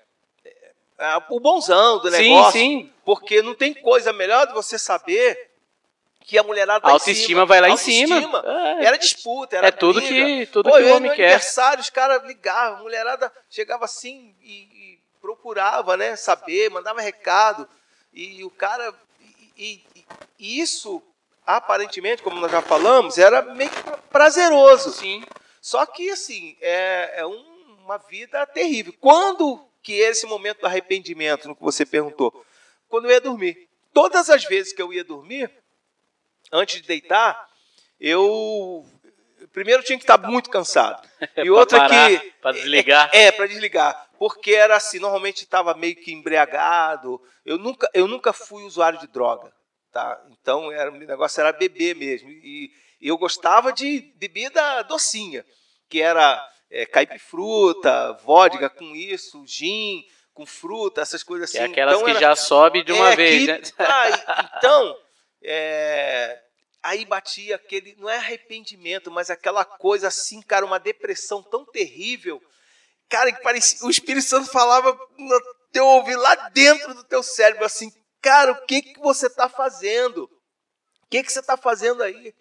é, 0.99 1.17
o 1.29 1.39
bonzão 1.39 1.99
do 1.99 2.09
sim, 2.09 2.29
negócio, 2.29 2.51
sim. 2.59 2.93
porque 3.03 3.41
não 3.41 3.53
tem 3.53 3.73
coisa 3.73 4.13
melhor 4.13 4.47
de 4.47 4.53
você 4.53 4.79
saber 4.79 5.51
que 6.25 6.37
a 6.37 6.43
mulherada 6.43 6.77
A 6.77 6.81
tá 6.81 6.91
autoestima 6.91 7.41
cima. 7.41 7.45
vai 7.45 7.59
lá 7.61 7.69
em 7.69 7.77
cima. 7.77 8.43
É. 8.79 8.85
Era 8.85 8.97
disputa, 8.97 9.57
era 9.57 9.67
É 9.67 9.71
tudo 9.71 9.99
briga. 10.01 10.25
que- 10.25 10.45
tudo 10.47 10.69
Pô, 10.69 10.77
que 10.77 10.83
o 10.83 10.95
homem 10.95 11.11
quer. 11.13 11.23
aniversário, 11.25 11.81
os 11.81 11.89
caras 11.89 12.23
ligavam, 12.23 12.79
a 12.79 12.81
mulherada 12.83 13.31
chegava 13.49 13.85
assim 13.85 14.35
e, 14.41 14.53
e 14.63 14.99
procurava, 15.21 15.95
né, 15.97 16.15
saber, 16.15 16.69
mandava 16.69 17.01
recado. 17.01 17.67
E 18.13 18.43
o 18.43 18.49
cara. 18.49 18.93
E, 19.57 19.83
e- 19.95 20.05
e 20.39 20.59
isso, 20.59 21.01
aparentemente, 21.45 22.21
como 22.21 22.39
nós 22.39 22.51
já 22.51 22.61
falamos, 22.61 23.17
era 23.17 23.41
meio 23.41 23.69
que 23.69 23.81
prazeroso. 24.11 24.91
Sim. 24.91 25.23
Só 25.61 25.85
que, 25.85 26.09
assim, 26.09 26.55
é, 26.61 27.13
é 27.21 27.25
um- 27.25 27.77
uma 27.85 27.97
vida 27.97 28.45
terrível. 28.47 28.93
Quando 28.99 29.63
que 29.81 29.93
esse 29.93 30.25
momento 30.25 30.59
do 30.61 30.67
arrependimento, 30.67 31.47
no 31.47 31.55
que 31.55 31.61
você 31.61 31.85
perguntou? 31.85 32.45
Quando 32.87 33.05
eu 33.05 33.11
ia 33.11 33.19
dormir. 33.21 33.67
Todas 33.93 34.29
as 34.29 34.43
vezes 34.45 34.71
que 34.73 34.81
eu 34.81 34.91
ia 34.93 35.03
dormir, 35.03 35.51
antes 36.53 36.81
de 36.81 36.87
deitar, 36.87 37.49
eu 37.99 38.85
primeiro 39.51 39.83
tinha 39.83 39.97
que 39.97 40.03
estar 40.03 40.17
muito 40.17 40.49
cansado. 40.49 41.05
E 41.37 41.49
outra 41.51 41.79
parar, 41.79 42.09
que 42.09 42.31
pra 42.41 42.51
desligar. 42.51 43.09
É, 43.13 43.31
para 43.31 43.47
desligar, 43.47 44.09
porque 44.17 44.51
era 44.53 44.75
assim, 44.77 44.99
normalmente 44.99 45.43
estava 45.43 45.73
meio 45.73 45.95
que 45.95 46.11
embriagado. 46.13 47.21
Eu 47.45 47.57
nunca 47.57 47.89
eu 47.93 48.07
nunca 48.07 48.31
fui 48.31 48.63
usuário 48.63 48.99
de 48.99 49.07
droga, 49.07 49.51
tá? 49.91 50.21
Então 50.31 50.71
era 50.71 50.89
o 50.91 50.95
negócio 50.95 51.39
era 51.41 51.51
beber 51.51 51.95
mesmo. 51.95 52.29
E, 52.29 52.71
eu 53.01 53.17
gostava 53.17 53.73
de 53.73 54.13
bebida 54.15 54.81
docinha, 54.83 55.45
que 55.89 56.01
era 56.01 56.41
é, 56.71 56.85
caipifruta, 56.85 58.13
vodka 58.23 58.69
com 58.69 58.95
isso, 58.95 59.43
gin 59.45 60.05
com 60.33 60.45
fruta, 60.47 61.01
essas 61.01 61.21
coisas 61.21 61.51
Que 61.51 61.57
assim. 61.59 61.67
é 61.67 61.69
aquelas 61.69 61.93
Então 61.95 62.05
que 62.05 62.11
era- 62.11 62.19
já 62.19 62.35
sobe 62.35 62.81
de 62.81 62.91
uma 62.91 63.11
é, 63.11 63.15
vez, 63.15 63.41
que- 63.41 63.47
né? 63.51 63.61
Ah, 63.77 64.53
então, 64.57 64.97
é, 65.43 66.41
aí 66.81 67.05
batia 67.05 67.55
aquele, 67.55 67.95
não 67.97 68.09
é 68.09 68.17
arrependimento, 68.17 69.09
mas 69.09 69.29
aquela 69.29 69.63
coisa 69.63 70.07
assim, 70.07 70.41
cara, 70.41 70.65
uma 70.65 70.79
depressão 70.79 71.41
tão 71.43 71.65
terrível, 71.65 72.41
cara, 73.09 73.31
que 73.31 73.41
parecia, 73.41 73.85
o 73.85 73.89
Espírito 73.89 74.25
Santo 74.25 74.49
falava 74.49 74.97
no 75.17 75.41
teu 75.71 75.85
ouvido, 75.85 76.19
lá 76.19 76.35
dentro 76.49 76.93
do 76.93 77.03
teu 77.03 77.23
cérebro, 77.23 77.65
assim, 77.65 77.91
cara, 78.21 78.51
o 78.51 78.65
que 78.65 78.81
que 78.81 78.99
você 78.99 79.27
está 79.27 79.49
fazendo? 79.49 80.23
O 80.23 81.07
que 81.09 81.23
que 81.23 81.31
você 81.31 81.39
está 81.39 81.57
fazendo 81.57 82.03
aí? 82.03 82.33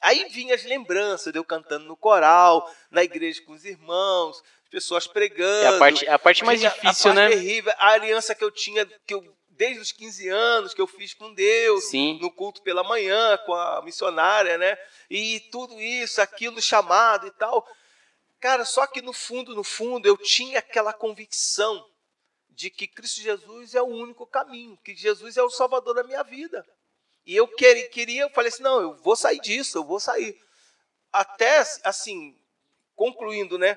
Aí 0.00 0.28
vinha 0.28 0.54
as 0.54 0.64
lembranças 0.64 1.32
de 1.32 1.38
eu 1.38 1.44
cantando 1.44 1.86
no 1.86 1.96
coral, 1.96 2.70
na 2.90 3.02
igreja 3.02 3.40
com 3.46 3.52
os 3.52 3.64
irmãos, 3.64 4.42
as 4.64 4.68
pessoas 4.70 5.06
pregando. 5.06 5.64
É 5.64 5.68
a 5.68 5.78
parte, 5.78 6.08
a 6.08 6.18
parte 6.18 6.44
mais 6.44 6.60
difícil, 6.60 7.10
a 7.10 7.14
parte 7.14 7.16
né? 7.16 7.28
terrível, 7.28 7.72
a 7.78 7.88
aliança 7.92 8.34
que 8.34 8.44
eu 8.44 8.50
tinha, 8.50 8.84
que 9.06 9.14
eu, 9.14 9.24
desde 9.56 9.80
os 9.80 9.92
15 9.92 10.28
anos, 10.28 10.74
que 10.74 10.80
eu 10.80 10.86
fiz 10.86 11.14
com 11.14 11.32
Deus, 11.32 11.84
Sim. 11.84 12.18
no 12.20 12.30
culto 12.30 12.62
pela 12.62 12.84
manhã, 12.84 13.36
com 13.46 13.54
a 13.54 13.82
missionária, 13.82 14.58
né? 14.58 14.76
E 15.08 15.40
tudo 15.50 15.80
isso, 15.80 16.20
aquilo, 16.20 16.60
chamado 16.60 17.26
e 17.26 17.30
tal. 17.32 17.66
Cara, 18.40 18.64
só 18.64 18.86
que 18.86 19.00
no 19.00 19.12
fundo, 19.12 19.54
no 19.54 19.64
fundo, 19.64 20.06
eu 20.06 20.16
tinha 20.16 20.58
aquela 20.58 20.92
convicção 20.92 21.88
de 22.50 22.70
que 22.70 22.86
Cristo 22.86 23.20
Jesus 23.20 23.74
é 23.74 23.82
o 23.82 23.86
único 23.86 24.26
caminho, 24.26 24.78
que 24.84 24.94
Jesus 24.94 25.36
é 25.36 25.42
o 25.42 25.50
salvador 25.50 25.94
da 25.94 26.04
minha 26.04 26.22
vida. 26.22 26.64
E 27.26 27.34
eu 27.34 27.48
queria, 27.48 27.88
queria 27.88 28.22
eu 28.22 28.30
falei 28.30 28.48
assim, 28.48 28.62
não, 28.62 28.80
eu 28.80 28.94
vou 28.96 29.16
sair 29.16 29.40
disso, 29.40 29.78
eu 29.78 29.84
vou 29.84 29.98
sair. 29.98 30.38
até 31.12 31.64
assim, 31.82 32.36
concluindo, 32.94 33.58
né? 33.58 33.76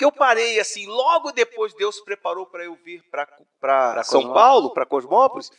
Que 0.00 0.04
eu 0.06 0.10
parei 0.10 0.58
assim, 0.58 0.86
logo 0.86 1.30
depois 1.30 1.74
Deus 1.74 2.00
preparou 2.00 2.46
para 2.46 2.64
eu 2.64 2.74
vir 2.74 3.04
para 3.60 4.02
São 4.02 4.32
Paulo, 4.32 4.72
para 4.72 4.86
Cosmópolis, 4.86 5.50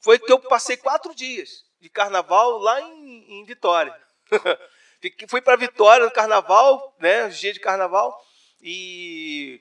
foi 0.00 0.20
que 0.20 0.30
eu 0.30 0.38
passei 0.38 0.76
quatro 0.76 1.12
dias 1.12 1.64
de 1.80 1.90
carnaval 1.90 2.58
lá 2.58 2.80
em, 2.80 3.40
em 3.40 3.44
Vitória. 3.44 3.92
Fui 5.26 5.42
para 5.42 5.56
Vitória 5.56 6.06
no 6.06 6.12
carnaval, 6.12 6.94
né? 7.00 7.26
Os 7.26 7.36
dias 7.36 7.54
de 7.54 7.58
carnaval, 7.58 8.16
e 8.62 9.60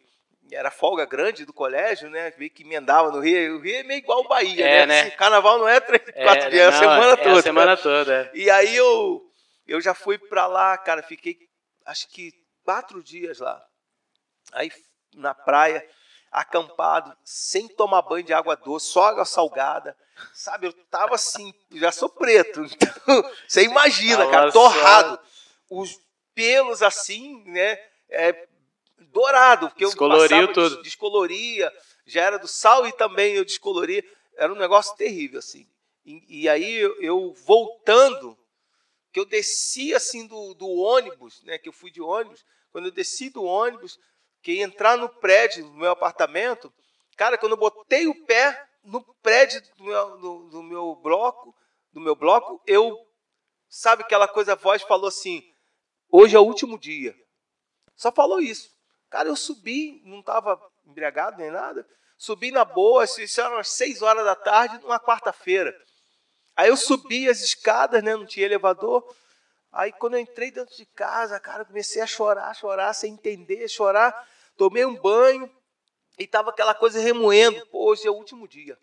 era 0.52 0.70
folga 0.70 1.04
grande 1.04 1.44
do 1.44 1.52
colégio, 1.52 2.08
né? 2.08 2.32
Meio 2.38 2.52
que 2.52 2.62
emendava 2.62 3.10
no 3.10 3.22
Rio. 3.22 3.58
O 3.58 3.60
Rio 3.60 3.78
é 3.78 3.84
meio 3.84 3.98
igual 3.98 4.20
o 4.20 4.28
Bahia, 4.28 4.64
é, 4.64 4.86
né? 4.86 5.06
né? 5.06 5.10
carnaval 5.10 5.58
não 5.58 5.68
é 5.68 5.80
três, 5.80 6.04
É, 6.14 6.24
quatro 6.24 6.48
dias, 6.52 6.62
é 6.62 6.68
a 6.68 6.74
semana 6.74 7.14
é 7.14 7.18
toda. 7.18 7.40
a 7.40 7.42
semana 7.42 7.76
toda. 7.76 8.32
E 8.36 8.52
aí 8.52 8.76
eu, 8.76 9.20
eu 9.66 9.82
já 9.82 9.96
fui 9.96 10.20
para 10.20 10.46
lá, 10.46 10.78
cara, 10.78 11.02
fiquei 11.02 11.40
acho 11.88 12.08
que 12.08 12.32
quatro 12.64 13.02
dias 13.02 13.40
lá. 13.40 13.60
Aí 14.52 14.72
na 15.14 15.34
praia, 15.34 15.86
acampado, 16.32 17.16
sem 17.24 17.68
tomar 17.68 18.02
banho 18.02 18.24
de 18.24 18.34
água 18.34 18.56
doce, 18.56 18.88
só 18.88 19.06
água 19.06 19.26
salgada. 19.26 19.96
Sabe, 20.34 20.68
eu 20.68 20.74
tava 20.90 21.16
assim, 21.16 21.54
já 21.74 21.92
sou 21.92 22.08
preto, 22.10 22.62
então 22.72 23.32
você 23.48 23.64
imagina, 23.64 24.30
cara, 24.30 24.52
torrado. 24.52 25.20
Os 25.70 26.00
pelos 26.36 26.82
assim, 26.82 27.44
né, 27.46 27.78
é, 28.10 28.48
dourado, 29.00 29.70
porque 29.70 29.84
eu 29.84 29.90
Descoloriu 29.90 30.48
passava, 30.48 30.54
tudo. 30.54 30.76
des- 30.76 30.84
descoloria, 30.84 31.72
já 32.06 32.22
era 32.24 32.38
do 32.40 32.48
sal 32.48 32.86
e 32.88 32.92
também 32.94 33.34
eu 33.36 33.44
descoloria. 33.46 34.04
Era 34.36 34.52
um 34.52 34.58
negócio 34.58 34.96
terrível, 34.96 35.40
assim. 35.40 35.68
E, 36.06 36.42
e 36.44 36.50
aí 36.50 36.76
eu, 36.76 37.02
eu 37.02 37.34
voltando, 37.46 38.38
que 39.12 39.20
eu 39.20 39.26
desci 39.26 39.94
assim 39.94 40.26
do, 40.28 40.54
do 40.54 40.68
ônibus, 40.70 41.42
né, 41.44 41.58
que 41.58 41.68
eu 41.70 41.74
fui 41.74 41.92
de 41.92 42.02
ônibus, 42.02 42.46
quando 42.72 42.86
eu 42.86 42.92
desci 42.92 43.30
do 43.30 43.44
ônibus, 43.44 44.00
que 44.42 44.62
entrar 44.62 44.98
no 44.98 45.08
prédio 45.08 45.66
do 45.66 45.74
meu 45.74 45.92
apartamento, 45.92 46.74
cara, 47.16 47.38
quando 47.38 47.54
eu 47.54 47.58
botei 47.58 48.08
o 48.08 48.26
pé 48.26 48.68
no 48.84 49.04
prédio 49.22 49.62
do 49.78 49.84
meu, 49.84 50.18
do, 50.18 50.50
do 50.50 50.64
meu 50.64 50.96
bloco, 50.96 51.56
do 51.92 52.00
meu 52.00 52.16
bloco, 52.16 52.62
eu, 52.66 52.98
sabe 53.70 54.04
aquela 54.04 54.28
coisa, 54.28 54.54
a 54.54 54.56
voz 54.56 54.82
falou 54.82 55.08
assim, 55.08 55.44
hoje 56.10 56.36
é 56.36 56.40
o 56.40 56.46
último 56.46 56.80
dia. 56.80 57.16
Só 57.96 58.12
falou 58.12 58.40
isso. 58.40 58.70
Cara, 59.10 59.30
eu 59.30 59.36
subi, 59.36 60.02
não 60.06 60.22
estava 60.22 60.60
embriagado 60.86 61.38
nem 61.38 61.52
nada, 61.52 61.88
subi 62.18 62.50
na 62.52 62.66
boa, 62.66 63.04
isso 63.04 63.42
era 63.42 63.56
umas 63.56 63.70
seis 63.70 64.02
horas 64.02 64.26
da 64.26 64.36
tarde, 64.36 64.80
numa 64.80 65.00
quarta-feira. 65.00 65.76
Aí 66.56 66.70
eu 66.70 66.78
subi 66.78 67.30
as 67.30 67.42
escadas, 67.42 68.04
né? 68.04 68.16
Não 68.16 68.26
tinha 68.26 68.46
elevador. 68.46 69.04
Aí 69.72 69.92
quando 69.94 70.16
eu 70.16 70.20
entrei 70.20 70.52
dentro 70.52 70.76
de 70.76 70.86
casa, 70.86 71.40
cara, 71.40 71.62
eu 71.62 71.66
comecei 71.66 72.02
a 72.02 72.08
chorar, 72.08 72.54
chorar, 72.54 72.94
sem 72.94 73.14
entender, 73.14 73.68
chorar. 73.70 74.28
Tomei 74.58 74.86
um 74.86 74.96
banho 74.96 75.50
e 76.20 76.28
tava 76.28 76.50
aquela 76.50 76.74
coisa 76.74 77.00
remoendo. 77.00 77.66
Pô, 77.68 77.90
hoje 77.90 78.06
é 78.06 78.12
o 78.12 78.16
último 78.16 78.48
dia. 78.48 78.78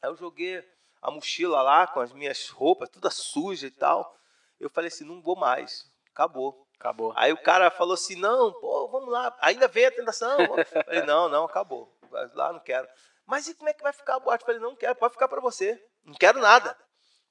Aí 0.00 0.08
eu 0.08 0.16
joguei 0.16 0.64
a 1.00 1.10
mochila 1.10 1.60
lá 1.60 1.86
com 1.86 2.00
as 2.00 2.12
minhas 2.12 2.48
roupas, 2.48 2.88
toda 2.88 3.10
suja 3.10 3.66
e 3.66 3.70
tal. 3.70 4.16
Eu 4.60 4.70
falei 4.70 4.88
assim, 4.88 5.04
não 5.04 5.20
vou 5.20 5.34
mais. 5.34 5.90
Acabou. 6.12 6.66
Acabou. 6.78 7.12
Aí 7.16 7.32
o 7.32 7.42
cara 7.42 7.70
falou 7.70 7.94
assim, 7.94 8.16
não, 8.16 8.52
pô, 8.52 8.88
vamos 8.88 9.10
lá. 9.10 9.36
Ainda 9.40 9.66
vem 9.66 9.86
a 9.86 9.90
tentação. 9.90 10.40
Eu 10.40 10.64
falei, 10.84 11.02
não, 11.02 11.28
não, 11.28 11.44
acabou. 11.44 11.92
Vai 12.10 12.28
Lá 12.34 12.52
não 12.52 12.60
quero. 12.60 12.88
Mas 13.26 13.46
e 13.48 13.54
como 13.54 13.68
é 13.68 13.72
que 13.72 13.82
vai 13.82 13.92
ficar 13.92 14.16
a 14.16 14.20
boate? 14.20 14.42
Eu 14.42 14.46
falei, 14.46 14.60
não 14.60 14.76
quero, 14.76 14.94
pode 14.96 15.14
ficar 15.14 15.28
para 15.28 15.40
você. 15.40 15.80
Não 16.04 16.14
quero 16.14 16.40
nada. 16.40 16.76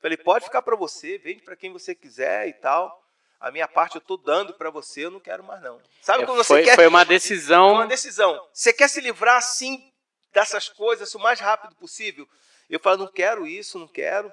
Falei, 0.02 0.18
pode 0.18 0.46
ficar 0.46 0.62
para 0.62 0.76
você, 0.76 1.18
vende 1.18 1.42
para 1.44 1.56
quem 1.56 1.72
você 1.72 1.94
quiser 1.94 2.48
e 2.48 2.54
tal. 2.54 3.00
A 3.40 3.52
minha 3.52 3.68
parte 3.68 3.96
eu 3.96 4.02
tô 4.02 4.18
dando 4.18 4.54
para 4.54 4.70
você, 4.70 5.06
eu 5.06 5.12
não 5.12 5.20
quero 5.20 5.44
mais 5.44 5.62
não. 5.62 5.82
Sabe 6.02 6.24
É, 6.24 6.26
quando 6.26 6.38
você 6.38 6.48
foi, 6.48 6.64
quer 6.64 6.76
foi 6.76 6.88
uma 6.88 7.04
decisão. 7.04 7.74
uma 7.74 7.88
decisão. 7.88 8.48
Você 8.54 8.72
quer 8.74 8.88
se 8.88 9.02
livrar 9.02 9.38
assim 9.38 9.92
dessas 10.32 10.70
coisas 10.70 11.14
o 11.16 11.20
mais 11.20 11.40
rápido 11.40 11.76
possível? 11.76 12.28
Eu 12.70 12.80
falo, 12.80 13.00
não 13.00 13.08
quero 13.12 13.46
isso, 13.48 13.78
não 13.80 13.88
quero. 13.88 14.32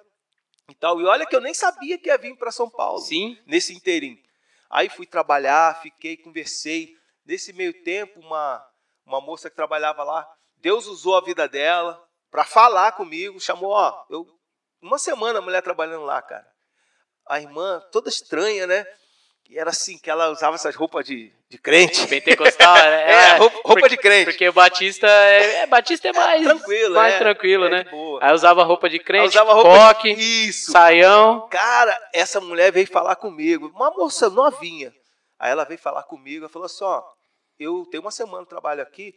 E 0.69 0.75
tal. 0.75 1.01
E 1.01 1.05
olha 1.05 1.27
que 1.27 1.35
eu 1.35 1.41
nem 1.41 1.55
sabia 1.55 1.99
que 1.99 2.09
ia 2.09 2.19
vir 2.19 2.37
para 2.37 2.51
São 2.53 2.69
Paulo 2.69 3.01
Sim. 3.01 3.39
nesse 3.47 3.75
inteirinho. 3.75 4.19
Aí 4.71 4.89
fui 4.91 5.07
trabalhar, 5.07 5.81
fiquei, 5.81 6.17
conversei. 6.17 6.95
Nesse 7.25 7.53
meio 7.53 7.83
tempo, 7.83 8.21
uma, 8.21 8.65
uma 9.07 9.21
moça 9.21 9.49
que 9.49 9.57
trabalhava 9.57 10.05
lá, 10.05 10.27
Deus 10.57 10.87
usou 10.87 11.17
a 11.17 11.21
vida 11.23 11.49
dela 11.49 12.03
para 12.31 12.45
falar 12.45 12.93
comigo, 12.93 13.41
chamou, 13.41 13.71
ó, 13.71 14.05
eu, 14.11 14.27
uma 14.83 14.99
semana 14.99 15.39
a 15.39 15.43
mulher 15.43 15.63
trabalhando 15.63 16.05
lá, 16.05 16.21
cara. 16.23 16.47
A 17.27 17.41
irmã, 17.41 17.83
toda 17.93 18.09
estranha, 18.09 18.67
né? 18.67 18.87
E 19.49 19.59
era 19.59 19.71
assim, 19.71 19.97
que 19.99 20.11
ela 20.11 20.29
usava 20.29 20.57
essas 20.57 20.75
roupas 20.75 21.07
de, 21.07 21.33
de 21.49 21.57
crente. 21.57 22.07
Pentecostal, 22.07 22.77
é, 22.77 23.11
É, 23.11 23.37
roupa, 23.37 23.57
roupa 23.57 23.81
porque, 23.81 23.89
de 23.89 23.97
crente. 23.97 24.25
Porque 24.27 24.49
o 24.49 24.53
Batista 24.53 25.07
é, 25.07 25.61
é- 25.61 25.67
Batista 25.67 26.09
é 26.09 26.13
mais 26.13 26.45
tranquilo, 26.45 26.95
mais 26.95 27.15
é, 27.15 27.19
tranquilo, 27.19 27.65
é 27.65 27.71
né? 27.71 27.85
Aí 28.21 28.35
usava 28.35 28.63
roupa 28.63 28.91
de 28.91 28.99
crente, 28.99 29.29
usava 29.29 29.55
roupa 29.55 29.95
coque, 29.95 30.15
de... 30.15 30.49
Isso. 30.49 30.73
saião. 30.73 31.49
Cara, 31.49 31.99
essa 32.13 32.41
mulher 32.43 32.71
veio 32.71 32.87
falar 32.87 33.17
comigo, 33.17 33.73
uma 33.75 33.91
moça 33.91 34.29
novinha. 34.29 34.93
Aí 35.39 35.51
ela 35.51 35.65
veio 35.65 35.81
falar 35.81 36.03
comigo, 36.03 36.45
ela 36.45 36.53
falou 36.53 36.67
assim, 36.67 36.85
ó, 36.85 37.03
eu 37.59 37.87
tenho 37.91 38.03
uma 38.03 38.11
semana 38.11 38.43
de 38.43 38.51
trabalho 38.51 38.83
aqui, 38.83 39.15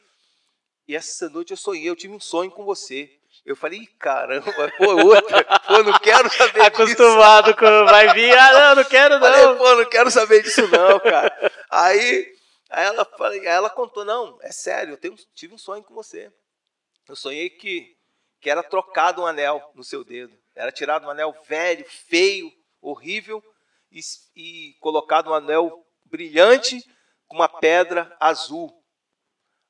e 0.88 0.96
essa 0.96 1.30
noite 1.30 1.52
eu 1.52 1.58
sonhei, 1.58 1.90
eu 1.90 1.96
tive 1.96 2.14
um 2.14 2.20
sonho 2.20 2.52
com 2.52 2.64
você. 2.64 3.10
Eu 3.44 3.56
falei, 3.56 3.80
"Ih, 3.80 3.88
caramba, 3.98 4.52
pô, 4.78 4.86
outra, 5.04 5.44
pô, 5.62 5.82
não 5.84 5.98
quero 6.00 6.30
saber 6.30 6.70
disso. 6.70 6.82
Acostumado 6.84 7.56
com. 7.56 7.86
Vai 7.86 8.14
vir, 8.14 8.38
ah, 8.38 8.54
não, 8.54 8.76
não 8.76 8.84
quero 8.90 9.20
Falei, 9.20 9.46
não. 9.46 9.58
pô, 9.58 9.76
não 9.76 9.90
quero 9.90 10.12
saber 10.12 10.44
disso 10.44 10.68
não, 10.68 11.00
cara. 11.00 11.52
Aí, 11.70 12.32
aí, 12.70 12.86
ela, 12.86 13.04
falei- 13.18 13.40
aí 13.40 13.46
ela 13.48 13.70
contou, 13.70 14.06
não, 14.06 14.38
é 14.44 14.52
sério, 14.52 14.94
eu 14.94 14.98
tenho, 14.98 15.16
tive 15.34 15.56
um 15.56 15.58
sonho 15.58 15.84
com 15.84 15.94
você. 15.94 16.32
Eu 17.10 17.16
sonhei 17.16 17.50
que, 17.50 17.96
que 18.40 18.50
era 18.50 18.62
trocado 18.62 19.22
um 19.24 19.26
anel 19.26 19.72
no 19.74 19.84
seu 19.84 20.04
dedo. 20.04 20.38
Era 20.56 20.72
tirado 20.72 21.08
um 21.08 21.10
anel 21.10 21.34
velho, 21.48 21.84
feio, 22.08 22.52
horrível, 22.80 23.44
e, 23.92 24.00
e 24.36 24.74
colocado 24.80 25.32
um 25.32 25.34
anel 25.34 25.84
brilhante 26.06 26.78
com 27.28 27.38
uma 27.38 27.50
pedra 27.50 28.16
azul. 28.20 28.72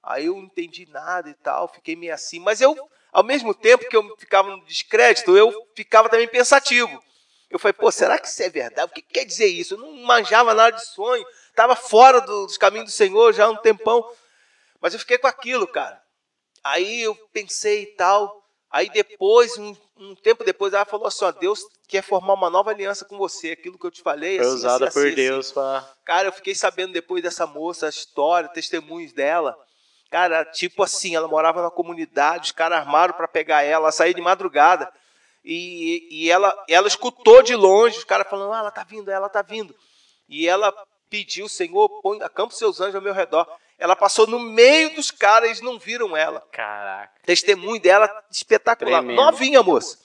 Aí 0.03 0.25
eu 0.25 0.35
não 0.35 0.43
entendi 0.43 0.85
nada 0.89 1.29
e 1.29 1.33
tal, 1.35 1.67
fiquei 1.69 1.95
meio 1.95 2.13
assim. 2.13 2.39
Mas 2.39 2.59
eu, 2.59 2.75
ao 3.11 3.23
mesmo 3.23 3.53
tempo 3.53 3.87
que 3.89 3.95
eu 3.95 4.15
ficava 4.17 4.49
no 4.49 4.63
descrédito, 4.65 5.35
eu 5.35 5.53
ficava 5.75 6.09
também 6.09 6.27
pensativo. 6.27 7.01
Eu 7.49 7.59
falei, 7.59 7.73
pô, 7.73 7.91
será 7.91 8.17
que 8.17 8.27
isso 8.27 8.41
é 8.41 8.49
verdade? 8.49 8.89
O 8.89 8.93
que 8.93 9.01
quer 9.01 9.25
dizer 9.25 9.47
isso? 9.47 9.73
Eu 9.73 9.79
não 9.79 9.91
manjava 10.03 10.53
nada 10.53 10.75
de 10.77 10.85
sonho, 10.85 11.25
estava 11.49 11.75
fora 11.75 12.21
do- 12.21 12.45
dos 12.45 12.57
caminhos 12.57 12.85
do 12.89 12.91
Senhor 12.95 13.33
já 13.33 13.45
há 13.45 13.49
um 13.49 13.57
tempão. 13.57 14.09
Mas 14.79 14.93
eu 14.93 14.99
fiquei 14.99 15.17
com 15.17 15.27
aquilo, 15.27 15.67
cara. 15.67 16.01
Aí 16.63 17.01
eu 17.01 17.13
pensei 17.33 17.83
e 17.83 17.85
tal. 17.87 18.41
Aí 18.71 18.89
depois, 18.89 19.57
um, 19.57 19.75
um 19.97 20.15
tempo 20.15 20.45
depois, 20.45 20.73
ela 20.73 20.85
falou 20.85 21.07
assim: 21.07 21.25
ó, 21.25 21.31
Deus 21.31 21.59
quer 21.89 22.01
formar 22.01 22.33
uma 22.35 22.49
nova 22.49 22.71
aliança 22.71 23.03
com 23.03 23.17
você. 23.17 23.51
Aquilo 23.51 23.77
que 23.77 23.85
eu 23.85 23.91
te 23.91 24.01
falei. 24.01 24.37
Foi 24.37 24.45
assim, 24.47 24.55
usada 24.55 24.85
assim, 24.87 24.93
por 24.99 25.05
assim, 25.07 25.15
Deus 25.15 25.51
pra. 25.51 25.89
Cara, 26.05 26.27
eu 26.29 26.31
fiquei 26.33 26.55
sabendo 26.55 26.93
depois 26.93 27.21
dessa 27.21 27.45
moça, 27.45 27.87
a 27.87 27.89
história, 27.89 28.47
testemunhos 28.49 29.11
dela. 29.11 29.57
Cara, 30.11 30.43
tipo 30.43 30.83
assim, 30.83 31.15
ela 31.15 31.27
morava 31.29 31.63
na 31.63 31.71
comunidade, 31.71 32.47
os 32.47 32.51
caras 32.51 32.79
armaram 32.79 33.13
para 33.13 33.29
pegar 33.29 33.63
ela, 33.63 33.85
ela 33.85 33.91
saía 33.93 34.13
de 34.13 34.19
madrugada. 34.19 34.91
E, 35.43 36.05
e 36.11 36.29
ela, 36.29 36.53
ela 36.67 36.87
escutou 36.87 37.41
de 37.41 37.55
longe, 37.55 37.97
os 37.97 38.03
caras 38.03 38.29
falando, 38.29 38.51
ah, 38.51 38.59
ela 38.59 38.71
tá 38.71 38.83
vindo, 38.83 39.09
ela 39.09 39.29
tá 39.29 39.41
vindo. 39.41 39.73
E 40.27 40.49
ela 40.49 40.73
pediu, 41.09 41.47
Senhor, 41.47 41.87
põe, 42.01 42.21
acampa 42.21 42.53
seus 42.53 42.81
anjos 42.81 42.95
ao 42.95 43.01
meu 43.01 43.13
redor. 43.13 43.47
Ela 43.79 43.95
passou 43.95 44.27
no 44.27 44.37
meio 44.37 44.93
dos 44.93 45.11
caras, 45.11 45.47
eles 45.47 45.61
não 45.61 45.79
viram 45.79 46.15
ela. 46.15 46.41
Caraca. 46.51 47.13
Testemunho 47.25 47.81
dela 47.81 48.11
espetacular. 48.29 48.99
Tremendo. 48.99 49.15
Novinha, 49.15 49.63
moça. 49.63 49.97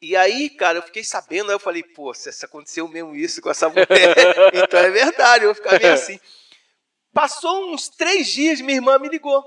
E 0.00 0.14
aí, 0.14 0.50
cara, 0.50 0.76
eu 0.78 0.82
fiquei 0.82 1.04
sabendo, 1.04 1.48
aí 1.48 1.54
eu 1.54 1.58
falei, 1.58 1.82
pô, 1.82 2.12
se 2.12 2.44
aconteceu 2.44 2.86
mesmo 2.86 3.16
isso 3.16 3.40
com 3.40 3.48
essa 3.48 3.68
mulher, 3.70 3.86
então 4.52 4.78
é 4.78 4.90
verdade, 4.90 5.44
eu 5.44 5.54
vou 5.54 5.54
ficar 5.54 5.80
meio 5.80 5.94
assim. 5.94 6.20
Passou 7.12 7.72
uns 7.72 7.88
três 7.88 8.28
dias, 8.28 8.60
minha 8.60 8.76
irmã 8.76 8.98
me 8.98 9.08
ligou. 9.08 9.44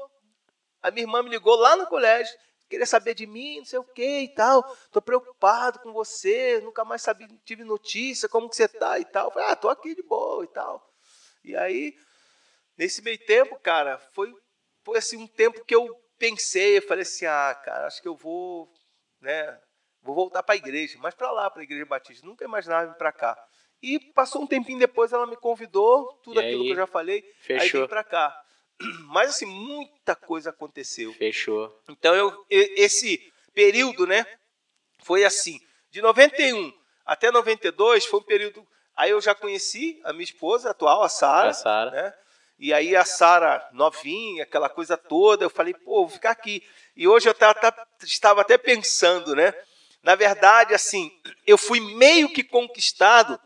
A 0.82 0.92
minha 0.92 1.04
irmã 1.04 1.24
me 1.24 1.30
ligou 1.30 1.56
lá 1.56 1.76
no 1.76 1.88
colégio, 1.88 2.32
queria 2.70 2.86
saber 2.86 3.16
de 3.16 3.26
mim, 3.26 3.58
não 3.58 3.66
sei 3.66 3.80
o 3.80 3.84
que 3.84 4.20
e 4.22 4.34
tal. 4.36 4.64
Tô 4.92 5.02
preocupado 5.02 5.80
com 5.80 5.92
você, 5.92 6.62
nunca 6.62 6.86
mais 6.86 7.04
tive 7.44 7.64
notícia, 7.64 8.30
como 8.30 8.50
que 8.50 8.56
você 8.56 8.68
tá 8.68 9.00
e 9.00 9.06
tal. 9.06 9.32
Falei, 9.32 9.50
ah, 9.50 9.56
tô 9.56 9.68
aqui 9.68 9.96
de 9.96 10.04
boa 10.04 10.44
e 10.44 10.48
tal. 10.48 10.94
E 11.44 11.56
aí, 11.56 11.96
nesse 12.78 13.02
meio 13.02 13.18
tempo, 13.26 13.58
cara, 13.60 13.98
foi, 14.14 14.32
foi 14.84 14.98
assim 15.00 15.18
um 15.18 15.28
tempo 15.28 15.66
que 15.66 15.76
eu 15.76 15.88
pensei, 16.20 16.78
eu 16.78 16.82
falei 16.84 17.02
assim, 17.02 17.26
ah, 17.26 17.60
cara, 17.64 17.88
acho 17.88 18.02
que 18.02 18.08
eu 18.08 18.16
vou, 18.16 18.72
né, 19.22 19.60
vou 20.02 20.14
voltar 20.14 20.44
para 20.44 20.54
a 20.54 20.58
igreja, 20.58 20.98
mas 21.00 21.16
para 21.16 21.32
lá, 21.32 21.50
para 21.50 21.62
a 21.62 21.64
igreja 21.64 21.86
batista. 21.86 22.26
Nunca 22.26 22.46
imaginava 22.46 22.92
vir 22.92 22.98
para 22.98 23.12
cá. 23.12 23.36
E 23.86 24.00
passou 24.00 24.42
um 24.42 24.48
tempinho 24.48 24.80
depois, 24.80 25.14
ela 25.14 25.28
me 25.28 25.36
convidou, 25.36 26.08
tudo 26.24 26.40
aquilo 26.40 26.62
aí? 26.62 26.68
que 26.68 26.72
eu 26.72 26.76
já 26.76 26.88
falei, 26.88 27.18
aí 27.18 27.60
Fechou. 27.60 27.82
vim 27.82 27.88
para 27.88 28.04
cá. 28.04 28.36
Mas 29.10 29.30
assim, 29.30 29.46
muita 29.46 30.16
coisa 30.16 30.50
aconteceu. 30.50 31.14
Fechou. 31.14 31.72
Então 31.90 32.16
eu 32.16 32.46
esse 32.50 33.32
período, 33.54 34.08
né, 34.08 34.26
foi 35.04 35.24
assim, 35.24 35.60
de 35.92 36.02
91 36.02 36.74
até 37.06 37.30
92 37.30 38.06
foi 38.06 38.20
um 38.20 38.24
período 38.24 38.68
Aí 38.96 39.12
eu 39.12 39.20
já 39.20 39.36
conheci 39.36 40.00
a 40.06 40.14
minha 40.14 40.24
esposa 40.24 40.70
atual, 40.70 41.04
a 41.04 41.10
Sara. 41.10 41.52
Né? 41.92 42.14
E 42.58 42.74
aí 42.74 42.96
a 42.96 43.04
Sara 43.04 43.68
novinha, 43.74 44.44
aquela 44.44 44.70
coisa 44.70 44.96
toda, 44.96 45.44
eu 45.44 45.50
falei, 45.50 45.74
pô, 45.74 46.06
vou 46.06 46.10
ficar 46.10 46.32
aqui. 46.32 46.64
E 46.96 47.08
hoje 47.08 47.28
eu 47.28 47.34
estava 47.34 48.42
até 48.42 48.58
pensando, 48.58 49.36
né? 49.36 49.54
Na 50.02 50.16
verdade, 50.16 50.74
assim, 50.74 51.12
eu 51.46 51.58
fui 51.58 51.82
meio 51.82 52.30
que 52.30 52.44
conquistado 52.44 53.40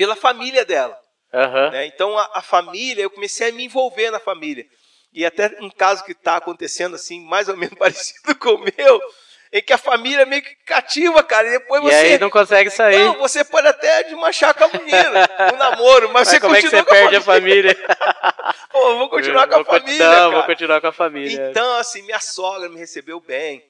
pela 0.00 0.16
família 0.16 0.64
dela. 0.64 0.98
Aham. 1.32 1.70
né? 1.72 1.84
Então 1.84 2.18
a, 2.18 2.30
a 2.36 2.40
família, 2.42 3.02
eu 3.02 3.10
comecei 3.10 3.50
a 3.50 3.52
me 3.52 3.66
envolver 3.66 4.10
na 4.10 4.18
família. 4.18 4.64
E 5.12 5.26
até 5.26 5.54
um 5.60 5.68
caso 5.68 6.02
que 6.04 6.12
está 6.12 6.36
acontecendo 6.36 6.94
assim, 6.96 7.22
mais 7.28 7.50
ou 7.50 7.56
menos 7.56 7.74
parecido 7.78 8.34
com 8.36 8.54
o 8.54 8.64
meu, 8.78 9.00
em 9.52 9.60
que 9.60 9.74
a 9.74 9.76
família 9.78 10.24
meio 10.24 10.40
que 10.42 10.54
cativa, 10.64 11.22
cara. 11.22 11.48
E 11.48 11.50
depois 11.50 11.82
E 11.82 11.86
você. 11.86 11.94
aí 11.96 12.18
não 12.18 12.30
consegue 12.30 12.70
sair. 12.70 12.98
Não, 12.98 13.18
você 13.18 13.44
pode 13.44 13.68
até 13.68 14.04
desmanchar 14.04 14.54
com 14.54 14.64
a 14.64 14.68
menina, 14.68 15.28
o 15.52 15.56
namoro, 15.58 16.06
mas, 16.08 16.14
Mas 16.14 16.28
você 16.28 16.40
como 16.40 16.56
é 16.56 16.62
que 16.62 16.64
continua 16.64 16.82
você 16.82 16.88
com 16.88 16.94
perde 16.94 17.16
a 17.16 17.20
família? 17.20 17.76
Pô, 18.72 18.96
vou 18.96 19.10
continuar 19.10 19.46
com 19.48 19.56
a 19.56 19.64
família, 19.66 19.98
Não, 20.08 20.14
cara. 20.14 20.30
vou 20.30 20.42
continuar 20.44 20.80
com 20.80 20.86
a 20.86 20.92
família. 20.92 21.50
Então, 21.50 21.76
assim, 21.76 22.00
minha 22.04 22.20
sogra 22.20 22.70
me 22.70 22.78
recebeu 22.78 23.20
bem, 23.20 23.62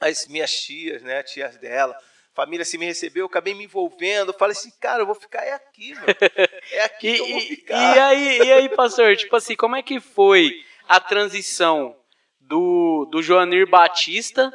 as 0.00 0.26
minhas 0.28 0.50
tias, 0.50 1.02
né, 1.02 1.22
tias 1.24 1.58
dela, 1.58 1.94
família 2.38 2.62
assim 2.62 2.78
me 2.78 2.86
recebeu, 2.86 3.22
eu 3.22 3.26
acabei 3.26 3.52
me 3.52 3.64
envolvendo, 3.64 4.28
eu 4.30 4.38
falei 4.38 4.52
assim, 4.52 4.70
cara, 4.80 5.02
eu 5.02 5.06
vou 5.06 5.14
ficar 5.16 5.42
é 5.42 5.54
aqui, 5.54 5.92
mano. 5.94 6.06
É 6.70 6.84
aqui 6.84 7.08
E, 7.08 7.14
que 7.14 7.20
eu 7.20 7.26
vou 7.26 7.38
e- 7.38 7.40
ficar. 7.40 7.96
e 7.96 7.98
aí, 7.98 8.38
e 8.46 8.52
aí, 8.52 8.68
pastor, 8.68 9.16
tipo 9.16 9.34
assim, 9.34 9.56
como 9.56 9.74
é 9.74 9.82
que 9.82 9.98
foi 9.98 10.52
a 10.88 11.00
transição 11.00 11.96
do, 12.40 13.08
do 13.10 13.20
Joanir 13.22 13.68
Batista 13.68 14.52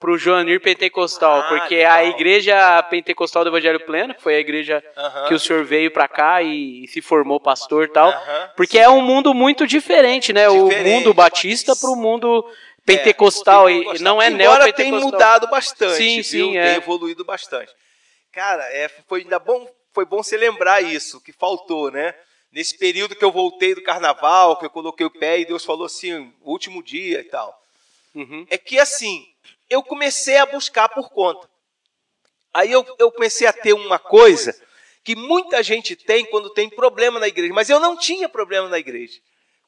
pro 0.00 0.18
Joanir 0.18 0.60
Pentecostal? 0.60 1.38
Ah, 1.40 1.48
Porque 1.48 1.76
legal. 1.76 1.92
a 1.94 2.04
igreja 2.04 2.82
pentecostal 2.90 3.44
do 3.44 3.50
Evangelho 3.50 3.78
Pleno, 3.86 4.12
que 4.14 4.20
foi 4.22 4.34
a 4.34 4.40
igreja 4.40 4.82
que 5.28 5.34
o 5.34 5.38
senhor 5.38 5.64
veio 5.64 5.92
pra 5.92 6.08
cá 6.08 6.42
e, 6.42 6.86
se 6.88 7.00
formou 7.00 7.38
pastor 7.38 7.84
e 7.84 7.92
tal, 7.92 8.12
porque 8.56 8.76
é 8.78 8.88
um 8.88 9.00
mundo 9.00 9.32
muito 9.32 9.66
diferente, 9.68 10.32
né? 10.32 10.48
O 10.48 10.68
mundo 10.82 11.14
batista 11.14 11.76
pro 11.76 11.94
mundo 11.94 12.44
pentecostal, 12.84 13.70
e 13.70 13.74
Pentecostal. 13.78 14.04
não 14.04 14.22
é 14.22 14.28
Embora 14.28 14.72
tenha 14.72 14.90
neopentecostal. 14.90 15.10
mudado 15.10 15.46
bastante, 15.48 15.96
Sim, 15.96 16.14
viu? 16.16 16.24
sim, 16.24 16.52
tem 16.52 16.58
é. 16.58 16.76
evoluído 16.76 17.24
bastante. 17.24 17.72
Cara, 18.30 18.64
é, 18.72 18.88
foi 19.08 19.22
ainda 19.22 19.38
bom, 19.38 19.68
foi 19.92 20.04
bom 20.04 20.22
você 20.22 20.36
lembrar 20.36 20.82
isso, 20.82 21.20
que 21.20 21.32
faltou, 21.32 21.90
né? 21.90 22.14
Nesse 22.52 22.76
período 22.76 23.16
que 23.16 23.24
eu 23.24 23.32
voltei 23.32 23.74
do 23.74 23.82
carnaval, 23.82 24.56
que 24.58 24.66
eu 24.66 24.70
coloquei 24.70 25.06
o 25.06 25.10
pé 25.10 25.40
e 25.40 25.44
Deus 25.44 25.64
falou 25.64 25.86
assim, 25.86 26.32
último 26.42 26.82
dia 26.82 27.20
e 27.20 27.24
tal. 27.24 27.60
Uhum. 28.14 28.46
é 28.48 28.56
que 28.56 28.78
assim, 28.78 29.26
eu 29.68 29.82
comecei 29.82 30.36
a 30.36 30.46
buscar 30.46 30.88
por 30.88 31.10
conta. 31.10 31.50
Aí 32.52 32.70
eu, 32.70 32.86
eu 33.00 33.10
comecei 33.10 33.44
a 33.44 33.52
ter 33.52 33.72
uma 33.72 33.98
coisa 33.98 34.56
que 35.02 35.16
muita 35.16 35.60
gente 35.64 35.96
tem 35.96 36.24
quando 36.24 36.48
tem 36.50 36.70
problema 36.70 37.18
na 37.18 37.26
igreja, 37.26 37.52
mas 37.52 37.68
eu 37.68 37.80
não 37.80 37.96
tinha 37.96 38.28
problema 38.28 38.68
na 38.68 38.78
igreja. 38.78 39.18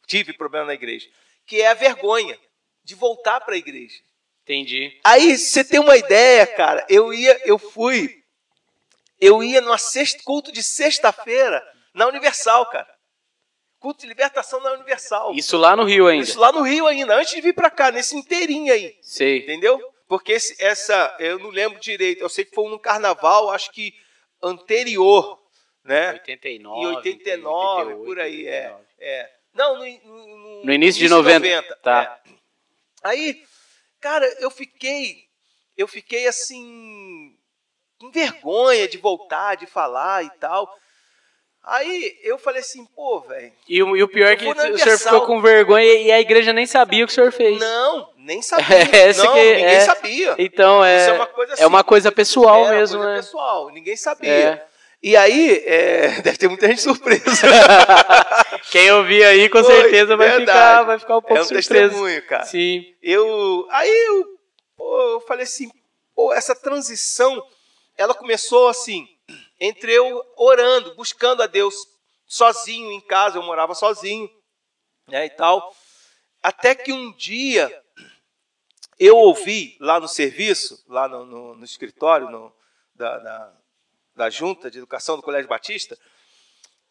Tive 0.07 0.33
problema 0.33 0.67
na 0.67 0.75
igreja, 0.75 1.09
que 1.45 1.61
é 1.61 1.67
a 1.67 1.75
vergonha 1.75 2.39
de 2.87 2.95
voltar 2.95 3.41
para 3.41 3.55
a 3.55 3.59
igreja. 3.59 3.97
Entendi. 4.45 4.97
Aí 5.03 5.37
você 5.37 5.65
tem 5.65 5.81
uma 5.81 5.97
ideia, 5.97 6.47
cara, 6.47 6.87
eu 6.89 7.13
ia, 7.13 7.41
eu 7.45 7.59
fui, 7.59 8.23
eu 9.21 9.43
ia 9.43 9.61
sexta, 9.77 10.23
culto 10.23 10.53
de 10.53 10.63
sexta-feira 10.63 11.61
na 11.93 12.07
Universal, 12.07 12.65
cara. 12.67 12.89
Culto 13.81 14.03
de 14.03 14.07
libertação 14.07 14.61
na 14.61 14.73
Universal. 14.73 15.35
Isso 15.35 15.57
lá 15.57 15.75
no 15.75 15.83
Rio 15.85 16.07
ainda. 16.07 16.25
Isso 16.25 16.39
lá 16.39 16.53
no 16.53 16.63
Rio 16.63 16.87
ainda, 16.87 17.17
antes 17.17 17.35
de 17.35 17.41
vir 17.41 17.55
para 17.55 17.69
cá, 17.71 17.91
nesse 17.91 18.17
inteirinho 18.17 18.73
aí. 18.73 18.97
Sei. 19.03 19.39
Entendeu? 19.39 19.81
Porque 20.09 20.33
esse- 20.33 20.57
essa, 20.65 21.15
eu 21.19 21.39
não 21.41 21.51
lembro 21.51 21.81
direito. 21.81 22.21
Eu 22.23 22.29
sei 22.29 22.45
que 22.45 22.55
foi 22.55 22.71
no 22.71 22.79
carnaval, 22.79 23.51
acho 23.51 23.73
que 23.73 23.93
anterior, 24.41 25.41
né? 25.85 26.13
89. 26.13 26.81
Em 26.83 26.87
89, 26.97 27.91
88, 27.95 28.05
por 28.05 28.21
aí, 28.21 28.47
é. 28.47 28.71
89. 28.71 28.85
é. 29.01 29.31
Não, 29.55 29.79
no, 29.79 29.85
no- 29.85 30.65
No 30.65 30.73
início 30.73 31.01
de 31.01 31.09
90, 31.09 31.77
tá. 31.77 32.21
é. 32.25 32.36
Aí, 33.03 33.43
cara, 34.01 34.27
eu 34.41 34.51
fiquei, 34.51 35.17
eu 35.77 35.87
fiquei 35.87 36.27
assim, 36.27 37.33
com 38.01 38.11
vergonha 38.11 38.89
de 38.89 38.99
voltar, 38.99 39.57
de 39.57 39.67
falar 39.67 40.25
e 40.25 40.31
tal. 40.39 40.69
Aí 41.69 42.17
eu 42.23 42.39
falei 42.39 42.61
assim, 42.61 42.85
pô, 42.95 43.19
velho, 43.23 43.53
E 43.69 43.83
o, 43.83 43.97
e 43.97 44.03
o 44.03 44.07
pior 44.09 44.29
é 44.29 44.37
que 44.37 44.47
o 44.47 44.79
senhor 44.79 44.99
ficou 44.99 45.23
com 45.27 45.41
vergonha 45.43 45.85
e 45.95 46.13
a 46.13 46.21
igreja 46.21 46.53
nem 46.53 46.65
sabia 46.65 47.03
o 47.03 47.09
que 47.09 47.13
o 47.13 47.15
senhor 47.15 47.33
fez. 47.33 47.59
não, 47.59 48.13
nem 48.19 48.41
sabia. 48.43 48.67
Essa 48.93 49.25
não, 49.25 49.33
que 49.35 49.41
ninguém 49.41 49.65
é- 49.65 49.81
sabia. 49.81 50.35
Então 50.39 50.85
é, 50.85 51.01
Isso 51.01 51.11
é 51.11 51.13
uma 51.15 51.27
coisa 51.27 51.53
é 51.53 51.65
assim, 51.65 51.85
coisa 51.85 52.13
pessoal 52.13 52.61
Era 52.67 52.73
uma 52.75 52.79
mesmo, 52.81 52.99
coisa 52.99 53.13
né? 53.13 53.17
pessoal, 53.21 53.71
ninguém 53.71 53.97
sabia. 53.97 54.31
É. 54.31 54.66
E 55.07 55.17
aí, 55.17 55.63
é, 55.65 56.09
deve 56.21 56.37
ter 56.37 56.49
muita 56.49 56.67
gente 56.67 56.83
surpresa. 56.83 57.23
Quem 58.73 58.91
ouvir 58.91 59.23
aí 59.23 59.49
com 59.49 59.63
Foi, 59.63 59.73
certeza 59.83 60.17
vai 60.17 60.31
verdade. 60.31 60.47
ficar, 60.59 60.83
vai 60.83 60.99
ficar 60.99 61.17
um 61.19 61.23
pouco 61.23 61.37
é 61.37 61.41
um 61.43 61.45
surpreso. 61.45 61.71
testemunho, 61.71 62.27
cara. 62.27 62.45
Sim. 62.45 62.83
Eu, 63.01 63.69
aí 63.71 63.89
eu, 63.89 64.27
eu 64.81 65.21
falei 65.21 65.45
assim, 65.45 65.71
pô, 66.13 66.33
essa 66.35 66.57
transição, 66.57 67.41
ela 67.97 68.15
começou 68.15 68.67
assim, 68.67 69.07
entre 69.61 69.93
eu 69.93 70.21
orando, 70.37 70.97
buscando 70.97 71.41
a 71.41 71.47
Deus, 71.47 71.73
sozinho 72.27 72.91
em 72.91 73.01
casa, 73.01 73.39
eu 73.39 73.45
morava 73.45 73.77
sozinho, 73.77 74.29
né, 75.07 75.27
e 75.27 75.31
tal, 75.31 75.73
até 76.43 76.75
que 76.75 76.93
um 76.93 77.13
dia 77.13 77.71
eu 78.99 79.17
ouvi 79.17 79.77
lá 79.79 80.01
no 80.01 80.09
serviço, 80.09 80.83
lá 80.89 81.07
no, 81.07 81.25
no- 81.25 81.55
no 81.55 81.65
escritório 81.65 82.29
no- 82.29 82.53
da, 82.93 83.19
da, 83.19 83.53
da 84.17 84.31
Junta 84.31 84.71
de 84.71 84.79
Educação 84.79 85.17
do 85.17 85.23
Colégio 85.23 85.49
Batista, 85.49 85.97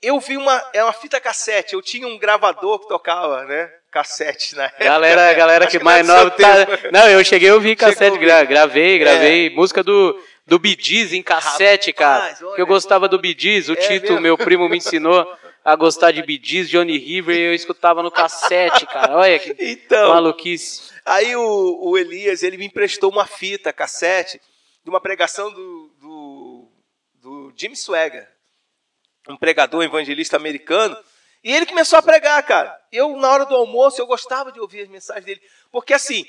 eu 0.01 0.19
vi 0.19 0.37
uma, 0.37 0.63
é 0.73 0.83
uma 0.83 0.93
fita 0.93 1.19
cassete, 1.19 1.73
eu 1.73 1.81
tinha 1.81 2.07
um 2.07 2.17
gravador 2.17 2.79
que 2.79 2.87
tocava, 2.87 3.43
né, 3.45 3.69
cassete 3.91 4.55
na 4.55 4.65
época. 4.65 4.83
Galera, 4.83 5.33
galera 5.33 5.67
que 5.67 5.77
é 5.77 5.83
mais 5.83 6.05
nova 6.07 6.29
tá... 6.31 6.67
Não, 6.91 7.07
eu 7.09 7.23
cheguei 7.23 7.49
Chegou 7.49 7.71
a 7.71 7.75
cassete, 7.75 8.17
gra- 8.19 8.43
gravei, 8.43 8.99
gravei 8.99 9.49
música 9.49 9.83
do 9.83 10.17
do 10.47 10.59
Bee 10.59 10.77
Gees 10.79 11.11
em 11.11 11.23
cassete, 11.23 11.89
Rapaz, 11.97 12.37
cara. 12.37 12.45
olha, 12.45 12.55
Que 12.55 12.61
eu 12.61 12.67
gostava 12.67 13.07
do 13.09 13.17
Bee 13.17 13.35
Gees, 13.35 13.67
o 13.67 13.71
É 13.73 13.75
Tito, 13.77 14.09
mesmo? 14.11 14.21
meu 14.21 14.37
primo 14.37 14.69
me 14.69 14.77
ensinou 14.77 15.25
a 15.63 15.75
gostar 15.75 16.11
de 16.11 16.21
Bee 16.21 16.39
Gees, 16.43 16.69
Johnny 16.69 16.99
River, 16.99 17.35
e 17.35 17.41
eu 17.47 17.53
escutava 17.55 18.03
no 18.03 18.11
cassete, 18.11 18.85
cara. 18.85 19.15
Olha 19.17 19.39
que 19.39 19.55
Então, 19.57 20.09
maluquice. 20.09 20.91
Aí 21.03 21.35
o, 21.35 21.79
o 21.81 21.97
Elias, 21.97 22.43
ele 22.43 22.57
me 22.57 22.65
emprestou 22.67 23.09
uma 23.11 23.25
fita 23.25 23.73
cassete 23.73 24.39
de 24.83 24.89
uma 24.91 25.01
pregação 25.01 25.51
do, 25.51 25.84
Jim 27.55 27.75
Swagger, 27.75 28.27
um 29.29 29.37
pregador 29.37 29.83
evangelista 29.83 30.35
americano, 30.35 30.97
e 31.43 31.53
ele 31.53 31.65
começou 31.65 31.99
a 31.99 32.01
pregar, 32.01 32.41
cara. 32.43 32.75
Eu, 32.91 33.15
na 33.17 33.29
hora 33.29 33.45
do 33.45 33.55
almoço, 33.55 34.01
eu 34.01 34.07
gostava 34.07 34.51
de 34.51 34.59
ouvir 34.59 34.81
as 34.81 34.89
mensagens 34.89 35.25
dele, 35.25 35.41
porque 35.71 35.93
assim, 35.93 36.25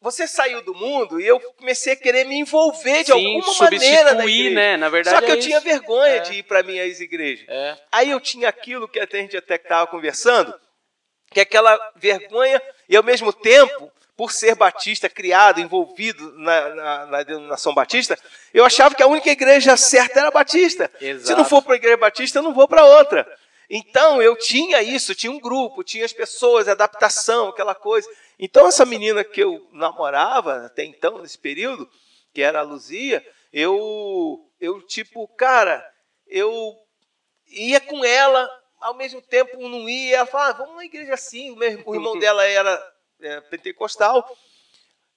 você 0.00 0.26
saiu 0.26 0.62
do 0.62 0.74
mundo 0.74 1.20
e 1.20 1.26
eu 1.26 1.38
comecei 1.54 1.92
a 1.92 1.96
querer 1.96 2.24
me 2.24 2.36
envolver 2.36 3.00
de 3.04 3.12
Sim, 3.12 3.36
alguma 3.36 3.54
maneira 3.70 4.14
na 4.14 4.24
igreja. 4.24 4.54
né? 4.54 4.76
Na 4.76 4.88
verdade 4.88 5.16
Só 5.16 5.22
que 5.26 5.30
é 5.30 5.34
eu 5.34 5.40
tinha 5.40 5.58
isso. 5.58 5.64
vergonha 5.66 6.14
É. 6.16 6.20
de 6.20 6.34
ir 6.34 6.42
para 6.44 6.62
minhas 6.62 7.00
igrejas. 7.00 7.44
É. 7.48 7.76
Aí 7.92 8.10
eu 8.10 8.20
tinha 8.20 8.48
aquilo 8.48 8.88
que 8.88 8.98
até 8.98 9.18
a 9.18 9.20
gente 9.22 9.36
até 9.36 9.56
estava 9.56 9.86
conversando, 9.88 10.54
que 11.30 11.38
é 11.40 11.42
aquela 11.42 11.78
vergonha 11.96 12.62
e 12.88 12.96
ao 12.96 13.02
mesmo 13.02 13.32
tempo, 13.32 13.92
por 14.20 14.32
ser 14.32 14.54
batista, 14.54 15.08
criado, 15.08 15.62
envolvido 15.62 16.34
na, 16.36 16.74
na, 16.74 17.06
na 17.06 17.22
denominação 17.22 17.72
batista, 17.72 18.18
eu 18.52 18.66
achava 18.66 18.94
que 18.94 19.02
a 19.02 19.06
única 19.06 19.30
igreja 19.30 19.78
certa 19.78 20.20
era 20.20 20.30
batista. 20.30 20.90
Se 20.98 21.06
Exato. 21.06 21.38
não 21.38 21.44
for 21.48 21.62
para 21.62 21.72
a 21.72 21.76
igreja 21.76 21.96
batista, 21.96 22.38
eu 22.38 22.42
não 22.42 22.52
vou 22.52 22.68
para 22.68 22.84
outra. 22.84 23.26
Então 23.70 24.20
eu 24.20 24.36
tinha 24.36 24.82
isso, 24.82 25.14
tinha 25.14 25.32
um 25.32 25.40
grupo, 25.40 25.82
tinha 25.82 26.04
as 26.04 26.12
pessoas, 26.12 26.68
adaptação, 26.68 27.48
aquela 27.48 27.74
coisa. 27.74 28.06
Então 28.38 28.66
essa 28.66 28.84
menina 28.84 29.24
que 29.24 29.42
eu 29.42 29.66
namorava 29.72 30.66
até 30.66 30.84
então, 30.84 31.22
nesse 31.22 31.38
período, 31.38 31.88
que 32.34 32.42
era 32.42 32.58
a 32.58 32.62
Luzia, 32.62 33.26
eu, 33.50 34.38
eu 34.60 34.82
tipo, 34.82 35.26
cara, 35.28 35.82
eu 36.26 36.76
ia 37.48 37.80
com 37.80 38.04
ela, 38.04 38.46
ao 38.82 38.92
mesmo 38.92 39.22
tempo 39.22 39.66
não 39.66 39.88
ia. 39.88 40.18
Ela 40.18 40.26
falava, 40.26 40.50
ah, 40.50 40.62
vamos 40.66 40.76
na 40.76 40.84
igreja 40.84 41.14
assim. 41.14 41.52
O, 41.52 41.56
meu- 41.56 41.82
o 41.86 41.94
irmão 41.94 42.18
dela 42.20 42.44
era 42.44 42.99
é, 43.22 43.40
pentecostal. 43.42 44.36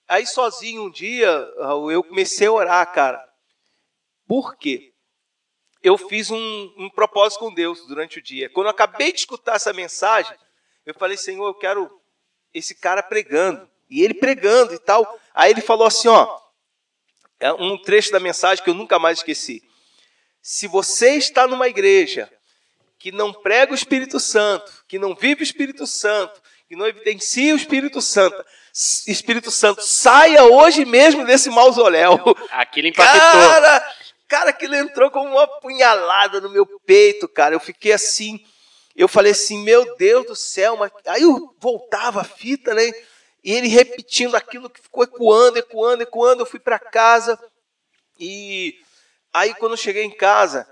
Aí 0.07 0.25
sozinho 0.27 0.83
um 0.83 0.91
dia 0.91 1.27
eu 1.91 2.03
comecei 2.03 2.47
a 2.47 2.51
orar, 2.51 2.91
cara. 2.93 3.23
Por 4.27 4.55
quê? 4.55 4.93
Eu 5.81 5.97
fiz 5.97 6.31
um, 6.31 6.73
um 6.77 6.89
propósito 6.89 7.39
com 7.39 7.53
Deus 7.53 7.85
durante 7.87 8.19
o 8.19 8.21
dia. 8.21 8.49
Quando 8.49 8.67
eu 8.67 8.71
acabei 8.71 9.11
de 9.11 9.19
escutar 9.19 9.55
essa 9.55 9.73
mensagem, 9.73 10.35
eu 10.85 10.93
falei, 10.93 11.17
Senhor, 11.17 11.45
eu 11.45 11.53
quero 11.53 12.01
esse 12.53 12.75
cara 12.75 13.03
pregando. 13.03 13.69
E 13.89 14.01
ele 14.01 14.13
pregando 14.13 14.73
e 14.73 14.79
tal. 14.79 15.19
Aí 15.33 15.51
ele 15.51 15.61
falou 15.61 15.85
assim, 15.85 16.07
ó, 16.07 16.39
é 17.39 17.51
um 17.51 17.77
trecho 17.77 18.11
da 18.11 18.19
mensagem 18.19 18.63
que 18.63 18.69
eu 18.69 18.73
nunca 18.73 18.97
mais 18.97 19.19
esqueci. 19.19 19.61
Se 20.41 20.67
você 20.67 21.15
está 21.15 21.47
numa 21.47 21.67
igreja 21.67 22.31
que 22.97 23.11
não 23.11 23.33
prega 23.33 23.73
o 23.73 23.75
Espírito 23.75 24.19
Santo, 24.19 24.71
que 24.87 24.97
não 24.97 25.13
vive 25.13 25.41
o 25.41 25.43
Espírito 25.43 25.85
Santo, 25.85 26.41
que 26.67 26.75
não 26.75 26.87
evidencia 26.87 27.53
o 27.53 27.57
Espírito 27.57 28.01
Santo, 28.01 28.43
Espírito 29.07 29.51
Santo, 29.51 29.81
saia 29.81 30.43
hoje 30.45 30.85
mesmo 30.85 31.25
desse 31.25 31.49
mausoléu. 31.49 32.19
Aquilo 32.51 32.87
impactou. 32.87 33.19
Cara, 33.19 33.93
Cara, 34.33 34.49
aquilo 34.49 34.73
entrou 34.73 35.11
como 35.11 35.29
uma 35.29 35.47
punhalada 35.59 36.41
no 36.41 36.49
meu 36.49 36.65
peito, 36.65 37.27
cara. 37.27 37.53
Eu 37.53 37.59
fiquei 37.59 37.91
assim, 37.91 38.43
eu 38.95 39.07
falei 39.07 39.31
assim, 39.31 39.63
meu 39.63 39.95
Deus 39.95 40.25
do 40.25 40.35
céu, 40.35 40.75
mas... 40.75 40.91
aí 41.05 41.21
eu 41.21 41.55
voltava 41.59 42.21
a 42.21 42.23
fita, 42.23 42.73
né? 42.73 42.91
E 43.43 43.53
ele 43.53 43.67
repetindo 43.67 44.33
aquilo 44.33 44.71
que 44.71 44.81
ficou 44.81 45.03
ecoando, 45.03 45.59
ecoando, 45.59 46.01
ecoando. 46.01 46.41
Eu 46.41 46.45
fui 46.47 46.59
para 46.59 46.79
casa 46.79 47.39
e 48.19 48.73
aí 49.31 49.53
quando 49.53 49.73
eu 49.73 49.77
cheguei 49.77 50.03
em 50.03 50.17
casa, 50.17 50.67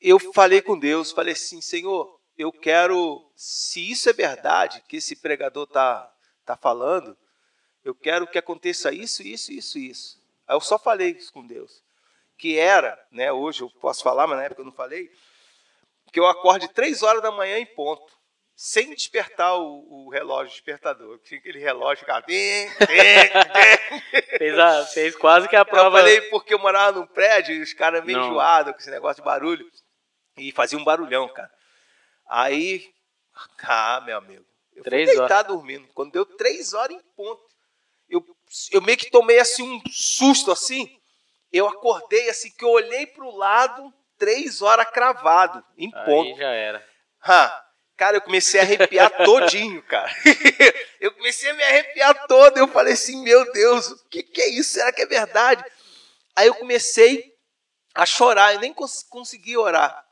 eu 0.00 0.20
falei 0.32 0.62
com 0.62 0.78
Deus, 0.78 1.10
falei 1.10 1.32
assim, 1.32 1.60
Senhor, 1.60 2.20
eu 2.38 2.52
quero, 2.52 3.23
se 3.34 3.90
isso 3.90 4.08
é 4.08 4.12
verdade, 4.12 4.82
que 4.88 4.96
esse 4.96 5.16
pregador 5.16 5.66
tá 5.66 6.14
tá 6.44 6.56
falando, 6.56 7.16
eu 7.84 7.94
quero 7.94 8.26
que 8.26 8.38
aconteça 8.38 8.92
isso, 8.92 9.22
isso, 9.22 9.52
isso, 9.52 9.78
isso. 9.78 10.22
Aí 10.46 10.54
eu 10.54 10.60
só 10.60 10.78
falei 10.78 11.12
isso 11.12 11.32
com 11.32 11.46
Deus. 11.46 11.82
Que 12.36 12.58
era, 12.58 13.02
né, 13.10 13.32
hoje 13.32 13.62
eu 13.62 13.70
posso 13.80 14.02
falar, 14.02 14.26
mas 14.26 14.36
na 14.38 14.44
época 14.44 14.60
eu 14.60 14.66
não 14.66 14.72
falei, 14.72 15.10
que 16.12 16.20
eu 16.20 16.26
acorde 16.26 16.68
três 16.68 17.02
horas 17.02 17.22
da 17.22 17.30
manhã 17.30 17.58
em 17.58 17.66
ponto, 17.66 18.12
sem 18.54 18.94
despertar 18.94 19.56
o, 19.56 20.06
o 20.06 20.10
relógio 20.10 20.52
despertador. 20.52 21.18
Tinha 21.20 21.40
aquele 21.40 21.58
relógio 21.58 22.04
ficava... 22.04 22.24
fez, 24.38 24.58
a, 24.58 24.86
fez 24.86 25.16
quase 25.16 25.48
que 25.48 25.56
a 25.56 25.64
prova... 25.64 25.98
Eu 25.98 26.02
falei 26.02 26.20
porque 26.22 26.54
eu 26.54 26.58
morava 26.58 26.98
num 26.98 27.06
prédio 27.06 27.54
e 27.54 27.62
os 27.62 27.72
caras 27.72 28.04
meio 28.04 28.20
enjoados 28.20 28.72
com 28.72 28.78
esse 28.78 28.90
negócio 28.90 29.22
de 29.22 29.26
barulho. 29.26 29.66
E 30.36 30.52
fazia 30.52 30.78
um 30.78 30.84
barulhão, 30.84 31.28
cara. 31.28 31.50
Aí, 32.28 32.93
ah, 33.62 34.02
meu 34.04 34.18
amigo, 34.18 34.44
eu 34.74 34.82
três 34.82 35.08
fui 35.08 35.18
deitar 35.18 35.36
horas. 35.36 35.46
dormindo. 35.48 35.88
Quando 35.94 36.12
deu 36.12 36.26
três 36.26 36.74
horas 36.74 36.96
em 36.96 37.02
ponto, 37.16 37.42
eu, 38.08 38.24
eu 38.72 38.82
meio 38.82 38.98
que 38.98 39.10
tomei 39.10 39.38
assim 39.38 39.62
um 39.62 39.82
susto 39.90 40.50
assim. 40.50 40.98
Eu 41.52 41.68
acordei 41.68 42.28
assim, 42.28 42.50
que 42.50 42.64
eu 42.64 42.70
olhei 42.70 43.06
para 43.06 43.24
o 43.24 43.36
lado, 43.36 43.92
três 44.18 44.60
horas 44.60 44.90
cravado, 44.90 45.64
em 45.78 45.90
ponto. 45.90 46.32
Aí 46.32 46.36
já 46.36 46.48
era. 46.48 46.86
Ha, 47.22 47.64
cara, 47.96 48.16
eu 48.16 48.20
comecei 48.20 48.60
a 48.60 48.64
arrepiar 48.64 49.10
todinho, 49.24 49.82
cara. 49.84 50.12
eu 51.00 51.12
comecei 51.12 51.50
a 51.50 51.54
me 51.54 51.62
arrepiar 51.62 52.26
todo. 52.26 52.58
Eu 52.58 52.68
falei 52.68 52.94
assim, 52.94 53.22
meu 53.22 53.50
Deus, 53.52 53.88
o 53.88 54.08
que, 54.08 54.22
que 54.22 54.42
é 54.42 54.48
isso? 54.48 54.74
Será 54.74 54.92
que 54.92 55.02
é 55.02 55.06
verdade? 55.06 55.64
Aí 56.34 56.48
eu 56.48 56.54
comecei 56.54 57.32
a 57.94 58.04
chorar, 58.04 58.54
eu 58.54 58.60
nem 58.60 58.74
cons 58.74 59.04
consegui 59.04 59.56
orar. 59.56 60.03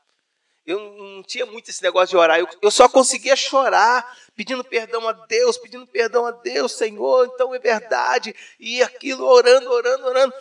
Eu 0.65 0.79
não 0.79 1.23
tinha 1.23 1.45
muito 1.45 1.69
esse 1.69 1.83
negócio 1.83 2.09
de 2.09 2.17
orar, 2.17 2.39
eu, 2.39 2.47
eu 2.61 2.71
só 2.71 2.87
conseguia 2.87 3.35
chorar, 3.35 4.15
pedindo 4.33 4.63
perdão 4.63 5.07
a 5.09 5.11
Deus, 5.11 5.57
pedindo 5.57 5.85
perdão 5.85 6.25
a 6.25 6.31
Deus, 6.31 6.71
Senhor, 6.71 7.29
então 7.33 7.53
é 7.53 7.59
verdade, 7.59 8.33
e 8.57 8.81
aquilo, 8.81 9.25
orando, 9.25 9.69
orando, 9.69 10.05
orando. 10.05 10.33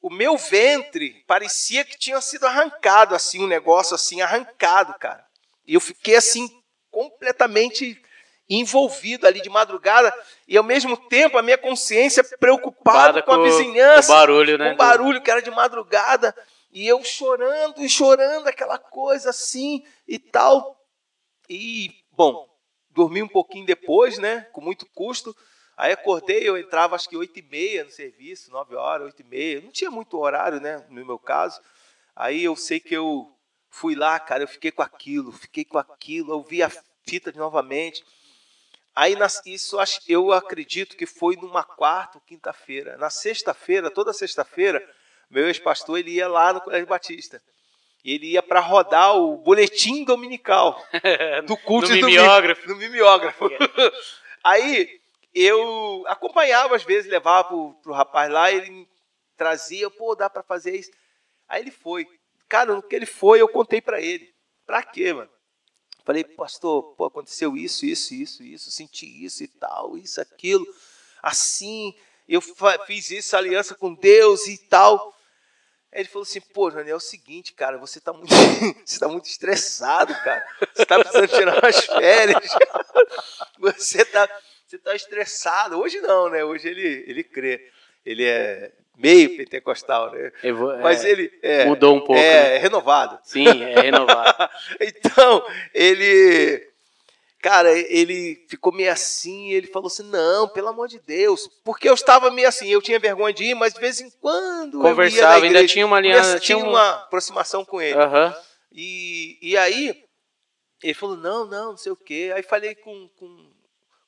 O 0.00 0.08
meu 0.08 0.36
ventre 0.36 1.24
parecia 1.26 1.84
que 1.84 1.98
tinha 1.98 2.20
sido 2.20 2.46
arrancado, 2.46 3.14
assim, 3.14 3.42
um 3.42 3.48
negócio 3.48 3.94
assim, 3.94 4.22
arrancado, 4.22 4.94
cara. 4.98 5.24
E 5.66 5.74
eu 5.74 5.80
fiquei 5.80 6.14
assim, 6.16 6.48
completamente 6.90 8.00
envolvido 8.48 9.26
ali 9.26 9.40
de 9.40 9.50
madrugada, 9.50 10.12
e 10.46 10.56
ao 10.56 10.64
mesmo 10.64 10.96
tempo 10.96 11.38
a 11.38 11.42
minha 11.42 11.58
consciência 11.58 12.24
preocupada 12.38 13.22
com, 13.22 13.32
com, 13.32 13.40
a 13.40 13.44
vizinhança, 13.44 14.08
com 14.08 14.12
o 14.12 14.16
barulho, 14.16 14.58
né? 14.58 14.68
Com 14.68 14.74
o 14.74 14.78
barulho 14.78 15.22
que 15.22 15.30
era 15.30 15.42
de 15.42 15.50
madrugada. 15.50 16.34
E 16.70 16.86
eu 16.86 17.02
chorando 17.02 17.82
e 17.82 17.88
chorando, 17.88 18.46
aquela 18.46 18.78
coisa 18.78 19.30
assim 19.30 19.84
e 20.06 20.18
tal. 20.18 20.80
E, 21.48 21.90
bom, 22.12 22.48
dormi 22.90 23.22
um 23.22 23.28
pouquinho 23.28 23.66
depois, 23.66 24.18
né? 24.18 24.42
Com 24.52 24.60
muito 24.60 24.86
custo. 24.94 25.36
Aí 25.76 25.92
acordei, 25.92 26.48
eu 26.48 26.58
entrava 26.58 26.94
acho 26.94 27.08
que 27.08 27.16
oito 27.16 27.38
e 27.38 27.42
meia 27.42 27.84
no 27.84 27.90
serviço, 27.90 28.50
nove 28.50 28.74
horas, 28.74 29.06
oito 29.06 29.22
e 29.22 29.24
meia. 29.24 29.60
Não 29.60 29.70
tinha 29.70 29.90
muito 29.90 30.18
horário, 30.18 30.60
né? 30.60 30.84
No 30.90 31.04
meu 31.04 31.18
caso. 31.18 31.60
Aí 32.14 32.44
eu 32.44 32.54
sei 32.54 32.78
que 32.78 32.94
eu 32.94 33.34
fui 33.70 33.94
lá, 33.94 34.20
cara, 34.20 34.42
eu 34.42 34.48
fiquei 34.48 34.70
com 34.70 34.82
aquilo, 34.82 35.32
fiquei 35.32 35.64
com 35.64 35.78
aquilo, 35.78 36.32
eu 36.34 36.42
vi 36.42 36.62
a 36.62 36.70
fita 37.06 37.32
novamente. 37.32 38.04
Aí 38.94 39.16
isso 39.46 39.78
eu 40.06 40.32
acredito 40.32 40.96
que 40.96 41.06
foi 41.06 41.36
numa 41.36 41.64
quarta 41.64 42.18
ou 42.18 42.24
quinta-feira. 42.26 42.98
Na 42.98 43.08
sexta-feira, 43.08 43.90
toda 43.90 44.12
sexta-feira, 44.12 44.86
meu 45.30 45.46
ex-pastor, 45.46 45.98
ele 45.98 46.12
ia 46.12 46.28
lá 46.28 46.52
no 46.52 46.60
Colégio 46.60 46.86
Batista. 46.86 47.40
E 48.04 48.14
ele 48.14 48.26
ia 48.32 48.42
para 48.42 48.60
rodar 48.60 49.14
o 49.16 49.36
boletim 49.36 50.04
dominical 50.04 50.82
do 51.46 51.56
culto 51.56 51.88
no 51.88 51.94
mimeógrafo. 51.94 52.68
no 52.68 52.76
mimeógrafo. 52.76 53.48
Aí 54.42 55.00
eu 55.34 56.02
acompanhava 56.06 56.74
às 56.74 56.82
vezes, 56.82 57.10
levava 57.10 57.48
pro, 57.48 57.74
pro 57.82 57.92
rapaz 57.92 58.30
lá, 58.30 58.50
ele 58.50 58.88
trazia, 59.36 59.88
pô, 59.90 60.14
dá 60.14 60.28
para 60.28 60.42
fazer 60.42 60.74
isso. 60.74 60.90
Aí 61.48 61.62
ele 61.62 61.70
foi. 61.70 62.06
Cara, 62.48 62.74
no 62.74 62.82
que 62.82 62.96
ele 62.96 63.06
foi, 63.06 63.40
eu 63.40 63.48
contei 63.48 63.80
para 63.80 64.00
ele. 64.00 64.32
Para 64.66 64.82
quê, 64.82 65.12
mano? 65.12 65.30
Falei, 66.04 66.24
pastor, 66.24 66.94
pô, 66.96 67.04
aconteceu 67.04 67.56
isso, 67.56 67.84
isso, 67.84 68.14
isso, 68.14 68.42
isso, 68.42 68.70
senti 68.70 69.24
isso 69.24 69.44
e 69.44 69.48
tal, 69.48 69.96
isso, 69.98 70.20
aquilo, 70.20 70.66
assim, 71.22 71.94
eu 72.26 72.40
fiz 72.86 73.10
isso, 73.10 73.36
aliança 73.36 73.74
com 73.74 73.94
Deus 73.94 74.48
e 74.48 74.56
tal. 74.56 75.14
Aí 75.92 76.02
ele 76.02 76.08
falou 76.08 76.22
assim, 76.22 76.40
pô, 76.40 76.70
Jânio, 76.70 76.92
é 76.92 76.94
o 76.94 77.00
seguinte, 77.00 77.52
cara, 77.52 77.76
você 77.76 77.98
está 77.98 78.12
muito, 78.12 78.28
você 78.84 78.98
tá 78.98 79.08
muito 79.08 79.26
estressado, 79.26 80.14
cara. 80.22 80.44
Você 80.72 80.82
está 80.82 80.98
precisando 80.98 81.28
tirar 81.28 81.62
umas 81.62 81.84
férias. 81.84 82.56
Você 83.58 84.00
está 84.00 84.26
você 84.70 84.78
tá 84.78 84.94
estressado. 84.94 85.80
Hoje 85.80 86.00
não, 86.00 86.30
né? 86.30 86.44
Hoje 86.44 86.68
ele, 86.68 87.04
ele 87.08 87.24
crê. 87.24 87.60
Ele 88.06 88.24
é 88.24 88.70
meio 88.96 89.36
pentecostal, 89.36 90.12
né? 90.12 90.30
Vou, 90.52 90.78
Mas 90.78 91.04
é, 91.04 91.10
ele 91.10 91.32
é, 91.42 91.64
mudou 91.64 91.96
um 91.96 91.98
pouco. 91.98 92.14
É 92.14 92.50
né? 92.50 92.58
renovado. 92.58 93.18
Sim, 93.24 93.64
é 93.64 93.80
renovado. 93.80 94.48
então, 94.80 95.44
ele 95.74 96.69
Cara, 97.42 97.72
ele 97.72 98.44
ficou 98.48 98.70
meio 98.70 98.92
assim, 98.92 99.50
ele 99.50 99.66
falou 99.66 99.86
assim: 99.86 100.02
não, 100.02 100.46
pelo 100.48 100.68
amor 100.68 100.88
de 100.88 100.98
Deus. 101.00 101.48
Porque 101.64 101.88
eu 101.88 101.94
estava 101.94 102.30
meio 102.30 102.46
assim, 102.46 102.68
eu 102.68 102.82
tinha 102.82 102.98
vergonha 102.98 103.32
de 103.32 103.44
ir, 103.44 103.54
mas 103.54 103.72
de 103.72 103.80
vez 103.80 104.00
em 104.00 104.10
quando. 104.10 104.80
Conversava, 104.80 105.38
igreja, 105.38 105.58
ainda 105.58 105.66
tinha 105.66 105.86
uma 105.86 105.96
aliança. 105.96 106.38
Tinha 106.38 106.58
uma 106.58 107.02
aproximação 107.04 107.64
com 107.64 107.80
ele. 107.80 107.96
Uhum. 107.96 108.34
E, 108.70 109.38
e 109.40 109.56
aí, 109.56 110.04
ele 110.82 110.94
falou: 110.94 111.16
não, 111.16 111.46
não, 111.46 111.70
não 111.70 111.76
sei 111.78 111.90
o 111.90 111.96
quê. 111.96 112.30
Aí 112.34 112.42
falei 112.42 112.74
com, 112.74 113.08
com, 113.16 113.52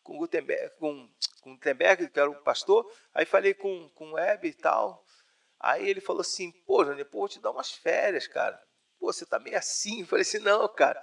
com 0.02 0.18
Gutenberg, 0.18 0.70
com, 0.78 1.08
com 1.40 1.54
Gutenberg, 1.54 2.08
que 2.08 2.20
era 2.20 2.28
o 2.28 2.42
pastor. 2.42 2.86
Aí 3.14 3.24
falei 3.24 3.54
com, 3.54 3.88
com 3.94 4.10
o 4.10 4.12
Web 4.12 4.46
e 4.46 4.52
tal. 4.52 5.02
Aí 5.58 5.88
ele 5.88 6.02
falou 6.02 6.20
assim: 6.20 6.52
pô, 6.66 6.84
Jânio, 6.84 7.06
pô, 7.06 7.20
vou 7.20 7.28
te 7.28 7.40
dar 7.40 7.50
umas 7.50 7.72
férias, 7.72 8.26
cara. 8.26 8.60
Pô, 9.00 9.10
você 9.10 9.24
tá 9.24 9.38
meio 9.38 9.56
assim. 9.56 10.00
Eu 10.00 10.06
falei 10.06 10.22
assim: 10.22 10.38
não, 10.38 10.68
cara. 10.68 11.02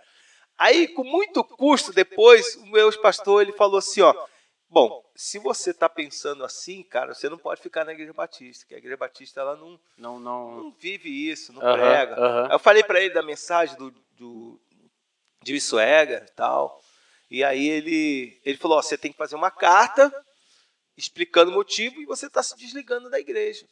Aí, 0.59 0.89
com 0.89 1.05
muito 1.05 1.41
custo, 1.41 1.93
depois, 1.93 2.55
o 2.55 2.65
meu 2.65 2.91
pastor 3.01 3.41
ele 3.41 3.53
falou 3.53 3.77
assim, 3.77 4.01
ó, 4.01 4.13
bom, 4.69 5.01
se 5.15 5.39
você 5.39 5.71
está 5.71 5.87
pensando 5.87 6.43
assim, 6.43 6.83
cara, 6.83 7.13
você 7.13 7.29
não 7.29 7.37
pode 7.37 7.61
ficar 7.61 7.85
na 7.85 7.93
igreja 7.93 8.11
batista, 8.11 8.65
que 8.67 8.75
a 8.75 8.77
igreja 8.77 8.97
batista 8.97 9.39
ela 9.39 9.55
não 9.55 9.79
não, 9.97 10.19
não... 10.19 10.63
não 10.63 10.71
vive 10.71 11.09
isso, 11.09 11.53
não 11.53 11.61
prega. 11.61 12.13
Eu 12.51 12.59
falei 12.59 12.83
para 12.83 12.99
ele 12.99 13.13
da 13.13 13.23
mensagem 13.23 13.77
do, 13.77 13.89
do 14.17 14.59
de 15.41 15.55
Issuega 15.55 16.25
e 16.27 16.31
tal, 16.33 16.81
e 17.31 17.41
aí 17.41 17.65
ele 17.65 18.37
ele 18.43 18.57
falou, 18.57 18.79
ó, 18.79 18.81
você 18.81 18.97
tem 18.97 19.13
que 19.13 19.17
fazer 19.17 19.35
uma 19.35 19.49
carta 19.49 20.13
explicando 20.97 21.51
o 21.51 21.53
motivo 21.53 22.01
e 22.01 22.05
você 22.05 22.25
está 22.25 22.43
se 22.43 22.57
desligando 22.57 23.09
da 23.09 23.17
igreja. 23.17 23.65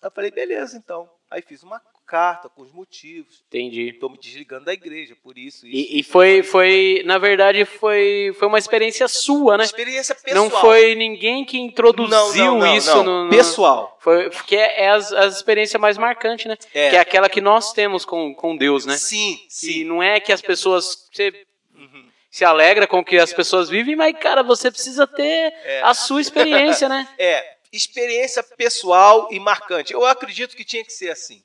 Eu 0.00 0.10
falei, 0.12 0.30
beleza, 0.30 0.76
então. 0.76 1.10
Aí 1.28 1.42
fiz 1.42 1.64
uma 1.64 1.80
carta 2.06 2.48
com 2.48 2.62
os 2.62 2.72
motivos. 2.72 3.42
Entendi. 3.48 3.88
Estou 3.88 4.08
me 4.08 4.16
desligando 4.16 4.64
da 4.64 4.72
igreja, 4.72 5.16
por 5.22 5.36
isso. 5.36 5.66
isso 5.66 5.76
e, 5.76 6.00
e 6.00 6.02
foi, 6.02 6.42
foi, 6.42 7.02
na 7.04 7.18
verdade, 7.18 7.64
foi, 7.64 8.34
foi 8.38 8.46
uma 8.46 8.58
experiência 8.58 9.08
sua, 9.08 9.58
né? 9.58 9.64
Experiência 9.64 10.14
pessoal. 10.14 10.44
Não 10.44 10.50
foi 10.50 10.94
ninguém 10.94 11.44
que 11.44 11.58
introduziu 11.58 12.44
não, 12.44 12.58
não, 12.58 12.58
não, 12.58 12.76
isso 12.76 13.02
no, 13.02 13.24
no, 13.24 13.30
Pessoal. 13.30 13.98
Foi, 14.00 14.30
que 14.46 14.56
é, 14.56 14.84
é 14.84 14.90
as, 14.90 15.12
as 15.12 15.36
experiências 15.36 15.80
mais 15.80 15.98
marcantes, 15.98 16.46
né? 16.46 16.56
É. 16.72 16.90
Que 16.90 16.96
é 16.96 17.00
aquela 17.00 17.28
que 17.28 17.40
nós 17.40 17.72
temos 17.72 18.04
com, 18.04 18.32
com 18.34 18.56
Deus, 18.56 18.86
né? 18.86 18.96
Sim, 18.96 19.36
que 19.36 19.54
sim. 19.54 19.84
não 19.84 20.02
é 20.02 20.20
que 20.20 20.32
as 20.32 20.40
pessoas... 20.40 21.08
Você, 21.12 21.46
uhum. 21.74 22.06
Se 22.30 22.44
alegra 22.44 22.86
com 22.86 22.98
o 22.98 23.04
que 23.04 23.18
as 23.18 23.32
pessoas 23.32 23.68
vivem, 23.68 23.96
mas, 23.96 24.14
cara, 24.18 24.42
você 24.42 24.70
precisa 24.70 25.06
ter 25.06 25.52
é. 25.64 25.80
a 25.82 25.94
sua 25.94 26.20
experiência, 26.20 26.86
né? 26.86 27.08
É, 27.18 27.56
experiência 27.72 28.42
pessoal 28.42 29.28
e 29.30 29.40
marcante. 29.40 29.92
Eu 29.92 30.04
acredito 30.04 30.54
que 30.54 30.64
tinha 30.64 30.84
que 30.84 30.92
ser 30.92 31.10
assim. 31.10 31.42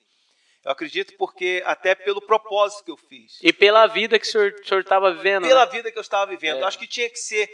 Eu 0.64 0.72
acredito 0.72 1.14
porque 1.18 1.64
até 1.66 1.96
pelo 1.96 2.22
propósito 2.22 2.84
que 2.84 2.92
eu 2.92 2.98
fiz. 2.98 3.40
E 3.42 3.52
pela 3.52 3.88
vida 3.88 4.20
que 4.20 4.28
o 4.28 4.30
senhor 4.30 4.54
estava 4.80 5.12
vivendo. 5.14 5.48
Pela 5.48 5.66
né? 5.66 5.72
vida 5.72 5.92
que 5.92 5.98
eu 5.98 6.02
estava 6.02 6.30
vivendo. 6.30 6.60
É. 6.60 6.64
Acho 6.64 6.78
que 6.78 6.88
tinha 6.88 7.10
que 7.10 7.18
ser. 7.18 7.50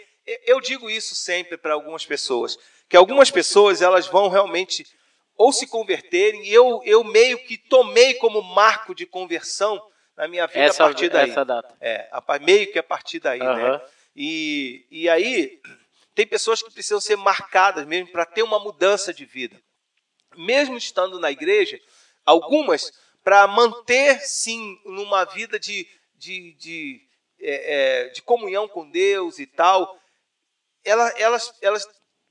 Eu 0.45 0.59
digo 0.59 0.89
isso 0.89 1.15
sempre 1.15 1.57
para 1.57 1.73
algumas 1.73 2.05
pessoas, 2.05 2.57
que 2.89 2.97
algumas 2.97 3.31
pessoas 3.31 3.81
elas 3.81 4.07
vão 4.07 4.27
realmente 4.27 4.85
ou 5.37 5.53
se 5.53 5.67
converterem. 5.67 6.45
E 6.45 6.53
eu, 6.53 6.81
eu 6.83 7.03
meio 7.03 7.37
que 7.45 7.57
tomei 7.57 8.15
como 8.15 8.41
marco 8.41 8.93
de 8.93 9.05
conversão 9.05 9.81
na 10.17 10.27
minha 10.27 10.45
vida 10.47 10.59
essa, 10.59 10.83
a 10.83 10.87
partir 10.87 11.09
daí. 11.09 11.29
Essa 11.29 11.45
data. 11.45 11.73
É, 11.79 12.09
meio 12.41 12.69
que 12.71 12.79
a 12.79 12.83
partir 12.83 13.19
daí, 13.19 13.39
uhum. 13.39 13.55
né? 13.55 13.81
E, 14.15 14.85
e 14.89 15.07
aí 15.07 15.61
tem 16.15 16.25
pessoas 16.25 16.63
que 16.63 16.71
precisam 16.71 16.99
ser 16.99 17.15
marcadas 17.15 17.85
mesmo 17.85 18.11
para 18.11 18.25
ter 18.25 18.41
uma 18.41 18.59
mudança 18.59 19.13
de 19.13 19.23
vida. 19.23 19.55
Mesmo 20.35 20.75
estando 20.75 21.19
na 21.19 21.31
igreja, 21.31 21.79
algumas 22.27 22.91
para 23.23 23.47
manter, 23.47 24.19
sim, 24.21 24.77
numa 24.85 25.25
vida 25.25 25.59
de, 25.59 25.87
de, 26.15 26.53
de, 26.53 27.01
é, 27.39 28.05
é, 28.05 28.09
de 28.09 28.21
comunhão 28.21 28.67
com 28.67 28.89
Deus 28.89 29.39
e 29.39 29.47
tal, 29.47 29.97
elas, 30.85 31.13
elas, 31.17 31.53
elas 31.61 31.87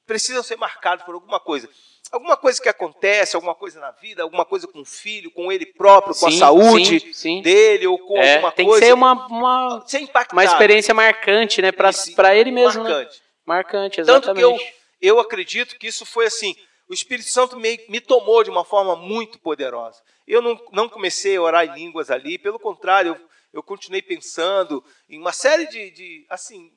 precisam 0.06 0.42
ser 0.42 0.56
marcadas 0.56 1.04
por 1.04 1.14
alguma 1.14 1.40
coisa 1.40 1.68
alguma 2.12 2.36
coisa 2.36 2.60
que 2.60 2.68
acontece, 2.68 3.36
alguma 3.36 3.54
coisa 3.54 3.80
na 3.80 3.90
vida, 3.90 4.22
alguma 4.22 4.44
coisa 4.44 4.66
com 4.66 4.80
o 4.80 4.84
filho, 4.84 5.30
com 5.30 5.50
ele 5.50 5.66
próprio, 5.66 6.14
com 6.14 6.30
sim, 6.30 6.36
a 6.36 6.38
saúde 6.38 7.00
sim, 7.00 7.12
sim. 7.12 7.42
dele 7.42 7.86
ou 7.86 7.98
com 7.98 8.16
é, 8.16 8.34
alguma 8.34 8.52
tem 8.52 8.66
coisa. 8.66 8.80
Tem 8.80 8.88
que 8.88 8.94
ser 8.94 8.94
uma, 8.94 9.26
uma, 9.26 9.84
ser 9.86 10.08
uma 10.32 10.44
experiência 10.44 10.94
marcante, 10.94 11.60
né? 11.62 11.72
Para 11.72 12.34
ele 12.34 12.50
mesmo. 12.50 12.82
Marcante. 12.82 13.16
Né? 13.16 13.26
Marcante, 13.44 14.00
exatamente. 14.00 14.26
Tanto 14.26 14.36
que 14.36 14.42
eu, 14.42 14.58
eu 15.00 15.20
acredito 15.20 15.76
que 15.78 15.86
isso 15.86 16.04
foi 16.04 16.26
assim. 16.26 16.54
O 16.88 16.94
Espírito 16.94 17.28
Santo 17.28 17.56
me, 17.56 17.78
me 17.88 18.00
tomou 18.00 18.44
de 18.44 18.50
uma 18.50 18.64
forma 18.64 18.94
muito 18.94 19.38
poderosa. 19.38 20.00
Eu 20.26 20.40
não, 20.40 20.60
não 20.72 20.88
comecei 20.88 21.36
a 21.36 21.42
orar 21.42 21.66
em 21.66 21.74
línguas 21.74 22.10
ali, 22.10 22.38
pelo 22.38 22.58
contrário, 22.58 23.14
eu, 23.14 23.28
eu 23.54 23.62
continuei 23.62 24.02
pensando 24.02 24.84
em 25.08 25.18
uma 25.18 25.32
série 25.32 25.66
de, 25.66 25.90
de 25.90 26.26
assim, 26.30 26.70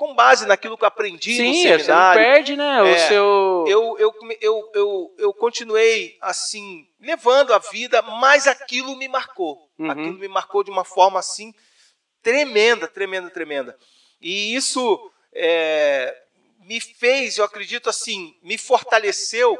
com 0.00 0.14
base 0.14 0.46
naquilo 0.46 0.78
que 0.78 0.84
eu 0.84 0.88
aprendi 0.88 1.36
Sim, 1.36 1.48
no 1.48 1.54
seminário. 1.54 1.84
Você 1.84 1.92
não 1.92 2.14
perde, 2.14 2.56
né? 2.56 2.82
O 2.82 2.86
é, 2.86 2.98
seu. 3.08 3.64
Eu, 3.68 3.98
eu, 3.98 4.14
eu, 4.40 4.70
eu, 4.72 5.14
eu 5.18 5.34
continuei 5.34 6.16
assim, 6.22 6.86
levando 6.98 7.52
a 7.52 7.58
vida, 7.58 8.00
mas 8.00 8.46
aquilo 8.46 8.96
me 8.96 9.08
marcou. 9.08 9.70
Uhum. 9.78 9.90
Aquilo 9.90 10.18
me 10.18 10.28
marcou 10.28 10.64
de 10.64 10.70
uma 10.70 10.84
forma 10.84 11.18
assim 11.18 11.52
tremenda, 12.22 12.88
tremenda, 12.88 13.28
tremenda. 13.28 13.76
E 14.22 14.54
isso 14.54 14.98
é, 15.34 16.16
me 16.64 16.80
fez, 16.80 17.38
eu 17.38 17.44
acredito 17.44 17.88
assim, 17.88 18.34
me 18.42 18.56
fortaleceu 18.56 19.56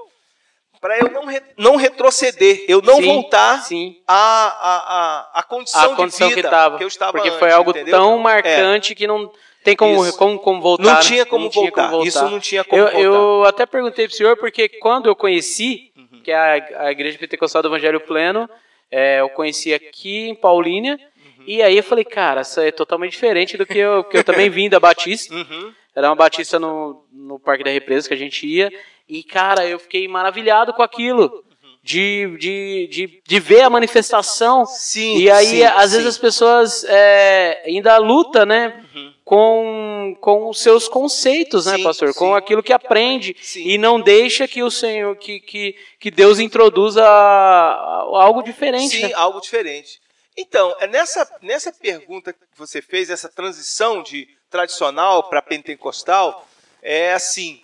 para 0.80 0.98
eu 0.98 1.10
não, 1.10 1.26
re, 1.26 1.42
não 1.58 1.76
retroceder, 1.76 2.64
eu 2.66 2.80
não 2.80 2.96
sim, 2.96 3.04
voltar 3.04 3.62
sim. 3.62 4.00
À, 4.06 5.34
à, 5.34 5.40
à, 5.40 5.42
condição, 5.42 5.92
a 5.92 5.96
condição 5.96 6.28
de 6.28 6.34
vida 6.36 6.48
que, 6.48 6.54
tava, 6.54 6.78
que 6.78 6.84
eu 6.84 6.88
estava 6.88 7.12
Porque 7.12 7.28
antes, 7.28 7.38
foi 7.38 7.52
algo 7.52 7.70
entendeu? 7.70 7.98
tão 7.98 8.18
marcante 8.18 8.92
é. 8.92 8.96
que 8.96 9.06
não 9.06 9.30
tem 9.62 9.76
como, 9.76 10.10
como, 10.14 10.38
como 10.38 10.60
voltar. 10.62 10.82
Não 10.84 11.00
tinha 11.00 11.26
como, 11.26 11.44
não 11.44 11.50
voltar. 11.50 11.60
Tinha 11.60 11.72
como 11.72 11.90
voltar. 11.90 12.08
Isso 12.08 12.24
não 12.30 12.40
tinha 12.40 12.64
como 12.64 12.80
eu, 12.80 12.86
voltar. 12.86 13.00
Eu 13.00 13.44
até 13.44 13.66
perguntei 13.66 14.06
para 14.06 14.14
o 14.14 14.16
senhor, 14.16 14.36
porque 14.38 14.70
quando 14.70 15.06
eu 15.06 15.14
conheci, 15.14 15.92
uhum. 15.94 16.22
que 16.22 16.30
é 16.30 16.36
a, 16.36 16.86
a 16.86 16.92
Igreja 16.92 17.18
Pentecostal 17.18 17.60
do 17.60 17.68
Evangelho 17.68 18.00
Pleno, 18.00 18.48
é, 18.90 19.20
eu 19.20 19.28
conheci 19.28 19.74
aqui 19.74 20.28
em 20.28 20.34
Paulínia, 20.34 20.94
uhum. 20.94 21.44
e 21.46 21.62
aí 21.62 21.76
eu 21.76 21.82
falei, 21.82 22.04
cara, 22.04 22.40
isso 22.40 22.58
é 22.58 22.70
totalmente 22.70 23.12
diferente 23.12 23.58
do 23.58 23.66
que 23.66 23.76
eu, 23.76 24.02
que 24.04 24.16
eu 24.16 24.24
também 24.24 24.48
vim 24.48 24.70
da 24.70 24.80
Batista. 24.80 25.34
Uhum. 25.34 25.74
Era 25.94 26.08
uma 26.08 26.16
Batista 26.16 26.58
no, 26.58 27.06
no 27.12 27.38
Parque 27.38 27.64
da 27.64 27.70
Represa 27.70 28.08
que 28.08 28.14
a 28.14 28.16
gente 28.16 28.46
ia, 28.46 28.70
e 29.08 29.22
cara, 29.22 29.66
eu 29.66 29.78
fiquei 29.78 30.06
maravilhado 30.06 30.72
com 30.72 30.82
aquilo 30.82 31.44
de, 31.82 32.36
de, 32.38 32.88
de, 32.90 33.22
de 33.26 33.40
ver 33.40 33.62
a 33.62 33.70
manifestação. 33.70 34.66
Sim, 34.66 35.18
e 35.18 35.30
aí, 35.30 35.46
sim, 35.46 35.62
às 35.64 35.90
sim. 35.90 35.96
vezes, 35.96 36.06
as 36.06 36.18
pessoas 36.18 36.84
é, 36.84 37.62
ainda 37.66 37.96
lutam, 37.98 38.44
né? 38.44 38.84
Uhum. 38.94 39.14
Com, 39.24 40.16
com 40.20 40.48
os 40.48 40.60
seus 40.60 40.88
conceitos, 40.88 41.66
né, 41.66 41.78
pastor? 41.78 42.12
Com 42.14 42.34
aquilo 42.34 42.64
que 42.64 42.72
aprende 42.72 43.36
e 43.56 43.78
não 43.78 44.00
deixa 44.00 44.48
que 44.48 44.60
o 44.60 44.70
Senhor, 44.70 45.14
que, 45.16 45.38
que, 45.38 45.76
que 46.00 46.10
Deus 46.10 46.40
introduza 46.40 47.04
algo 47.06 48.42
diferente. 48.42 48.96
Sim, 48.96 49.02
né? 49.02 49.12
algo 49.14 49.40
diferente. 49.40 50.00
Então, 50.36 50.74
é 50.80 50.88
nessa, 50.88 51.30
nessa 51.42 51.72
pergunta 51.72 52.32
que 52.32 52.40
você 52.56 52.82
fez, 52.82 53.08
essa 53.08 53.28
transição 53.28 54.02
de 54.02 54.28
tradicional 54.50 55.24
para 55.30 55.40
pentecostal, 55.40 56.46
é 56.82 57.12
assim, 57.12 57.62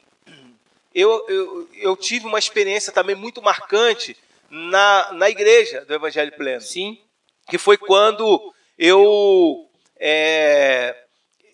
eu, 0.94 1.24
eu, 1.28 1.68
eu 1.74 1.96
tive 1.96 2.26
uma 2.26 2.38
experiência 2.38 2.92
também 2.92 3.14
muito 3.14 3.42
marcante 3.42 4.16
na, 4.48 5.12
na 5.12 5.28
igreja 5.28 5.84
do 5.84 5.92
Evangelho 5.92 6.32
Pleno. 6.32 6.62
Sim. 6.62 6.98
Que 7.48 7.58
foi 7.58 7.76
quando 7.76 8.54
eu, 8.78 9.68
é, 9.98 10.96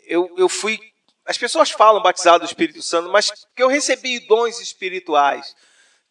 eu, 0.07 0.33
eu 0.39 0.49
fui. 0.49 0.79
As 1.25 1.37
pessoas 1.37 1.71
falam 1.71 2.03
batizado 2.03 2.45
do 2.45 2.47
Espírito 2.47 2.83
Santo, 2.83 3.11
mas 3.11 3.31
que 3.55 3.63
eu 3.63 3.69
recebi 3.69 4.21
dons 4.21 4.61
espirituais. 4.61 5.55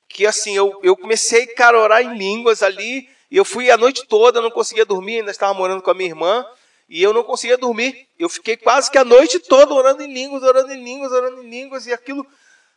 Que 0.08 0.26
assim, 0.26 0.56
eu, 0.56 0.80
eu 0.84 0.96
comecei 0.98 1.54
a 1.58 1.78
orar 1.78 2.02
em 2.02 2.18
línguas 2.18 2.62
ali, 2.62 3.10
e 3.30 3.38
eu 3.38 3.46
fui 3.46 3.72
a 3.72 3.78
noite 3.78 4.06
toda, 4.08 4.42
não 4.42 4.52
conseguia 4.52 4.86
dormir, 4.86 5.20
ainda 5.20 5.32
estava 5.32 5.54
morando 5.54 5.82
com 5.82 5.90
a 5.90 5.94
minha 5.94 6.10
irmã, 6.10 6.46
e 6.94 7.02
eu 7.02 7.14
não 7.14 7.24
conseguia 7.24 7.58
dormir. 7.58 8.06
Eu 8.20 8.28
fiquei 8.28 8.58
quase 8.58 8.92
que 8.92 8.98
a 8.98 9.06
noite 9.06 9.40
toda 9.40 9.74
orando 9.74 10.04
em 10.04 10.14
línguas, 10.14 10.44
orando 10.44 10.74
em 10.74 10.84
línguas, 10.84 11.10
orando 11.14 11.42
em 11.42 11.50
línguas, 11.50 11.88
e 11.88 11.94
aquilo 11.94 12.28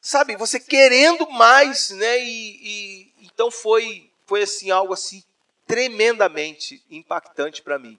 sabe, 0.01 0.37
você 0.37 0.61
querendo 0.61 1.29
mais, 1.31 1.91
né? 1.91 2.21
E, 2.21 2.61
e 2.63 3.13
então 3.23 3.51
foi 3.51 4.09
foi 4.25 4.43
assim 4.43 4.71
algo 4.71 4.93
assim 4.93 5.21
tremendamente 5.67 6.81
impactante 6.89 7.61
para 7.61 7.77
mim. 7.77 7.99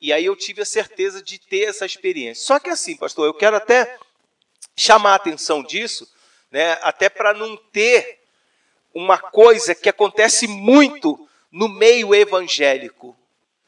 E 0.00 0.10
aí 0.10 0.24
eu 0.24 0.34
tive 0.34 0.62
a 0.62 0.66
certeza 0.66 1.22
de 1.22 1.38
ter 1.38 1.68
essa 1.68 1.84
experiência. 1.84 2.46
Só 2.46 2.58
que 2.58 2.70
assim, 2.70 2.96
pastor, 2.96 3.26
eu 3.26 3.34
quero 3.34 3.54
até 3.54 3.98
chamar 4.74 5.12
a 5.12 5.16
atenção 5.16 5.62
disso, 5.62 6.10
né? 6.50 6.78
Até 6.80 7.10
para 7.10 7.34
não 7.34 7.58
ter 7.58 8.20
uma 8.94 9.18
coisa 9.18 9.74
que 9.74 9.90
acontece 9.90 10.48
muito 10.48 11.28
no 11.50 11.68
meio 11.68 12.14
evangélico, 12.14 13.14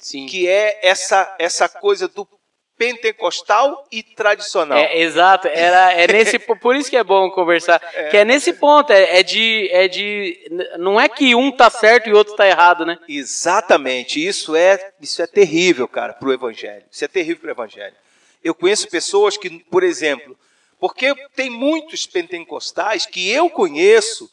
Sim. 0.05 0.27
que 0.27 0.47
é 0.47 0.81
essa 0.83 1.35
essa 1.39 1.67
coisa 1.67 2.07
do 2.07 2.29
pentecostal 2.77 3.87
e 3.91 4.03
tradicional. 4.03 4.77
É, 4.77 5.01
exato, 5.01 5.49
era, 5.49 5.93
é 5.93 6.07
nesse, 6.07 6.39
por 6.61 6.77
isso 6.77 6.91
que 6.91 6.97
é 6.97 7.03
bom 7.03 7.31
conversar, 7.31 7.81
é. 7.95 8.09
que 8.11 8.17
é 8.19 8.25
nesse 8.25 8.53
ponto, 8.53 8.93
é, 8.93 9.21
é, 9.21 9.23
de, 9.23 9.69
é 9.71 9.89
de, 9.89 10.39
não 10.77 11.01
é 11.01 11.09
que 11.09 11.35
um 11.35 11.51
tá 11.51 11.71
certo 11.71 12.09
e 12.11 12.13
o 12.13 12.17
outro 12.17 12.37
tá 12.37 12.47
errado, 12.47 12.85
né? 12.85 12.99
Exatamente, 13.09 14.23
isso 14.23 14.55
é, 14.55 14.93
isso 15.01 15.23
é 15.23 15.27
terrível, 15.27 15.89
cara, 15.89 16.13
para 16.13 16.29
o 16.29 16.33
evangelho, 16.33 16.85
isso 16.91 17.03
é 17.03 17.09
terrível 17.09 17.41
para 17.41 17.49
o 17.49 17.53
evangelho. 17.53 17.95
Eu 18.43 18.55
conheço 18.55 18.89
pessoas 18.89 19.39
que, 19.39 19.49
por 19.71 19.83
exemplo, 19.83 20.37
porque 20.79 21.15
tem 21.35 21.49
muitos 21.49 22.07
pentecostais 22.07 23.07
que 23.07 23.31
eu 23.31 23.49
conheço, 23.49 24.31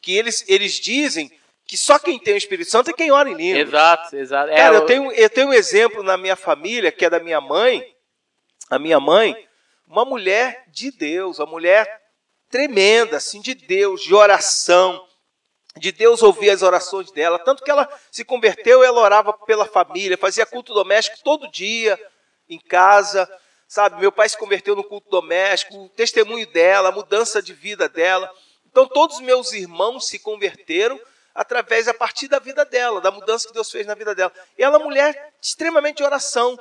que 0.00 0.16
eles, 0.16 0.44
eles 0.48 0.80
dizem 0.80 1.30
que 1.72 1.76
só 1.78 1.98
quem 1.98 2.18
tem 2.18 2.34
o 2.34 2.36
Espírito 2.36 2.70
Santo 2.70 2.90
é 2.90 2.92
quem 2.92 3.10
ora 3.10 3.30
em 3.30 3.34
línguas. 3.34 3.66
Exato, 3.66 4.14
exato. 4.14 4.50
É, 4.50 4.56
Cara, 4.56 4.74
eu 4.74 4.84
tenho, 4.84 5.10
eu 5.10 5.30
tenho 5.30 5.48
um 5.48 5.52
exemplo 5.54 6.02
na 6.02 6.18
minha 6.18 6.36
família, 6.36 6.92
que 6.92 7.02
é 7.02 7.08
da 7.08 7.18
minha 7.18 7.40
mãe, 7.40 7.82
a 8.68 8.78
minha 8.78 9.00
mãe, 9.00 9.34
uma 9.88 10.04
mulher 10.04 10.66
de 10.68 10.90
Deus, 10.90 11.38
uma 11.38 11.46
mulher 11.46 11.88
tremenda, 12.50 13.16
assim, 13.16 13.40
de 13.40 13.54
Deus, 13.54 14.02
de 14.02 14.14
oração, 14.14 15.02
de 15.78 15.90
Deus 15.90 16.22
ouvir 16.22 16.50
as 16.50 16.60
orações 16.60 17.10
dela, 17.10 17.38
tanto 17.38 17.64
que 17.64 17.70
ela 17.70 17.88
se 18.10 18.22
converteu, 18.22 18.84
ela 18.84 19.00
orava 19.00 19.32
pela 19.32 19.64
família, 19.64 20.18
fazia 20.18 20.44
culto 20.44 20.74
doméstico 20.74 21.20
todo 21.24 21.50
dia 21.50 21.98
em 22.50 22.58
casa, 22.58 23.26
sabe? 23.66 23.98
Meu 23.98 24.12
pai 24.12 24.28
se 24.28 24.36
converteu 24.36 24.76
no 24.76 24.84
culto 24.84 25.08
doméstico, 25.08 25.74
o 25.84 25.88
testemunho 25.88 26.46
dela, 26.48 26.90
a 26.90 26.92
mudança 26.92 27.40
de 27.40 27.54
vida 27.54 27.88
dela. 27.88 28.30
Então 28.66 28.86
todos 28.86 29.16
os 29.16 29.22
meus 29.22 29.54
irmãos 29.54 30.06
se 30.06 30.18
converteram 30.18 31.00
através, 31.34 31.88
a 31.88 31.94
partir 31.94 32.28
da 32.28 32.38
vida 32.38 32.64
dela, 32.64 33.00
da 33.00 33.10
mudança 33.10 33.48
que 33.48 33.54
Deus 33.54 33.70
fez 33.70 33.86
na 33.86 33.94
vida 33.94 34.14
dela. 34.14 34.32
E 34.58 34.62
ela 34.62 34.76
é 34.76 34.78
uma 34.78 34.84
mulher 34.84 35.32
extremamente 35.40 35.98
de 35.98 36.04
oração. 36.04 36.58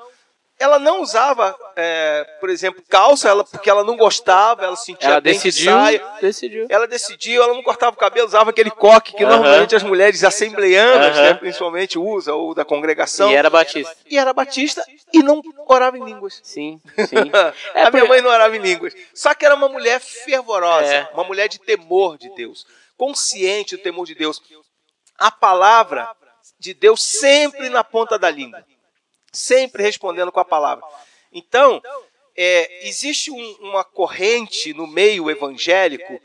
Ela 0.60 0.78
não 0.78 1.02
usava, 1.02 1.58
é, 1.76 2.24
por 2.40 2.48
exemplo, 2.48 2.84
calça, 2.88 3.28
ela, 3.28 3.44
porque 3.44 3.68
ela 3.68 3.84
não 3.84 3.98
gostava, 3.98 4.64
ela 4.64 4.76
sentia 4.76 5.10
ela 5.10 5.20
decidiu, 5.20 5.72
saia. 5.72 6.04
decidiu. 6.22 6.68
Ela 6.70 6.86
decidiu, 6.86 7.42
ela 7.42 7.56
não 7.56 7.64
cortava 7.64 7.96
o 7.96 8.00
cabelo, 8.00 8.28
usava 8.28 8.52
aquele 8.52 8.70
coque 8.70 9.16
que 9.16 9.26
normalmente 9.26 9.76
as 9.76 9.82
mulheres 9.82 10.24
assembleianas, 10.24 11.18
né, 11.18 11.34
principalmente, 11.34 11.98
usam, 11.98 12.38
ou 12.38 12.54
da 12.54 12.64
congregação. 12.64 13.32
E 13.32 13.36
era 13.36 13.50
batista. 13.50 13.96
E 14.06 14.20
era 14.20 14.34
batista 14.34 14.86
e 15.12 15.24
não 15.24 15.42
orava 15.68 15.98
em 15.98 16.06
línguas. 16.06 16.40
Sim, 16.44 16.80
sim. 17.08 17.32
É 17.74 17.84
a 17.84 17.90
minha 17.90 18.06
mãe 18.06 18.22
não 18.22 18.30
orava 18.30 18.56
em 18.56 18.60
línguas. 18.60 18.94
Só 19.16 19.34
que 19.34 19.44
era 19.44 19.56
uma 19.56 19.68
mulher 19.68 20.00
fervorosa, 20.00 20.94
é. 20.94 21.10
uma 21.12 21.24
mulher 21.24 21.48
de 21.48 21.60
temor 21.60 22.20
de 22.20 22.30
Deus 22.36 22.68
consciente 23.02 23.76
do 23.76 23.82
temor 23.82 24.06
de 24.06 24.14
Deus. 24.14 24.40
A 25.18 25.32
palavra 25.32 26.08
de 26.60 26.72
Deus 26.72 27.02
sempre 27.02 27.68
na 27.68 27.84
ponta 27.84 28.20
da 28.20 28.30
língua, 28.30 28.64
sempre 29.34 29.82
respondendo 29.82 30.32
com 30.32 30.40
a 30.40 30.46
palavra. 30.46 30.86
Então, 31.34 31.82
é, 32.38 32.88
existe 32.88 33.32
um, 33.32 33.52
uma 33.62 33.84
corrente 33.84 34.72
no 34.76 34.86
meio 34.86 35.32
evangélico 35.32 36.22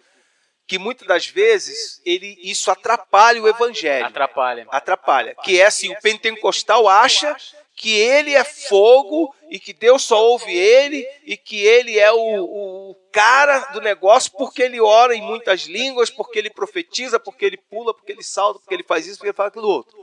que 0.66 0.78
muitas 0.78 1.08
das 1.08 1.26
vezes 1.26 2.02
ele, 2.04 2.36
isso 2.42 2.70
atrapalha 2.70 3.42
o 3.42 3.48
evangelho. 3.48 4.04
Atrapalha. 4.04 4.66
Atrapalha. 4.68 5.34
Que 5.44 5.58
é 5.58 5.64
assim, 5.64 5.90
o 5.90 6.00
pentecostal 6.02 6.86
acha 6.86 7.34
que 7.74 7.90
ele 7.90 8.34
é 8.34 8.44
fogo 8.44 9.34
e 9.48 9.58
que 9.58 9.72
Deus 9.72 10.02
só 10.02 10.22
ouve 10.22 10.54
ele 10.54 11.08
e 11.24 11.38
que 11.38 11.58
ele 11.58 11.98
é 11.98 12.12
o, 12.12 12.18
o, 12.18 12.96
cara 13.16 13.60
do 13.72 13.80
negócio 13.80 14.30
porque 14.32 14.62
ele 14.62 14.78
ora 14.78 15.14
em 15.14 15.22
muitas 15.22 15.62
línguas, 15.62 16.10
porque 16.10 16.38
ele 16.38 16.50
profetiza, 16.50 17.18
porque 17.18 17.46
ele 17.46 17.56
pula, 17.56 17.94
porque 17.94 18.12
ele 18.12 18.22
salta, 18.22 18.60
porque 18.60 18.74
ele 18.74 18.82
faz 18.82 19.06
isso, 19.06 19.16
porque 19.16 19.28
ele 19.28 19.36
faz 19.36 19.48
aquilo 19.48 19.68
outro. 19.68 19.96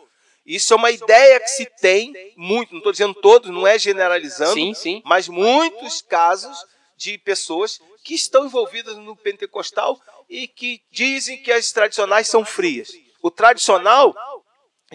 Isso 0.43 0.73
é 0.73 0.77
uma 0.77 0.89
ideia 0.89 1.39
que 1.39 1.47
se 1.47 1.65
tem 1.79 2.11
muito, 2.35 2.71
não 2.71 2.79
estou 2.79 2.91
dizendo 2.91 3.13
todos, 3.13 3.51
não 3.51 3.67
é 3.67 3.77
generalizando, 3.77 4.55
sim, 4.55 4.73
sim. 4.73 5.01
mas 5.05 5.29
muitos 5.29 6.01
casos 6.01 6.57
de 6.97 7.17
pessoas 7.19 7.79
que 8.03 8.15
estão 8.15 8.45
envolvidas 8.45 8.97
no 8.97 9.15
pentecostal 9.15 10.01
e 10.27 10.47
que 10.47 10.81
dizem 10.91 11.37
que 11.37 11.51
as 11.51 11.71
tradicionais 11.71 12.27
são 12.27 12.43
frias. 12.43 12.91
O 13.21 13.29
tradicional 13.29 14.13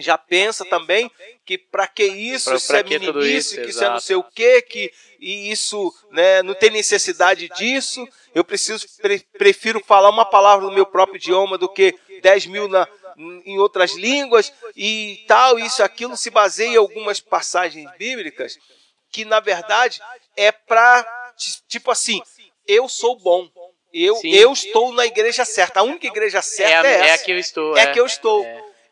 já 0.01 0.17
pensa 0.17 0.63
também 0.65 1.09
que 1.45 1.57
para 1.57 1.87
que 1.87 2.03
isso, 2.05 2.45
Pra- 2.49 2.57
isso 2.57 2.67
pra 2.67 2.79
é 2.79 2.83
que 2.83 2.99
meninice, 2.99 3.37
isso? 3.55 3.61
que 3.61 3.69
isso 3.69 3.83
é 3.83 3.89
não 3.89 3.99
sei 3.99 4.15
o 4.15 4.23
quê, 4.23 4.61
que 4.61 4.91
e 5.19 5.51
isso 5.51 5.93
né, 6.11 6.41
não 6.43 6.53
tem 6.53 6.69
necessidade 6.69 7.49
disso. 7.49 8.07
Eu 8.33 8.43
preciso 8.43 8.85
pre- 9.01 9.25
prefiro 9.37 9.83
falar 9.85 10.09
uma 10.09 10.25
palavra 10.25 10.65
no 10.65 10.71
meu 10.71 10.85
próprio 10.85 11.17
idioma 11.17 11.57
do 11.57 11.67
que 11.67 11.93
10 12.21 12.45
mil 12.45 12.67
na, 12.67 12.87
em 13.45 13.57
outras 13.59 13.95
línguas 13.95 14.53
e 14.75 15.23
tal. 15.27 15.57
Isso, 15.59 15.81
aquilo 15.83 16.15
se 16.15 16.29
baseia 16.29 16.69
em 16.69 16.77
algumas 16.77 17.19
passagens 17.19 17.89
bíblicas 17.97 18.57
que 19.11 19.25
na 19.25 19.39
verdade 19.39 19.99
é 20.37 20.51
para 20.51 21.03
tipo 21.67 21.89
assim, 21.91 22.21
eu 22.67 22.87
sou 22.87 23.17
bom. 23.19 23.49
Eu, 23.91 24.15
Sim. 24.17 24.29
eu 24.35 24.53
estou 24.53 24.93
na 24.93 25.07
igreja 25.07 25.43
certa. 25.43 25.79
A 25.79 25.83
única 25.83 26.05
igreja 26.05 26.37
É, 26.37 26.41
certa 26.43 26.87
a, 26.87 26.91
é, 26.91 26.93
é 26.93 27.07
essa. 27.09 27.23
a 27.23 27.25
que 27.25 27.31
eu 27.31 27.39
estou. 27.39 27.75
É 27.75 27.81
a 27.81 27.91
que 27.91 27.99
eu 27.99 28.05
estou. 28.05 28.45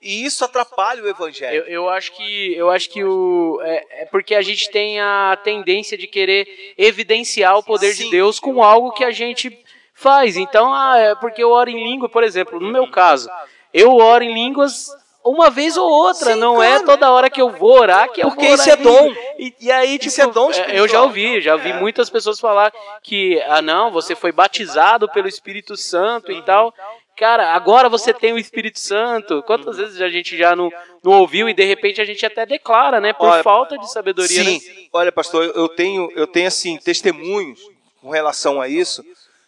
E 0.07 0.23
isso 0.23 0.45
atrapalha 0.45 1.03
o 1.03 1.09
evangelho. 1.09 1.65
Eu, 1.65 1.83
eu 1.83 1.89
acho 1.89 2.13
que 2.13 2.55
eu 2.55 2.69
acho 2.71 2.89
que 2.89 3.03
o 3.03 3.59
é, 3.61 4.03
é 4.03 4.05
porque 4.05 4.35
a 4.35 4.41
gente 4.41 4.69
tem 4.71 5.01
a 5.01 5.37
tendência 5.43 5.97
de 5.97 6.07
querer 6.07 6.47
evidenciar 6.77 7.57
o 7.57 7.63
poder 7.63 7.91
Sim. 7.91 8.05
de 8.05 8.11
Deus 8.11 8.39
com 8.39 8.63
algo 8.63 8.93
que 8.93 9.03
a 9.03 9.11
gente 9.11 9.61
faz. 9.93 10.37
Então, 10.37 10.73
ah, 10.73 10.97
é 10.97 11.15
porque 11.15 11.43
eu 11.43 11.51
oro 11.51 11.69
em 11.69 11.83
língua, 11.83 12.07
por 12.07 12.23
exemplo, 12.23 12.57
no 12.57 12.71
meu 12.71 12.89
caso, 12.89 13.29
eu 13.73 13.97
oro 13.97 14.23
em 14.23 14.33
línguas 14.33 14.87
uma 15.25 15.49
vez 15.49 15.75
ou 15.75 15.89
outra, 15.89 16.35
Sim, 16.35 16.39
não 16.39 16.63
é 16.63 16.79
claro. 16.79 16.85
toda 16.85 17.11
hora 17.11 17.29
que 17.29 17.41
eu 17.41 17.49
vou 17.49 17.77
orar 17.77 18.09
que 18.09 18.21
eu 18.21 18.29
Porque 18.29 18.45
vou 18.45 18.53
orar 18.53 18.65
isso 18.65 18.69
é 18.69 18.77
dom. 18.77 19.13
E, 19.37 19.53
e 19.59 19.69
aí, 19.69 19.97
tipo, 19.97 20.07
Isso 20.07 20.21
é 20.21 20.27
dom 20.27 20.49
é, 20.51 20.79
eu 20.79 20.87
já 20.87 21.01
ouvi, 21.01 21.41
já 21.41 21.57
vi 21.57 21.73
muitas 21.73 22.09
pessoas 22.09 22.39
falar 22.39 22.71
que, 23.03 23.43
ah, 23.45 23.61
não, 23.61 23.91
você 23.91 24.15
foi 24.15 24.31
batizado 24.31 25.11
pelo 25.11 25.27
Espírito 25.27 25.75
Santo 25.75 26.31
e 26.31 26.41
tal. 26.43 26.73
Cara, 27.17 27.51
agora 27.55 27.89
você 27.89 28.13
tem 28.13 28.31
o 28.31 28.37
Espírito 28.37 28.79
Santo. 28.79 29.41
Quantas 29.41 29.77
vezes 29.77 29.99
a 29.99 30.07
gente 30.07 30.37
já 30.37 30.55
não, 30.55 30.71
não 31.03 31.13
ouviu 31.13 31.49
e 31.49 31.53
de 31.53 31.65
repente 31.65 31.99
a 31.99 32.05
gente 32.05 32.23
até 32.23 32.45
declara, 32.45 33.01
né? 33.01 33.11
Por 33.11 33.27
Olha, 33.27 33.41
falta 33.43 33.75
de 33.75 33.91
sabedoria, 33.91 34.43
Sim, 34.43 34.59
né? 34.59 34.87
olha, 34.93 35.11
pastor, 35.11 35.51
eu- 35.55 35.67
tenho, 35.67 36.11
eu 36.15 36.27
tenho 36.27 36.47
assim 36.47 36.77
testemunhos 36.77 37.59
com 37.99 38.11
relação 38.11 38.61
a 38.61 38.67
isso 38.67 39.03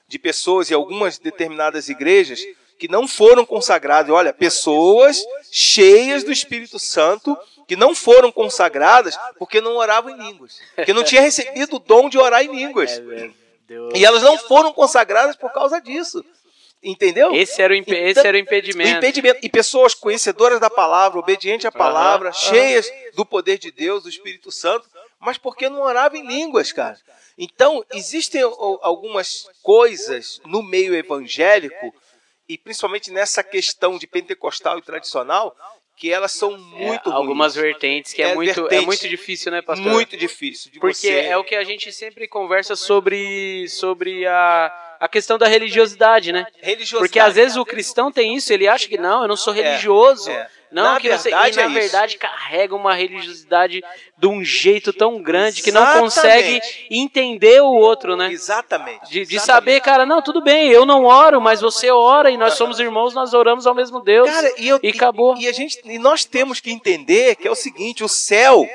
de 0.07 0.17
pessoas 0.17 0.71
e 0.71 0.73
algumas 0.73 1.19
determinadas 1.19 1.89
igrejas 1.89 2.43
que 2.79 2.87
não 2.87 3.07
foram 3.07 3.45
consagradas. 3.45 4.11
Olha, 4.11 4.33
pessoas 4.33 5.23
cheias 5.51 6.23
do 6.23 6.31
Espírito 6.31 6.79
Santo 6.79 7.37
que 7.67 7.75
não 7.75 7.93
foram 7.93 8.31
consagradas 8.31 9.15
porque 9.37 9.61
não 9.61 9.75
oravam 9.75 10.09
em 10.09 10.17
línguas, 10.17 10.59
que 10.83 10.91
não 10.91 11.03
tinha 11.03 11.21
recebido 11.21 11.75
o 11.75 11.79
dom 11.79 12.09
de 12.09 12.17
orar 12.17 12.43
em 12.43 12.51
línguas. 12.51 12.99
É. 13.71 13.97
E 13.99 14.03
elas 14.03 14.23
não 14.23 14.35
foram 14.35 14.73
consagradas 14.73 15.35
por 15.35 15.53
causa 15.53 15.79
disso. 15.79 16.25
Entendeu? 16.81 17.33
Esse 17.35 17.61
era 17.61 17.73
o, 17.73 17.75
impe- 17.75 17.93
esse 17.95 18.25
era 18.25 18.37
o 18.37 18.39
impedimento. 18.39 18.95
O 18.95 18.97
impedimento. 18.99 19.39
E 19.43 19.49
pessoas 19.49 19.93
conhecedoras 19.93 20.59
da 20.61 20.69
palavra, 20.69 21.19
obedientes 21.19 21.65
à 21.65 21.71
palavra, 21.71 22.29
Aham, 22.29 22.37
cheias 22.37 22.89
do 23.15 23.25
poder 23.25 23.57
de 23.57 23.69
Deus, 23.69 24.03
do 24.03 24.09
Espírito 24.09 24.49
Santo, 24.51 24.87
mas 25.19 25.37
porque 25.37 25.67
não 25.67 25.81
oravam 25.81 26.17
em 26.17 26.25
línguas, 26.25 26.71
cara. 26.71 26.97
Então, 27.37 27.83
existem 27.93 28.41
algumas 28.81 29.47
coisas 29.61 30.39
no 30.45 30.63
meio 30.63 30.95
evangélico, 30.95 31.93
e 32.47 32.57
principalmente 32.57 33.11
nessa 33.11 33.43
questão 33.43 33.97
de 33.97 34.07
pentecostal 34.07 34.77
e 34.79 34.81
tradicional, 34.81 35.55
que 35.97 36.11
elas 36.11 36.31
são 36.31 36.57
muito 36.57 37.09
É, 37.09 37.13
algumas 37.13 37.55
ruins. 37.55 37.63
vertentes 37.65 38.13
que 38.13 38.23
é, 38.23 38.29
É 38.29 38.35
muito 38.35 38.51
é 38.51 38.53
vertente. 38.53 38.85
muito 38.85 39.07
difícil, 39.09 39.51
né, 39.51 39.61
pastor? 39.61 39.91
Muito 39.91 40.15
difícil 40.15 40.71
de 40.71 40.79
Porque 40.79 40.95
você... 40.95 41.19
é 41.19 41.37
o 41.37 41.43
que 41.43 41.55
a 41.55 41.63
gente 41.65 41.91
sempre 41.91 42.25
conversa 42.25 42.73
sobre 42.75 43.67
sobre 43.67 44.25
a, 44.25 44.88
a 44.99 45.07
questão 45.07 45.37
da 45.37 45.47
religiosidade, 45.47 46.31
né? 46.31 46.45
religiosidade. 46.61 47.03
Porque 47.03 47.19
às 47.19 47.35
vezes 47.35 47.55
o 47.57 47.65
cristão 47.65 48.11
tem 48.11 48.35
isso, 48.35 48.51
ele 48.51 48.67
acha 48.67 48.87
que 48.87 48.97
não, 48.97 49.21
eu 49.21 49.27
não 49.27 49.37
sou 49.37 49.53
religioso. 49.53 50.29
é. 50.29 50.47
Não, 50.71 50.83
Na 50.83 50.99
que 50.99 51.09
você, 51.09 51.29
e 51.29 51.31
verdade 51.31 51.55
na 51.55 51.63
é 51.63 51.65
isso. 51.65 51.73
verdade 51.79 52.17
carrega 52.19 52.75
uma 52.75 52.93
religiosidade 52.93 53.83
de 54.15 54.27
um 54.27 54.43
jeito 54.43 54.93
tão 54.93 55.19
grande 55.19 55.63
que 55.63 55.71
não 55.71 55.81
Exatamente. 55.81 56.03
consegue 56.03 56.61
entender 56.91 57.59
o 57.59 57.71
outro, 57.73 58.15
né? 58.15 58.31
Exatamente. 58.31 59.09
De, 59.09 59.25
de 59.25 59.35
exatamente. 59.35 59.45
saber, 59.45 59.81
cara, 59.81 60.05
não, 60.05 60.21
tudo 60.21 60.43
bem, 60.43 60.69
eu 60.69 60.85
não 60.85 61.05
oro, 61.05 61.41
mas 61.41 61.59
você 61.59 61.89
ora 61.89 62.29
e 62.29 62.37
nós 62.37 62.53
somos 62.53 62.79
irmãos, 62.79 63.15
nós 63.15 63.33
oramos 63.33 63.65
ao 63.65 63.73
mesmo 63.73 63.99
Deus. 63.99 64.29
Cara, 64.29 64.53
e, 64.59 64.67
eu, 64.67 64.79
e 64.83 64.89
acabou. 64.89 65.35
E, 65.37 65.47
a 65.47 65.51
gente, 65.51 65.81
e 65.85 65.97
nós 65.97 66.23
temos 66.23 66.59
que 66.59 66.69
entender 66.71 67.35
que 67.37 67.47
é 67.47 67.51
o 67.51 67.55
seguinte: 67.55 68.03
o 68.03 68.07
céu, 68.07 68.67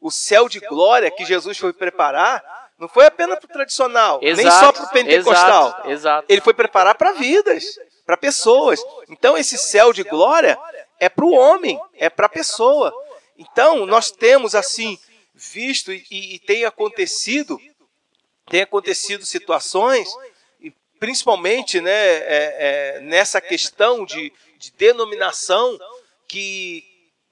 o 0.00 0.12
céu 0.12 0.48
de 0.48 0.60
glória 0.60 1.10
que 1.10 1.24
Jesus 1.24 1.58
foi 1.58 1.72
preparar, 1.72 2.44
não 2.78 2.88
foi 2.88 3.06
apenas 3.06 3.38
para 3.38 3.46
o 3.46 3.52
tradicional, 3.52 4.20
nem 4.20 4.50
só 4.50 4.72
para 4.72 4.84
o 4.84 4.90
pentecostal. 4.90 5.68
Exato, 5.68 5.90
exato. 5.90 6.26
Ele 6.28 6.40
foi 6.40 6.54
preparar 6.54 6.96
para 6.96 7.12
vidas, 7.12 7.64
para 8.04 8.16
pessoas. 8.16 8.80
Então, 9.08 9.38
esse 9.38 9.56
céu 9.56 9.92
de 9.92 10.02
glória 10.02 10.58
é 10.98 11.08
para 11.08 11.24
o 11.24 11.32
homem, 11.32 11.80
é 11.94 12.10
para 12.10 12.26
a 12.26 12.28
pessoa. 12.28 12.92
Então, 13.38 13.86
nós 13.86 14.10
temos 14.10 14.54
assim 14.54 14.98
visto 15.34 15.92
e, 15.92 16.04
e 16.10 16.38
tem 16.40 16.64
acontecido, 16.64 17.60
tem 18.48 18.62
acontecido 18.62 19.24
situações, 19.24 20.08
e 20.60 20.72
principalmente 20.98 21.80
né, 21.80 21.92
é, 21.92 22.96
é, 22.96 23.00
nessa 23.00 23.40
questão 23.40 24.04
de, 24.04 24.32
de 24.58 24.72
denominação, 24.72 25.78
que, 26.26 26.84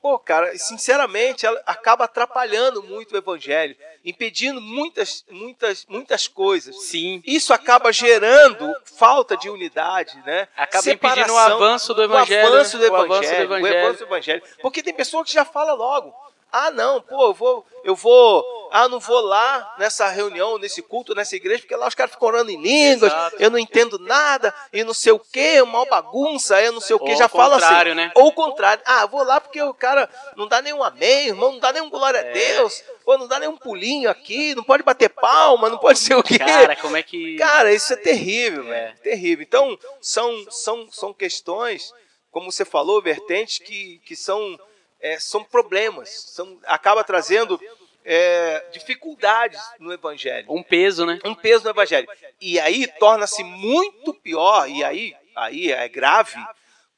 pô, 0.03 0.18
cara, 0.18 0.59
sinceramente, 0.59 1.46
ela 1.46 1.62
acaba 1.64 2.05
atrapalhando 2.07 2.82
muito 2.82 3.14
o 3.14 3.16
evangelho, 3.16 3.76
impedindo 4.05 4.61
muitas, 4.61 5.24
muitas, 5.30 5.86
muitas 5.88 6.26
coisas. 6.26 6.76
Sim. 6.82 7.22
Isso 7.24 7.55
acaba 7.55 7.92
gerando 7.92 8.74
falta 8.84 9.36
de 9.36 9.48
unidade, 9.48 10.20
né? 10.26 10.48
Acaba 10.57 10.82
Separação, 10.82 11.22
impedindo 11.22 11.34
o 11.34 11.38
avanço 11.38 11.94
do 11.94 12.03
evangelho. 12.03 12.50
O 12.50 12.55
avanço 12.55 12.78
do 12.78 12.82
né? 12.82 12.90
O 12.90 13.05
evangelho, 13.05 13.44
avanço 13.44 13.46
do 13.46 13.62
o 13.62 13.66
avanço 13.78 13.98
do 13.98 14.05
evangelho. 14.05 14.42
Porque 14.61 14.82
tem 14.82 14.92
pessoa 14.92 15.24
que 15.24 15.32
já 15.32 15.44
fala 15.44 15.72
logo. 15.72 16.12
Ah, 16.53 16.70
não, 16.70 17.00
pô, 17.00 17.28
eu 17.28 17.32
vou, 17.32 17.66
eu 17.82 17.96
vou, 17.96 18.68
ah, 18.70 18.86
não 18.86 19.00
vou 19.00 19.20
lá 19.22 19.74
nessa 19.78 20.07
reunião, 20.09 20.59
nesse 20.59 20.82
culto, 20.82 21.14
nessa 21.14 21.34
igreja, 21.34 21.62
porque 21.62 21.74
lá 21.74 21.88
os 21.88 21.94
caras 21.94 22.12
ficam 22.12 22.28
orando 22.28 22.50
em 22.50 22.61
línguas, 22.61 23.11
Exato. 23.11 23.36
eu 23.38 23.48
não 23.50 23.59
entendo 23.59 23.98
nada, 23.98 24.55
e 24.70 24.84
não 24.84 24.92
sei 24.92 25.12
o 25.12 25.18
que, 25.18 25.62
uma 25.62 25.86
bagunça, 25.86 26.61
eu 26.62 26.72
não 26.72 26.80
sei 26.80 26.94
o 26.94 26.98
que, 26.98 27.16
já 27.16 27.26
fala 27.28 27.57
assim. 27.57 27.94
né? 27.94 28.12
Ou 28.14 28.26
o 28.26 28.32
contrário, 28.32 28.82
ah, 28.86 29.07
vou 29.07 29.22
lá 29.24 29.40
porque 29.40 29.62
o 29.62 29.72
cara 29.72 30.09
não 30.36 30.46
dá 30.46 30.61
nenhum 30.61 30.83
amém, 30.83 31.29
irmão, 31.29 31.53
não 31.53 31.58
dá 31.58 31.72
nenhum 31.72 31.88
glória 31.88 32.18
É. 32.18 32.29
a 32.29 32.33
Deus, 32.33 32.84
ou 33.07 33.16
não 33.16 33.26
dá 33.26 33.38
nenhum 33.38 33.57
pulinho 33.57 34.11
aqui, 34.11 34.54
não 34.54 34.62
pode 34.62 34.83
bater 34.83 35.08
palma, 35.08 35.70
não 35.70 35.79
pode 35.79 35.99
ser 35.99 36.14
o 36.16 36.22
quê. 36.22 36.38
Cara, 36.38 36.76
como 36.76 36.96
é 36.99 37.03
que. 37.03 37.37
Cara, 37.37 37.72
isso 37.72 37.92
é 37.95 37.96
terrível, 37.96 38.64
É. 38.64 38.68
velho. 38.68 38.99
Terrível. 38.99 39.42
Então, 39.42 39.79
são, 40.03 40.46
são, 40.50 40.87
são 40.92 41.14
questões, 41.14 41.92
como 42.30 42.53
você 42.53 42.64
falou, 42.64 43.00
vertentes 43.00 43.58
que, 43.58 44.00
que 44.04 44.14
são, 44.14 44.58
é, 45.03 45.18
são 45.18 45.42
problemas. 45.42 46.08
São, 46.08 46.58
acaba 46.64 47.04
trazendo 47.04 47.61
é, 48.04 48.64
dificuldades 48.72 49.61
no 49.79 49.92
Evangelho. 49.92 50.46
Um 50.49 50.62
peso, 50.62 51.04
né? 51.04 51.18
Um 51.24 51.34
peso 51.34 51.64
no 51.64 51.70
Evangelho. 51.70 52.08
E 52.41 52.58
aí 52.58 52.87
torna-se 52.87 53.42
muito 53.45 54.14
pior, 54.14 54.68
e 54.70 54.83
aí, 54.83 55.14
aí 55.34 55.72
é 55.72 55.88
grave, 55.88 56.37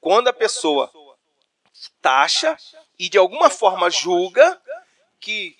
quando 0.00 0.28
a 0.28 0.32
pessoa 0.32 0.90
taxa 2.00 2.56
e 2.98 3.08
de 3.08 3.18
alguma 3.18 3.50
forma 3.50 3.90
julga 3.90 4.60
que 5.18 5.56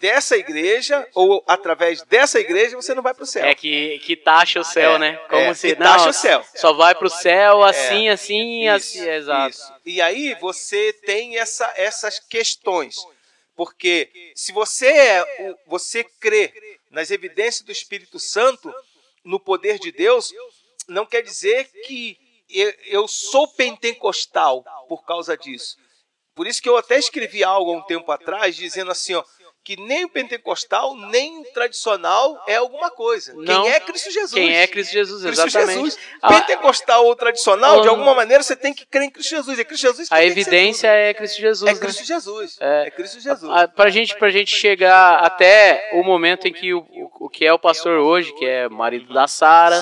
dessa 0.00 0.36
igreja 0.36 1.06
ou 1.14 1.42
através 1.46 2.02
dessa 2.02 2.38
igreja 2.40 2.76
você 2.76 2.94
não 2.94 3.02
vai 3.02 3.14
para 3.14 3.24
o 3.24 3.26
céu. 3.26 3.44
É 3.44 3.54
que, 3.54 3.98
que 4.00 4.16
taxa 4.16 4.60
o 4.60 4.64
céu, 4.64 4.96
É, 4.96 4.98
né? 4.98 5.16
Como 5.28 5.40
é, 5.42 5.54
se 5.54 5.68
que 5.68 5.76
taxa 5.76 6.04
não, 6.04 6.10
o 6.10 6.12
céu. 6.12 6.44
Só 6.56 6.72
vai 6.72 6.94
pro 6.94 7.08
céu 7.08 7.62
assim, 7.62 8.08
assim, 8.08 8.64
Isso, 8.66 8.74
assim. 8.98 9.08
Exato. 9.08 9.50
isso. 9.50 9.72
E 9.86 10.00
aí 10.02 10.34
você 10.40 10.92
tem 11.04 11.38
essa, 11.38 11.72
essas 11.76 12.18
questões. 12.18 12.96
Porque 13.56 14.10
se 14.34 14.52
você 14.52 14.88
é, 14.88 15.22
o- 15.50 15.58
você 15.68 16.02
crê 16.20 16.52
nas 16.90 17.10
evidências 17.10 17.62
do 17.62 17.70
Espírito 17.72 18.18
Santo, 18.18 18.72
no 19.24 19.38
poder 19.40 19.78
de 19.78 19.90
Deus, 19.92 20.32
não 20.88 21.06
quer 21.06 21.22
dizer 21.22 21.70
que 21.86 22.18
eu, 22.50 22.74
eu 22.86 23.08
sou 23.08 23.48
pentecostal 23.48 24.64
por 24.88 25.04
causa 25.04 25.36
disso. 25.36 25.76
Por 26.34 26.46
isso 26.48 26.60
que 26.60 26.68
eu 26.68 26.76
até 26.76 26.98
escrevi 26.98 27.44
algo 27.44 27.72
há 27.72 27.76
um 27.78 27.82
tempo 27.82 28.10
atrás 28.10 28.56
dizendo 28.56 28.90
assim, 28.90 29.14
ó, 29.14 29.24
que 29.64 29.76
nem 29.80 30.04
o 30.04 30.08
pentecostal, 30.10 30.94
nem 30.94 31.40
o 31.40 31.44
tradicional 31.54 32.38
é 32.46 32.56
alguma 32.56 32.90
coisa. 32.90 33.32
Não. 33.34 33.62
Quem 33.62 33.72
é 33.72 33.80
Cristo 33.80 34.10
Jesus? 34.10 34.32
Quem 34.34 34.54
é 34.54 34.66
Cristo 34.66 34.92
Jesus, 34.92 35.22
Cristo 35.24 35.46
exatamente. 35.46 35.74
Jesus. 35.76 35.98
A- 36.20 36.28
Pentecostal 36.28 37.06
ou 37.06 37.16
tradicional, 37.16 37.80
de 37.80 37.88
Ah. 37.88 37.90
alguma 37.92 38.14
maneira 38.14 38.42
você 38.42 38.54
tem 38.54 38.74
que 38.74 38.84
crer 38.84 39.04
em 39.04 39.10
Cristo 39.10 39.30
Jesus. 39.30 39.58
É 39.58 39.64
Cristo 39.64 39.80
Jesus 39.82 40.08
que 40.08 40.14
A 40.14 40.22
evidência 40.24 40.88
é 40.88 41.14
Cristo. 41.14 41.40
Jesus. 41.40 41.70
é 41.70 41.72
né? 41.74 41.80
Cristo 41.80 42.04
Jesus. 42.04 42.56
É. 42.60 42.86
É, 42.86 42.90
Cristo 42.90 43.18
Jesus. 43.20 43.50
Ah, 43.50 43.66
Pra 43.66 43.88
gente, 43.88 44.14
pra 44.16 44.28
gente 44.30 44.54
chegar 44.54 45.20
até 45.24 45.90
o 45.94 46.02
momento 46.04 46.46
em 46.46 46.52
que 46.52 46.74
o, 46.74 46.80
o, 46.80 47.26
o 47.26 47.28
que 47.30 47.46
é 47.46 47.52
o 47.52 47.58
pastor 47.58 47.98
hoje, 48.00 48.34
que 48.34 48.44
é 48.44 48.68
marido 48.68 49.14
da 49.14 49.26
Sara, 49.26 49.80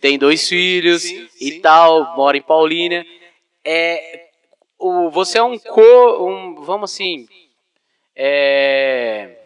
tem 0.00 0.18
dois 0.18 0.48
filhos 0.48 1.02
Sim, 1.02 1.28
e 1.40 1.50
sim. 1.52 1.60
tal, 1.60 2.16
mora 2.16 2.36
em 2.36 2.42
Paulínia. 2.42 3.06
É, 3.64 4.24
o, 4.78 5.10
você 5.10 5.38
é 5.38 5.42
um 5.44 5.56
co, 5.58 6.26
um, 6.26 6.56
vamos 6.64 6.90
assim, 6.92 7.28
é, 8.14 9.36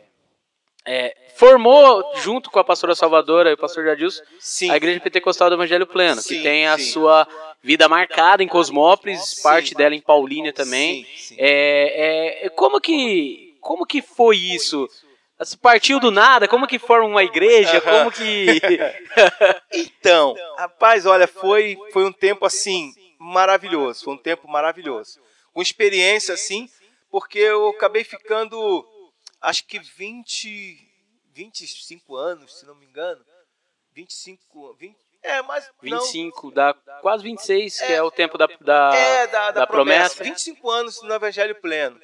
é, 0.85 1.17
formou, 1.37 2.03
junto 2.17 2.51
com 2.51 2.59
a 2.59 2.65
pastora 2.65 2.95
Salvadora 2.95 3.51
e 3.51 3.55
o 3.55 3.59
pastor 3.59 3.85
Jadilson, 3.85 4.23
Sim. 4.39 4.71
a 4.71 4.77
Igreja 4.77 5.01
Pentecostal 5.01 5.51
do 5.51 5.57
Evangelho 5.57 5.87
Pleno, 5.87 6.21
Sim, 6.21 6.37
que 6.37 6.43
tem 6.43 6.67
a 6.67 6.79
sim. 6.79 6.85
sua 6.85 7.27
vida 7.63 7.89
marcada 7.89 8.43
em 8.43 8.49
Cosmópolis, 8.49 9.41
parte 9.43 9.75
dela 9.75 9.95
em 9.95 10.01
Paulínia 10.01 10.53
também. 10.53 11.07
Sim. 11.17 11.37
É, 11.39 12.47
é, 12.47 12.49
como 12.51 12.81
que 12.81 13.47
como 13.61 13.85
que 13.85 14.01
foi 14.01 14.37
isso? 14.37 14.89
Partiu 15.61 15.99
do 15.99 16.11
nada? 16.13 16.47
Como 16.47 16.69
que 16.69 16.79
forma 16.79 17.07
uma 17.07 17.25
igreja? 17.25 17.81
Como 17.81 18.11
que 18.13 18.61
Então, 19.75 20.35
rapaz, 20.57 21.05
olha, 21.05 21.27
foi, 21.27 21.77
foi 21.93 22.05
um 22.05 22.13
tempo 22.13 22.47
assim 22.47 22.93
maravilhoso, 23.19 24.05
foi 24.05 24.15
um 24.15 24.19
tempo 24.19 24.49
maravilhoso. 24.49 25.21
Com 25.53 25.61
experiência 25.61 26.35
assim, 26.35 26.69
porque 27.17 27.39
eu 27.39 27.69
acabei 27.71 28.05
ficando 28.05 28.87
acho 29.41 29.65
que 29.67 29.79
20 29.79 30.87
25 31.33 32.15
anos, 32.15 32.59
se 32.59 32.67
não 32.67 32.75
me 32.75 32.85
engano. 32.85 33.25
25, 33.95 34.75
20, 34.75 34.95
é, 35.23 35.41
mas 35.41 35.67
não, 35.83 35.99
25 36.01 36.51
dá 36.51 36.75
quase 37.01 37.23
26, 37.25 37.79
que 37.79 37.85
É. 37.85 37.93
é 37.95 38.03
o 38.03 38.11
tempo 38.11 38.37
da 38.37 38.47
da, 38.61 38.95
é, 38.95 39.27
da, 39.29 39.45
da, 39.47 39.51
da 39.61 39.67
promessa. 39.67 40.17
promessa. 40.17 40.25
25 40.25 40.71
anos 40.71 41.01
no 41.03 41.15
Evangelho 41.15 41.55
Pleno. 41.55 41.99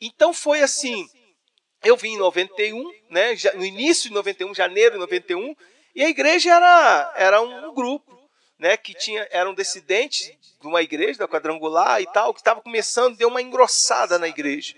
Então 0.00 0.34
foi 0.34 0.62
assim, 0.62 1.08
eu 1.84 1.96
vim 1.96 2.14
em 2.14 2.18
91, 2.18 2.90
né, 3.10 3.36
já- 3.36 3.52
no 3.54 3.64
início 3.64 4.08
de 4.08 4.14
91, 4.16 4.52
janeiro 4.52 4.94
de 4.94 4.98
91, 4.98 5.54
e 5.94 6.02
a 6.04 6.08
igreja 6.08 6.52
era, 6.56 7.12
era 7.16 7.40
um 7.40 7.72
grupo, 7.72 8.17
né, 8.58 8.76
que 8.76 8.92
tinha, 8.94 9.26
eram 9.30 9.54
descendentes 9.54 10.32
de 10.60 10.66
uma 10.66 10.82
igreja, 10.82 11.20
da 11.20 11.28
quadrangular 11.28 12.02
e 12.02 12.06
tal, 12.06 12.34
que 12.34 12.40
estava 12.40 12.60
começando, 12.60 13.16
deu 13.16 13.28
uma 13.28 13.40
engrossada 13.40 14.18
na 14.18 14.26
igreja. 14.26 14.74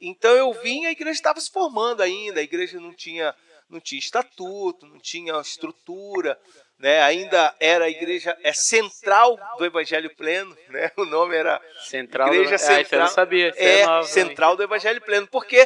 Então 0.00 0.32
eu 0.32 0.52
vim, 0.52 0.84
a 0.86 0.90
igreja 0.90 1.16
estava 1.16 1.40
se 1.40 1.50
formando 1.50 2.02
ainda, 2.02 2.40
a 2.40 2.42
igreja 2.42 2.78
não 2.80 2.92
tinha, 2.92 3.34
não 3.70 3.80
tinha 3.80 3.98
estatuto, 3.98 4.86
não 4.86 4.98
tinha 4.98 5.40
estrutura, 5.40 6.38
né? 6.78 7.00
Ainda 7.02 7.54
era 7.58 7.86
a 7.86 7.88
igreja 7.88 8.36
é 8.42 8.52
central 8.52 9.38
do 9.56 9.64
Evangelho 9.64 10.14
Pleno, 10.14 10.56
né? 10.68 10.90
O 10.98 11.04
nome 11.04 11.34
era 11.34 11.60
Central. 11.88 12.28
Igreja 12.28 12.56
do... 12.56 12.62
Ah, 12.62 12.80
eu 12.80 12.84
Central. 12.84 13.08
sabia. 13.08 13.52
é 13.56 13.86
nova, 13.86 14.06
central 14.06 14.56
do 14.56 14.62
Evangelho 14.62 15.00
Pleno, 15.00 15.26
porque 15.28 15.56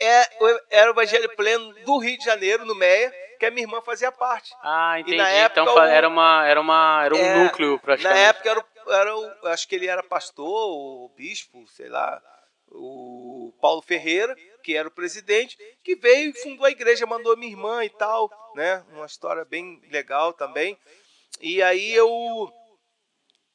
é, 0.00 0.28
era 0.70 0.90
o 0.90 0.94
Evangelho 0.94 1.28
Pleno 1.36 1.74
do 1.84 1.98
Rio 1.98 2.16
de 2.16 2.24
Janeiro, 2.24 2.64
no 2.64 2.74
Meia, 2.74 3.12
que 3.36 3.46
a 3.46 3.50
minha 3.50 3.64
irmã 3.64 3.80
fazia 3.82 4.10
parte. 4.10 4.52
Ah, 4.62 4.98
entendi. 5.00 5.16
na 5.16 5.28
época 5.28 5.60
então 5.62 5.74
o- 5.74 5.78
era 5.80 6.08
uma 6.08 6.46
era 6.46 6.60
uma 6.60 7.02
era 7.04 7.14
um 7.14 7.18
É, 7.18 7.44
núcleo 7.44 7.72
Na 7.74 7.78
praticamente. 7.78 8.20
época 8.20 8.50
era, 8.50 8.60
o- 8.60 8.92
era 8.92 9.16
o, 9.16 9.46
acho 9.48 9.68
que 9.68 9.74
ele 9.74 9.86
era 9.86 10.02
pastor, 10.02 10.46
ou 10.48 11.08
bispo, 11.10 11.66
sei 11.68 11.88
lá, 11.88 12.20
o 12.68 13.52
Paulo 13.60 13.80
Ferreira, 13.82 14.36
que 14.62 14.76
era 14.76 14.88
o 14.88 14.90
presidente, 14.90 15.56
que 15.84 15.94
veio 15.96 16.30
e 16.30 16.34
fundou 16.34 16.66
a 16.66 16.70
igreja, 16.70 17.06
mandou 17.06 17.36
minha 17.36 17.50
irmã 17.52 17.84
e 17.84 17.90
tal, 17.90 18.28
né? 18.54 18.84
Uma 18.92 19.06
história 19.06 19.44
bem 19.44 19.80
legal 19.90 20.32
também. 20.32 20.76
E 21.40 21.62
aí 21.62 21.92
eu 21.92 22.52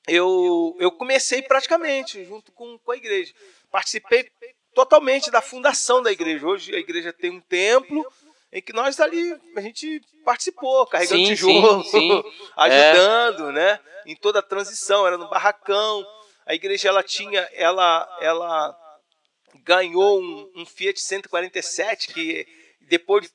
eu, 0.08 0.76
eu 0.80 0.92
comecei 0.92 1.42
praticamente 1.42 2.24
junto 2.26 2.52
com, 2.52 2.78
com 2.80 2.92
a 2.92 2.98
igreja. 2.98 3.34
Participei 3.70 4.30
totalmente 4.74 5.30
da 5.30 5.42
fundação 5.42 6.02
da 6.02 6.12
igreja. 6.12 6.46
Hoje 6.48 6.74
a 6.76 6.80
igreja 6.80 7.14
tem 7.14 7.30
um 7.30 7.42
templo 7.42 8.06
em 8.52 8.62
que 8.62 8.74
nós 8.74 9.00
ali 9.00 9.40
a 9.56 9.62
gente 9.62 10.02
participou, 10.26 10.86
carregando 10.86 11.20
Sim, 11.20 11.26
tijolo, 11.26 11.84
sim, 11.84 11.90
sim. 11.92 12.24
ajudando, 12.58 13.52
né? 13.52 13.80
Em 14.06 14.16
toda 14.16 14.40
a 14.40 14.44
transição, 14.44 15.08
era 15.08 15.18
no 15.18 15.30
barracão. 15.30 16.06
A 16.46 16.54
igreja 16.54 16.90
ela 16.90 17.04
tinha, 17.04 17.42
ela, 17.54 18.18
ela 18.20 18.78
ganhou 19.64 20.22
um, 20.22 20.52
um 20.56 20.66
Fiat 20.66 21.00
147 21.00 22.14
que 22.14 22.46
depois 22.82 23.32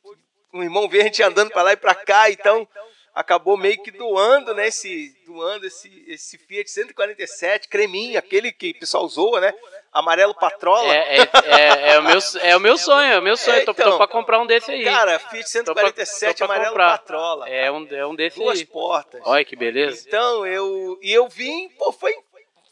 um 0.52 0.62
irmão 0.62 0.88
veio 0.88 1.02
a 1.02 1.06
gente 1.06 1.22
andando 1.22 1.50
para 1.50 1.62
lá 1.62 1.72
e 1.72 1.76
para 1.76 1.94
cá, 1.94 2.30
então 2.30 2.68
acabou 3.16 3.56
meio 3.56 3.82
que 3.82 3.90
doando, 3.90 4.54
né? 4.54 4.68
Esse, 4.68 5.16
doando 5.26 5.66
esse, 5.66 6.04
esse 6.06 6.36
Fiat 6.36 6.70
147 6.70 7.66
creminho, 7.66 8.18
aquele 8.18 8.52
que 8.52 8.70
o 8.72 8.78
pessoal 8.78 9.04
usou, 9.04 9.40
né? 9.40 9.54
Amarelo 9.90 10.34
patrola. 10.34 10.94
É, 10.94 11.20
é, 11.20 11.28
é, 11.46 11.94
é 11.94 11.98
o 11.98 12.02
meu, 12.02 12.18
é 12.42 12.56
o 12.56 12.60
meu 12.60 12.76
sonho, 12.76 13.12
é 13.14 13.18
o 13.18 13.22
meu 13.22 13.36
sonho. 13.36 13.56
É, 13.56 13.64
tô, 13.64 13.72
então. 13.72 13.92
tô 13.92 13.96
pra 13.96 14.06
comprar 14.06 14.38
um 14.38 14.46
desse 14.46 14.70
aí. 14.70 14.84
Cara, 14.84 15.18
Fiat 15.18 15.64
Tô 15.64 15.72
pra- 15.74 15.84
147 15.86 16.38
tô 16.38 16.44
pra 16.46 16.54
amarelo 16.54 16.70
comprar. 16.72 16.98
patrola. 16.98 17.48
é, 17.48 17.72
um, 17.72 17.88
é 17.90 18.06
um 18.06 18.14
desse 18.14 18.36
Duas 18.38 18.58
aí. 18.58 18.66
portas. 18.66 19.20
Olha 19.24 19.44
que 19.44 19.56
beleza. 19.56 20.04
Então, 20.06 20.46
eu. 20.46 20.98
E 21.00 21.10
eu 21.10 21.26
vim, 21.28 21.70
pô, 21.78 21.90
foi 21.92 22.14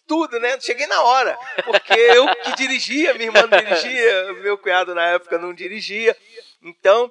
tudo, 0.07 0.39
né? 0.39 0.61
Cheguei 0.61 0.87
na 0.87 1.01
hora. 1.01 1.39
Porque 1.65 1.95
eu 1.95 2.27
que 2.37 2.55
dirigia, 2.57 3.15
minha 3.15 3.29
irmã 3.29 3.47
não 3.47 3.59
dirigia, 3.59 4.33
meu 4.43 4.59
cunhado 4.59 4.95
na 4.95 5.07
época 5.13 5.39
não 5.39 5.55
dirigia. 5.55 6.15
Então, 6.63 7.11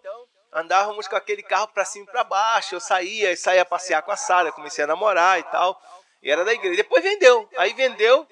andávamos 0.54 1.08
com 1.08 1.16
aquele 1.16 1.44
carro 1.44 1.68
para 1.68 1.86
cima 1.86 2.06
e 2.08 2.12
para 2.12 2.24
baixo. 2.24 2.76
Eu 2.76 2.80
saía, 2.80 3.36
saía 3.36 3.66
passear 3.66 4.02
com 4.02 4.12
a 4.12 4.18
Sara, 4.18 4.52
comecei 4.52 4.84
a 4.84 4.88
namorar 4.88 5.40
e 5.40 5.44
tal. 5.44 5.80
E 6.22 6.32
era 6.32 6.46
da 6.46 6.54
igreja. 6.54 6.78
Depois 6.78 7.04
vendeu. 7.04 7.50
Aí 7.58 7.74
vendeu 7.74 8.28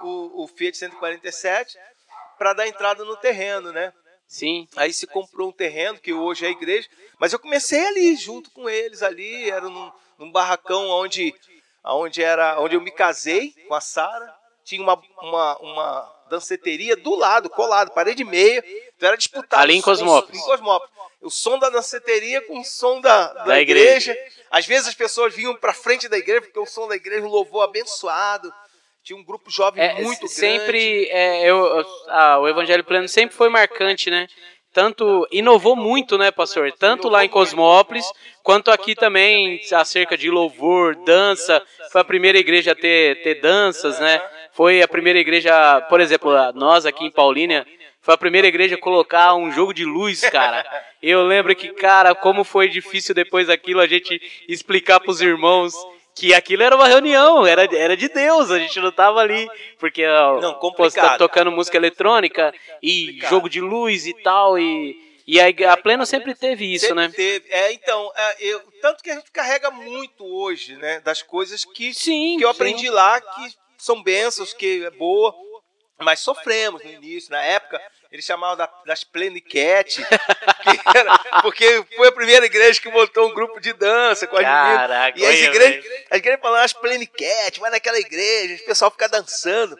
o, 0.00 0.44
o 0.44 0.48
Fiat 0.48 0.76
147 0.76 1.78
para 2.38 2.52
dar 2.52 2.66
entrada 2.66 3.04
no 3.04 3.16
terreno, 3.16 3.72
né? 3.72 3.92
Sim. 4.26 4.68
Aí 4.76 4.92
se 4.92 5.06
comprou 5.06 5.48
um 5.48 5.52
terreno, 5.52 5.98
que 5.98 6.12
hoje 6.12 6.44
é 6.44 6.48
a 6.48 6.52
igreja, 6.52 6.88
mas 7.18 7.32
eu 7.32 7.38
comecei 7.38 7.86
ali, 7.86 8.16
junto 8.16 8.50
com 8.50 8.68
eles 8.68 9.02
ali, 9.02 9.48
era 9.48 9.68
num, 9.68 9.92
num 10.18 10.32
barracão 10.32 10.88
onde, 10.90 11.32
onde, 11.84 12.22
era, 12.22 12.60
onde 12.60 12.74
eu 12.74 12.80
me 12.80 12.90
casei 12.90 13.54
com 13.68 13.74
a 13.74 13.80
Sara, 13.80 14.34
tinha 14.64 14.82
uma, 14.82 15.00
uma, 15.22 15.58
uma 15.58 16.16
danceteria 16.28 16.96
do 16.96 17.14
lado, 17.14 17.48
colado, 17.48 17.92
parede 17.92 18.22
e 18.22 18.26
meia, 18.26 18.64
então 18.96 19.08
era 19.08 19.16
disputado. 19.16 19.62
Ali 19.62 19.76
em 19.76 19.82
Cosmópolis. 19.82 20.40
Em 20.40 20.44
Cosmópolis. 20.44 20.92
O 21.26 21.30
som 21.30 21.58
da 21.58 21.68
danceteria 21.68 22.40
com 22.42 22.60
o 22.60 22.64
som 22.64 23.00
da, 23.00 23.32
da, 23.32 23.44
Da 23.44 23.60
igreja. 23.60 24.12
igreja. 24.12 24.32
Às 24.50 24.64
vezes 24.64 24.86
as 24.88 24.94
pessoas 24.94 25.34
vinham 25.34 25.56
para 25.56 25.72
frente 25.72 26.08
da 26.08 26.16
igreja, 26.16 26.40
porque 26.42 26.58
o 26.60 26.66
som 26.66 26.86
da 26.86 26.94
igreja, 26.94 27.26
louvor 27.26 27.64
abençoado, 27.64 28.52
tinha 29.02 29.18
um 29.18 29.24
grupo 29.24 29.50
jovem 29.50 29.82
É, 29.82 29.94
muito 30.02 30.20
grande. 30.20 30.32
sempre 30.34 31.08
é, 31.10 31.42
eu, 31.50 31.56
eu- 31.64 31.86
ah, 32.08 32.38
o 32.38 32.48
Evangelho 32.48 32.84
Pleno 32.84 33.08
sempre 33.08 33.34
foi 33.36 33.48
marcante, 33.48 34.08
né? 34.10 34.28
Tanto 34.72 35.26
inovou 35.32 35.74
muito, 35.74 36.16
né, 36.18 36.30
pastor? 36.30 36.70
Tanto 36.72 37.08
lá 37.08 37.24
em 37.24 37.28
Cosmópolis 37.28 38.06
quanto 38.42 38.70
aqui 38.70 38.94
também 38.94 39.60
acerca 39.72 40.16
de 40.16 40.30
louvor, 40.30 40.94
dança. 41.04 41.60
Foi 41.90 42.02
a 42.02 42.04
primeira 42.04 42.36
igreja 42.38 42.72
a 42.72 42.74
ter, 42.74 43.22
ter 43.22 43.40
danças, 43.40 43.98
né? 43.98 44.22
Foi 44.52 44.82
a 44.82 44.86
primeira 44.88 45.18
igreja, 45.18 45.80
por 45.88 45.98
exemplo, 46.00 46.30
nós 46.54 46.84
aqui 46.86 47.04
em 47.04 47.10
Paulínia, 47.10 47.66
foi 48.06 48.14
a 48.14 48.18
primeira 48.18 48.46
igreja 48.46 48.76
a 48.76 48.78
colocar 48.78 49.34
um 49.34 49.50
jogo 49.50 49.74
de 49.74 49.84
luz, 49.84 50.20
cara. 50.30 50.64
Eu 51.02 51.26
lembro 51.26 51.56
que, 51.56 51.70
cara, 51.70 52.14
como 52.14 52.44
foi 52.44 52.68
difícil 52.68 53.12
depois 53.12 53.48
daquilo 53.48 53.80
a 53.80 53.86
gente 53.88 54.22
explicar 54.48 55.00
pros 55.00 55.20
irmãos 55.20 55.74
que 56.14 56.32
aquilo 56.32 56.62
era 56.62 56.76
uma 56.76 56.86
reunião, 56.86 57.44
era, 57.44 57.64
era 57.76 57.96
de 57.96 58.08
Deus, 58.08 58.52
a 58.52 58.60
gente 58.60 58.78
não 58.78 58.92
tava 58.92 59.18
ali, 59.18 59.48
porque 59.80 60.06
Não, 60.06 60.54
pô, 60.54 60.70
você 60.76 61.00
complicado. 61.00 61.08
tá 61.08 61.18
tocando 61.18 61.50
música 61.50 61.76
eletrônica 61.76 62.54
e 62.80 63.18
jogo 63.28 63.48
de 63.48 63.60
luz 63.60 64.06
e 64.06 64.14
tal, 64.22 64.56
e, 64.56 64.96
e 65.26 65.40
a, 65.40 65.72
a 65.72 65.76
Pleno 65.76 66.06
sempre 66.06 66.32
teve 66.32 66.72
isso, 66.72 66.86
Sempre 66.86 67.08
né? 67.08 67.12
teve. 67.14 67.44
É, 67.50 67.72
então, 67.72 68.12
é, 68.16 68.36
eu, 68.38 68.60
tanto 68.80 69.02
que 69.02 69.10
a 69.10 69.16
gente 69.16 69.32
carrega 69.32 69.68
muito 69.72 70.24
hoje, 70.24 70.76
né, 70.76 71.00
das 71.00 71.22
coisas 71.22 71.64
que, 71.64 71.92
Sim, 71.92 72.36
que 72.38 72.44
eu 72.44 72.50
sim. 72.50 72.54
aprendi 72.54 72.88
lá, 72.88 73.20
que 73.20 73.52
são 73.76 74.00
bênçãos, 74.00 74.54
que 74.54 74.84
é 74.84 74.90
boa, 74.90 75.34
mas 75.98 76.20
sofremos 76.20 76.82
no 76.84 76.90
início, 76.90 77.30
na 77.30 77.42
época, 77.42 77.80
eles 78.12 78.24
chamavam 78.24 78.56
da- 78.56 78.70
das 78.84 79.02
Plenicat, 79.04 79.96
que 80.04 80.98
era- 80.98 81.18
porque 81.42 81.84
foi 81.96 82.08
a 82.08 82.12
primeira 82.12 82.46
igreja 82.46 82.80
que 82.80 82.88
montou 82.90 83.28
um 83.28 83.34
grupo 83.34 83.60
de 83.60 83.72
dança 83.72 84.26
com 84.26 84.36
as 84.36 84.42
meninas. 84.42 84.76
Caraca, 84.78 85.18
E 85.18 85.26
as 85.26 85.34
igrejas, 85.38 85.84
as 86.10 86.18
igrejas 86.18 86.40
falavam 86.40 86.64
as 86.64 86.72
Plenicat, 86.72 87.60
vai 87.60 87.70
naquela 87.70 87.98
igreja, 87.98 88.62
o 88.62 88.66
pessoal 88.66 88.90
fica 88.90 89.08
dançando. 89.08 89.78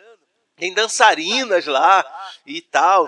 Tem 0.57 0.73
dançarinas 0.73 1.67
lá 1.67 2.05
e 2.47 2.63
tal. 2.63 3.05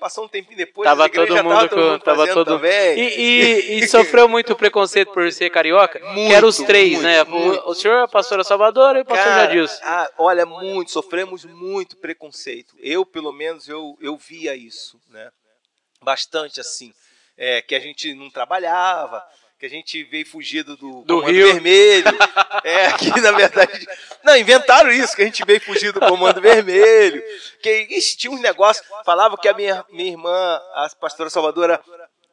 Passou 0.00 0.24
um 0.24 0.28
tempinho 0.28 0.56
depois, 0.56 0.84
Tava 0.86 1.08
todo 1.08 1.28
mundo, 1.36 1.48
tava 1.48 1.68
todo 1.68 1.78
com- 1.80 1.88
mundo 1.90 2.00
tava 2.02 2.26
todo 2.26 2.56
também. 2.56 2.98
E, 2.98 3.20
e, 3.20 3.78
e 3.78 3.88
sofreu 3.88 4.28
muito 4.28 4.54
preconceito 4.56 5.12
por 5.12 5.30
ser 5.32 5.48
carioca, 5.50 5.98
que 5.98 6.32
eram 6.32 6.48
os 6.48 6.58
Muito, 6.58 6.66
três, 6.66 6.92
muito, 6.92 7.02
né? 7.04 7.24
muito. 7.24 7.60
O, 7.66 7.70
o 7.70 7.74
senhor, 7.74 8.02
a 8.02 8.08
pastora 8.08 8.44
Salvador 8.44 8.96
e 8.96 9.00
o 9.00 9.04
pastor 9.04 9.24
Cara, 9.32 9.42
Jadilson. 9.46 9.80
ah, 9.82 10.10
olha, 10.18 10.44
muito, 10.44 10.90
sofremos 10.90 11.44
muito 11.44 11.96
preconceito. 11.96 12.74
Eu, 12.80 13.06
pelo 13.06 13.32
menos, 13.32 13.68
eu, 13.68 13.96
eu 14.00 14.16
via 14.16 14.54
isso, 14.54 15.00
né? 15.08 15.30
Bastante 16.02 16.60
assim. 16.60 16.92
É, 17.36 17.62
que 17.62 17.74
a 17.74 17.80
gente 17.80 18.14
não 18.14 18.30
trabalhava, 18.30 19.20
que 19.64 19.66
a 19.66 19.70
gente 19.70 20.04
veio 20.04 20.26
fugido 20.26 20.76
do, 20.76 21.02
Do 21.04 21.20
Comando 21.20 21.32
Rio. 21.32 21.52
Vermelho. 21.52 22.04
É, 22.64 22.92
que 22.92 23.20
na 23.20 23.32
verdade. 23.32 23.86
Não, 24.22 24.34
inventaram 24.36 24.90
isso, 24.90 25.14
que 25.14 25.20
a 25.20 25.24
gente 25.26 25.44
veio 25.44 25.60
fugir 25.60 25.92
do 25.92 26.00
Comando 26.00 26.40
Vermelho. 26.40 27.22
Que 27.60 27.86
ixi, 27.90 28.16
tinha 28.16 28.30
uns 28.30 28.40
negócios. 28.40 28.86
Falavam 29.04 29.36
que 29.36 29.46
a 29.46 29.52
minha, 29.52 29.84
minha 29.90 30.12
irmã, 30.12 30.60
a 30.72 30.88
pastora 30.98 31.28
Salvadora, 31.28 31.78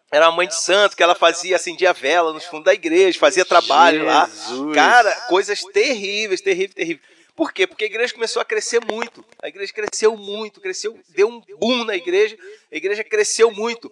era 0.09 0.29
uma 0.29 0.37
mãe 0.37 0.47
de 0.47 0.55
santo, 0.55 0.95
que 0.95 1.03
ela 1.03 1.15
fazia, 1.15 1.57
acendia 1.57 1.91
vela 1.91 2.31
nos 2.31 2.45
fundos 2.45 2.65
da 2.65 2.73
igreja, 2.73 3.19
fazia 3.19 3.43
trabalho 3.43 4.05
lá. 4.05 4.25
Jesus. 4.25 4.73
Cara, 4.73 5.11
coisas 5.27 5.59
terríveis, 5.73 6.39
terríveis, 6.39 6.73
terríveis. 6.73 7.05
Por 7.35 7.51
quê? 7.51 7.67
Porque 7.67 7.83
a 7.83 7.87
igreja 7.87 8.13
começou 8.13 8.41
a 8.41 8.45
crescer 8.45 8.79
muito. 8.85 9.25
A 9.41 9.49
igreja 9.49 9.73
cresceu 9.73 10.15
muito, 10.15 10.61
cresceu, 10.61 10.97
deu 11.09 11.27
um 11.27 11.41
boom 11.59 11.83
na 11.83 11.95
igreja. 11.95 12.37
A 12.71 12.75
igreja 12.75 13.03
cresceu 13.03 13.51
muito. 13.51 13.91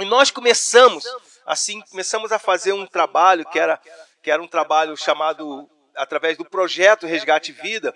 E 0.00 0.04
nós 0.04 0.30
começamos, 0.30 1.04
assim, 1.50 1.80
começamos 1.90 2.30
a 2.30 2.38
fazer 2.38 2.72
um 2.72 2.86
trabalho 2.86 3.44
que 3.46 3.58
era, 3.58 3.80
que 4.22 4.30
era 4.30 4.40
um 4.40 4.46
trabalho 4.46 4.96
chamado, 4.96 5.68
através 5.96 6.38
do 6.38 6.44
projeto 6.44 7.08
Resgate 7.08 7.50
Vida, 7.50 7.92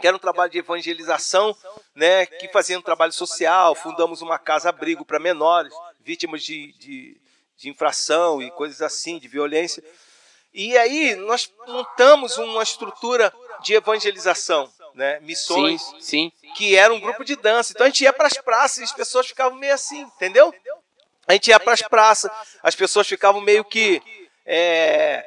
que 0.00 0.06
era 0.06 0.16
um 0.16 0.18
trabalho 0.18 0.50
de 0.50 0.58
evangelização, 0.58 1.56
né, 1.94 2.26
que 2.26 2.48
fazia 2.48 2.76
um 2.76 2.82
trabalho 2.82 3.12
social, 3.12 3.76
fundamos 3.76 4.20
uma 4.20 4.36
casa-abrigo 4.36 5.04
para 5.04 5.20
menores, 5.20 5.72
vítimas 6.00 6.42
de, 6.42 6.72
de, 6.72 7.20
de 7.56 7.68
infração 7.68 8.42
e 8.42 8.50
coisas 8.50 8.82
assim, 8.82 9.16
de 9.16 9.28
violência. 9.28 9.82
E 10.52 10.76
aí 10.76 11.14
nós 11.14 11.48
montamos 11.68 12.36
uma 12.36 12.64
estrutura 12.64 13.32
de 13.62 13.74
evangelização, 13.74 14.68
né? 14.92 15.20
Missões, 15.20 15.80
sim, 16.00 16.32
sim. 16.40 16.52
que 16.56 16.74
era 16.74 16.92
um 16.92 16.98
grupo 16.98 17.24
de 17.24 17.36
dança. 17.36 17.72
Então 17.72 17.86
a 17.86 17.88
gente 17.88 18.02
ia 18.02 18.12
para 18.12 18.26
as 18.26 18.36
praças 18.38 18.78
e 18.78 18.84
as 18.84 18.92
pessoas 18.92 19.28
ficavam 19.28 19.56
meio 19.56 19.72
assim, 19.72 20.00
entendeu? 20.00 20.52
A 21.26 21.32
gente 21.32 21.48
ia 21.48 21.60
para 21.60 21.72
as 21.72 21.82
praças, 21.82 22.30
as 22.62 22.74
pessoas 22.74 23.06
ficavam 23.06 23.40
meio 23.40 23.64
que, 23.64 24.02
é, 24.44 25.24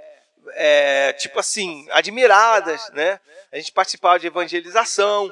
é, 0.53 1.13
tipo 1.13 1.39
assim, 1.39 1.88
admiradas, 1.91 2.89
né? 2.93 3.19
A 3.51 3.57
gente 3.57 3.72
participava 3.72 4.19
de 4.19 4.27
evangelização 4.27 5.31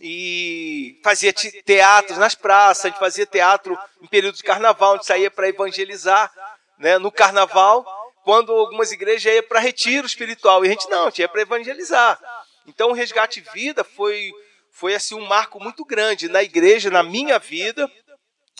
e 0.00 1.00
fazia 1.02 1.32
teatros 1.32 2.18
nas 2.18 2.34
praças, 2.34 2.84
a 2.84 2.88
gente 2.88 2.98
fazia 2.98 3.26
teatro 3.26 3.76
em 4.00 4.06
período 4.06 4.36
de 4.36 4.42
carnaval, 4.42 4.92
a 4.92 4.96
gente 4.96 5.06
saía 5.06 5.30
para 5.30 5.48
evangelizar, 5.48 6.32
né? 6.78 6.98
No 6.98 7.10
carnaval 7.10 7.84
quando 8.26 8.52
algumas 8.52 8.90
igrejas 8.90 9.32
iam 9.32 9.42
para 9.44 9.60
retiro 9.60 10.04
espiritual. 10.04 10.64
E 10.64 10.66
a 10.66 10.70
gente 10.72 10.90
não, 10.90 11.12
tinha 11.12 11.28
para 11.28 11.42
evangelizar. 11.42 12.20
Então 12.66 12.90
o 12.90 12.92
Resgate 12.92 13.40
Vida 13.54 13.84
foi, 13.84 14.32
foi 14.72 14.96
assim 14.96 15.14
um 15.14 15.24
marco 15.24 15.62
muito 15.62 15.84
grande 15.84 16.28
na 16.28 16.42
igreja, 16.42 16.90
na 16.90 17.04
minha 17.04 17.38
vida. 17.38 17.88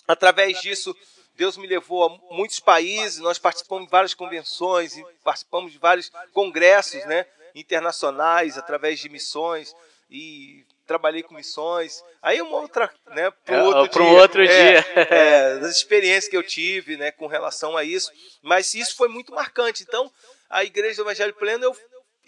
Através 0.07 0.61
disso, 0.61 0.95
Deus 1.37 1.55
me 1.55 1.67
levou 1.67 2.03
a 2.03 2.33
muitos 2.33 2.59
países, 2.59 3.19
nós 3.19 3.37
participamos 3.37 3.85
de 3.85 3.91
várias 3.91 4.13
convenções 4.15 4.99
participamos 5.23 5.71
de 5.71 5.77
vários 5.77 6.11
congressos 6.33 7.05
né, 7.05 7.25
internacionais, 7.53 8.57
através 8.57 8.99
de 8.99 9.07
missões 9.07 9.75
e 10.09 10.65
trabalhei 10.87 11.21
com 11.21 11.35
missões. 11.35 12.03
Aí 12.21 12.41
uma 12.41 12.57
outra, 12.57 12.89
né, 13.07 13.29
para 13.45 13.57
é, 13.57 13.63
outro, 13.63 14.03
dia, 14.03 14.13
outro 14.13 14.43
é, 14.43 14.81
dia. 14.81 14.91
É, 14.95 15.57
das 15.59 15.75
experiências 15.75 16.27
que 16.27 16.37
eu 16.37 16.43
tive, 16.43 16.97
né, 16.97 17.11
com 17.11 17.27
relação 17.27 17.77
a 17.77 17.83
isso. 17.83 18.11
Mas 18.41 18.73
isso 18.73 18.95
foi 18.95 19.07
muito 19.07 19.31
marcante. 19.31 19.83
Então, 19.83 20.11
a 20.49 20.63
Igreja 20.63 20.95
do 20.95 21.03
Evangelho 21.03 21.33
Pleno, 21.35 21.65
eu, 21.65 21.77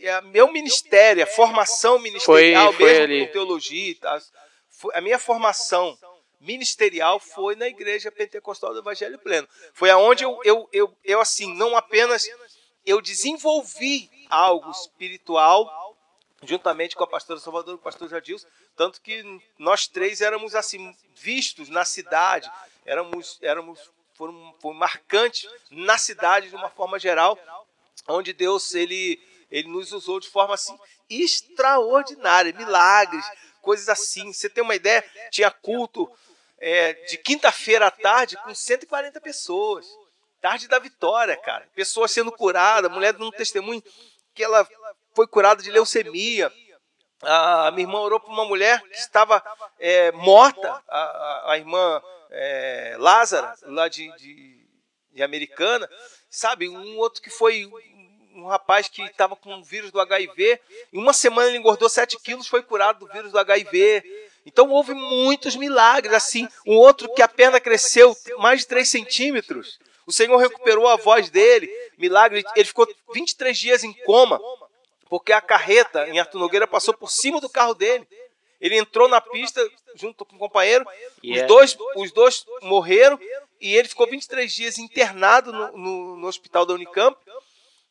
é, 0.02 0.22
meu 0.22 0.52
ministério, 0.52 1.24
a 1.24 1.28
formação 1.28 1.98
ministerial, 2.00 2.74
foi, 2.74 2.86
foi 2.86 2.92
mesmo 2.92 3.04
ali. 3.04 3.26
com 3.26 3.34
teologia 3.34 3.96
a 4.94 5.02
minha 5.02 5.20
formação 5.20 5.98
ministerial 6.40 7.20
foi 7.20 7.56
na 7.56 7.68
Igreja 7.68 8.12
Pentecostal 8.12 8.74
do 8.74 8.80
Evangelho 8.80 9.20
Pleno. 9.20 9.48
Foi 9.74 9.90
aonde 9.90 10.24
eu, 10.24 10.40
eu, 10.44 10.70
eu, 10.72 10.98
eu 11.04 11.20
assim, 11.20 11.54
não 11.54 11.76
apenas 11.76 12.28
eu 12.86 13.02
desenvolvi 13.02 14.10
algo 14.30 14.70
espiritual 14.72 15.90
juntamente 16.44 16.96
com 16.96 17.04
a 17.04 17.08
pastora 17.08 17.40
Salvador 17.40 17.74
e 17.74 17.76
o 17.76 17.80
pastor 17.82 18.08
Jadilson, 18.08 18.48
tanto 18.76 19.02
que 19.02 19.24
nós 19.58 19.88
três 19.88 20.22
éramos 20.22 20.56
assim 20.56 20.96
vistos 21.14 21.68
na 21.68 21.84
cidade, 21.84 22.50
éramos 22.86 23.38
éramos 23.42 23.92
foram, 24.14 24.56
foram 24.60 24.78
marcantes 24.78 25.50
na 25.70 25.98
cidade 25.98 26.50
de 26.50 26.56
uma 26.56 26.70
forma 26.70 26.98
geral, 26.98 27.38
onde 28.08 28.34
Deus 28.34 28.74
ele 28.74 29.22
ele 29.52 29.68
nos 29.68 29.92
usou 29.92 30.20
de 30.20 30.30
forma 30.30 30.54
assim 30.54 30.78
extraordinária, 31.10 32.54
milagres, 32.54 33.26
coisas 33.62 33.90
assim. 33.90 34.32
Você 34.32 34.50
tem 34.50 34.64
uma 34.64 34.76
ideia? 34.76 35.04
Tinha 35.32 35.50
culto 35.50 36.10
é, 36.60 36.94
de 36.94 37.18
quinta-feira 37.18 37.88
à 37.88 37.92
tarde 37.92 38.38
com 38.44 38.54
140 38.54 39.20
pessoas. 39.22 39.88
Tarde 40.42 40.68
da 40.68 40.80
vitória, 40.80 41.36
cara. 41.36 41.68
Pessoas 41.76 42.12
sendo 42.12 42.32
curadas, 42.32 42.92
mulher 42.92 43.14
dando 43.14 43.32
testemunho 43.32 43.84
que 44.34 44.44
ela 44.44 44.68
foi 45.14 45.28
curada 45.28 45.62
de 45.62 45.70
leucemia. 45.72 46.52
A 47.22 47.70
minha 47.72 47.86
irmã 47.86 48.00
orou 48.00 48.20
por 48.20 48.32
uma 48.32 48.46
mulher 48.46 48.82
que 48.82 48.98
estava 48.98 49.44
é, 49.78 50.12
morta, 50.14 50.82
a, 50.88 51.00
a, 51.00 51.52
a 51.52 51.58
irmã 51.58 52.02
é, 52.30 52.96
Lázara, 52.98 53.54
lá 53.64 53.90
de, 53.90 54.10
de, 54.16 54.66
de, 55.12 55.24
Americana. 55.24 55.90
Sabe, 56.30 56.70
um 56.70 56.98
outro 56.98 57.22
que 57.22 57.30
foi 57.30 57.70
um 58.34 58.48
rapaz 58.48 58.88
que 58.88 59.02
estava 59.02 59.36
com 59.36 59.54
o 59.56 59.64
vírus 59.64 59.92
do 59.92 60.00
HIV. 60.00 60.62
Em 60.94 60.98
uma 60.98 61.12
semana 61.12 61.50
ele 61.50 61.58
engordou 61.58 61.90
7 61.90 62.18
quilos, 62.20 62.48
foi 62.48 62.64
curado 62.64 63.06
do 63.06 63.12
vírus 63.12 63.34
do 63.34 63.40
HIV. 63.40 64.29
Então 64.46 64.70
houve 64.70 64.94
muitos 64.94 65.56
milagres. 65.56 66.14
Assim, 66.14 66.48
um 66.66 66.76
outro 66.76 67.14
que 67.14 67.22
a 67.22 67.28
perna 67.28 67.60
cresceu 67.60 68.16
mais 68.38 68.62
de 68.62 68.68
3 68.68 68.88
centímetros. 68.88 69.80
O 70.06 70.12
Senhor 70.12 70.38
recuperou 70.38 70.88
a 70.88 70.96
voz 70.96 71.30
dele. 71.30 71.70
Milagre. 71.98 72.44
Ele 72.56 72.66
ficou 72.66 72.88
23 73.14 73.58
dias 73.58 73.84
em 73.84 73.94
coma 74.06 74.40
porque 75.10 75.34
a 75.34 75.42
carreta 75.42 76.08
em 76.08 76.20
Arthur 76.20 76.40
Nogueira 76.40 76.68
passou 76.68 76.94
por 76.94 77.12
cima 77.12 77.42
do 77.42 77.50
carro 77.50 77.74
dele. 77.74 78.08
Ele 78.62 78.78
entrou 78.78 79.08
na 79.08 79.20
pista 79.20 79.68
junto 79.96 80.24
com 80.24 80.36
o 80.36 80.40
companheiro, 80.40 80.86
os, 81.24 81.42
dois, 81.48 81.78
os 81.96 82.12
dois 82.12 82.46
morreram 82.62 83.20
e 83.60 83.76
ele 83.76 83.88
ficou 83.88 84.08
23 84.08 84.54
dias 84.54 84.78
internado 84.78 85.52
no, 85.52 85.72
no, 85.78 86.16
no 86.18 86.28
hospital 86.28 86.66
da 86.66 86.74
Unicamp. 86.74 87.18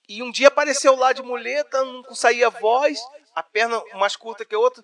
E 0.08 0.22
um 0.22 0.30
dia 0.30 0.48
apareceu 0.48 0.94
lá 0.94 1.12
de 1.12 1.22
muleta, 1.22 1.84
não 1.84 2.14
saía 2.14 2.48
voz, 2.48 2.98
a 3.34 3.42
perna 3.42 3.82
mais 3.94 4.16
curta 4.16 4.44
que 4.44 4.54
a 4.54 4.58
outra. 4.58 4.82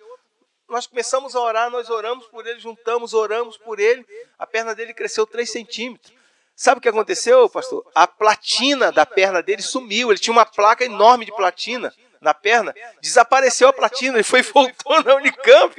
Nós 0.67 0.87
começamos 0.87 1.35
a 1.35 1.39
orar, 1.39 1.69
nós 1.69 1.89
oramos 1.89 2.25
por 2.27 2.45
ele, 2.45 2.59
juntamos, 2.59 3.13
oramos 3.13 3.57
por 3.57 3.79
ele. 3.79 4.05
A 4.37 4.47
perna 4.47 4.73
dele 4.73 4.93
cresceu 4.93 5.25
3 5.27 5.49
centímetros. 5.49 6.13
Sabe 6.55 6.79
o 6.79 6.81
que 6.81 6.89
aconteceu, 6.89 7.49
pastor? 7.49 7.85
A 7.93 8.07
platina 8.07 8.91
da 8.91 9.05
perna 9.05 9.43
dele 9.43 9.61
sumiu. 9.61 10.09
Ele 10.09 10.19
tinha 10.19 10.33
uma 10.33 10.45
placa 10.45 10.85
enorme 10.85 11.25
de 11.25 11.35
platina 11.35 11.93
na 12.21 12.33
perna, 12.33 12.73
desapareceu 13.01 13.67
a 13.67 13.73
platina, 13.73 14.15
ele 14.15 14.23
foi 14.23 14.41
voltou 14.41 15.03
na 15.03 15.15
Unicamp 15.15 15.75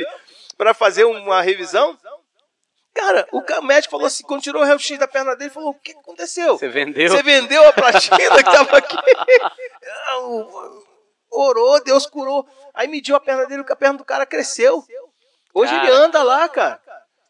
para 0.56 0.72
fazer 0.72 1.04
uma 1.04 1.42
revisão. 1.42 1.98
Cara, 2.94 3.28
o 3.30 3.42
médico 3.62 3.90
falou 3.90 4.06
assim, 4.06 4.24
quando 4.24 4.42
tirou 4.42 4.62
o 4.62 4.64
raio-x 4.64 4.98
da 4.98 5.08
perna 5.08 5.36
dele, 5.36 5.50
falou: 5.50 5.70
o 5.70 5.74
que 5.74 5.92
aconteceu? 5.92 6.56
Você 6.56 6.68
vendeu? 6.68 7.10
Você 7.10 7.22
vendeu 7.22 7.68
a 7.68 7.72
platina 7.72 8.42
que 8.42 8.48
estava 8.48 8.78
aqui. 8.78 8.96
Orou, 11.36 11.82
Deus 11.82 12.06
curou. 12.06 12.46
Aí 12.72 12.88
mediu 12.88 13.14
a 13.14 13.20
perna 13.20 13.46
dele, 13.46 13.64
a 13.68 13.76
perna 13.76 13.98
do 13.98 14.04
cara 14.04 14.24
cresceu. 14.26 14.84
Hoje 15.54 15.72
cara. 15.72 15.86
ele 15.86 15.96
anda 15.96 16.22
lá, 16.22 16.48
cara, 16.48 16.80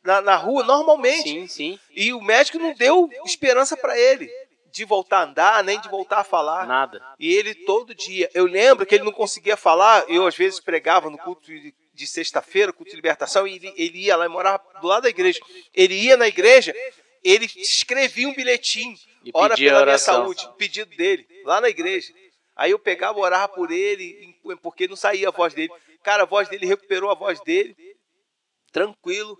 na, 0.02 0.20
na 0.20 0.36
rua, 0.36 0.64
normalmente. 0.64 1.28
Sim, 1.28 1.46
sim. 1.46 1.80
E 1.90 2.12
o 2.12 2.20
médico 2.20 2.58
não 2.58 2.72
deu 2.74 3.08
esperança 3.24 3.76
para 3.76 3.98
ele 3.98 4.30
de 4.76 4.84
voltar 4.84 5.20
a 5.20 5.22
andar, 5.24 5.64
nem 5.64 5.80
de 5.80 5.88
voltar 5.88 6.18
a 6.18 6.24
falar. 6.24 6.66
Nada. 6.66 7.02
E 7.18 7.32
ele 7.32 7.54
todo 7.54 7.94
dia. 7.94 8.30
Eu 8.34 8.44
lembro 8.44 8.84
que 8.84 8.94
ele 8.94 9.04
não 9.04 9.12
conseguia 9.12 9.56
falar, 9.56 10.04
eu 10.08 10.26
às 10.26 10.36
vezes 10.36 10.60
pregava 10.60 11.08
no 11.08 11.16
culto 11.16 11.46
de, 11.46 11.74
de 11.94 12.06
sexta-feira, 12.06 12.74
culto 12.74 12.90
de 12.90 12.96
libertação, 12.96 13.46
e 13.46 13.54
ele, 13.56 13.72
ele 13.76 13.98
ia 14.04 14.16
lá 14.16 14.26
e 14.26 14.28
morava 14.28 14.62
do 14.80 14.86
lado 14.86 15.04
da 15.04 15.08
igreja. 15.08 15.40
Ele 15.72 15.94
ia 15.94 16.16
na 16.16 16.28
igreja, 16.28 16.74
ele 17.24 17.46
escrevia 17.56 18.28
um 18.28 18.34
bilhetinho, 18.34 18.96
ora 19.32 19.56
pela 19.56 19.84
minha 19.84 19.98
saúde, 19.98 20.46
pedido 20.58 20.94
dele, 20.94 21.26
lá 21.44 21.60
na 21.60 21.70
igreja. 21.70 22.12
Aí 22.56 22.70
eu 22.70 22.78
pegava, 22.78 23.18
orava 23.20 23.48
por 23.52 23.70
ele, 23.70 24.34
porque 24.62 24.88
não 24.88 24.96
saía 24.96 25.28
a 25.28 25.30
voz 25.30 25.52
dele. 25.52 25.70
Cara, 26.02 26.22
a 26.22 26.26
voz 26.26 26.48
dele 26.48 26.64
recuperou 26.66 27.10
a 27.10 27.14
voz 27.14 27.38
dele, 27.40 27.76
tranquilo. 28.72 29.38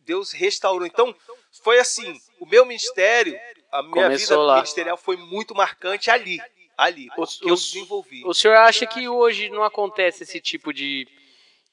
Deus 0.00 0.32
restaurou. 0.32 0.86
Então, 0.86 1.14
foi 1.62 1.78
assim: 1.78 2.14
o 2.40 2.46
meu 2.46 2.64
ministério 2.64 3.38
a 3.70 3.82
minha 3.82 3.92
Começou 4.04 4.36
vida 4.38 4.38
lá. 4.38 4.54
ministerial 4.56 4.96
foi 4.96 5.16
muito 5.16 5.54
marcante 5.54 6.10
ali. 6.10 6.38
Ali, 6.76 7.08
O- 7.16 7.26
que 7.26 7.50
eu 7.50 7.54
desenvolvi. 7.56 8.22
O 8.24 8.32
senhor 8.32 8.56
acha 8.56 8.86
que 8.86 9.08
hoje 9.08 9.48
não 9.50 9.64
acontece 9.64 10.22
esse 10.22 10.40
tipo 10.40 10.72
de, 10.72 11.08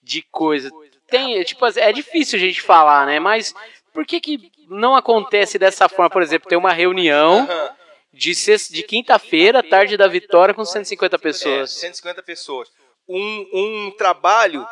de 0.02 0.22
coisa? 0.24 0.72
Tem, 1.08 1.42
tipo, 1.44 1.64
é 1.68 1.94
difícil 1.94 2.38
a 2.38 2.42
gente 2.42 2.60
falar, 2.60 3.06
né? 3.06 3.20
Mas 3.20 3.54
por 3.94 4.06
que, 4.06 4.20
que 4.20 4.52
não 4.68 4.96
acontece 4.96 5.60
dessa 5.60 5.88
forma? 5.88 6.10
Por 6.10 6.24
exemplo, 6.24 6.50
tem 6.50 6.58
uma 6.58 6.74
reunião. 6.74 7.48
De, 8.16 8.34
sexta- 8.34 8.74
de 8.74 8.84
quinta-feira, 8.84 9.62
tarde 9.62 9.98
da 9.98 10.08
vitória, 10.08 10.54
com 10.54 10.64
150 10.66 11.16
É, 11.16 11.20
pessoas. 11.20 11.72
150 11.72 12.24
pessoas. 12.24 12.70
Um, 13.08 13.48
um 13.54 13.92
trabalho 13.92 14.68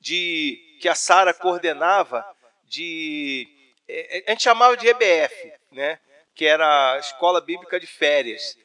de 0.00 0.58
que 0.80 0.88
a 0.88 0.94
Sara 0.94 1.32
coordenava 1.32 2.24
de 2.64 3.46
é, 3.88 4.24
a 4.26 4.30
gente 4.32 4.42
chamava 4.42 4.76
de 4.76 4.86
EBF, 4.88 5.52
né? 5.72 5.98
Que 6.34 6.44
era 6.46 6.94
a 6.94 6.98
Escola 6.98 7.40
Bíblica 7.40 7.78
de 7.80 7.86
Férias, 7.86 8.56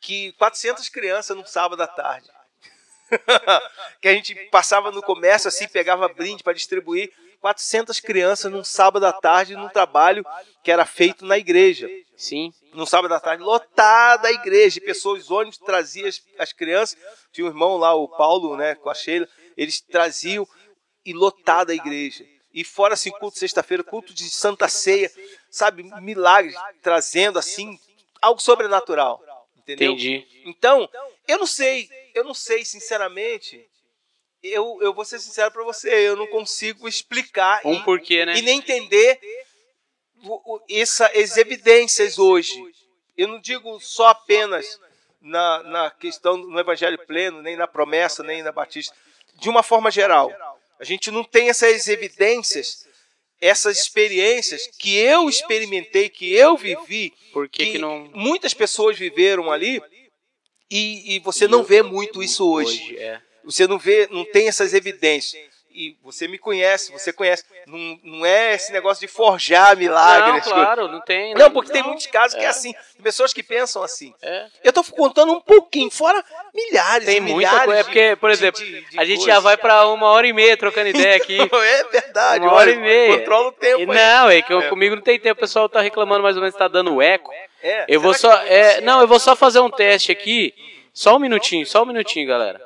que 0.00 0.32
400 0.32 0.88
crianças 0.88 1.36
num 1.36 1.44
sábado 1.46 1.80
à 1.82 1.86
tarde. 1.86 2.28
que 4.00 4.08
a 4.08 4.12
gente 4.14 4.34
passava 4.50 4.90
no 4.90 5.02
comércio 5.02 5.48
assim, 5.48 5.68
pegava 5.68 6.08
brinde 6.08 6.42
para 6.42 6.54
distribuir 6.54 7.12
400 7.42 7.98
crianças 7.98 8.50
num 8.50 8.62
sábado 8.62 9.04
à 9.04 9.12
tarde 9.12 9.56
num 9.56 9.68
trabalho 9.68 10.24
que 10.62 10.70
era 10.70 10.86
feito 10.86 11.26
na 11.26 11.36
igreja 11.36 11.90
Sim. 12.16 12.52
no 12.72 12.86
sábado 12.86 13.12
à 13.12 13.18
tarde, 13.18 13.42
lotada 13.42 14.28
a 14.28 14.32
igreja, 14.32 14.78
e 14.78 14.80
pessoas, 14.80 15.28
ônibus 15.28 15.58
traziam 15.58 16.06
as, 16.06 16.22
as 16.38 16.52
crianças, 16.52 16.96
tinha 17.32 17.44
um 17.44 17.50
irmão 17.50 17.76
lá, 17.76 17.94
o 17.96 18.06
Paulo, 18.06 18.56
né, 18.56 18.76
com 18.76 18.88
a 18.88 18.94
Sheila, 18.94 19.28
eles 19.56 19.80
traziam 19.80 20.46
e 21.04 21.12
lotada 21.12 21.72
a 21.72 21.74
igreja. 21.74 22.24
E 22.54 22.62
fora 22.62 22.94
assim, 22.94 23.10
culto 23.10 23.34
de 23.34 23.40
sexta-feira, 23.40 23.82
culto 23.82 24.14
de 24.14 24.30
Santa 24.30 24.68
Ceia, 24.68 25.10
sabe, 25.50 25.82
milagres, 26.00 26.54
trazendo 26.80 27.40
assim 27.40 27.76
algo 28.20 28.40
sobrenatural. 28.40 29.20
Entendeu? 29.56 29.92
Entendi. 29.92 30.24
Então, 30.44 30.88
eu 31.26 31.38
não 31.38 31.46
sei, 31.46 31.88
eu 32.14 32.22
não 32.22 32.34
sei, 32.34 32.64
sinceramente. 32.64 33.68
Eu, 34.42 34.78
eu 34.82 34.92
vou 34.92 35.04
ser 35.04 35.20
sincero 35.20 35.50
para 35.52 35.62
você, 35.62 35.88
eu 35.88 36.16
não 36.16 36.26
consigo 36.26 36.88
explicar 36.88 37.60
Um 37.64 37.74
e, 37.74 37.84
porquê, 37.84 38.26
né? 38.26 38.36
e 38.36 38.42
nem 38.42 38.58
entender 38.58 39.20
o- 40.24 40.54
o- 40.56 40.60
essa, 40.68 41.06
as 41.06 41.36
evidências 41.36 42.18
hoje. 42.18 42.60
Eu 43.16 43.28
não 43.28 43.40
digo 43.40 43.78
só 43.80 44.08
apenas 44.08 44.80
na, 45.20 45.62
na 45.62 45.90
questão 45.90 46.36
no 46.36 46.58
Evangelho 46.58 46.98
pleno, 47.06 47.40
nem 47.40 47.56
na 47.56 47.68
promessa, 47.68 48.22
nem 48.24 48.42
na 48.42 48.50
Batista. 48.50 48.94
De 49.36 49.48
uma 49.48 49.62
forma 49.62 49.90
geral. 49.90 50.32
A 50.80 50.84
gente 50.84 51.10
não 51.12 51.22
tem 51.22 51.48
essas 51.48 51.86
evidências, 51.86 52.88
essas 53.40 53.78
experiências 53.78 54.66
que 54.78 54.96
eu 54.96 55.28
experimentei, 55.28 56.08
que 56.08 56.32
eu 56.34 56.56
vivi, 56.56 57.12
que, 57.52 57.72
que 57.72 57.78
não. 57.78 58.10
muitas 58.12 58.52
pessoas 58.54 58.98
viveram 58.98 59.52
ali 59.52 59.80
e, 60.68 61.14
e 61.14 61.18
você 61.20 61.46
não 61.46 61.62
vê 61.62 61.82
muito 61.82 62.20
isso 62.22 62.48
hoje. 62.50 62.96
é. 62.98 63.20
Você 63.44 63.66
não 63.66 63.78
vê, 63.78 64.08
não 64.10 64.24
tem 64.24 64.48
essas 64.48 64.72
evidências. 64.74 65.50
E 65.74 65.96
você 66.04 66.28
me 66.28 66.36
conhece, 66.36 66.92
você 66.92 67.14
conhece. 67.14 67.44
Não, 67.66 67.98
não 68.04 68.26
é 68.26 68.54
esse 68.54 68.70
negócio 68.74 69.00
de 69.00 69.10
forjar 69.10 69.70
Não, 69.70 69.76
milagres. 69.78 70.44
claro, 70.44 70.86
não 70.86 71.00
tem. 71.00 71.32
Não, 71.32 71.50
porque 71.50 71.72
tem 71.72 71.82
muitos 71.82 72.06
casos 72.08 72.36
que 72.38 72.44
é 72.44 72.48
assim. 72.48 72.72
Tem 72.74 73.02
pessoas 73.02 73.32
que 73.32 73.42
pensam 73.42 73.82
assim. 73.82 74.12
É. 74.20 74.48
Eu 74.62 74.68
estou 74.68 74.84
contando 74.84 75.32
um 75.32 75.40
pouquinho, 75.40 75.90
fora 75.90 76.22
milhares 76.54 77.06
Tem 77.06 77.16
e 77.16 77.20
muita 77.22 77.36
milhares 77.38 77.64
coisa. 77.64 77.80
É 77.80 77.82
de- 77.82 77.88
porque, 77.88 78.16
por 78.16 78.28
de- 78.28 78.34
exemplo, 78.36 78.60
de- 78.62 78.80
de 78.90 79.00
a 79.00 79.04
gente 79.06 79.16
coisas. 79.20 79.34
já 79.34 79.40
vai 79.40 79.56
pra 79.56 79.86
uma 79.88 80.08
hora 80.08 80.26
e 80.26 80.32
meia 80.34 80.58
trocando 80.58 80.88
ideia 80.90 81.16
aqui. 81.16 81.38
É 81.64 81.84
verdade. 81.84 82.44
Uma 82.44 82.52
hora 82.52 82.70
e 82.70 82.76
meia. 82.76 83.18
Controla 83.20 83.48
o 83.48 83.52
tempo 83.52 83.80
E 83.80 83.86
não, 83.86 84.28
é 84.28 84.42
que 84.42 84.52
eu- 84.52 84.60
É. 84.60 84.68
comigo 84.68 84.94
não 84.94 85.02
tem 85.02 85.18
tempo. 85.18 85.38
O 85.38 85.40
pessoal 85.40 85.70
tá 85.70 85.80
reclamando 85.80 86.22
mais 86.22 86.36
ou 86.36 86.42
menos, 86.42 86.54
tá 86.54 86.68
dando 86.68 87.00
eco. 87.00 87.32
É, 87.62 87.86
Eu 87.88 87.98
vou 87.98 88.12
será 88.12 88.34
só. 88.34 88.38
que 88.42 88.52
eu 88.52 88.56
é, 88.56 88.74
vou 88.74 88.82
não, 88.82 89.00
eu 89.00 89.08
vou 89.08 89.18
só 89.18 89.34
fazer 89.34 89.60
um 89.60 89.70
teste 89.70 90.12
aqui. 90.12 90.52
Só 90.92 91.16
um 91.16 91.18
minutinho, 91.18 91.64
só 91.64 91.82
um 91.82 91.86
minutinho, 91.86 92.28
galera. 92.28 92.60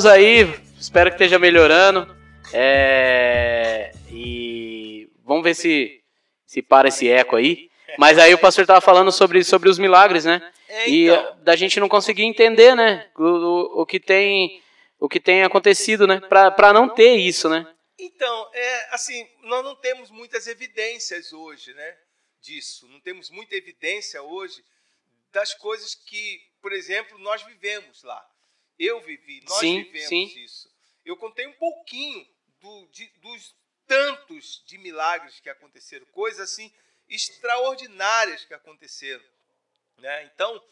Voltamos 0.00 0.06
aí, 0.06 0.44
espero 0.80 1.10
que 1.10 1.16
esteja 1.16 1.38
melhorando. 1.38 2.08
É, 2.54 3.92
e 4.10 5.10
vamos 5.22 5.44
ver 5.44 5.54
se, 5.54 6.02
se 6.46 6.62
para 6.62 6.88
esse 6.88 7.06
eco 7.06 7.36
aí. 7.36 7.70
Mas 7.98 8.18
aí 8.18 8.32
o 8.32 8.38
pastor 8.38 8.62
estava 8.62 8.80
falando 8.80 9.12
sobre, 9.12 9.44
sobre 9.44 9.68
os 9.68 9.78
milagres, 9.78 10.24
né? 10.24 10.40
É, 10.68 10.88
E 10.88 11.08
então. 11.08 11.38
da 11.42 11.54
gente 11.54 11.78
não 11.78 11.86
conseguir 11.88 12.22
entender, 12.22 12.74
né? 12.74 13.10
O, 13.14 13.22
o, 13.24 13.82
o 13.82 13.86
que 13.86 14.00
tem 14.00 14.62
o 14.98 15.06
que 15.06 15.20
tem 15.20 15.42
acontecido, 15.42 16.06
né? 16.06 16.18
Pra 16.20 16.72
não 16.72 16.88
ter 16.88 17.16
isso, 17.16 17.50
né? 17.50 17.66
Então, 17.98 18.50
é 18.54 18.94
assim, 18.94 19.28
nós 19.42 19.62
não 19.62 19.76
temos 19.76 20.10
muitas 20.10 20.46
evidências 20.46 21.30
hoje, 21.34 21.74
né, 21.74 21.96
disso. 22.40 22.88
Não 22.88 23.00
temos 23.00 23.28
muita 23.28 23.54
evidência 23.54 24.22
hoje 24.22 24.64
das 25.30 25.52
coisas 25.52 25.94
que, 25.94 26.40
por 26.62 26.72
exemplo, 26.72 27.18
nós 27.18 27.42
vivemos 27.42 28.02
lá. 28.02 28.24
Eu 28.82 29.00
vivi, 29.02 29.42
nós 29.44 29.58
Sim, 29.58 29.82
vivemos 29.84 30.08
sim. 30.08 30.24
isso. 30.42 30.74
Eu 31.04 31.14
contei 31.16 31.46
um 31.46 31.52
pouquinho 31.52 32.26
do- 32.60 32.86
de- 32.88 33.12
dos 33.18 33.54
tantos 33.86 34.64
de 34.64 34.78
milagres 34.78 35.38
que 35.38 35.50
aconteceram, 35.50 36.06
coisas 36.06 36.50
assim 36.50 36.72
extraordinárias 37.06 38.44
que 38.46 38.54
aconteceram, 38.54 39.22
né? 39.98 40.24
Então, 40.24 40.62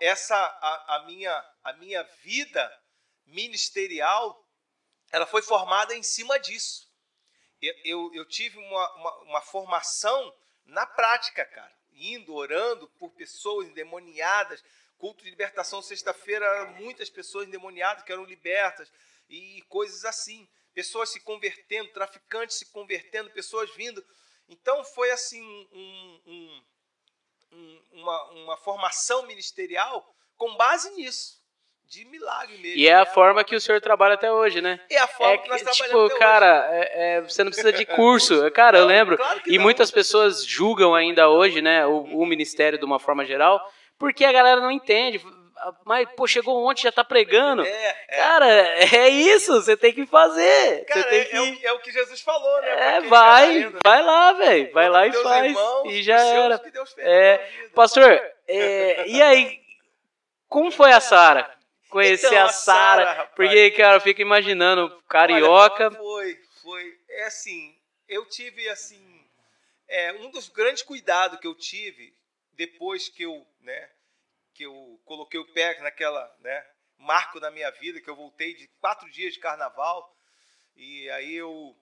essa 0.00 0.34
a, 0.36 0.96
a 0.96 1.04
minha 1.04 1.54
a 1.62 1.72
minha 1.74 2.02
vida 2.22 2.82
ministerial 3.26 4.42
ela 5.10 5.26
foi 5.26 5.42
formada 5.42 5.94
em 5.94 6.02
cima 6.02 6.38
disso. 6.38 6.88
Eu, 7.60 7.74
eu, 7.84 8.14
eu 8.14 8.24
tive 8.24 8.56
uma, 8.58 8.94
uma, 8.94 9.16
uma 9.24 9.40
formação 9.40 10.34
na 10.64 10.86
prática, 10.86 11.44
cara. 11.44 11.76
Indo, 11.92 12.34
orando 12.34 12.88
por 12.98 13.10
pessoas 13.10 13.66
endemoniadas. 13.68 14.62
Culto 14.98 15.22
de 15.24 15.30
libertação, 15.30 15.80
sexta-feira, 15.80 16.64
muitas 16.80 17.08
pessoas 17.08 17.46
endemoniadas 17.46 18.02
que 18.02 18.12
eram 18.12 18.24
libertas. 18.24 18.90
E 19.30 19.62
coisas 19.68 20.04
assim. 20.04 20.48
Pessoas 20.74 21.08
se 21.10 21.20
convertendo, 21.20 21.88
traficantes 21.90 22.56
se 22.58 22.66
convertendo, 22.72 23.30
pessoas 23.30 23.70
vindo. 23.74 24.04
Então 24.48 24.82
foi 24.84 25.10
assim 25.10 25.40
um- 25.72 26.20
um- 26.26 26.62
um- 27.52 27.82
uma, 27.92 28.24
uma 28.32 28.56
formação 28.56 29.26
ministerial 29.26 30.14
com 30.36 30.54
base 30.56 30.90
nisso. 30.94 31.38
De 31.84 32.04
milagre 32.04 32.58
mesmo. 32.58 32.76
E 32.78 32.86
é 32.86 32.94
a 32.96 33.06
forma 33.06 33.42
que 33.42 33.56
o 33.56 33.60
senhor 33.60 33.80
trabalha 33.80 34.12
até 34.12 34.30
hoje, 34.30 34.60
né? 34.60 34.78
É 34.90 34.98
a 34.98 35.06
forma 35.08 35.32
É 35.32 35.38
que 35.38 35.48
nós 35.48 35.62
que, 35.62 35.64
trabalhamos 35.64 35.88
tipo, 35.88 36.04
até 36.04 36.14
hoje. 36.14 36.18
cara, 36.18 36.68
é- 36.70 37.16
é, 37.16 37.20
você 37.22 37.42
não 37.42 37.50
precisa 37.50 37.72
de 37.72 37.86
curso. 37.96 38.50
Cara, 38.50 38.76
eu 38.76 38.82
Não, 38.82 38.88
lembro. 38.88 39.16
claro 39.16 39.40
E 39.46 39.56
não. 39.56 39.62
muitas 39.64 39.90
pessoas 39.90 40.44
julgam 40.44 40.94
ainda 40.94 41.30
hoje, 41.30 41.62
né, 41.62 41.86
o, 41.86 42.02
o 42.02 42.26
ministério 42.26 42.78
de 42.78 42.84
uma 42.84 42.98
forma 42.98 43.24
geral, 43.24 43.58
porque 43.98 44.24
a 44.24 44.32
galera 44.32 44.60
não 44.60 44.70
entende. 44.70 45.20
Mas, 45.84 46.08
pô, 46.16 46.26
chegou 46.26 46.64
ontem, 46.64 46.82
já 46.82 46.92
tá 46.92 47.02
pregando. 47.02 47.62
É, 47.64 47.96
é. 48.08 48.16
Cara, 48.16 48.46
é 48.46 49.08
isso, 49.08 49.52
você 49.54 49.76
tem 49.76 49.92
que 49.92 50.06
fazer. 50.06 50.84
Cara, 50.84 51.04
tem 51.04 51.20
é, 51.20 51.24
que. 51.24 51.36
é 51.36 51.40
o, 51.40 51.58
é 51.64 51.72
o 51.72 51.80
que 51.80 51.90
Jesus 51.90 52.20
falou, 52.20 52.60
né? 52.60 52.96
É, 52.96 53.00
quem 53.00 53.08
vai, 53.08 53.64
tá 53.64 53.78
vai 53.84 54.02
lá, 54.02 54.32
velho. 54.34 54.72
Vai 54.72 54.88
lá 54.88 55.06
e 55.06 55.12
faz. 55.12 55.46
irmãos, 55.46 55.92
E 55.92 56.02
já 56.02 56.20
era. 56.20 56.62
É. 56.98 57.50
Pastor, 57.74 58.22
é, 58.46 59.08
e 59.08 59.20
aí, 59.20 59.60
como 60.48 60.70
foi 60.70 60.92
a 60.92 61.00
Sara? 61.00 61.50
Conhecer 61.90 62.26
Então, 62.26 62.44
a 62.44 62.48
Sara, 62.50 63.30
porque, 63.34 63.70
cara, 63.72 63.96
eu 63.96 64.00
fico 64.00 64.20
imaginando, 64.20 65.02
carioca. 65.08 65.86
Olha, 65.86 65.96
foi, 65.96 66.38
foi. 66.62 66.98
É 67.08 67.24
assim, 67.24 67.74
eu 68.08 68.26
tive 68.26 68.68
assim, 68.68 69.02
um 70.20 70.30
dos 70.30 70.48
grandes 70.48 70.82
cuidados 70.82 71.40
que 71.40 71.46
eu 71.46 71.54
tive 71.54 72.12
depois 72.58 73.08
que 73.08 73.22
eu, 73.22 73.46
né, 73.60 73.90
que 74.52 74.64
eu 74.64 75.00
coloquei 75.04 75.38
o 75.40 75.52
pé 75.54 75.80
naquela, 75.80 76.36
né, 76.40 76.70
marco 76.98 77.38
na 77.38 77.50
minha 77.50 77.70
vida, 77.70 78.00
que 78.00 78.10
eu 78.10 78.16
voltei 78.16 78.54
de 78.54 78.66
quatro 78.80 79.08
dias 79.10 79.32
de 79.32 79.38
carnaval 79.38 80.14
e 80.74 81.08
aí 81.10 81.34
eu, 81.34 81.74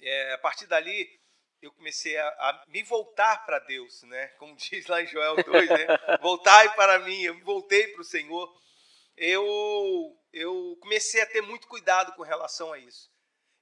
é, 0.00 0.34
a 0.34 0.38
partir 0.38 0.66
dali 0.66 1.20
eu 1.62 1.72
comecei 1.72 2.14
a, 2.18 2.28
a 2.28 2.64
me 2.68 2.82
voltar 2.82 3.46
para 3.46 3.58
Deus, 3.58 4.02
né? 4.02 4.28
Como 4.38 4.54
diz 4.56 4.86
lá 4.86 5.00
em 5.00 5.06
Joel 5.06 5.42
2, 5.42 5.70
né? 5.70 5.86
Voltai 6.20 6.74
para 6.74 6.98
mim, 6.98 7.22
eu 7.22 7.34
me 7.34 7.40
voltei 7.40 7.88
para 7.88 8.02
o 8.02 8.04
Senhor. 8.04 8.54
Eu, 9.16 10.18
eu 10.30 10.76
comecei 10.82 11.22
a 11.22 11.26
ter 11.26 11.40
muito 11.40 11.66
cuidado 11.68 12.14
com 12.14 12.22
relação 12.22 12.70
a 12.70 12.78
isso. 12.78 13.10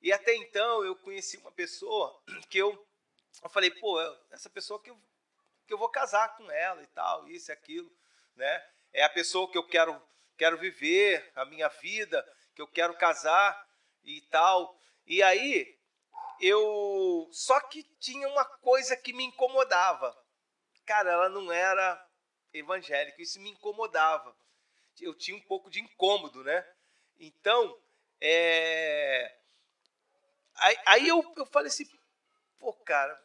E 0.01 0.13
até 0.13 0.35
então 0.35 0.85
eu 0.85 0.97
conheci 0.97 1.37
uma 1.37 1.53
pessoa 1.53 2.21
que 2.51 2.59
eu, 2.59 2.71
eu 3.41 3.51
falei, 3.51 3.71
pô, 3.71 4.01
essa 4.33 4.51
pessoa 4.51 4.83
que 4.83 4.91
eu, 4.91 5.01
que 5.67 5.73
eu 5.73 5.79
vou 5.79 5.89
casar 5.89 6.37
com 6.37 6.51
ela 6.51 6.83
e 6.83 6.87
tal, 6.89 7.29
isso 7.29 7.51
e 7.51 7.53
aquilo, 7.53 7.91
né? 8.37 8.69
É 8.93 9.05
a 9.05 9.09
pessoa 9.09 9.51
que 9.51 9.57
eu 9.57 9.67
quero, 9.67 10.01
quero 10.37 10.59
viver 10.59 11.31
a 11.35 11.45
minha 11.45 11.69
vida, 11.69 12.25
que 12.55 12.61
eu 12.61 12.67
quero 12.67 12.95
casar 12.97 13.67
e 14.05 14.21
tal. 14.23 14.79
E 15.07 15.23
aí 15.23 15.79
eu 16.41 17.29
só 17.33 17.61
que 17.61 17.83
tinha 17.99 18.29
uma 18.29 18.45
coisa 18.45 18.97
que 18.97 19.13
me 19.13 19.25
incomodava. 19.25 20.17
Cara, 20.85 21.13
ela 21.13 21.29
não 21.29 21.51
era 21.53 22.09
evangélica, 22.53 23.23
isso 23.23 23.41
me 23.41 23.51
incomodava. 23.51 24.37
Eu 25.01 25.15
tinha 25.15 25.37
um 25.37 25.43
pouco 25.43 25.71
de 25.71 25.81
incômodo, 25.81 26.43
né? 26.45 26.67
Então, 27.19 27.81
é... 28.21 29.39
aí, 30.57 30.77
aí 30.87 31.09
eu, 31.09 31.23
eu 31.37 31.47
falei 31.47 31.69
assim, 31.69 31.89
pô, 32.59 32.73
cara, 32.73 33.19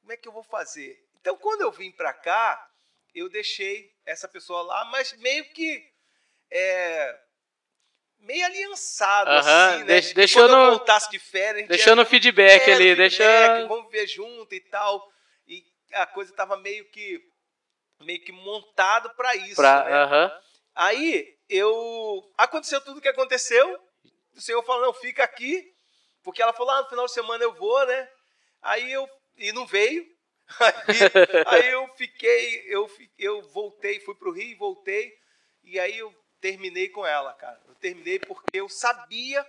como 0.00 0.12
é 0.12 0.16
que 0.16 0.28
eu 0.28 0.32
vou 0.32 0.42
fazer? 0.42 1.03
Então, 1.24 1.38
quando 1.38 1.62
eu 1.62 1.72
vim 1.72 1.90
pra 1.90 2.12
cá, 2.12 2.70
eu 3.14 3.30
deixei 3.30 3.90
essa 4.04 4.28
pessoa 4.28 4.60
lá, 4.60 4.84
mas 4.84 5.14
meio 5.14 5.46
que 5.54 5.82
é, 6.50 7.18
meio 8.18 8.44
aliançado, 8.44 9.30
assim, 9.30 9.78
né? 9.78 9.84
deix- 9.84 10.12
deixou 10.12 10.42
quando 10.42 10.52
eu 10.60 10.70
voltasse 10.76 11.10
de 11.10 11.18
férias, 11.18 11.66
Deixando 11.66 12.02
o 12.02 12.04
feedback 12.04 12.68
é, 12.68 12.74
ali, 12.74 12.90
no 12.90 12.96
deixa. 12.96 13.24
feedback, 13.24 13.68
Vamos 13.68 13.90
ver 13.90 14.06
junto 14.06 14.54
e 14.54 14.60
tal. 14.60 15.10
E 15.48 15.64
a 15.94 16.04
coisa 16.04 16.30
tava 16.34 16.58
meio 16.58 16.84
que 16.90 17.26
meio 18.00 18.22
que 18.22 18.30
montado 18.30 19.08
para 19.14 19.34
isso. 19.34 19.54
Pra, 19.56 19.82
né? 20.10 20.40
Aí 20.74 21.38
eu 21.48 22.30
aconteceu 22.36 22.82
tudo 22.82 22.98
o 22.98 23.00
que 23.00 23.08
aconteceu. 23.08 23.82
O 24.36 24.42
Senhor 24.42 24.62
falou: 24.62 24.82
"Não, 24.82 24.92
fica 24.92 25.24
aqui", 25.24 25.72
porque 26.22 26.42
ela 26.42 26.52
falou: 26.52 26.72
"Ah, 26.72 26.82
no 26.82 26.88
final 26.90 27.06
de 27.06 27.12
semana 27.12 27.42
eu 27.42 27.54
vou, 27.54 27.86
né?" 27.86 28.10
Aí 28.60 28.92
eu 28.92 29.08
e 29.38 29.52
não 29.52 29.64
veio. 29.66 30.13
Aí, 30.60 31.46
aí 31.46 31.70
eu 31.70 31.88
fiquei, 31.96 32.64
eu, 32.66 32.90
eu 33.18 33.42
voltei, 33.48 33.98
fui 34.00 34.14
pro 34.14 34.32
Rio, 34.32 34.56
voltei, 34.58 35.18
e 35.62 35.80
aí 35.80 35.98
eu 35.98 36.14
terminei 36.40 36.88
com 36.88 37.06
ela, 37.06 37.32
cara. 37.32 37.60
Eu 37.66 37.74
terminei 37.76 38.18
porque 38.18 38.58
eu 38.58 38.68
sabia 38.68 39.44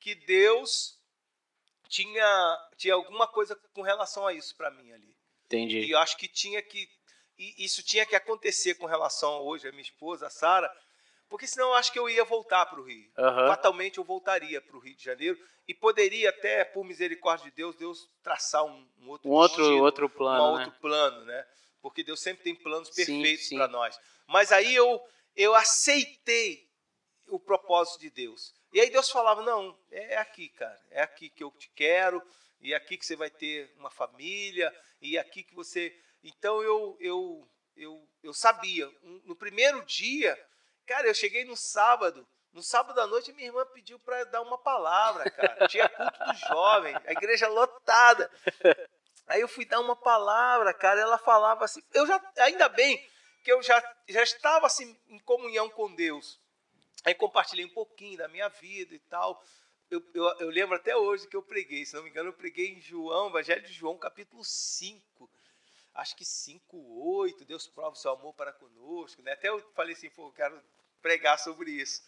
que 0.00 0.14
Deus 0.14 0.98
tinha, 1.88 2.68
tinha 2.76 2.94
alguma 2.94 3.28
coisa 3.28 3.54
com 3.74 3.82
relação 3.82 4.26
a 4.26 4.32
isso 4.32 4.56
para 4.56 4.70
mim 4.70 4.90
ali. 4.92 5.16
Entendi. 5.44 5.80
E 5.80 5.90
eu 5.90 5.98
acho 5.98 6.16
que 6.16 6.26
tinha 6.26 6.62
que 6.62 6.88
isso 7.38 7.82
tinha 7.82 8.06
que 8.06 8.14
acontecer 8.14 8.74
com 8.76 8.86
relação 8.86 9.42
hoje 9.42 9.66
a 9.66 9.72
minha 9.72 9.82
esposa, 9.82 10.26
a 10.26 10.30
Sara, 10.30 10.70
porque 11.32 11.46
senão 11.46 11.68
eu 11.68 11.74
acho 11.76 11.90
que 11.90 11.98
eu 11.98 12.10
ia 12.10 12.24
voltar 12.24 12.66
para 12.66 12.78
o 12.78 12.84
Rio. 12.84 13.10
Uhum. 13.16 13.48
Fatalmente 13.48 13.96
eu 13.96 14.04
voltaria 14.04 14.60
para 14.60 14.76
o 14.76 14.78
Rio 14.78 14.94
de 14.94 15.02
Janeiro 15.02 15.42
e 15.66 15.72
poderia 15.72 16.28
até, 16.28 16.62
por 16.62 16.84
misericórdia 16.84 17.48
de 17.48 17.56
Deus, 17.56 17.74
Deus 17.74 18.06
traçar 18.22 18.62
um, 18.66 18.86
um 18.98 19.08
outro 19.08 19.30
um 19.30 19.32
outro, 19.32 19.62
destino, 19.62 19.82
outro 19.82 20.10
plano, 20.10 20.44
um 20.44 20.58
né? 20.58 20.64
outro 20.66 20.78
plano, 20.78 21.24
né? 21.24 21.46
Porque 21.80 22.04
Deus 22.04 22.20
sempre 22.20 22.44
tem 22.44 22.54
planos 22.54 22.90
perfeitos 22.90 23.48
para 23.48 23.66
nós. 23.66 23.98
Mas 24.26 24.52
aí 24.52 24.74
eu 24.74 25.00
eu 25.34 25.54
aceitei 25.54 26.68
o 27.28 27.40
propósito 27.40 28.00
de 28.00 28.10
Deus. 28.10 28.52
E 28.70 28.78
aí 28.78 28.90
Deus 28.90 29.08
falava: 29.08 29.40
"Não, 29.40 29.74
é 29.90 30.18
aqui, 30.18 30.50
cara. 30.50 30.78
É 30.90 31.00
aqui 31.00 31.30
que 31.30 31.42
eu 31.42 31.50
te 31.52 31.70
quero, 31.70 32.22
e 32.60 32.74
é 32.74 32.76
aqui 32.76 32.98
que 32.98 33.06
você 33.06 33.16
vai 33.16 33.30
ter 33.30 33.72
uma 33.78 33.90
família, 33.90 34.70
e 35.00 35.16
é 35.16 35.20
aqui 35.20 35.42
que 35.42 35.54
você 35.54 35.98
Então 36.22 36.62
eu 36.62 36.94
eu 37.00 37.48
eu, 37.74 38.06
eu 38.22 38.34
sabia. 38.34 38.86
No 39.24 39.34
primeiro 39.34 39.82
dia, 39.86 40.38
cara, 40.86 41.06
eu 41.06 41.14
cheguei 41.14 41.44
no 41.44 41.56
sábado. 41.56 42.26
No 42.52 42.62
sábado 42.62 43.00
à 43.00 43.06
noite, 43.06 43.32
minha 43.32 43.48
irmã 43.48 43.64
pediu 43.72 43.98
para 43.98 44.24
dar 44.24 44.42
uma 44.42 44.58
palavra, 44.58 45.30
cara. 45.30 45.68
Tinha 45.68 45.88
culto 45.88 46.18
do 46.18 46.34
jovem, 46.48 46.94
a 46.94 47.12
igreja 47.12 47.48
lotada. 47.48 48.30
Aí 49.26 49.40
eu 49.40 49.48
fui 49.48 49.64
dar 49.64 49.80
uma 49.80 49.96
palavra, 49.96 50.74
cara. 50.74 51.00
Ela 51.00 51.16
falava 51.16 51.64
assim. 51.64 51.82
Eu 51.94 52.06
já, 52.06 52.20
ainda 52.38 52.68
bem 52.68 53.02
que 53.42 53.50
eu 53.50 53.62
já, 53.62 53.82
já 54.08 54.22
estava 54.22 54.66
assim 54.66 54.98
em 55.08 55.18
comunhão 55.20 55.70
com 55.70 55.94
Deus. 55.94 56.38
Aí 57.04 57.14
compartilhei 57.14 57.64
um 57.64 57.72
pouquinho 57.72 58.18
da 58.18 58.28
minha 58.28 58.48
vida 58.48 58.94
e 58.94 59.00
tal. 59.00 59.42
Eu, 59.90 60.02
eu, 60.14 60.24
eu 60.40 60.50
lembro 60.50 60.76
até 60.76 60.96
hoje 60.96 61.26
que 61.28 61.36
eu 61.36 61.42
preguei, 61.42 61.84
se 61.84 61.94
não 61.94 62.02
me 62.02 62.10
engano, 62.10 62.30
eu 62.30 62.34
preguei 62.34 62.68
em 62.68 62.80
João, 62.80 63.28
Evangelho 63.28 63.62
de 63.62 63.72
João, 63.72 63.98
capítulo 63.98 64.42
5 64.44 65.30
acho 65.94 66.16
que 66.16 66.24
5, 66.24 66.76
8, 67.20 67.44
Deus 67.44 67.68
prova 67.68 67.90
o 67.90 67.96
seu 67.96 68.12
amor 68.12 68.34
para 68.34 68.52
conosco. 68.52 69.22
Né? 69.22 69.32
Até 69.32 69.48
eu 69.48 69.60
falei 69.74 69.94
assim, 69.94 70.10
pô, 70.10 70.28
eu 70.28 70.32
quero 70.32 70.62
pregar 71.00 71.38
sobre 71.38 71.70
isso 71.70 72.02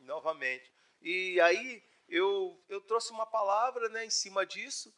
novamente. 0.00 0.72
E 1.00 1.40
aí 1.40 1.82
eu, 2.08 2.62
eu 2.68 2.80
trouxe 2.80 3.10
uma 3.10 3.26
palavra 3.26 3.88
né, 3.88 4.04
em 4.04 4.10
cima 4.10 4.46
disso. 4.46 4.92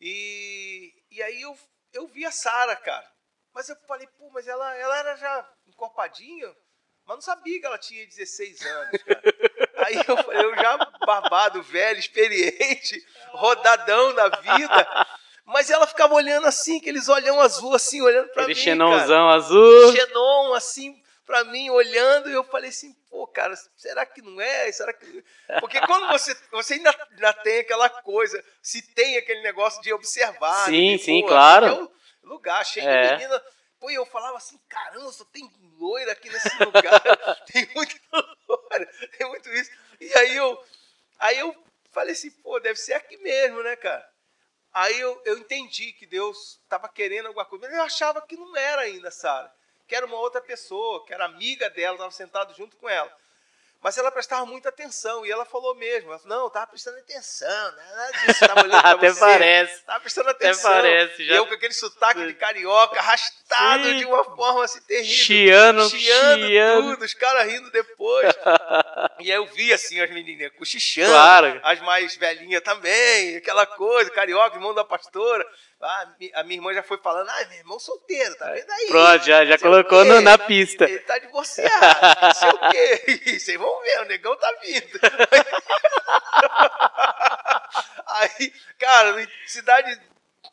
E, 0.00 0.94
e 1.10 1.22
aí 1.22 1.40
eu, 1.40 1.58
eu 1.92 2.06
vi 2.06 2.24
a 2.24 2.30
Sara, 2.30 2.76
cara. 2.76 3.10
Mas 3.52 3.68
eu 3.68 3.76
falei, 3.86 4.06
pô, 4.18 4.30
mas 4.30 4.46
ela, 4.46 4.74
ela 4.76 4.98
era 4.98 5.16
já 5.16 5.52
encorpadinha, 5.66 6.54
mas 7.06 7.16
não 7.16 7.22
sabia 7.22 7.58
que 7.58 7.66
ela 7.66 7.78
tinha 7.78 8.06
16 8.06 8.66
anos, 8.66 9.02
cara. 9.02 9.22
Aí 9.86 9.94
eu, 9.94 10.32
eu 10.32 10.56
já 10.56 10.76
barbado, 11.06 11.62
velho, 11.62 12.00
experiente, 12.00 13.06
rodadão 13.30 14.12
na 14.14 14.28
vida. 14.28 15.05
Mas 15.46 15.70
ela 15.70 15.86
ficava 15.86 16.12
olhando 16.12 16.46
assim, 16.46 16.78
aqueles 16.78 17.08
olhão 17.08 17.40
azul 17.40 17.72
assim, 17.74 18.02
olhando 18.02 18.28
para 18.28 18.46
mim. 18.46 18.52
Aquele 18.52 18.64
xenonzão 18.64 19.28
azul. 19.30 19.92
Xenon 19.92 20.54
assim 20.54 21.00
para 21.26 21.42
mim 21.44 21.68
olhando, 21.70 22.30
e 22.30 22.32
eu 22.32 22.44
falei 22.44 22.70
assim, 22.70 22.94
pô, 23.10 23.26
cara, 23.26 23.52
será 23.76 24.06
que 24.06 24.22
não 24.22 24.40
é? 24.40 24.70
Será 24.70 24.92
que 24.92 25.24
Porque 25.60 25.80
quando 25.80 26.06
você 26.08 26.34
você 26.52 26.74
ainda, 26.74 26.94
ainda 27.10 27.32
tem 27.32 27.58
aquela 27.58 27.90
coisa, 27.90 28.42
se 28.62 28.80
tem 28.94 29.16
aquele 29.16 29.42
negócio 29.42 29.82
de 29.82 29.92
observar, 29.92 30.64
Sim, 30.66 30.96
de, 30.96 31.02
sim, 31.02 31.20
pô, 31.22 31.28
claro. 31.28 31.66
É 31.66 31.72
um 31.72 31.88
lugar 32.22 32.64
cheio 32.64 32.88
É. 32.88 33.08
de 33.08 33.12
menina. 33.16 33.42
Pô, 33.80 33.90
e 33.90 33.94
eu 33.94 34.06
falava 34.06 34.36
assim, 34.36 34.58
caramba, 34.68 35.12
só 35.12 35.24
tem 35.26 35.50
loira 35.78 36.12
aqui 36.12 36.30
nesse 36.30 36.48
lugar. 36.64 37.02
tem 37.52 37.68
muita 37.74 37.94
loira, 38.48 38.86
tem 39.18 39.28
muito 39.28 39.48
isso. 39.50 39.70
E 40.00 40.16
aí 40.16 40.36
eu 40.36 40.64
aí 41.18 41.38
eu 41.40 41.54
falei 41.90 42.12
assim, 42.12 42.30
pô, 42.30 42.58
deve 42.60 42.78
ser 42.78 42.94
aqui 42.94 43.16
mesmo, 43.18 43.62
né, 43.62 43.74
cara? 43.76 44.08
Aí 44.78 45.00
eu, 45.00 45.18
eu 45.24 45.38
entendi 45.38 45.90
que 45.94 46.04
Deus 46.04 46.60
estava 46.62 46.86
querendo 46.86 47.24
alguma 47.28 47.46
coisa, 47.46 47.66
mas 47.66 47.74
eu 47.74 47.82
achava 47.82 48.20
que 48.20 48.36
não 48.36 48.54
era 48.54 48.82
ainda, 48.82 49.10
Sara. 49.10 49.50
Que 49.88 49.94
era 49.94 50.04
uma 50.04 50.18
outra 50.18 50.38
pessoa, 50.38 51.02
que 51.06 51.14
era 51.14 51.24
amiga 51.24 51.70
dela, 51.70 51.94
estava 51.94 52.10
sentado 52.10 52.54
junto 52.54 52.76
com 52.76 52.86
ela. 52.86 53.10
Mas 53.80 53.96
ela 53.96 54.10
prestava 54.10 54.44
muita 54.44 54.68
atenção, 54.68 55.24
e 55.24 55.30
ela 55.30 55.46
falou 55.46 55.74
mesmo, 55.76 56.10
ela 56.10 56.18
falou, 56.18 56.38
não, 56.38 56.46
estava 56.48 56.66
prestando 56.66 56.98
atenção, 56.98 57.72
né? 57.72 57.84
nada 57.94 58.12
disso, 58.12 58.30
estava 58.44 58.62
olhando 58.64 58.80
pra 58.82 58.90
Até 58.90 59.10
você. 59.10 59.20
parece. 59.20 59.74
Estava 59.76 60.00
prestando 60.00 60.28
Até 60.30 60.46
atenção. 60.48 60.70
parece, 60.72 61.24
já. 61.24 61.32
E 61.34 61.36
eu 61.36 61.46
com 61.46 61.54
aquele 61.54 61.72
sotaque 61.74 62.26
de 62.26 62.34
carioca, 62.34 62.98
arrastado 62.98 63.84
Sim. 63.84 63.96
de 63.98 64.04
uma 64.04 64.24
forma 64.24 64.62
assim 64.64 64.80
terrível. 64.82 65.24
Chiando, 65.24 65.88
chiando, 65.88 66.46
chiando. 66.48 66.90
tudo, 66.90 67.04
os 67.04 67.14
caras 67.14 67.46
rindo 67.46 67.70
depois. 67.70 68.34
e 69.20 69.30
aí 69.30 69.36
eu 69.38 69.46
vi 69.46 69.72
assim 69.72 70.00
as 70.00 70.10
menininhas 70.10 70.52
cochichando, 70.58 71.10
Claro. 71.10 71.60
as 71.62 71.80
mais 71.80 72.16
velhinhas 72.16 72.62
também, 72.62 73.36
aquela 73.36 73.66
coisa, 73.66 74.10
carioca, 74.10 74.56
irmão 74.56 74.74
da 74.74 74.84
pastora. 74.84 75.46
Ah, 75.80 76.08
a 76.36 76.42
minha 76.44 76.56
irmã 76.58 76.72
já 76.72 76.82
foi 76.82 76.96
falando, 76.98 77.28
ah, 77.28 77.44
meu 77.48 77.58
irmão 77.58 77.78
solteiro, 77.78 78.34
tá 78.36 78.50
vendo 78.50 78.70
aí? 78.70 78.86
Pronto, 78.88 79.24
já, 79.26 79.44
já 79.44 79.58
colocou 79.58 80.04
no- 80.06 80.22
na 80.22 80.38
pista. 80.38 80.84
Ele 80.84 80.98
tá 81.00 81.18
divorciado, 81.18 82.20
não 82.22 82.34
sei 82.34 82.48
o 82.48 82.70
quê. 82.70 83.30
Vocês 83.38 83.58
vão 83.58 83.82
ver, 83.82 84.00
o 84.00 84.04
negão 84.06 84.34
tá 84.36 84.50
vindo. 84.62 84.98
Aí, 88.06 88.52
cara, 88.78 89.28
cidade 89.46 90.00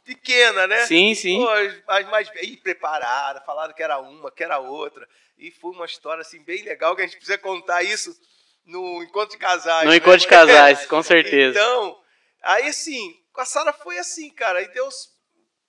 pequena, 0.03 0.67
né? 0.67 0.85
Sim, 0.85 1.15
sim. 1.15 1.37
Pô, 1.37 1.49
as, 1.87 2.09
mais 2.09 2.29
bem 2.29 2.55
preparadas, 2.57 3.43
falaram 3.45 3.73
que 3.73 3.83
era 3.83 3.99
uma, 3.99 4.31
que 4.31 4.43
era 4.43 4.59
outra. 4.59 5.07
E 5.37 5.51
foi 5.51 5.71
uma 5.71 5.85
história 5.85 6.21
assim 6.21 6.43
bem 6.43 6.63
legal 6.63 6.95
que 6.95 7.01
a 7.01 7.05
gente 7.05 7.17
precisa 7.17 7.37
contar 7.37 7.83
isso 7.83 8.15
no 8.65 9.03
encontro 9.03 9.31
de 9.31 9.37
casais. 9.37 9.85
No 9.85 9.91
né? 9.91 9.97
encontro 9.97 10.19
de 10.19 10.27
casais, 10.27 10.85
com 10.85 11.01
certeza. 11.01 11.59
Então, 11.59 11.99
aí 12.41 12.67
assim, 12.67 13.15
com 13.31 13.41
a 13.41 13.45
Sara 13.45 13.73
foi 13.73 13.97
assim, 13.97 14.29
cara. 14.29 14.61
E 14.61 14.67
Deus 14.69 15.09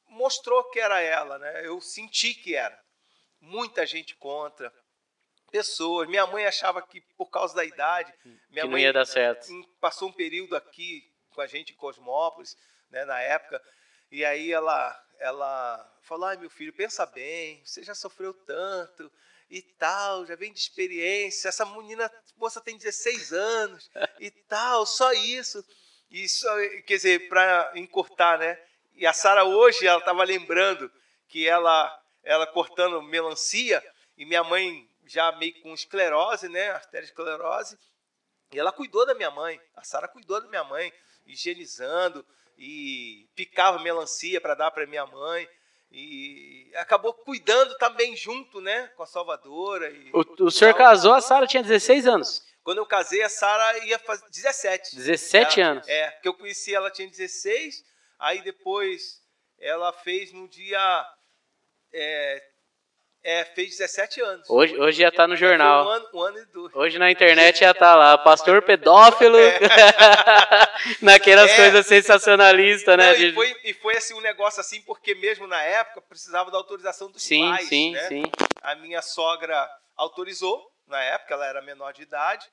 mostrou 0.08 0.62
que 0.70 0.80
era 0.80 1.00
ela, 1.00 1.38
né? 1.38 1.66
Eu 1.66 1.80
senti 1.80 2.34
que 2.34 2.54
era. 2.54 2.78
Muita 3.40 3.86
gente 3.86 4.14
contra. 4.16 4.72
Pessoas. 5.50 6.08
Minha 6.08 6.26
mãe 6.26 6.44
achava 6.46 6.82
que 6.82 7.00
por 7.16 7.30
causa 7.30 7.54
da 7.54 7.64
idade, 7.64 8.12
minha 8.24 8.42
que 8.50 8.60
não 8.62 8.70
mãe 8.70 8.82
ia 8.82 8.92
dar 8.92 9.06
certo. 9.06 9.46
passou 9.80 10.08
um 10.08 10.12
período 10.12 10.56
aqui 10.56 11.02
com 11.34 11.40
a 11.40 11.46
gente 11.46 11.72
em 11.72 11.76
Cosmópolis, 11.76 12.56
né, 12.90 13.04
na 13.04 13.20
época, 13.20 13.60
e 14.14 14.24
aí 14.24 14.52
ela, 14.52 15.04
ela 15.18 15.98
falou: 16.02 16.26
ai 16.26 16.36
meu 16.36 16.48
filho, 16.48 16.72
pensa 16.72 17.04
bem, 17.04 17.60
você 17.64 17.82
já 17.82 17.96
sofreu 17.96 18.32
tanto 18.32 19.10
e 19.50 19.60
tal, 19.60 20.24
já 20.24 20.36
vem 20.36 20.52
de 20.52 20.60
experiência, 20.60 21.48
essa 21.48 21.66
menina, 21.66 22.08
moça 22.36 22.60
tem 22.60 22.78
16 22.78 23.32
anos 23.32 23.90
e 24.20 24.30
tal, 24.30 24.86
só 24.86 25.12
isso. 25.14 25.64
E 26.12 26.28
só, 26.28 26.48
quer 26.86 26.94
dizer, 26.94 27.28
para 27.28 27.72
encurtar, 27.74 28.38
né? 28.38 28.56
E 28.92 29.04
a 29.04 29.12
Sara 29.12 29.42
hoje, 29.42 29.84
ela 29.84 29.98
estava 29.98 30.22
lembrando 30.22 30.88
que 31.26 31.48
ela, 31.48 32.00
ela 32.22 32.46
cortando 32.46 33.02
melancia, 33.02 33.82
e 34.16 34.24
minha 34.24 34.44
mãe 34.44 34.88
já 35.06 35.32
meio 35.32 35.60
com 35.60 35.74
esclerose, 35.74 36.48
né? 36.48 36.70
Arteriosclerose, 36.70 37.76
e 38.52 38.60
ela 38.60 38.70
cuidou 38.70 39.04
da 39.04 39.14
minha 39.14 39.32
mãe. 39.32 39.60
A 39.74 39.82
Sara 39.82 40.06
cuidou 40.06 40.40
da 40.40 40.46
minha 40.46 40.62
mãe, 40.62 40.92
higienizando 41.26 42.24
e 42.58 43.28
picava 43.34 43.78
melancia 43.80 44.40
para 44.40 44.54
dar 44.54 44.70
para 44.70 44.86
minha 44.86 45.06
mãe. 45.06 45.48
E 45.90 46.72
acabou 46.76 47.12
cuidando 47.14 47.76
também 47.78 48.16
junto, 48.16 48.60
né, 48.60 48.88
com 48.96 49.02
a 49.02 49.06
Salvadora. 49.06 49.88
E 49.90 50.10
O, 50.12 50.44
o 50.46 50.50
senhor 50.50 50.74
casou, 50.74 51.12
a 51.14 51.20
Sara 51.20 51.46
tinha 51.46 51.62
16 51.62 52.06
anos. 52.06 52.42
Quando 52.64 52.78
eu 52.78 52.86
casei, 52.86 53.22
a 53.22 53.28
Sara 53.28 53.84
ia 53.84 53.98
fazer 53.98 54.24
17. 54.30 54.96
17 54.96 55.60
Ela- 55.60 55.70
anos. 55.72 55.88
É, 55.88 56.10
que 56.22 56.26
eu 56.28 56.34
conheci 56.34 56.74
ela 56.74 56.90
tinha 56.90 57.08
16, 57.08 57.84
aí 58.18 58.42
depois 58.42 59.20
ela 59.60 59.92
fez 59.92 60.32
no 60.32 60.48
dia. 60.48 61.06
É, 61.92 62.42
é, 63.24 63.44
fez 63.46 63.70
17 63.78 64.20
anos. 64.20 64.50
Hoje, 64.50 64.78
hoje 64.78 65.00
já 65.00 65.10
tá 65.10 65.26
no 65.26 65.34
Foi 65.36 65.46
Um 65.46 65.48
jornal. 65.48 65.88
ano, 65.88 66.08
um 66.12 66.20
ano 66.20 66.38
e 66.38 66.44
dois. 66.44 66.74
Hoje 66.74 66.98
na 66.98 67.10
internet 67.10 67.60
já 67.60 67.72
tá 67.72 67.94
lá, 67.96 68.18
pastor 68.18 68.60
pedófilo, 68.62 69.38
naquelas 71.00 71.50
É. 71.50 71.56
coisas 71.56 71.86
sensacionalistas, 71.86 72.96
né? 72.96 73.12
Não, 73.12 73.20
e, 73.20 73.32
foi, 73.32 73.56
e 73.64 73.72
foi 73.74 73.96
assim 73.96 74.14
um 74.14 74.20
negócio 74.20 74.60
assim, 74.60 74.80
porque 74.82 75.14
mesmo 75.14 75.46
na 75.46 75.60
época 75.62 76.02
precisava 76.02 76.50
da 76.50 76.58
autorização 76.58 77.10
dos 77.10 77.22
Sim, 77.22 77.48
pais. 77.48 77.68
sim, 77.68 77.92
né? 77.92 78.00
sim. 78.08 78.22
A 78.62 78.74
minha 78.74 79.02
sogra 79.02 79.68
autorizou, 79.96 80.62
na 80.86 81.02
época 81.02 81.34
ela 81.34 81.46
era 81.46 81.62
menor 81.62 81.92
de 81.92 82.02
idade. 82.02 82.46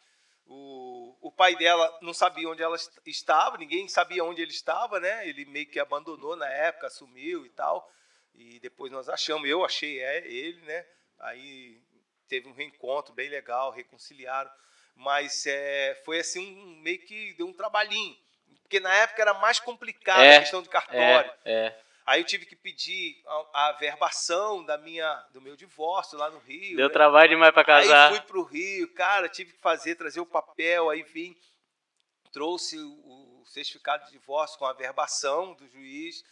O, 0.48 1.15
o 1.22 1.31
pai 1.31 1.56
dela 1.56 1.89
não 2.02 2.14
sabia 2.14 2.49
onde 2.49 2.61
ela 2.61 2.76
est- 2.76 2.91
estava, 3.06 3.57
ninguém 3.57 3.88
sabia 3.88 4.23
onde 4.23 4.41
ele 4.41 4.52
estava, 4.52 4.99
né? 4.99 5.27
Ele 5.27 5.45
meio 5.45 5.69
que 5.69 5.80
abandonou 5.80 6.35
na 6.35 6.48
época, 6.48 6.89
sumiu 6.89 7.45
e 7.45 7.49
tal. 7.49 7.85
E 8.33 8.59
depois 8.59 8.91
nós 8.91 9.09
achamos, 9.09 9.47
eu 9.49 9.63
achei 9.63 9.99
é, 9.99 10.25
ele, 10.27 10.61
né? 10.61 10.85
Aí 11.19 11.81
teve 12.27 12.47
um 12.47 12.53
reencontro 12.53 13.13
bem 13.13 13.29
legal, 13.29 13.71
reconciliaram. 13.71 14.49
Mas 14.95 15.45
é, 15.45 16.01
foi 16.05 16.19
assim, 16.19 16.39
um, 16.39 16.81
meio 16.81 16.99
que 16.99 17.33
deu 17.33 17.47
um 17.47 17.53
trabalhinho. 17.53 18.17
Porque 18.61 18.79
na 18.79 18.93
época 18.93 19.21
era 19.21 19.33
mais 19.33 19.59
complicado 19.59 20.21
É, 20.21 20.37
a 20.37 20.39
questão 20.39 20.61
de 20.61 20.69
cartório. 20.69 21.31
É, 21.43 21.65
é. 21.65 21.81
Aí 22.05 22.21
eu 22.21 22.25
tive 22.25 22.45
que 22.45 22.55
pedir 22.55 23.21
a, 23.25 23.67
a 23.67 23.71
verbação 23.73 24.65
da 24.65 24.77
minha, 24.77 25.13
do 25.33 25.41
meu 25.41 25.55
divórcio 25.55 26.17
lá 26.17 26.29
no 26.29 26.39
Rio. 26.39 26.77
Deu 26.77 26.87
né? 26.87 26.93
trabalho 26.93 27.29
demais 27.29 27.53
pra 27.53 27.63
casar. 27.63 28.07
Aí 28.07 28.17
fui 28.17 28.21
pro 28.27 28.43
Rio, 28.43 28.91
cara, 28.93 29.29
tive 29.29 29.53
que 29.53 29.59
fazer, 29.59 29.95
trazer 29.95 30.19
o 30.19 30.25
papel, 30.25 30.89
aí 30.89 31.03
vim, 31.03 31.37
trouxe 32.31 32.77
o, 32.79 33.41
o 33.41 33.45
certificado 33.45 34.05
de 34.05 34.11
divórcio 34.11 34.57
com 34.57 34.65
a 34.65 34.73
verbação 34.73 35.53
do 35.53 35.67
juiz. 35.67 36.23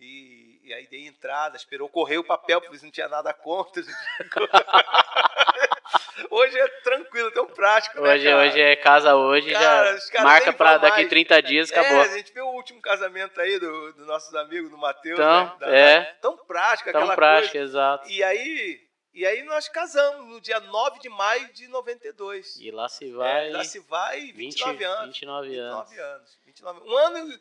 E, 0.00 0.60
e 0.64 0.72
aí 0.72 0.86
dei 0.86 1.06
entrada, 1.06 1.56
esperou 1.56 1.88
correr 1.88 2.18
o 2.18 2.24
papel, 2.24 2.60
porque 2.60 2.78
não 2.82 2.90
tinha 2.90 3.08
nada 3.08 3.32
contra. 3.34 3.82
hoje 6.30 6.58
é 6.58 6.68
tranquilo, 6.82 7.30
tão 7.32 7.46
prático, 7.46 8.00
né, 8.00 8.14
Hoje, 8.14 8.24
cara? 8.24 8.36
hoje 8.46 8.60
é 8.60 8.76
casa 8.76 9.16
hoje, 9.16 9.52
Cara, 9.52 9.98
já 9.98 10.22
marca 10.22 10.52
vão 10.52 10.78
daqui 10.80 10.96
mais. 10.98 11.08
30 11.08 11.42
dias, 11.42 11.70
acabou. 11.70 11.98
É, 11.98 12.02
a 12.02 12.16
gente 12.16 12.32
viu 12.32 12.46
o 12.46 12.54
último 12.54 12.80
casamento 12.80 13.40
aí 13.40 13.58
do, 13.58 13.92
do 13.92 14.06
nossos 14.06 14.34
amigos, 14.34 14.70
do 14.70 14.78
Matheus, 14.78 15.18
Então, 15.18 15.44
né? 15.44 15.56
Da- 15.60 15.76
é. 15.76 16.02
Tão 16.20 16.36
prático, 16.36 16.90
Tão 16.90 17.00
aquela 17.02 17.16
prática, 17.16 17.52
coisa. 17.52 17.64
exato. 17.64 18.08
E 18.08 18.22
aí, 18.22 18.80
e 19.12 19.26
aí 19.26 19.42
nós 19.42 19.68
casamos 19.68 20.26
no 20.28 20.40
dia 20.40 20.60
9 20.60 21.00
de 21.00 21.08
maio 21.08 21.52
de 21.52 21.66
92. 21.68 22.56
E 22.60 22.70
lá 22.70 22.88
se 22.88 23.10
É, 23.10 23.12
vai 23.12 23.50
lá 23.50 23.64
se 23.64 23.80
vai 23.80 24.20
20, 24.32 24.64
29 24.64 24.84
anos. 24.84 25.06
29 25.06 25.56
anos. 25.58 25.90
29 25.90 26.00
anos. 26.00 26.38
29 26.46 26.80
Um 26.88 26.96
ano 26.96 27.38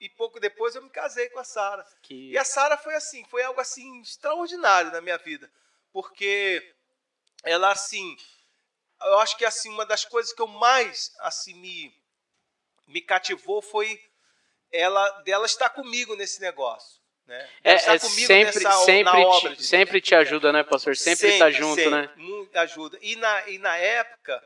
e- 0.00 0.08
pouco 0.08 0.40
depois 0.40 0.74
eu 0.74 0.82
me 0.82 0.90
casei 0.90 1.28
com 1.28 1.38
a 1.38 1.44
Sara. 1.44 1.86
Que... 2.02 2.30
E 2.30 2.38
a 2.38 2.44
Sara 2.44 2.76
foi 2.76 2.94
assim, 2.94 3.24
foi 3.24 3.42
algo 3.42 3.60
assim 3.60 4.00
extraordinário 4.00 4.90
na 4.92 5.00
minha 5.00 5.18
vida, 5.18 5.50
porque 5.92 6.74
ela 7.44 7.70
assim, 7.70 8.16
eu 9.02 9.18
acho 9.18 9.36
que 9.36 9.44
assim 9.44 9.68
uma 9.70 9.86
das 9.86 10.04
coisas 10.04 10.32
que 10.32 10.42
eu 10.42 10.46
mais 10.46 11.12
assim 11.20 11.54
me 11.54 12.00
me 12.86 13.00
cativou 13.00 13.62
foi 13.62 14.00
ela 14.72 15.08
dela 15.22 15.46
estar 15.46 15.70
comigo 15.70 16.16
nesse 16.16 16.40
negócio, 16.40 17.00
né? 17.26 17.48
É, 17.62 17.72
é 17.74 17.98
sempre, 17.98 18.44
nessa 18.44 18.72
sempre, 18.84 19.24
obra 19.24 19.56
te, 19.56 19.64
sempre 19.64 20.00
te 20.00 20.14
ajuda, 20.14 20.52
né, 20.52 20.62
pastor? 20.62 20.96
Sempre, 20.96 21.38
tá 21.38 21.50
junto, 21.50 21.76
sempre, 21.76 21.90
né? 21.90 22.10
Ajuda. 22.54 22.98
E 23.00 23.16
na, 23.16 23.48
e 23.48 23.58
na 23.58 23.76
época, 23.76 24.42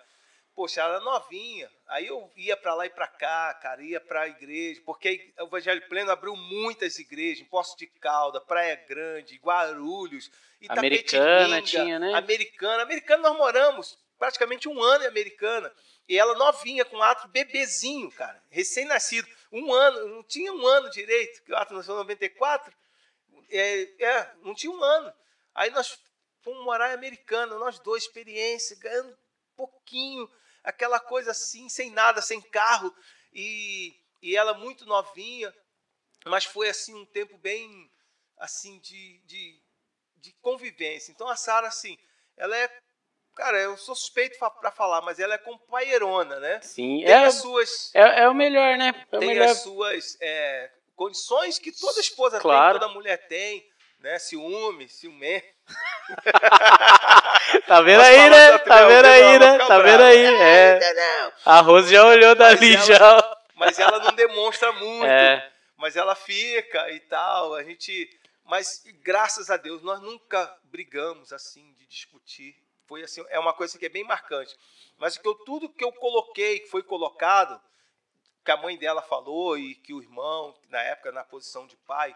poxa, 0.55 0.81
ela 0.81 0.97
era 0.97 1.05
novinha. 1.05 1.71
Aí 1.89 2.07
eu 2.07 2.31
ia 2.37 2.57
para 2.57 2.75
lá 2.75 2.87
e 2.87 2.91
para 2.91 3.09
cá, 3.09 3.55
cara, 3.55 3.83
ia 3.83 4.01
para 4.01 4.23
a 4.23 4.29
igreja, 4.29 4.81
porque 4.85 5.33
o 5.39 5.45
Evangelho 5.45 5.87
Pleno 5.89 6.11
abriu 6.11 6.37
muitas 6.37 6.99
igrejas, 6.99 7.41
em 7.41 7.49
Poço 7.49 7.77
de 7.77 7.87
Calda, 7.87 8.41
Praia 8.41 8.77
Grande, 8.89 9.37
Guarulhos, 9.37 10.31
Americana 10.69 11.63
tinha, 11.63 11.99
né? 11.99 12.15
Americana. 12.15 12.83
Americana 12.83 13.23
nós 13.25 13.37
moramos 13.37 13.99
praticamente 14.19 14.69
um 14.69 14.83
ano 14.83 15.05
em 15.05 15.09
Americana. 15.09 15.73
E 16.09 16.19
ela 16.19 16.35
novinha, 16.35 16.85
com 16.85 16.97
o 16.97 17.03
ato 17.03 17.29
bebezinho, 17.29 18.11
cara, 18.13 18.43
recém-nascido. 18.51 19.29
Um 19.51 19.73
ano, 19.73 20.09
não 20.09 20.23
tinha 20.23 20.53
um 20.53 20.67
ano 20.67 20.91
direito, 20.91 21.43
que 21.43 21.53
o 21.53 21.57
ato 21.57 21.75
nasceu 21.75 21.95
em 21.95 21.99
94. 21.99 22.75
É, 23.51 23.83
é, 24.03 24.31
não 24.43 24.55
tinha 24.55 24.73
um 24.73 24.83
ano. 24.83 25.13
Aí 25.55 25.71
nós 25.71 25.99
fomos 26.43 26.65
morar 26.65 26.91
em 26.91 26.95
Americana, 26.95 27.59
nós 27.59 27.79
dois, 27.79 28.05
experiência, 28.05 28.77
ganhando 28.79 29.17
pouquinho, 29.57 30.29
aquela 30.65 30.99
coisa 30.99 31.31
assim, 31.31 31.69
sem 31.69 31.91
nada, 31.91 32.21
sem 32.23 32.41
carro. 32.41 32.93
E, 33.33 33.95
e 34.23 34.35
ela 34.37 34.55
muito 34.55 34.87
novinha, 34.87 35.55
mas 36.25 36.45
foi 36.45 36.69
assim 36.71 36.95
um 36.95 37.05
tempo 37.07 37.37
bem 37.39 37.71
assim 38.39 38.81
de, 38.81 39.21
de, 39.27 39.61
de 40.17 40.33
convivência. 40.41 41.13
Então 41.13 41.29
a 41.29 41.37
Sara, 41.37 41.69
assim, 41.69 41.97
ela 42.37 42.57
é. 42.57 42.69
Cara, 43.37 43.59
eu 43.61 43.77
sou 43.77 43.97
suspeito 43.97 44.39
para 44.39 44.71
falar, 44.71 45.01
mas 45.03 45.19
ela 45.19 45.35
é 45.35 45.39
companheirona, 45.39 46.39
né? 46.39 46.61
Sim, 46.63 47.03
Tem 47.05 47.13
é, 47.13 47.25
as 47.27 47.35
suas 47.35 47.93
é, 47.93 48.21
é 48.23 48.29
o 48.29 48.35
melhor, 48.35 48.79
né? 48.79 48.93
É 49.11 49.17
o 49.17 49.19
tem 49.19 49.29
melhor. 49.31 49.49
as 49.49 49.59
suas 49.59 50.17
é, 50.21 50.71
condições 50.95 51.59
que 51.59 51.73
toda 51.73 51.99
esposa 51.99 52.39
Claro. 52.39 52.79
tem, 52.79 52.81
toda 52.81 52.95
mulher 52.95 53.27
tem, 53.27 53.69
né? 54.05 54.19
Ciúme, 54.19 54.89
ciumento. 54.89 55.47
Tá 57.67 57.81
vendo 57.81 58.01
aí, 58.01 58.31
né? 58.31 58.51
da 58.53 58.59
Tá 58.59 58.87
vendo 58.87 59.07
Ela 59.07 59.09
aí, 59.09 59.39
né? 59.39 59.59
Tá 59.59 59.79
vendo 59.79 60.03
aí, 60.03 60.25
é. 60.27 61.33
A 61.45 61.61
Rose 61.61 61.93
já 61.93 62.05
olhou 62.05 62.35
dali, 62.35 62.77
Mas 62.77 62.87
já. 62.87 63.37
Mas 63.55 63.79
ela 63.79 63.99
não 64.01 64.13
demonstra 64.13 64.73
muito. 64.73 65.07
É, 65.07 65.51
Mas 65.77 65.97
ela 65.97 66.15
fica 66.15 66.91
e 66.91 67.01
tal. 67.01 67.55
A 67.55 67.63
gente. 67.63 68.11
Mas 68.45 68.83
graças 69.03 69.51
a 69.51 69.57
Deus 69.57 69.83
nós 69.83 70.01
nunca 70.01 70.55
brigamos 70.65 71.33
assim 71.33 71.73
de 71.75 71.87
discutir. 71.87 72.55
Foi 72.87 73.03
assim, 73.03 73.25
é 73.29 73.39
uma 73.39 73.53
coisa 73.53 73.79
que 73.79 73.87
é 73.87 73.91
bem 73.91 74.05
marcante. 74.05 74.55
Mas 74.99 75.17
que 75.17 75.27
eu, 75.27 75.35
tudo 75.35 75.69
que 75.69 75.85
eu 75.85 75.93
coloquei, 75.93 76.61
que 76.61 76.69
foi 76.69 76.83
colocado, 76.83 77.61
que 78.45 78.51
a 78.51 78.57
mãe 78.57 78.77
dela 78.77 79.01
falou 79.01 79.57
e 79.57 79.75
que 79.77 79.95
o 79.95 80.03
irmão, 80.03 80.55
na 80.69 80.81
época 80.83 81.13
na 81.13 81.25
posição 81.25 81.67
de 81.67 81.77
pai, 81.79 82.15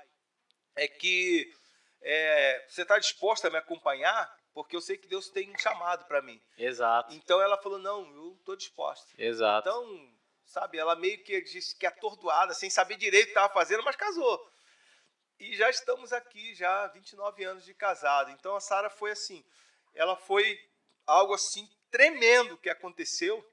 é 0.77 0.87
que 0.87 1.51
é, 2.01 2.67
você 2.69 2.83
está 2.83 2.99
disposto 2.99 3.47
a 3.47 3.51
me 3.51 3.57
acompanhar, 3.57 4.33
porque 4.53 4.75
eu 4.75 4.81
sei 4.81 4.97
que 4.97 5.07
Deus 5.09 5.29
tem 5.29 5.51
um 5.51 5.59
chamado 5.59 6.05
para 6.07 6.23
mim. 6.23 6.41
exato, 6.57 7.15
Então 7.15 7.41
ela 7.41 7.57
falou 7.61 7.79
não, 7.79 8.05
eu 8.15 8.35
estou 8.39 8.57
disposta. 8.57 9.07
exato. 9.17 9.69
Então, 9.69 10.13
sabe, 10.47 10.79
ela 10.79 10.97
meio 10.97 11.23
que 11.23 11.41
disse 11.43 11.77
que 11.77 11.87
é 11.87 11.89
atordoada, 11.89 12.55
sem 12.55 12.71
saber 12.71 12.97
direito 12.97 13.25
o 13.25 13.27
que 13.27 13.31
estava 13.33 13.53
fazendo, 13.53 13.83
mas 13.83 13.97
casou. 13.97 14.51
E 15.39 15.55
já 15.57 15.71
estamos 15.71 16.13
aqui, 16.13 16.55
já 16.55 16.87
29 16.89 17.45
anos 17.45 17.65
de 17.65 17.73
casado. 17.75 18.31
Então 18.33 18.57
a 18.57 18.61
Sara 18.61 18.91
foi 18.91 19.13
assim, 19.13 19.45
ela 19.95 20.17
foi 20.17 20.59
algo 21.07 21.33
assim 21.35 21.69
tremendo 21.91 22.59
que 22.59 22.69
aconteceu 22.69 23.45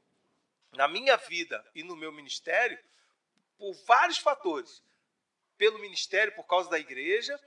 na 0.72 0.88
minha 0.88 1.16
vida 1.16 1.64
e 1.74 1.84
no 1.84 1.96
meu 1.96 2.12
ministério 2.12 2.78
por 3.58 3.74
vários 3.86 4.18
fatores. 4.18 4.84
Pelo 5.58 5.80
ministério, 5.80 6.36
por 6.36 6.44
causa 6.46 6.70
da 6.70 6.80
igreja 6.80 7.40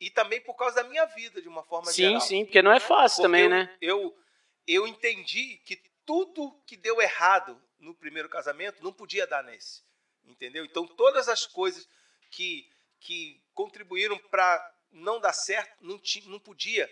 e 0.00 0.10
também 0.10 0.40
por 0.40 0.54
causa 0.54 0.76
da 0.76 0.84
minha 0.88 1.04
vida, 1.06 1.40
de 1.40 1.48
uma 1.48 1.62
forma 1.62 1.90
Sim, 1.90 2.02
geral. 2.02 2.20
sim, 2.20 2.44
porque 2.44 2.62
não 2.62 2.72
é 2.72 2.80
fácil 2.80 3.22
Porque 3.22 3.22
também, 3.22 3.44
eu, 3.44 3.50
né? 3.50 3.76
Eu, 3.80 4.18
eu 4.66 4.86
entendi 4.86 5.58
que 5.64 5.76
tudo 6.04 6.52
que 6.66 6.76
deu 6.76 7.00
errado 7.00 7.60
no 7.78 7.94
primeiro 7.94 8.28
casamento 8.28 8.82
não 8.82 8.92
podia 8.92 9.26
dar 9.26 9.42
nesse. 9.42 9.82
Entendeu? 10.24 10.64
Então, 10.64 10.86
todas 10.86 11.28
as 11.28 11.46
coisas 11.46 11.86
que, 12.30 12.68
que 13.00 13.42
contribuíram 13.52 14.18
para 14.18 14.74
não 14.90 15.20
dar 15.20 15.32
certo 15.32 15.76
não, 15.84 15.98
ti, 15.98 16.26
não 16.28 16.38
podia 16.40 16.90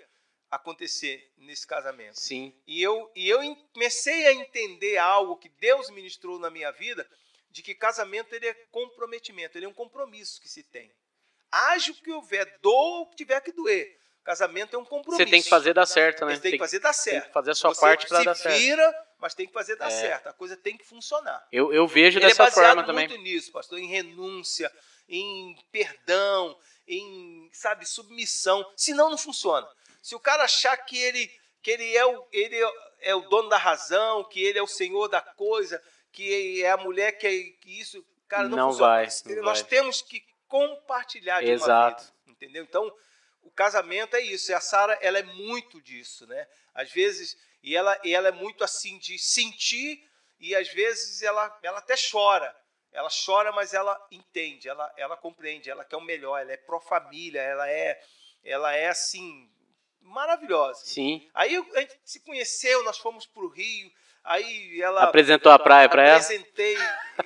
acontecer 0.51 1.33
nesse 1.39 1.67
casamento. 1.67 2.21
Sim, 2.21 2.55
E 2.67 2.83
eu, 2.83 3.11
e 3.17 3.29
eu 3.29 3.57
comecei 3.73 4.27
a 4.27 4.35
entender 4.35 4.99
algo 4.99 5.39
que 5.39 5.49
Deus 5.49 5.89
ministrou 5.89 6.39
na 6.39 6.51
minha 6.51 6.71
vida, 6.71 7.09
de 7.51 7.63
que 7.63 7.75
casamento 7.75 8.35
ele 8.35 8.47
é 8.47 8.55
comprometimento, 8.71 9.57
ele 9.57 9.65
é 9.65 9.69
um 9.69 9.75
compromisso 9.75 10.41
que 10.41 10.49
se 10.49 10.63
tem. 10.63 10.93
Haja 11.53 11.93
o 11.93 11.95
que 11.95 12.11
houver, 12.11 12.59
doa 12.63 13.01
o 13.03 13.07
que 13.11 13.17
tiver 13.17 13.41
que 13.43 13.53
doer. 13.53 13.99
Casamento 14.25 14.75
é 14.75 14.79
um 14.79 14.85
compromisso. 14.85 15.23
você 15.25 15.31
tem 15.31 15.43
que 15.43 15.49
fazer 15.49 15.75
dar 15.75 15.85
certo, 15.85 16.25
né? 16.25 16.33
Mas 16.33 16.41
tem 16.41 16.53
que 16.53 16.59
fazer 16.59 16.79
dar 16.79 16.93
certo. 16.93 17.21
tem 17.23 17.29
que 17.29 17.35
fazer 17.35 17.51
a 17.51 17.55
sua 17.55 17.75
Você 17.75 17.81
parte 17.81 18.09
se 18.09 18.25
dar 18.25 18.35
certo. 18.37 18.57
vira, 18.57 19.07
mas 19.19 19.35
tem 19.35 19.47
que 19.49 19.53
fazer 19.53 19.75
dar 19.77 19.89
É. 19.89 19.91
certo. 19.91 20.29
A 20.29 20.33
coisa 20.33 20.57
tem 20.57 20.77
que 20.77 20.85
funcionar. 20.85 21.45
Eu, 21.51 21.73
eu 21.73 21.87
vejo 21.89 22.19
Ele 22.19 22.27
é 22.27 22.29
dessa 22.29 22.45
baseado 22.45 22.67
forma 22.77 22.85
também. 22.85 23.09
muito 23.09 23.21
nisso, 23.23 23.51
pastor, 23.53 23.79
em 23.81 23.89
renúncia, 23.89 24.71
em 25.09 25.57
perdão, 25.73 26.57
em, 26.87 27.51
sabe, 27.53 27.85
submissão. 27.85 28.65
Senão 28.77 29.11
não 29.11 29.19
funciona. 29.19 29.69
Se 30.01 30.15
o 30.15 30.21
cara 30.21 30.45
achar 30.45 30.77
que 30.77 30.97
ele, 30.97 31.29
que 31.61 31.71
ele, 31.73 31.97
é, 31.97 32.07
o, 32.07 32.25
ele 32.33 32.57
é 33.01 33.15
o 33.17 33.23
dono 33.23 33.49
da 33.49 33.59
razão, 33.59 34.23
que 34.29 34.41
ele 34.43 34.59
é 34.59 34.63
o 34.63 34.69
senhor 34.69 35.09
da 35.09 35.21
coisa, 35.21 35.83
que 36.13 36.63
é 36.63 36.71
a 36.71 36.77
mulher 36.77 37.13
que 37.19 37.27
é 37.27 37.31
que 37.61 37.81
isso, 37.81 38.05
cara, 38.29 38.49
não, 38.49 38.57
Não 38.57 38.71
funciona. 38.71 38.93
vai, 38.95 39.09
não 39.37 39.43
Nós 39.43 39.61
vai. 39.61 39.69
temos 39.69 40.01
que 40.01 40.23
compartilhar 40.53 41.41
de 41.41 41.47
uma 41.47 41.55
Exato. 41.55 42.03
vida, 42.03 42.15
entendeu? 42.27 42.63
Então, 42.63 42.95
o 43.43 43.51
casamento 43.51 44.15
é 44.15 44.21
isso. 44.21 44.51
E 44.51 44.55
a 44.55 44.61
Sara, 44.61 44.99
ela 45.01 45.19
é 45.19 45.23
muito 45.23 45.81
disso, 45.81 46.27
né? 46.27 46.47
Às 46.75 46.93
vezes, 46.93 47.39
e 47.63 47.75
ela, 47.75 47.99
e 48.05 48.15
ela 48.15 48.29
é 48.29 48.33
muito 48.33 48.63
assim 48.63 48.99
de 48.99 49.19
sentir 49.19 50.07
e 50.39 50.55
às 50.55 50.69
vezes 50.69 51.23
ela, 51.23 51.59
ela 51.63 51.79
até 51.79 51.95
chora. 51.97 52.55
Ela 52.93 53.09
chora, 53.25 53.51
mas 53.53 53.73
ela 53.73 53.99
entende, 54.11 54.69
ela, 54.69 54.93
ela 54.99 55.17
compreende, 55.17 55.71
ela 55.71 55.87
quer 55.87 55.97
o 55.97 56.03
melhor, 56.03 56.39
ela 56.39 56.53
é 56.53 56.59
pró-família, 56.59 57.41
ela 57.41 57.67
é, 57.71 57.99
ela 58.45 58.75
é 58.75 58.89
assim, 58.89 59.51
maravilhosa. 60.01 60.85
Sim. 60.85 61.27
Aí 61.33 61.57
a 61.57 61.81
gente 61.81 61.99
se 62.05 62.21
conheceu, 62.21 62.85
nós 62.85 62.99
fomos 62.99 63.25
para 63.25 63.43
o 63.43 63.49
Rio, 63.49 63.91
aí 64.25 64.81
ela. 64.81 65.03
Apresentou 65.05 65.51
a 65.53 65.59
praia 65.59 65.89
pra 65.89 66.03
ela? 66.03 66.17
Apresentei. 66.21 66.77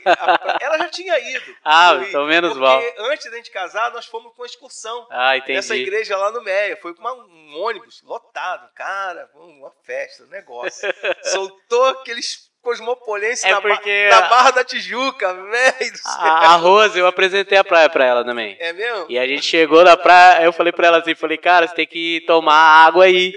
a 0.04 0.38
pra- 0.38 0.58
ela 0.60 0.78
já 0.78 0.88
tinha 0.88 1.18
ido. 1.18 1.56
Ah, 1.64 1.94
então 2.08 2.26
menos 2.26 2.52
porque 2.52 2.64
mal. 2.64 2.82
antes 3.10 3.30
da 3.30 3.36
gente 3.36 3.50
casar, 3.50 3.90
nós 3.92 4.06
fomos 4.06 4.32
com 4.34 4.42
uma 4.42 4.46
excursão. 4.46 5.06
Ah, 5.10 5.34
Nessa 5.48 5.74
entendi. 5.74 5.82
igreja 5.88 6.16
lá 6.16 6.30
no 6.30 6.42
Meia. 6.42 6.76
Foi 6.76 6.94
com 6.94 7.00
uma- 7.00 7.14
um 7.14 7.56
ônibus 7.62 8.02
lotado, 8.02 8.68
cara, 8.74 9.28
uma 9.34 9.70
festa, 9.84 10.24
um 10.24 10.28
negócio. 10.28 10.88
Soltou 11.24 11.84
aqueles 11.86 12.50
cosmopolenses 12.66 13.44
É 13.44 13.52
na, 13.52 13.60
porque 13.60 14.08
na 14.10 14.22
Barra 14.22 14.50
da 14.50 14.64
Tijuca, 14.64 15.32
velho 15.46 15.92
do 15.92 15.98
céu. 15.98 16.12
A, 16.18 16.54
a 16.54 16.56
Rose, 16.56 16.98
eu 16.98 17.06
apresentei 17.06 17.56
a 17.56 17.62
praia 17.62 17.88
pra 17.88 18.04
ela 18.04 18.24
também. 18.24 18.56
É 18.58 18.72
mesmo? 18.72 19.06
E 19.08 19.16
a 19.16 19.24
gente 19.24 19.44
chegou 19.44 19.84
na 19.84 19.96
praia, 19.96 20.42
eu 20.42 20.52
falei 20.52 20.72
pra 20.72 20.88
ela 20.88 20.98
assim, 20.98 21.14
falei, 21.14 21.38
cara, 21.38 21.68
você 21.68 21.74
tem 21.76 21.86
que 21.86 22.24
tomar 22.26 22.56
água 22.56 23.04
aí. 23.04 23.32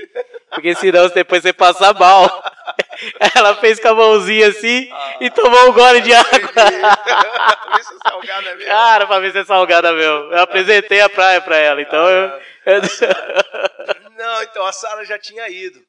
Porque 0.49 0.73
senão 0.73 1.07
depois 1.10 1.43
você 1.43 1.53
passa 1.53 1.93
mal. 1.93 2.27
Ela 3.35 3.56
fez 3.56 3.80
com 3.80 3.88
a 3.88 3.93
mãozinha 3.93 4.47
assim 4.47 4.89
ah, 4.91 5.18
e 5.22 5.30
tomou 5.30 5.69
um 5.69 5.73
gole 5.73 6.01
de 6.01 6.11
água. 6.11 6.30
ver 7.77 7.84
se 7.84 7.93
é 7.93 8.10
salgada 8.10 8.56
mesmo. 8.56 8.65
Cara, 8.65 9.07
pra 9.07 9.19
ver 9.19 9.31
se 9.31 9.38
é 9.38 9.45
salgada 9.45 9.93
mesmo. 9.93 10.34
Eu 10.34 10.41
apresentei 10.41 10.99
a 11.01 11.10
praia 11.10 11.39
pra 11.39 11.56
ela, 11.56 11.81
então 11.81 12.03
ah, 12.03 12.39
eu... 12.65 12.81
Não, 14.18 14.43
então 14.43 14.65
a 14.65 14.72
Sara 14.72 15.06
já 15.06 15.18
tinha 15.18 15.47
ido. 15.49 15.80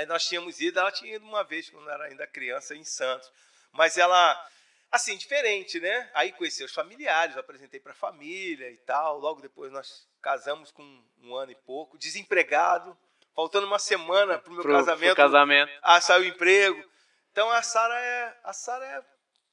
Aí 0.00 0.06
nós 0.06 0.24
tínhamos 0.24 0.58
ido, 0.60 0.80
ela 0.80 0.90
tinha 0.90 1.16
ido 1.16 1.26
uma 1.26 1.44
vez, 1.44 1.68
quando 1.68 1.90
era 1.90 2.04
ainda 2.04 2.26
criança, 2.26 2.74
em 2.74 2.82
Santos. 2.82 3.30
Mas 3.70 3.98
ela, 3.98 4.48
assim, 4.90 5.14
diferente, 5.14 5.78
né? 5.78 6.10
Aí 6.14 6.32
conheci 6.32 6.64
os 6.64 6.72
familiares, 6.72 7.36
apresentei 7.36 7.78
para 7.78 7.92
a 7.92 7.94
família 7.94 8.70
e 8.70 8.78
tal. 8.78 9.18
Logo 9.18 9.42
depois 9.42 9.70
nós 9.70 10.08
casamos 10.22 10.70
com 10.70 10.82
um 11.22 11.34
ano 11.34 11.52
e 11.52 11.54
pouco, 11.54 11.98
desempregado, 11.98 12.96
faltando 13.34 13.66
uma 13.66 13.78
semana 13.78 14.38
para 14.38 14.50
o 14.50 14.54
meu 14.54 14.62
pro, 14.62 14.72
casamento. 14.72 15.14
Pro 15.14 15.22
casamento. 15.22 15.70
Ah, 15.82 16.00
saiu 16.00 16.22
o 16.22 16.26
emprego. 16.26 16.82
Então 17.30 17.50
a 17.50 17.60
Sara 17.60 18.00
é, 18.00 18.40
a 18.42 18.54
Sara 18.54 18.86
é, 18.86 19.04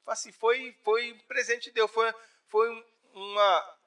assim, 0.08 0.32
foi, 0.32 0.74
foi 0.82 1.12
um 1.12 1.20
presente 1.28 1.66
de 1.66 1.72
Deus, 1.72 1.92
foi, 1.92 2.14
foi 2.48 2.86
uma, 3.14 3.78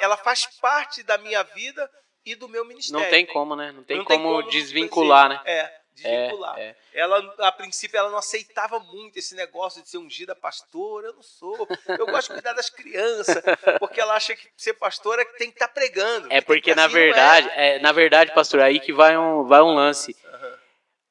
ela 0.00 0.16
faz 0.16 0.46
parte 0.62 1.02
da 1.02 1.18
minha 1.18 1.42
vida 1.42 1.90
e 2.24 2.34
do 2.34 2.48
meu 2.48 2.64
ministério. 2.64 3.02
Não 3.02 3.10
tem 3.10 3.26
como, 3.26 3.56
né? 3.56 3.72
Não 3.72 3.82
tem, 3.82 3.98
não 3.98 4.04
como, 4.04 4.40
como 4.40 4.50
desvincular, 4.50 5.28
né? 5.28 5.40
É, 5.44 5.72
desvincular. 5.94 6.58
É, 6.58 6.62
é. 6.62 6.76
Ela, 6.94 7.34
a 7.38 7.52
princípio, 7.52 7.98
ela 7.98 8.10
não 8.10 8.18
aceitava 8.18 8.78
muito 8.80 9.18
esse 9.18 9.34
negócio 9.34 9.82
de 9.82 9.88
ser 9.88 9.98
ungida 9.98 10.34
pastora. 10.34 11.08
Eu 11.08 11.14
não 11.14 11.22
sou. 11.22 11.68
Eu 11.88 12.06
gosto 12.06 12.28
de 12.28 12.34
cuidar 12.34 12.52
das 12.52 12.70
crianças, 12.70 13.42
porque 13.78 14.00
ela 14.00 14.14
acha 14.14 14.34
que 14.34 14.48
ser 14.56 14.74
pastora 14.74 15.24
tem 15.36 15.48
que 15.48 15.56
estar 15.56 15.68
tá 15.68 15.74
pregando. 15.74 16.28
É 16.30 16.40
porque, 16.40 16.74
na 16.74 16.86
assim 16.86 16.94
verdade, 16.94 17.48
é. 17.54 17.76
é. 17.76 17.78
na 17.78 17.92
verdade, 17.92 18.32
pastor, 18.34 18.60
aí 18.60 18.80
que 18.80 18.92
vai 18.92 19.16
um, 19.16 19.44
vai 19.44 19.60
um 19.60 19.74
lance. 19.74 20.16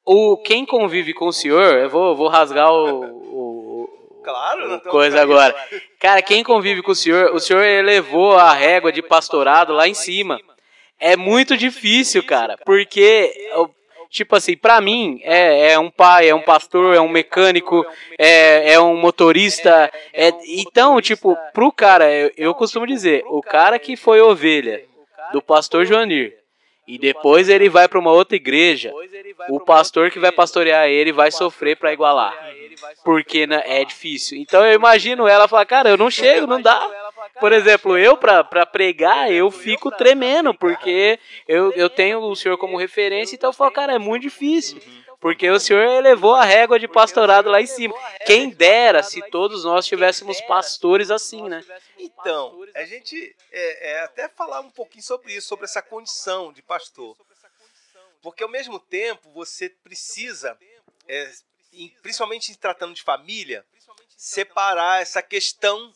O, 0.04 0.38
quem 0.38 0.64
convive 0.64 1.12
com 1.12 1.26
o 1.26 1.32
senhor, 1.32 1.76
eu 1.76 1.90
vou, 1.90 2.16
vou 2.16 2.28
rasgar 2.28 2.72
o, 2.72 3.04
o 3.04 3.68
claro, 4.24 4.80
coisa 4.82 5.20
agora. 5.20 5.54
Cara, 6.00 6.22
quem 6.22 6.42
convive 6.42 6.82
com 6.82 6.92
o 6.92 6.94
senhor, 6.94 7.34
o 7.34 7.38
senhor 7.38 7.62
elevou 7.62 8.36
a 8.38 8.52
régua 8.54 8.90
de 8.90 9.02
pastorado 9.02 9.74
lá 9.74 9.86
em 9.86 9.92
cima. 9.92 10.40
É 11.00 11.16
muito 11.16 11.56
difícil, 11.56 12.22
cara, 12.24 12.56
porque 12.64 13.32
tipo 14.10 14.34
assim, 14.34 14.56
para 14.56 14.80
mim, 14.80 15.20
é, 15.22 15.72
é 15.72 15.78
um 15.78 15.90
pai, 15.90 16.28
é 16.28 16.34
um 16.34 16.42
pastor, 16.42 16.94
é 16.94 17.00
um 17.00 17.08
mecânico, 17.08 17.84
é, 18.18 18.72
é 18.72 18.80
um 18.80 18.96
motorista. 18.96 19.90
É, 20.12 20.32
então, 20.46 21.00
tipo, 21.00 21.36
pro 21.52 21.70
cara, 21.70 22.10
eu, 22.10 22.32
eu 22.36 22.54
costumo 22.54 22.86
dizer, 22.86 23.22
o 23.26 23.42
cara 23.42 23.78
que 23.78 23.96
foi 23.96 24.20
ovelha 24.20 24.82
do 25.32 25.42
pastor 25.42 25.84
Joanir, 25.84 26.38
e 26.86 26.98
depois 26.98 27.50
ele 27.50 27.68
vai 27.68 27.86
para 27.86 27.98
uma 27.98 28.10
outra 28.10 28.34
igreja, 28.34 28.92
o 29.50 29.60
pastor 29.60 30.10
que 30.10 30.18
vai 30.18 30.32
pastorear 30.32 30.88
ele 30.88 31.12
vai 31.12 31.30
sofrer 31.30 31.76
para 31.76 31.92
igualar. 31.92 32.34
Porque 33.04 33.46
né, 33.46 33.62
é 33.66 33.84
difícil. 33.84 34.38
Então 34.38 34.64
eu 34.64 34.72
imagino 34.72 35.28
ela 35.28 35.46
falar, 35.46 35.66
cara, 35.66 35.90
eu 35.90 35.98
não 35.98 36.10
chego, 36.10 36.46
não 36.46 36.62
dá. 36.62 36.88
Por 37.40 37.52
exemplo, 37.52 37.96
eu 37.96 38.16
para 38.16 38.66
pregar, 38.66 39.30
eu 39.32 39.50
fico 39.50 39.90
tremendo, 39.90 40.52
porque 40.54 41.18
eu, 41.46 41.72
eu 41.72 41.88
tenho 41.88 42.20
o 42.20 42.36
senhor 42.36 42.58
como 42.58 42.76
referência, 42.76 43.34
então 43.34 43.50
eu 43.50 43.54
falo, 43.54 43.70
cara, 43.70 43.94
é 43.94 43.98
muito 43.98 44.22
difícil. 44.22 44.80
Porque 45.20 45.50
o 45.50 45.58
senhor 45.58 45.82
elevou 45.82 46.34
a 46.34 46.44
régua 46.44 46.78
de 46.78 46.86
pastorado 46.86 47.50
lá 47.50 47.60
em 47.60 47.66
cima. 47.66 47.92
Quem 48.24 48.50
dera 48.50 49.02
se 49.02 49.20
todos 49.30 49.64
nós 49.64 49.84
tivéssemos 49.84 50.40
pastores 50.42 51.10
assim, 51.10 51.48
né? 51.48 51.64
Então, 51.98 52.64
a 52.74 52.84
gente 52.84 53.34
é, 53.50 53.90
é, 53.90 54.00
até 54.02 54.28
falar 54.28 54.60
um 54.60 54.70
pouquinho 54.70 55.02
sobre 55.02 55.34
isso, 55.34 55.48
sobre 55.48 55.64
essa 55.64 55.82
condição 55.82 56.52
de 56.52 56.62
pastor. 56.62 57.16
Porque 58.22 58.44
ao 58.44 58.48
mesmo 58.48 58.78
tempo 58.78 59.32
você 59.32 59.68
precisa, 59.68 60.56
é, 61.08 61.32
principalmente 62.00 62.46
se 62.46 62.56
tratando 62.56 62.94
de 62.94 63.02
família, 63.02 63.64
separar 64.16 65.00
essa 65.00 65.22
questão 65.22 65.92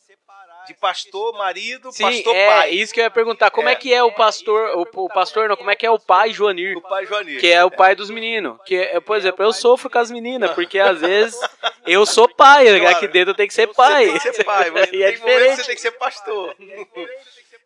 de 0.66 0.74
pastor, 0.74 1.32
marido, 1.34 1.90
Sim, 1.92 2.04
pastor, 2.04 2.34
é, 2.34 2.48
pai. 2.48 2.70
isso 2.70 2.92
que 2.92 3.00
eu 3.00 3.04
ia 3.04 3.10
perguntar. 3.10 3.50
Como 3.50 3.68
é, 3.68 3.72
é 3.72 3.74
que 3.74 3.92
é 3.92 4.02
o 4.02 4.12
pastor, 4.12 4.76
o, 4.76 5.04
o, 5.04 5.08
pastor 5.08 5.48
não, 5.48 5.56
como 5.56 5.70
é 5.70 5.76
que 5.76 5.86
é 5.86 5.90
o 5.90 5.98
pai 5.98 6.32
Joanir? 6.32 6.76
O 6.76 6.80
pai 6.80 7.06
Joanir. 7.06 7.40
Que 7.40 7.52
é 7.52 7.64
o 7.64 7.70
pai 7.70 7.94
dos 7.94 8.10
meninos. 8.10 8.58
Que, 8.64 8.76
é, 8.76 9.00
por 9.00 9.16
exemplo, 9.16 9.44
eu 9.44 9.52
sofro 9.52 9.90
com 9.90 9.98
as 9.98 10.10
meninas, 10.10 10.52
porque 10.52 10.78
às 10.78 11.00
vezes 11.00 11.40
eu 11.86 12.06
sou 12.06 12.28
pai, 12.28 12.64
claro. 12.78 12.96
aqui 12.96 13.08
dentro 13.08 13.34
tem 13.34 13.46
que 13.46 13.54
ser 13.54 13.68
pai. 13.68 14.06
Você 14.06 14.20
tem 14.20 14.30
que 14.30 14.36
ser 14.36 14.44
pai, 14.44 14.70
e 14.92 15.02
é 15.02 15.12
diferente. 15.12 15.56
você 15.56 15.64
tem 15.64 15.74
que 15.74 15.80
ser 15.80 15.92
pastor. 15.92 16.56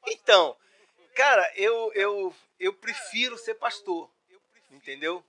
Então, 0.08 0.56
cara, 1.14 1.52
eu, 1.56 1.92
eu, 1.94 2.34
eu 2.58 2.72
prefiro 2.72 3.36
ser 3.36 3.54
pastor, 3.54 4.08
entendeu? 4.70 5.22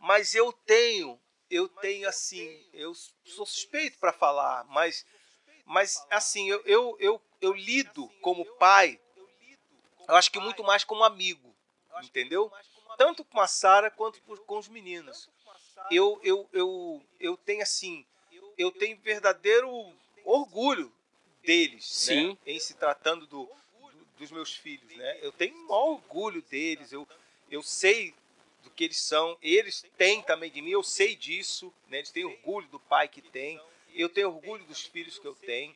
Mas 0.00 0.34
eu 0.34 0.52
tenho, 0.66 1.18
eu 1.50 1.68
tenho 1.68 2.08
assim, 2.08 2.60
eu 2.72 2.92
sou 3.24 3.46
suspeito 3.46 3.98
para 3.98 4.12
falar, 4.12 4.64
mas 4.70 5.06
mas, 5.64 6.04
assim, 6.10 6.48
eu, 6.48 6.62
eu, 6.64 6.96
eu, 6.98 7.22
eu 7.40 7.52
lido 7.52 8.08
como 8.20 8.44
pai, 8.56 9.00
eu 10.08 10.16
acho 10.16 10.30
que 10.30 10.40
muito 10.40 10.62
mais 10.62 10.84
como 10.84 11.04
amigo, 11.04 11.54
entendeu? 12.02 12.52
Tanto 12.98 13.24
com 13.24 13.40
a 13.40 13.46
Sara 13.46 13.90
quanto 13.90 14.20
com 14.20 14.58
os 14.58 14.68
meninos. 14.68 15.28
Eu, 15.90 16.20
eu, 16.22 16.48
eu, 16.52 17.02
eu 17.18 17.36
tenho, 17.36 17.62
assim, 17.62 18.04
eu 18.58 18.70
tenho 18.70 18.98
verdadeiro 18.98 19.92
orgulho 20.24 20.92
deles, 21.42 22.06
né? 22.08 22.14
Sim. 22.14 22.28
Né? 22.28 22.38
em 22.46 22.60
se 22.60 22.74
tratando 22.74 23.26
do, 23.26 23.44
do, 23.44 24.04
dos 24.18 24.30
meus 24.30 24.54
filhos, 24.54 24.94
né? 24.96 25.18
Eu 25.22 25.32
tenho 25.32 25.56
um 25.56 25.72
orgulho 25.72 26.42
deles, 26.42 26.92
eu, 26.92 27.06
eu 27.50 27.62
sei 27.62 28.14
do 28.62 28.70
que 28.70 28.84
eles 28.84 29.00
são, 29.00 29.36
eles 29.42 29.84
têm 29.96 30.22
também 30.22 30.50
de 30.50 30.62
mim, 30.62 30.70
eu 30.70 30.82
sei 30.82 31.16
disso, 31.16 31.72
né? 31.88 31.98
Eles 31.98 32.10
têm 32.10 32.24
orgulho 32.24 32.68
do 32.68 32.78
pai 32.78 33.08
que 33.08 33.22
tem 33.22 33.60
eu 33.94 34.08
tenho 34.08 34.28
orgulho 34.28 34.64
dos 34.64 34.82
filhos 34.82 35.18
que 35.18 35.26
eu 35.26 35.34
tenho, 35.34 35.74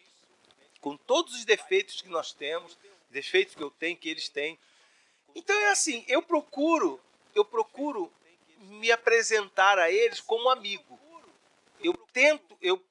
com 0.80 0.96
todos 0.96 1.34
os 1.34 1.44
defeitos 1.44 2.00
que 2.00 2.08
nós 2.08 2.32
temos, 2.32 2.76
defeitos 3.10 3.54
que 3.54 3.62
eu 3.62 3.70
tenho, 3.70 3.96
que 3.96 4.08
eles 4.08 4.28
têm. 4.28 4.58
Então 5.34 5.54
é 5.56 5.70
assim, 5.70 6.04
eu 6.08 6.22
procuro, 6.22 7.00
eu 7.34 7.44
procuro 7.44 8.12
me 8.58 8.90
apresentar 8.90 9.78
a 9.78 9.90
eles 9.90 10.20
como 10.20 10.48
amigo. 10.48 10.98
Eu 11.82 11.92
tento, 12.12 12.56
eu 12.62 12.82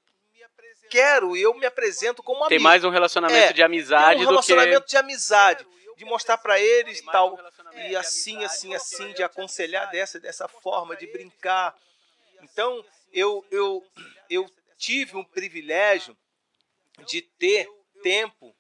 quero, 0.90 1.36
eu 1.36 1.54
me 1.56 1.66
apresento 1.66 2.22
como 2.22 2.40
amigo. 2.40 2.50
Tem 2.50 2.60
mais 2.60 2.84
um 2.84 2.90
relacionamento 2.90 3.50
é, 3.50 3.54
de 3.54 3.64
amizade 3.64 4.24
um 4.24 4.28
relacionamento 4.28 4.88
de 4.88 4.98
amizade, 4.98 5.66
de 5.98 6.06
mostrar 6.06 6.38
para 6.38 6.60
eles 6.60 7.02
tal 7.02 7.40
e 7.74 7.96
assim, 7.96 8.44
assim, 8.44 8.74
assim, 8.74 9.12
de 9.14 9.24
aconselhar 9.24 9.90
dessa 9.92 10.20
dessa 10.20 10.48
forma, 10.48 10.96
de 10.96 11.08
brincar. 11.08 11.76
Então 12.42 12.84
eu 13.12 13.46
eu 13.52 13.84
eu 14.30 14.50
tive 14.78 15.16
um 15.16 15.24
privilégio 15.24 16.18
de 17.08 17.22
ter 17.22 17.68
tempo 18.02 18.56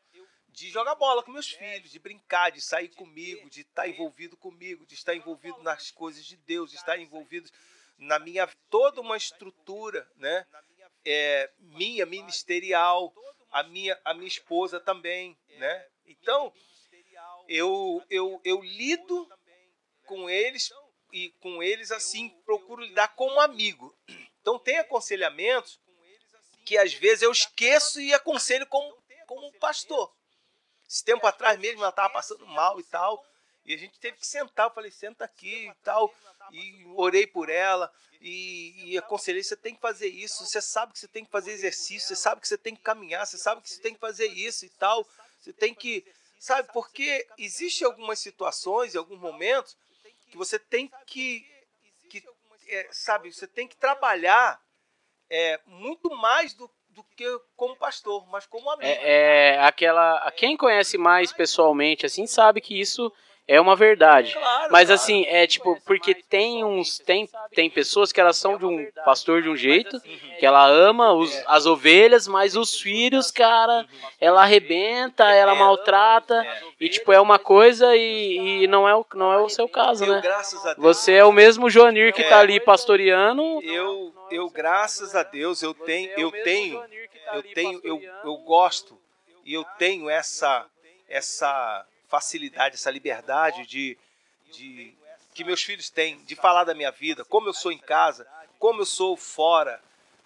de 0.49 0.69
jogar 0.69 0.95
bola 0.95 1.21
com 1.21 1.31
meus 1.31 1.51
filhos, 1.51 1.91
de 1.91 1.99
brincar, 1.99 2.49
de 2.49 2.61
sair 2.61 2.87
comigo, 2.89 3.49
de 3.49 3.61
estar 3.61 3.87
envolvido 3.89 4.37
comigo, 4.37 4.85
de 4.85 4.95
estar 4.95 5.13
envolvido 5.13 5.61
nas 5.61 5.91
coisas 5.91 6.25
de 6.25 6.37
Deus, 6.37 6.71
de 6.71 6.77
estar 6.77 6.97
envolvido 6.97 7.49
na 7.97 8.19
minha 8.19 8.47
toda 8.69 9.01
uma 9.01 9.17
estrutura, 9.17 10.09
né? 10.15 10.47
É, 11.03 11.51
minha 11.59 12.05
ministerial, 12.05 13.13
a 13.51 13.63
minha 13.63 13.99
a 14.03 14.13
minha 14.13 14.27
esposa 14.27 14.79
também, 14.79 15.37
né? 15.57 15.87
Então 16.05 16.53
eu 17.47 18.03
eu 18.09 18.41
eu 18.43 18.61
lido 18.61 19.29
com 20.05 20.29
eles 20.29 20.71
e 21.11 21.29
com 21.41 21.61
eles 21.61 21.91
assim 21.91 22.29
procuro 22.45 22.81
lidar 22.81 23.09
como 23.09 23.41
amigo. 23.41 23.93
Então 24.41 24.57
tem 24.57 24.77
aconselhamentos 24.77 25.79
que 26.65 26.77
às 26.77 26.93
vezes 26.93 27.21
eu 27.21 27.31
esqueço 27.31 28.01
e 28.01 28.13
aconselho 28.13 28.65
como, 28.65 28.97
como 29.27 29.53
pastor. 29.59 30.11
Esse 30.89 31.03
tempo 31.03 31.25
atrás 31.27 31.59
mesmo 31.59 31.81
ela 31.81 31.89
estava 31.89 32.11
passando 32.11 32.45
mal 32.47 32.79
e 32.79 32.83
tal. 32.83 33.23
E 33.63 33.73
a 33.73 33.77
gente 33.77 33.99
teve 33.99 34.17
que 34.17 34.27
sentar. 34.27 34.67
Eu 34.67 34.73
falei, 34.73 34.91
senta 34.91 35.23
aqui 35.23 35.67
e 35.67 35.73
tal. 35.83 36.13
E 36.51 36.85
orei 36.95 37.25
por 37.25 37.49
ela. 37.49 37.91
E, 38.19 38.91
e 38.91 38.97
aconselhei: 38.97 39.43
você 39.43 39.55
tem 39.55 39.75
que 39.75 39.81
fazer 39.81 40.07
isso. 40.07 40.45
Você 40.45 40.61
sabe 40.61 40.93
que 40.93 40.99
você 40.99 41.07
tem 41.07 41.23
que 41.23 41.31
fazer 41.31 41.51
exercício. 41.51 42.07
Você 42.07 42.15
sabe 42.15 42.41
que 42.41 42.47
você 42.47 42.57
tem 42.57 42.75
que 42.75 42.81
caminhar. 42.81 43.25
Você 43.25 43.37
sabe 43.37 43.61
que 43.61 43.69
você 43.69 43.81
tem 43.81 43.93
que 43.93 43.99
fazer 43.99 44.27
isso 44.27 44.65
e 44.65 44.69
tal. 44.69 45.07
Você 45.39 45.53
tem 45.53 45.73
que. 45.73 46.05
Sabe, 46.39 46.71
porque 46.73 47.27
existem 47.37 47.87
algumas 47.87 48.19
situações 48.19 48.93
e 48.93 48.97
alguns 48.97 49.19
momentos 49.19 49.75
que 50.29 50.37
você 50.37 50.59
tem 50.59 50.91
que. 51.07 51.47
que 52.09 52.23
é, 52.67 52.89
sabe, 52.91 53.31
você 53.31 53.47
tem 53.47 53.67
que 53.67 53.75
trabalhar 53.75 54.63
é, 55.29 55.59
muito 55.65 56.09
mais 56.15 56.53
do, 56.53 56.69
do 56.89 57.03
que 57.15 57.25
como 57.55 57.75
pastor, 57.75 58.25
mas 58.27 58.45
como 58.45 58.69
amigo. 58.69 58.87
É, 58.87 59.53
é, 59.53 59.59
aquela. 59.63 60.31
Quem 60.31 60.55
conhece 60.55 60.97
mais 60.97 61.31
pessoalmente, 61.33 62.05
assim, 62.05 62.25
sabe 62.25 62.61
que 62.61 62.79
isso 62.79 63.11
é 63.47 63.61
uma 63.61 63.75
verdade. 63.75 64.33
Claro, 64.33 64.71
Mas 64.71 64.87
claro. 64.87 64.93
assim, 64.93 65.23
é 65.27 65.45
tipo, 65.45 65.79
porque 65.85 66.15
tem 66.15 66.63
uns. 66.63 66.97
Tem, 66.97 67.29
tem 67.53 67.69
pessoas 67.69 68.11
que 68.11 68.19
elas 68.19 68.37
são 68.37 68.57
de 68.57 68.65
um 68.65 68.87
pastor 69.03 69.41
de 69.41 69.49
um 69.49 69.55
jeito, 69.55 70.01
que 70.39 70.45
ela 70.45 70.65
ama 70.65 71.13
os, 71.13 71.43
as 71.45 71.65
ovelhas, 71.67 72.27
mas 72.27 72.55
os 72.55 72.79
filhos, 72.79 73.29
cara, 73.29 73.85
ela 74.19 74.41
arrebenta, 74.41 75.25
ela 75.25 75.53
maltrata. 75.53 76.45
E 76.79 76.89
tipo, 76.89 77.13
é 77.13 77.21
uma 77.21 77.37
coisa 77.37 77.95
e, 77.95 78.63
e 78.63 78.67
não, 78.67 78.87
é 78.87 78.95
o, 78.95 79.05
não 79.13 79.31
é 79.31 79.37
o 79.37 79.49
seu 79.49 79.69
caso, 79.69 80.05
né? 80.05 80.21
Você 80.77 81.13
é 81.13 81.23
o 81.23 81.31
mesmo 81.31 81.69
Joanir 81.69 82.13
que 82.13 82.23
tá 82.23 82.39
ali 82.39 82.59
pastoreando. 82.59 83.61
Eu, 83.61 84.11
eu 84.31 84.49
graças 84.49 85.15
a 85.15 85.21
Deus, 85.21 85.61
eu 85.61 85.73
tenho, 85.73 86.09
eu 86.17 86.31
tenho, 86.31 86.83
eu 87.33 87.43
tenho, 87.53 87.79
eu, 87.83 88.01
eu 88.23 88.37
gosto 88.37 88.97
e 89.45 89.53
eu 89.53 89.63
tenho 89.77 90.09
essa, 90.09 90.65
essa 91.07 91.85
facilidade, 92.15 92.75
essa 92.75 92.89
liberdade 92.89 93.65
de, 93.65 93.97
de 94.51 94.93
que 95.33 95.43
meus 95.43 95.61
filhos 95.61 95.89
têm 95.89 96.17
de 96.23 96.35
falar 96.35 96.63
da 96.63 96.73
minha 96.73 96.91
vida, 96.91 97.25
como 97.25 97.49
eu 97.49 97.53
sou 97.53 97.73
em 97.73 97.77
casa, 97.77 98.25
como 98.57 98.81
eu 98.81 98.85
sou 98.85 99.17
fora, 99.17 99.81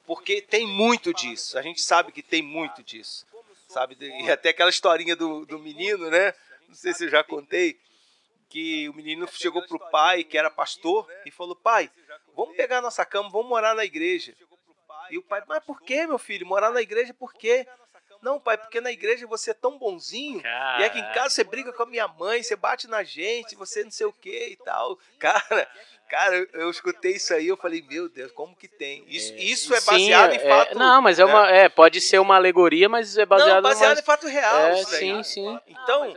porque 0.05 0.39
tem 0.39 0.67
muito 0.67 1.11
disso. 1.11 1.57
A 1.57 1.63
gente 1.63 1.81
sabe 1.81 2.11
que 2.11 2.21
tem 2.21 2.43
muito 2.43 2.83
disso, 2.83 3.25
sabe? 3.67 3.97
E 3.99 4.29
até 4.29 4.49
aquela 4.49 4.69
historinha 4.69 5.15
do, 5.15 5.47
do 5.47 5.57
menino, 5.57 6.11
né? 6.11 6.31
Não 6.67 6.75
sei 6.75 6.93
se 6.93 7.05
eu 7.05 7.09
já 7.09 7.23
contei 7.23 7.79
que 8.49 8.87
o 8.87 8.93
menino 8.93 9.27
chegou 9.31 9.63
pro 9.63 9.79
pai, 9.89 10.23
que 10.23 10.37
era 10.37 10.51
pastor, 10.51 11.07
e 11.25 11.31
falou: 11.31 11.55
Pai, 11.55 11.89
vamos 12.35 12.55
pegar 12.55 12.81
nossa 12.81 13.03
cama, 13.03 13.29
vamos 13.29 13.49
morar 13.49 13.73
na 13.73 13.83
igreja. 13.83 14.35
E 15.09 15.17
o 15.17 15.23
pai, 15.23 15.41
mas 15.47 15.63
por 15.63 15.81
que, 15.81 16.05
meu 16.05 16.19
filho? 16.19 16.45
Morar 16.45 16.69
na 16.71 16.81
igreja 16.81 17.15
por 17.15 17.33
quê? 17.33 17.67
Não, 18.21 18.39
pai, 18.39 18.57
porque 18.57 18.81
na 18.81 18.91
igreja 18.91 19.25
você 19.25 19.51
é 19.51 19.53
tão 19.53 19.77
bonzinho. 19.77 20.41
E 20.79 20.83
aqui 20.83 20.99
em 20.99 21.13
casa 21.13 21.29
você 21.29 21.43
briga 21.43 21.71
com 21.71 21.83
a 21.83 21.85
minha 21.85 22.07
mãe, 22.07 22.43
você 22.43 22.55
bate 22.55 22.87
na 22.87 23.03
gente, 23.03 23.55
você 23.55 23.83
não 23.83 23.91
sei 23.91 24.05
o 24.05 24.13
que 24.13 24.49
e 24.49 24.55
tal. 24.57 24.97
Cara, 25.17 25.67
cara, 26.09 26.35
eu, 26.53 26.69
escutei 26.69 27.13
isso 27.13 27.33
aí, 27.33 27.47
eu 27.47 27.55
falei, 27.57 27.81
meu 27.81 28.09
Deus, 28.09 28.31
como 28.31 28.55
que 28.55 28.67
tem? 28.67 29.05
Isso, 29.07 29.33
isso 29.35 29.73
é 29.73 29.81
baseado 29.81 30.31
Sim, 30.31 30.37
em 30.37 30.41
é- 30.41 30.47
fato. 30.49 30.77
Não, 30.77 31.01
mas 31.01 31.17
é 31.19 31.25
né? 31.25 31.31
uma. 31.33 31.49
É, 31.49 31.69
pode 31.69 32.01
ser 32.01 32.19
uma 32.19 32.35
alegoria, 32.35 32.89
mas 32.89 33.17
é 33.17 33.25
baseado, 33.25 33.55
Não, 33.55 33.61
baseado 33.61 33.91
numa- 33.91 34.01
em 34.01 34.05
fato 34.05 34.27
real. 34.27 34.55
É, 34.55 34.83
sim, 34.83 35.23
sim. 35.23 35.59
Então, 35.67 36.13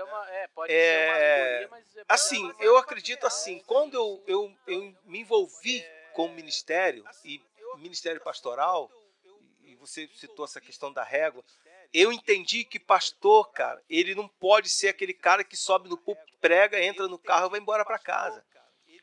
é, 0.69 1.69
assim, 2.09 2.53
eu 2.59 2.77
acredito 2.77 3.27
assim, 3.27 3.63
quando 3.67 3.95
eu, 3.95 4.23
eu, 4.27 4.53
eu 4.67 4.95
me 5.05 5.21
envolvi 5.21 5.85
com 6.15 6.27
o 6.27 6.33
ministério 6.33 7.05
e 7.25 7.41
ministério 7.77 8.21
pastoral, 8.21 8.91
e 9.65 9.75
você 9.77 10.09
citou 10.15 10.45
essa 10.45 10.61
questão 10.61 10.93
da 10.93 11.03
régua, 11.03 11.43
eu 11.93 12.13
entendi 12.13 12.65
que 12.65 12.79
pastor, 12.79 13.53
cara, 13.53 13.83
ele 13.89 14.15
não 14.15 14.27
pode 14.27 14.69
ser 14.69 14.89
aquele 14.89 15.13
cara 15.13 15.45
que 15.45 15.57
sobe 15.57 15.89
no 15.89 15.99
púlpito, 15.99 16.33
prega, 16.41 16.83
entra 16.83 17.07
no 17.07 17.19
carro 17.19 17.47
e 17.47 17.51
vai 17.51 17.61
embora 17.61 17.85
para 17.85 17.99
casa. 17.99 18.45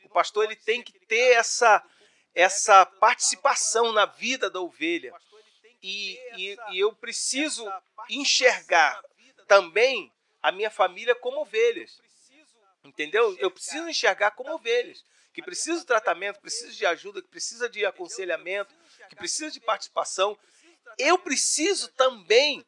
O 0.04 0.10
pastor 0.10 0.46
ele 0.46 0.56
tem 0.56 0.82
que 0.82 0.94
ter 1.06 1.34
essa 1.34 1.84
essa 2.34 2.86
participação 2.86 3.92
na 3.92 4.06
vida 4.06 4.50
da 4.50 4.62
ovelha. 4.62 5.14
E, 5.82 6.20
e, 6.38 6.58
e 6.72 6.80
eu 6.80 6.94
preciso 6.94 7.66
enxergar 8.10 9.02
também 9.48 10.12
a 10.42 10.52
minha 10.52 10.70
família 10.70 11.16
como 11.16 11.42
ovelhas. 11.42 12.00
Entendeu? 12.84 13.36
Eu 13.40 13.52
preciso 13.52 13.90
enxergar 13.90 14.32
como 14.32 14.54
ovelhas, 14.54 15.04
que 15.34 15.42
precisa 15.42 15.80
de 15.80 15.86
tratamento, 15.86 16.40
precisa 16.40 16.72
de 16.72 16.86
ajuda, 16.86 17.22
que 17.22 17.28
precisa 17.28 17.68
de 17.70 17.86
aconselhamento, 17.86 18.74
que 19.10 19.16
precisa 19.16 19.52
de 19.52 19.60
participação. 19.60 20.38
Eu 20.98 21.18
preciso 21.20 21.90
também 21.90 22.66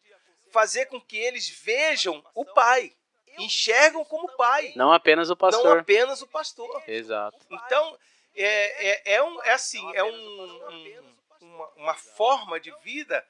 fazer 0.51 0.85
com 0.87 0.99
que 0.99 1.17
eles 1.17 1.49
vejam 1.49 2.23
o 2.35 2.45
pai, 2.45 2.93
enxergam 3.37 4.03
como 4.05 4.27
pai, 4.35 4.73
Não 4.75 4.91
apenas 4.91 5.29
o 5.29 5.31
não 5.31 5.37
pastor. 5.37 5.79
apenas 5.79 6.21
o 6.21 6.27
pastor. 6.27 6.83
Exato. 6.87 7.37
Então, 7.49 7.97
é, 8.35 8.89
é, 8.89 9.15
é, 9.15 9.23
um, 9.23 9.43
é 9.43 9.51
assim, 9.53 9.83
é 9.95 10.03
um, 10.03 10.09
um- 10.09 11.15
uma, 11.41 11.69
uma 11.75 11.93
forma 11.95 12.59
de 12.59 12.71
vida 12.83 13.25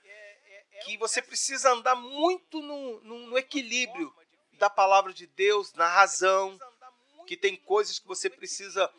que 0.83 0.97
você 0.97 1.21
precisa 1.21 1.71
andar 1.71 1.95
muito 1.95 2.61
no, 2.61 2.99
no, 3.01 3.17
no 3.27 3.37
equilíbrio 3.37 4.13
da 4.53 4.69
palavra 4.69 5.13
de 5.13 5.27
Deus, 5.27 5.73
na 5.73 5.87
razão, 5.87 6.59
que 7.27 7.37
tem 7.37 7.55
coisas 7.55 7.99
que 7.99 8.07
você 8.07 8.29
precisa 8.29 8.91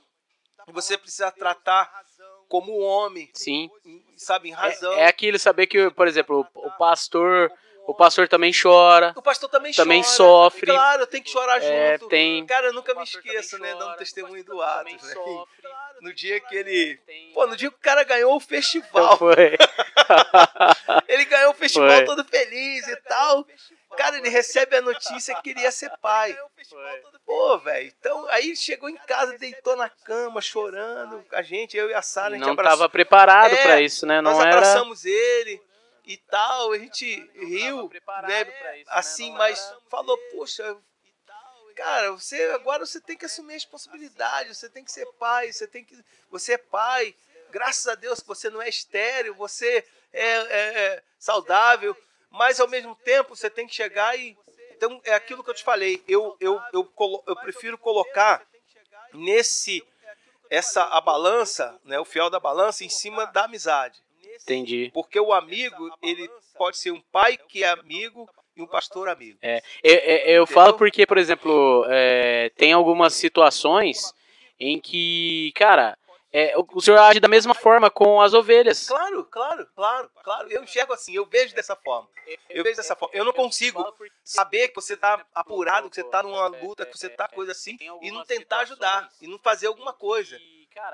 que 0.64 0.72
você 0.72 0.96
precisa 0.96 1.30
tratar 1.32 2.04
como 2.48 2.78
homem, 2.78 3.28
Sim. 3.34 3.68
sabe, 4.16 4.48
em 4.50 4.52
razão. 4.52 4.92
É, 4.92 5.00
é 5.00 5.06
aquilo 5.06 5.36
saber 5.38 5.66
que, 5.66 5.90
por 5.90 6.06
exemplo, 6.06 6.46
o, 6.54 6.66
o 6.68 6.70
pastor, 6.72 7.50
o 7.86 7.94
pastor 7.94 8.28
também 8.28 8.52
chora. 8.52 9.12
O 9.16 9.22
pastor 9.22 9.48
também, 9.50 9.72
Também 9.72 10.02
chora. 10.02 10.14
sofre. 10.14 10.66
Claro, 10.66 11.06
tem 11.06 11.22
que 11.22 11.30
chorar 11.30 11.62
É, 11.62 11.92
junto. 11.98 12.08
tem- 12.08 12.46
Cara, 12.46 12.66
eu 12.68 12.72
nunca 12.72 12.94
me 12.94 13.02
esqueço, 13.02 13.58
né? 13.58 13.74
Dando 13.74 13.96
testemunho 13.96 14.44
do 14.44 14.60
Atos, 14.62 15.02
né? 15.02 15.12
sofre. 15.14 15.62
No 16.00 16.12
dia 16.12 16.40
que 16.40 16.56
ele. 16.56 16.98
Pô, 17.32 17.46
no 17.46 17.56
dia 17.56 17.70
que 17.70 17.76
o 17.76 17.80
cara 17.80 18.02
ganhou 18.02 18.34
o 18.34 18.40
festival. 18.40 19.16
Foi. 19.18 19.56
Ele 21.08 21.24
ganhou 21.26 21.52
o 21.52 21.54
festival 21.54 21.88
Foi. 21.90 22.04
todo 22.04 22.24
feliz 22.24 22.86
e 22.88 22.96
tal. 23.02 23.46
Cara, 23.96 24.16
ele 24.16 24.28
recebe 24.30 24.76
a 24.76 24.80
notícia 24.82 25.34
que 25.36 25.42
queria 25.42 25.70
ser 25.70 25.90
pai. 26.00 26.36
Pô, 27.26 27.58
velho. 27.58 27.92
Então, 27.98 28.26
aí 28.30 28.46
ele 28.48 28.56
chegou 28.56 28.88
em 28.88 28.96
casa, 28.96 29.36
deitou 29.38 29.76
na 29.76 29.88
cama, 29.88 30.40
chorando. 30.40 31.22
A 31.32 31.42
gente, 31.42 31.76
eu 31.76 31.90
e 31.90 31.94
a 31.94 32.02
Sara, 32.02 32.28
a 32.28 32.30
gente 32.32 32.40
Não 32.46 32.52
abraçou. 32.52 32.72
estava 32.74 32.88
preparado 32.88 33.52
É, 33.54 33.62
pra 33.62 33.80
isso, 33.80 34.06
né? 34.06 34.20
Nós 34.20 34.36
Não 34.38 34.42
era. 34.44 34.56
abraçamos 34.56 35.04
ele 35.04 35.60
e 36.04 36.16
tal. 36.16 36.72
A 36.72 36.78
gente 36.78 37.14
riu, 37.34 37.88
né? 38.22 38.44
né? 38.44 38.84
Assim, 38.88 39.32
mas 39.32 39.74
falou, 39.88 40.16
poxa. 40.32 40.76
Cara, 41.74 42.12
você 42.12 42.42
agora 42.54 42.84
você 42.84 43.00
tem 43.00 43.16
que 43.16 43.24
assumir 43.24 43.52
a 43.52 43.56
responsabilidade, 43.56 44.54
você 44.54 44.68
tem 44.68 44.84
que 44.84 44.92
ser 44.92 45.06
pai, 45.14 45.52
você 45.52 45.66
tem 45.66 45.84
que. 45.84 45.96
Você 46.30 46.54
é 46.54 46.58
pai. 46.58 47.14
Graças 47.50 47.86
a 47.86 47.94
Deus 47.94 48.20
que 48.20 48.28
você 48.28 48.50
não 48.50 48.60
é 48.62 48.68
estéreo, 48.68 49.34
você 49.34 49.86
é, 50.12 50.22
é- 50.22 50.82
é 50.84 51.02
saudável, 51.18 51.96
mas 52.30 52.60
ao 52.60 52.68
mesmo 52.68 52.94
tempo 52.96 53.34
você 53.34 53.48
tem 53.48 53.66
que 53.66 53.74
chegar 53.74 54.18
e. 54.18 54.36
Então 54.72 55.00
é 55.04 55.14
aquilo 55.14 55.42
que 55.44 55.50
eu 55.50 55.54
te 55.54 55.62
falei. 55.62 56.02
Eu, 56.08 56.36
eu, 56.40 56.60
eu, 56.72 56.92
eu 57.26 57.36
prefiro 57.36 57.78
colocar 57.78 58.44
nesse 59.14 59.82
essa 60.50 60.84
a 60.84 61.00
balança, 61.00 61.80
né, 61.84 61.98
o 61.98 62.04
fiel 62.04 62.28
da 62.28 62.38
balança 62.38 62.84
em 62.84 62.88
cima 62.88 63.24
da 63.26 63.44
amizade. 63.44 64.02
Entendi. 64.40 64.90
Porque 64.94 65.18
o 65.18 65.32
amigo, 65.32 65.90
ele 66.02 66.28
pode 66.56 66.78
ser 66.78 66.90
um 66.90 67.00
pai 67.12 67.36
que 67.36 67.62
é 67.64 67.68
amigo 67.68 68.28
e 68.56 68.62
um 68.62 68.66
pastor 68.66 69.08
amigo. 69.08 69.38
É, 69.42 69.62
eu, 69.82 69.94
eu- 69.96 70.18
eu 70.40 70.46
falo 70.46 70.74
porque, 70.74 71.06
por 71.06 71.18
exemplo, 71.18 71.84
é, 71.88 72.50
tem 72.56 72.72
algumas 72.72 73.14
situações 73.14 74.12
em 74.58 74.78
que, 74.80 75.52
cara, 75.54 75.96
é, 76.32 76.56
o, 76.56 76.66
o 76.74 76.80
senhor 76.80 76.98
age 76.98 77.20
da 77.20 77.28
mesma 77.28 77.54
forma 77.54 77.90
com 77.90 78.20
as 78.20 78.32
ovelhas. 78.32 78.88
Claro, 78.88 79.24
claro, 79.24 79.66
claro, 79.74 80.10
claro. 80.22 80.50
Eu 80.50 80.62
enxergo 80.62 80.92
assim, 80.92 81.14
eu 81.14 81.26
vejo 81.26 81.54
dessa 81.54 81.76
forma. 81.76 82.08
Eu 82.48 82.62
vejo 82.64 82.76
dessa 82.76 82.96
forma. 82.96 83.14
Eu 83.14 83.24
não 83.24 83.32
consigo 83.32 83.84
saber 84.24 84.68
que 84.68 84.74
você 84.74 84.96
tá 84.96 85.24
apurado, 85.34 85.90
que 85.90 85.96
você 85.96 86.04
tá 86.04 86.22
numa 86.22 86.46
luta, 86.46 86.86
que 86.86 86.96
você 86.96 87.08
tá 87.08 87.28
coisa 87.28 87.52
assim, 87.52 87.76
e 88.00 88.10
não 88.10 88.24
tentar 88.24 88.60
ajudar, 88.60 89.10
e 89.20 89.26
não 89.26 89.38
fazer 89.38 89.66
alguma 89.66 89.92
coisa. 89.92 90.38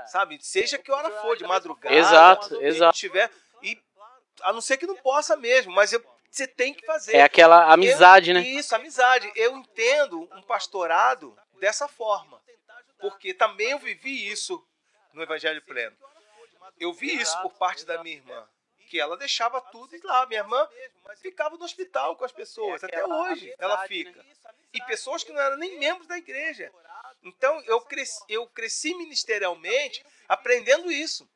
Sabe? 0.06 0.38
Seja 0.40 0.78
que 0.78 0.90
hora 0.90 1.10
for, 1.20 1.36
de 1.36 1.44
madrugada. 1.44 1.94
Exato, 1.94 2.62
exato. 2.62 2.96
tiver. 2.96 3.30
E 3.62 3.80
a 4.42 4.52
não 4.52 4.60
ser 4.60 4.76
que 4.76 4.86
não 4.86 4.96
possa 4.96 5.36
mesmo, 5.36 5.72
mas 5.72 5.92
eu- 5.92 6.04
você 6.30 6.46
tem 6.46 6.72
que 6.74 6.84
fazer. 6.86 7.16
É 7.16 7.22
aquela 7.22 7.72
amizade, 7.72 8.30
Eu- 8.30 8.34
né? 8.34 8.40
Isso, 8.42 8.74
amizade. 8.74 9.30
Eu 9.34 9.56
entendo 9.56 10.28
um 10.32 10.42
pastorado 10.42 11.36
dessa 11.58 11.88
forma. 11.88 12.40
Porque 13.00 13.32
também 13.32 13.70
eu 13.70 13.78
vivi 13.78 14.28
isso 14.28 14.62
no 15.12 15.22
Evangelho 15.22 15.62
Pleno. 15.62 15.96
Eu 16.78 16.92
vi 16.92 17.14
isso 17.20 17.40
por 17.42 17.52
parte 17.54 17.84
da 17.84 18.02
minha 18.02 18.16
irmã. 18.16 18.46
Que 18.88 18.98
ela 18.98 19.16
deixava 19.16 19.60
tudo 19.60 19.94
e 19.94 20.00
lá. 20.00 20.26
Minha 20.26 20.40
irmã 20.40 20.68
ficava 21.20 21.56
no 21.56 21.64
hospital 21.64 22.16
com 22.16 22.24
as 22.24 22.32
pessoas. 22.32 22.82
Até 22.82 23.04
hoje 23.04 23.54
ela 23.58 23.86
fica. 23.86 24.24
E 24.72 24.82
pessoas 24.82 25.22
que 25.22 25.32
não 25.32 25.40
eram 25.40 25.56
nem 25.56 25.78
membros 25.78 26.06
da 26.06 26.18
igreja. 26.18 26.72
Então 27.22 27.60
eu 27.62 27.80
cresci, 27.80 28.22
eu 28.28 28.46
cresci 28.46 28.94
ministerialmente 28.94 30.04
aprendendo 30.28 30.90
isso. 30.90 31.28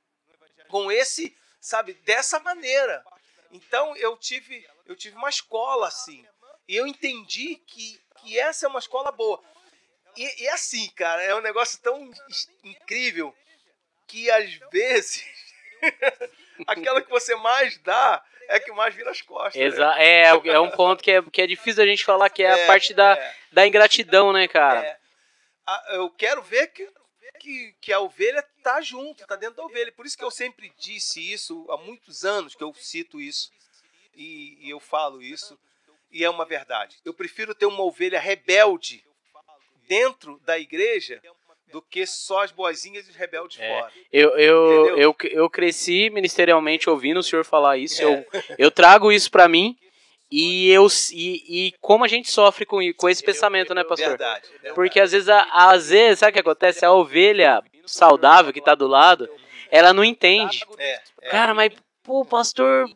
Com 0.69 0.91
esse, 0.91 1.37
sabe, 1.61 1.95
dessa 1.95 2.41
maneira. 2.41 3.05
Então 3.51 3.95
eu 3.97 4.17
tive, 4.17 4.67
eu 4.87 4.97
tive 4.97 5.17
uma 5.17 5.29
escola 5.29 5.89
assim. 5.89 6.27
E 6.67 6.77
eu 6.77 6.87
entendi 6.87 7.57
que, 7.67 8.01
que 8.21 8.39
essa 8.39 8.67
é 8.67 8.69
uma 8.69 8.79
escola 8.79 9.13
boa. 9.13 9.43
E, 10.17 10.43
e 10.43 10.49
assim, 10.49 10.89
cara, 10.91 11.23
é 11.23 11.35
um 11.35 11.41
negócio 11.41 11.79
tão 11.81 12.11
incrível 12.65 13.35
que 14.07 14.31
às 14.31 14.55
vezes 14.71 15.42
aquela 16.67 17.03
que 17.03 17.11
você 17.11 17.35
mais 17.37 17.79
dá 17.79 18.25
é 18.49 18.61
que 18.61 18.73
mais 18.73 18.95
vira 18.95 19.11
as 19.11 19.21
costas. 19.21 19.55
né? 19.55 19.67
Exa 19.67 19.95
é, 19.99 20.23
é 20.25 20.61
um 20.61 20.71
ponto 20.71 21.03
que 21.03 21.11
é, 21.11 21.23
que 21.23 21.43
é 21.43 21.47
difícil 21.47 21.83
a 21.83 21.87
gente 21.87 22.05
falar, 22.05 22.29
que 22.31 22.43
é, 22.43 22.47
É, 22.47 22.65
a 22.65 22.67
parte 22.67 22.93
da, 22.93 23.17
é. 23.17 23.37
da 23.53 23.67
ingratidão, 23.67 24.33
né, 24.33 24.47
cara? 24.49 24.85
É. 24.85 24.99
Ah, 25.67 25.85
eu 25.93 26.11
quero 26.11 26.43
ver 26.43 26.69
que, 26.69 26.89
que, 27.39 27.75
que 27.81 27.93
a 27.93 28.01
ovelha 28.01 28.45
tá 28.63 28.81
junto, 28.81 29.27
tá 29.27 29.37
dentro 29.37 29.57
da 29.57 29.65
ovelha. 29.65 29.93
Por 29.93 30.05
isso 30.07 30.19
que 30.19 30.25
eu 30.25 30.31
sempre 30.31 30.73
disse 30.77 31.33
isso 31.33 31.67
há 31.71 31.77
muitos 31.77 32.25
anos 32.25 32.55
que 32.55 32.65
eu 32.65 32.75
cito 32.75 33.21
isso 33.21 33.51
e, 34.15 34.59
e 34.61 34.71
eu 34.71 34.81
falo 34.81 35.23
isso 35.23 35.59
e 36.11 36.25
é 36.25 36.29
uma 36.29 36.45
verdade. 36.45 36.99
Eu 37.05 37.15
prefiro 37.15 37.55
ter 37.55 37.67
uma 37.67 37.83
ovelha 37.83 38.21
rebelde 38.21 39.05
dentro 39.89 40.39
da 40.41 40.59
igreja 40.59 41.23
do 41.73 41.81
que 41.83 42.07
só 42.07 42.43
as 42.43 42.53
boazinhas 42.53 43.07
e 43.07 43.11
os 43.11 43.17
rebeldes 43.17 43.59
É. 43.59 43.69
fora. 43.69 43.93
Eu, 44.13 44.31
eu, 44.39 44.99
eu, 44.99 45.17
eu 45.23 45.51
cresci 45.51 46.11
ministerialmente 46.11 46.89
ouvindo 46.89 47.19
o 47.19 47.23
senhor 47.23 47.45
falar 47.45 47.79
isso. 47.79 48.03
É. 48.03 48.05
Eu, 48.05 48.25
eu 48.59 48.71
trago 48.71 49.11
isso 49.11 49.31
pra 49.31 49.49
mim 49.49 49.77
e, 50.31 50.71
eu, 50.71 50.87
e, 51.13 51.67
e 51.67 51.75
como 51.81 52.05
a 52.05 52.09
gente 52.09 52.31
sofre 52.31 52.65
com, 52.65 52.79
com 52.97 53.09
esse 53.09 53.23
pensamento, 53.23 53.75
né, 53.75 53.85
pastor? 53.85 54.11
Verdade. 54.11 54.49
verdade. 54.51 54.75
Porque 54.75 55.01
às 55.01 55.13
vezes, 55.13 55.29
a, 55.29 55.43
às 55.53 55.91
vezes, 55.91 56.19
sabe 56.21 56.31
o 56.31 56.35
que 56.35 56.41
acontece? 56.41 56.85
A 56.85 56.93
ovelha 56.93 57.63
saudável 57.87 58.53
que 58.53 58.61
tá 58.61 58.75
do 58.75 58.87
lado, 58.87 59.29
ela 59.71 59.93
não 59.93 60.05
entende. 60.05 60.65
É, 60.79 61.01
é. 61.23 61.31
Cara, 61.31 61.55
mas, 61.55 61.73
pô, 62.03 62.25
pastor 62.25 62.89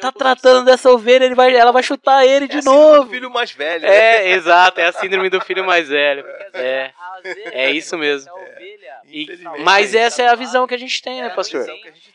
tá 0.00 0.12
tratando 0.12 0.64
dessa 0.64 0.90
ovelha, 0.90 1.24
ele 1.24 1.34
vai, 1.34 1.54
ela 1.54 1.72
vai 1.72 1.82
chutar 1.82 2.26
ele 2.26 2.46
de 2.48 2.58
É 2.58 2.60
do 2.60 2.64
novo. 2.64 3.10
filho 3.10 3.30
mais 3.30 3.50
velho. 3.50 3.86
É, 3.86 4.30
exato, 4.30 4.80
é 4.80 4.86
a 4.86 4.92
síndrome 4.92 5.28
do 5.30 5.40
filho 5.40 5.64
mais 5.64 5.88
velho. 5.88 6.24
É, 6.52 6.92
é 7.52 7.70
isso 7.70 7.96
mesmo. 7.96 8.30
E- 9.06 9.22
Infelizmente, 9.24 9.60
mas 9.62 9.94
é 9.94 9.98
essa 9.98 10.22
é 10.22 10.28
a 10.28 10.34
visão 10.34 10.66
que 10.66 10.74
a 10.74 10.78
gente 10.78 11.00
tem, 11.02 11.20
né, 11.20 11.28
É 11.28 11.30
pastor? 11.30 11.66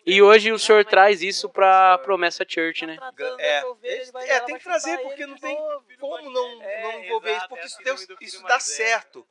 E 0.06 0.22
hoje 0.22 0.51
o 0.51 0.60
senhor 0.60 0.84
traz 0.84 1.22
isso 1.22 1.47
pra 1.49 1.97
Promessa 1.99 2.43
Church, 2.47 2.85
né? 2.85 2.97
É, 3.39 3.64
é, 4.27 4.39
tem 4.41 4.57
que 4.57 4.64
trazer, 4.64 4.97
porque 4.99 5.26
não 5.26 5.38
tem 5.38 5.56
como 5.99 6.30
não, 6.30 6.60
não 6.60 7.03
envolver 7.03 7.38
isso, 7.38 7.47
porque 7.47 7.65
isso, 7.65 8.18
isso 8.22 8.43
dá 8.43 8.60
certo. 8.60 9.26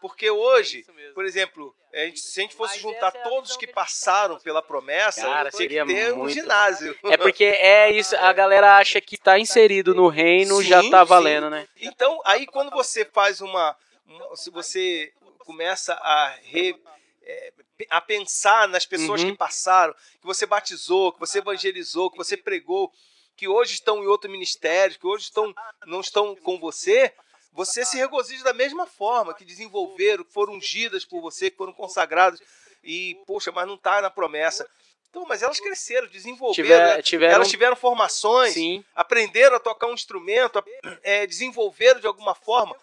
Porque 0.00 0.30
hoje, 0.30 0.84
por 1.14 1.24
exemplo, 1.24 1.74
a 1.92 1.98
gente- 2.04 2.20
se 2.20 2.38
a 2.38 2.42
gente 2.42 2.54
fosse 2.54 2.74
Mas 2.74 2.82
juntar 2.82 3.08
é 3.14 3.22
todos 3.22 3.56
que 3.56 3.66
passaram 3.66 4.38
pela 4.38 4.62
promessa, 4.62 5.22
Cara, 5.22 5.50
seria 5.50 5.84
ter 5.84 6.12
um 6.12 6.18
muito. 6.18 6.34
ginásio. 6.34 6.96
É 7.04 7.16
porque 7.16 7.44
é 7.44 7.90
isso, 7.90 8.14
a 8.16 8.32
galera 8.32 8.76
acha 8.76 9.00
que 9.00 9.16
tá 9.16 9.38
inserido 9.38 9.94
no 9.94 10.08
reino, 10.08 10.62
já 10.62 10.82
Sim, 10.82 10.90
tá 10.90 11.02
sim. 11.04 11.08
valendo, 11.08 11.50
né? 11.50 11.66
Então, 11.80 12.20
aí 12.24 12.46
quando 12.46 12.70
você 12.70 13.04
faz 13.04 13.40
uma. 13.40 13.76
uma- 14.06 14.36
se 14.36 14.50
você 14.50 15.12
começa 15.40 15.94
a, 15.94 16.28
re- 16.42 16.78
é, 17.22 17.52
a 17.90 18.00
pensar 18.00 18.68
nas 18.68 18.86
pessoas 18.86 19.22
Uhum. 19.22 19.30
que 19.32 19.36
passaram, 19.36 19.94
que 20.20 20.26
você 20.26 20.46
batizou, 20.46 21.12
que 21.12 21.18
você 21.20 21.38
evangelizou, 21.38 22.10
que 22.10 22.16
você 22.16 22.36
pregou, 22.36 22.92
que 23.36 23.46
hoje 23.48 23.74
estão 23.74 24.02
em 24.02 24.06
outro 24.06 24.30
ministério, 24.30 24.98
que 24.98 25.06
hoje 25.06 25.24
estão, 25.24 25.54
não 25.86 26.00
estão 26.00 26.34
com 26.36 26.58
você, 26.58 27.12
você 27.52 27.84
se 27.84 27.96
regozija 27.96 28.44
da 28.44 28.52
mesma 28.52 28.86
forma, 28.86 29.34
que 29.34 29.44
desenvolveram, 29.44 30.24
que 30.24 30.32
foram 30.32 30.54
ungidas 30.54 31.04
por 31.04 31.20
você, 31.20 31.50
que 31.50 31.56
foram 31.56 31.72
consagradas, 31.72 32.40
e, 32.84 33.16
poxa, 33.26 33.50
mas 33.50 33.66
não 33.66 33.74
está 33.74 34.00
na 34.00 34.10
promessa. 34.10 34.68
Então, 35.10 35.24
mas 35.26 35.42
elas 35.42 35.58
cresceram, 35.58 36.06
desenvolveram, 36.06 36.54
Tiver, 36.54 36.96
né? 36.96 37.02
tiveram, 37.02 37.34
elas 37.36 37.48
tiveram 37.48 37.74
formações, 37.76 38.52
sim, 38.54 38.84
aprenderam 38.94 39.56
a 39.56 39.60
tocar 39.60 39.86
um 39.86 39.94
instrumento, 39.94 40.58
a- 40.58 40.64
é, 41.02 41.26
desenvolveram 41.26 41.98
de 41.98 42.06
alguma 42.06 42.34
forma. 42.34 42.76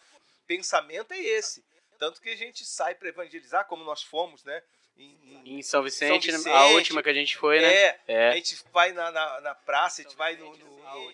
Pensamento 0.47 1.11
é 1.13 1.19
esse. 1.19 1.63
Tanto 1.97 2.19
que 2.21 2.29
a 2.29 2.35
gente 2.35 2.65
sai 2.65 2.93
para 2.95 3.09
evangelizar, 3.09 3.65
como 3.67 3.83
nós 3.83 4.03
fomos, 4.03 4.43
né? 4.43 4.61
Em- 4.97 5.17
em- 5.23 5.57
em 5.57 5.61
São 5.61 5.83
Vicente, 5.83 6.31
São 6.31 6.53
a 6.53 6.59
Vicente. 6.63 6.75
última 6.75 7.03
que 7.03 7.09
a 7.09 7.13
gente 7.13 7.37
foi, 7.37 7.59
né? 7.61 7.73
é, 7.73 7.99
É. 8.07 8.29
a 8.29 8.35
gente 8.35 8.57
vai 8.73 8.91
na, 8.91 9.11
na, 9.11 9.41
na 9.41 9.55
praça, 9.55 10.01
a 10.01 10.03
gente 10.03 10.15
vai 10.15 10.35
no, 10.35 10.55
no- 10.57 10.77
no- 10.77 11.13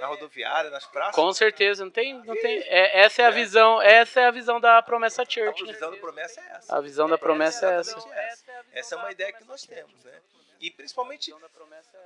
na 0.00 0.06
rodoviária, 0.06 0.70
nas 0.70 0.86
praças. 0.86 1.14
Com 1.14 1.32
certeza, 1.32 1.84
não 1.84 1.90
tem, 1.90 2.14
não 2.14 2.34
tem. 2.34 2.58
é- 2.66 3.00
essa 3.02 3.22
é 3.22 3.26
a 3.26 3.30
visão, 3.30 3.80
essa 3.80 4.20
é 4.20 4.26
a 4.26 4.30
visão 4.30 4.60
da 4.60 4.82
Promessa 4.82 5.22
A 5.22 5.24
Church. 5.28 5.62
né? 5.64 5.72
visão 5.72 5.90
da 5.90 5.96
promessa 5.98 6.40
é 6.40 6.44
essa. 6.56 6.76
A 6.76 6.80
visão 6.80 7.08
da 7.08 7.18
promessa 7.18 7.66
é 7.66 7.74
essa. 7.78 7.90
exatamente 7.90 8.18
essa. 8.18 8.64
Essa 8.72 8.94
é 8.94 8.98
uma 8.98 9.12
ideia 9.12 9.32
que 9.32 9.44
nós 9.44 9.62
temos, 9.64 10.02
né? 10.04 10.20
E 10.60 10.70
principalmente 10.70 11.34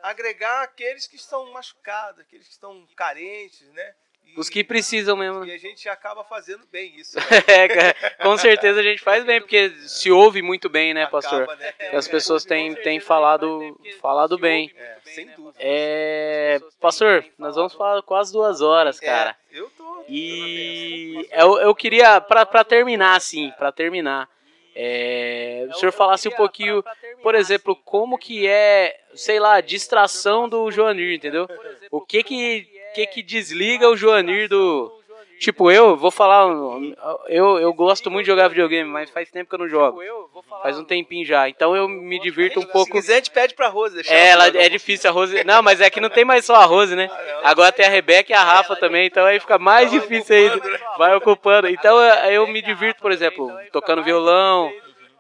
agregar 0.02 0.62
aqueles 0.62 1.06
que 1.06 1.16
estão 1.16 1.50
machucados, 1.52 2.20
aqueles 2.20 2.46
que 2.46 2.52
estão 2.52 2.86
carentes, 2.94 3.66
né? 3.72 3.94
E, 4.26 4.38
Os 4.40 4.48
que 4.48 4.64
precisam 4.64 5.16
mesmo. 5.16 5.44
e 5.44 5.48
né? 5.48 5.54
a 5.54 5.58
gente 5.58 5.88
acaba 5.88 6.24
fazendo 6.24 6.62
bem 6.72 6.94
isso. 6.96 7.16
né? 7.18 7.24
É, 7.46 7.68
cara, 7.68 7.94
com 8.22 8.36
certeza 8.36 8.80
a 8.80 8.82
gente 8.82 9.00
faz 9.02 9.24
bem, 9.24 9.40
porque 9.40 9.70
se 9.86 10.10
ouve 10.10 10.42
muito 10.42 10.68
bem, 10.68 10.92
né, 10.94 11.06
pastor? 11.06 11.42
Acaba, 11.42 11.56
né, 11.56 11.72
tendo- 11.78 11.90
Que 11.90 11.96
as 11.96 12.08
pessoas 12.08 12.44
têm, 12.44 12.74
têm 12.74 12.98
falado, 13.00 13.78
falado 14.00 14.36
bem. 14.38 14.72
É, 14.76 14.96
sem 15.04 15.26
dúvida. 15.28 15.54
É, 15.58 16.60
pastor, 16.80 17.24
nós 17.38 17.54
vamos 17.54 17.74
falar 17.74 18.02
quase 18.02 18.32
duas 18.32 18.60
horas, 18.60 18.98
cara. 18.98 19.36
É, 19.52 19.58
eu 19.58 19.70
tô. 19.76 20.04
E 20.08 21.28
eu, 21.32 21.58
eu 21.58 21.74
queria, 21.74 22.20
pra, 22.20 22.44
pra 22.44 22.64
terminar, 22.64 23.16
assim, 23.16 23.52
pra 23.58 23.70
terminar, 23.72 24.28
é, 24.74 25.66
o 25.70 25.74
senhor 25.74 25.92
falasse 25.92 26.26
um 26.28 26.32
pouquinho, 26.32 26.82
por 27.22 27.34
exemplo, 27.34 27.76
como 27.76 28.18
que 28.18 28.46
é, 28.46 28.98
sei 29.14 29.38
lá, 29.38 29.54
a 29.54 29.60
distração 29.60 30.48
do 30.48 30.70
Joanir, 30.70 31.14
entendeu? 31.14 31.46
O 31.90 32.00
que 32.00 32.22
que, 32.24 32.68
que, 32.94 33.06
que 33.06 33.22
desliga 33.22 33.88
o 33.88 33.96
Joanir 33.96 34.48
do... 34.48 34.90
Tipo, 35.38 35.70
eu 35.70 35.96
vou 35.96 36.12
falar, 36.12 36.46
eu, 37.28 37.58
eu 37.58 37.72
gosto 37.74 38.10
muito 38.10 38.24
de 38.24 38.30
jogar 38.30 38.48
videogame, 38.48 38.88
mas 38.88 39.10
faz 39.10 39.30
tempo 39.30 39.50
que 39.50 39.54
eu 39.54 39.58
não 39.58 39.68
jogo. 39.68 40.00
Faz 40.62 40.78
um 40.78 40.84
tempinho 40.84 41.26
já, 41.26 41.48
então 41.48 41.76
eu 41.76 41.88
me 41.88 42.18
divirto 42.20 42.60
um 42.60 42.62
Se 42.62 42.72
pouco... 42.72 42.92
quiser, 42.92 43.14
a 43.14 43.16
gente 43.16 43.30
pede 43.32 43.52
pra 43.52 43.68
Rose 43.68 43.96
deixar. 43.96 44.14
É, 44.14 44.28
ela, 44.28 44.46
é 44.46 44.68
difícil 44.68 45.10
a 45.10 45.12
Rose. 45.12 45.44
Não, 45.44 45.60
mas 45.60 45.80
é 45.80 45.90
que 45.90 46.00
não 46.00 46.08
tem 46.08 46.24
mais 46.24 46.44
só 46.44 46.54
a 46.54 46.64
Rose, 46.64 46.94
né? 46.94 47.10
Agora 47.42 47.72
tem 47.72 47.84
a 47.84 47.90
Rebeca 47.90 48.32
e 48.32 48.34
a 48.34 48.42
Rafa 48.42 48.76
também, 48.76 49.06
então 49.06 49.26
aí 49.26 49.38
fica 49.40 49.58
mais 49.58 49.90
difícil 49.90 50.34
ainda. 50.34 50.80
Vai 50.96 51.14
ocupando. 51.14 51.68
Então 51.68 52.00
eu 52.00 52.44
eu 52.44 52.46
me 52.46 52.62
divirto, 52.62 53.02
por 53.02 53.12
exemplo, 53.12 53.52
tocando 53.72 54.02
violão, 54.02 54.72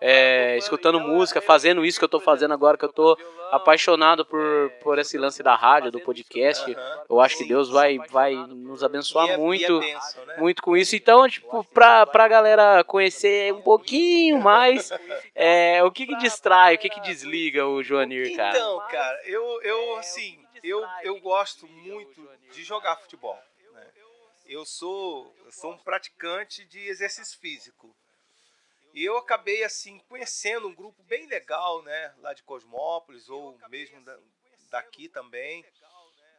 é, 0.06 0.58
escutando 0.58 1.00
música, 1.00 1.40
fazendo 1.40 1.82
isso 1.82 1.98
que 1.98 2.04
eu 2.04 2.08
tô 2.10 2.20
fazendo 2.20 2.52
agora, 2.52 2.76
que 2.76 2.84
eu 2.84 2.92
tô 2.92 3.18
apaixonado 3.50 4.26
por, 4.26 4.70
por 4.82 4.98
esse 4.98 5.16
lance 5.16 5.42
da 5.42 5.54
rádio, 5.54 5.90
do 5.90 5.98
podcast. 6.00 6.76
Eu 7.08 7.20
acho 7.22 7.38
que 7.38 7.44
Deus 7.44 7.70
vai, 7.70 7.96
vai 8.10 8.34
nos 8.34 8.84
abençoar 8.84 9.30
é- 9.30 9.32
é 9.32 9.36
muito 9.38 9.80
né? 9.80 10.36
muito 10.36 10.62
com 10.62 10.76
isso. 10.76 10.94
Então, 10.94 11.26
tipo, 11.26 11.64
pra, 11.64 12.04
pra 12.04 12.28
galera 12.28 12.84
conhecer 12.84 13.54
um 13.54 13.62
pouquinho 13.62 14.38
mais, 14.42 14.90
é, 15.34 15.82
o 15.82 15.90
que 15.90 16.06
que 16.06 16.16
distrai, 16.18 16.74
o 16.74 16.78
que 16.78 16.90
que 16.90 17.00
desliga 17.00 17.66
o 17.66 17.82
Joanir, 17.82 18.36
cara? 18.36 18.58
Então, 18.58 18.86
cara, 18.90 19.20
eu, 19.24 19.62
eu 19.62 19.96
assim, 19.96 20.38
eu, 20.62 20.84
eu 21.02 21.18
gosto 21.20 21.66
muito 21.66 22.28
de 22.52 22.62
jogar 22.62 22.96
futebol. 22.96 23.38
né? 23.72 23.86
Eu 24.46 24.66
sou, 24.66 25.34
eu 25.46 25.50
sou 25.50 25.72
um 25.72 25.78
praticante 25.78 26.62
de 26.66 26.80
exercício 26.88 27.38
físico. 27.40 27.94
E 28.94 29.04
eu 29.04 29.16
acabei 29.18 29.64
assim 29.64 29.98
conhecendo 30.08 30.68
um 30.68 30.74
grupo 30.74 31.02
bem 31.02 31.26
legal, 31.26 31.82
né, 31.82 32.14
lá 32.18 32.32
de 32.32 32.44
Cosmópolis 32.44 33.28
ou 33.28 33.58
mesmo 33.68 34.00
da- 34.04 34.18
daqui 34.70 35.08
também. 35.08 35.64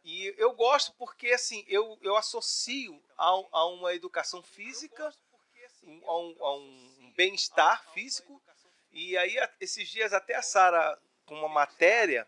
E 0.02 0.34
eu 0.38 0.52
gosto 0.54 0.94
porque 0.94 1.28
assim 1.32 1.64
eu, 1.68 1.98
eu 2.00 2.16
associo 2.16 2.98
a, 3.18 3.26
a 3.52 3.66
uma 3.66 3.94
educação 3.94 4.42
física, 4.42 5.12
a 6.06 6.16
um, 6.16 6.36
a 6.40 6.56
um 6.56 7.12
bem-estar 7.14 7.84
físico. 7.92 8.42
E 8.90 9.16
aí 9.18 9.36
esses 9.60 9.86
dias 9.88 10.14
até 10.14 10.34
a 10.34 10.42
Sara 10.42 10.98
com 11.26 11.34
uma 11.34 11.48
matéria 11.50 12.26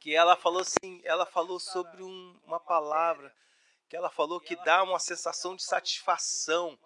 que 0.00 0.14
ela 0.14 0.34
falou 0.36 0.62
assim, 0.62 1.02
ela 1.04 1.26
falou 1.26 1.60
sobre 1.60 2.02
um- 2.02 2.40
uma 2.44 2.58
palavra 2.60 3.34
que 3.88 3.96
ela 3.96 4.08
falou 4.08 4.40
que 4.40 4.56
dá 4.64 4.82
uma 4.82 4.98
sensação 4.98 5.54
de 5.54 5.62
satisfação. 5.62 6.78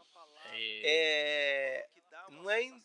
É, 0.83 1.89
não 2.31 2.49
é 2.51 2.63
en- 2.63 2.83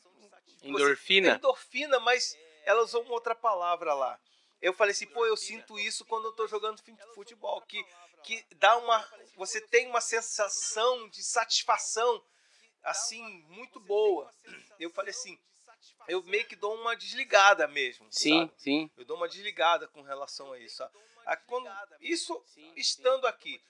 Endorfina? 0.63 1.31
é 1.31 1.35
endorfina, 1.35 1.99
mas 1.99 2.37
ela 2.63 2.81
usou 2.83 3.03
uma 3.03 3.13
outra 3.13 3.35
palavra 3.35 3.93
lá. 3.93 4.19
Eu 4.61 4.73
falei 4.73 4.91
assim, 4.93 5.05
pô, 5.07 5.25
eu 5.25 5.37
sinto 5.37 5.77
isso 5.77 6.05
quando 6.05 6.25
eu 6.25 6.33
tô 6.33 6.47
jogando 6.47 6.81
fut- 6.81 7.13
futebol, 7.13 7.61
que, 7.61 7.83
que 8.23 8.43
dá 8.55 8.77
uma. 8.77 9.07
Você 9.35 9.61
tem 9.61 9.87
uma 9.87 10.01
sensação 10.01 11.07
de 11.09 11.21
satisfação 11.23 12.23
assim, 12.83 13.21
muito 13.49 13.79
boa. 13.79 14.31
Eu 14.79 14.89
falei 14.89 15.11
assim, 15.11 15.37
eu 16.07 16.23
meio 16.23 16.45
que 16.45 16.55
dou 16.55 16.73
uma 16.75 16.95
desligada 16.95 17.67
mesmo. 17.67 18.07
Sim, 18.09 18.39
sabe? 18.47 18.53
sim. 18.57 18.91
Eu 18.97 19.05
dou 19.05 19.17
uma 19.17 19.27
desligada 19.27 19.87
com 19.87 20.01
relação 20.01 20.51
a 20.53 20.59
isso. 20.59 20.83
A- 20.83 20.91
a 21.25 21.37
quando- 21.37 21.69
isso 21.99 22.43
estando 22.75 23.27
aqui. 23.27 23.61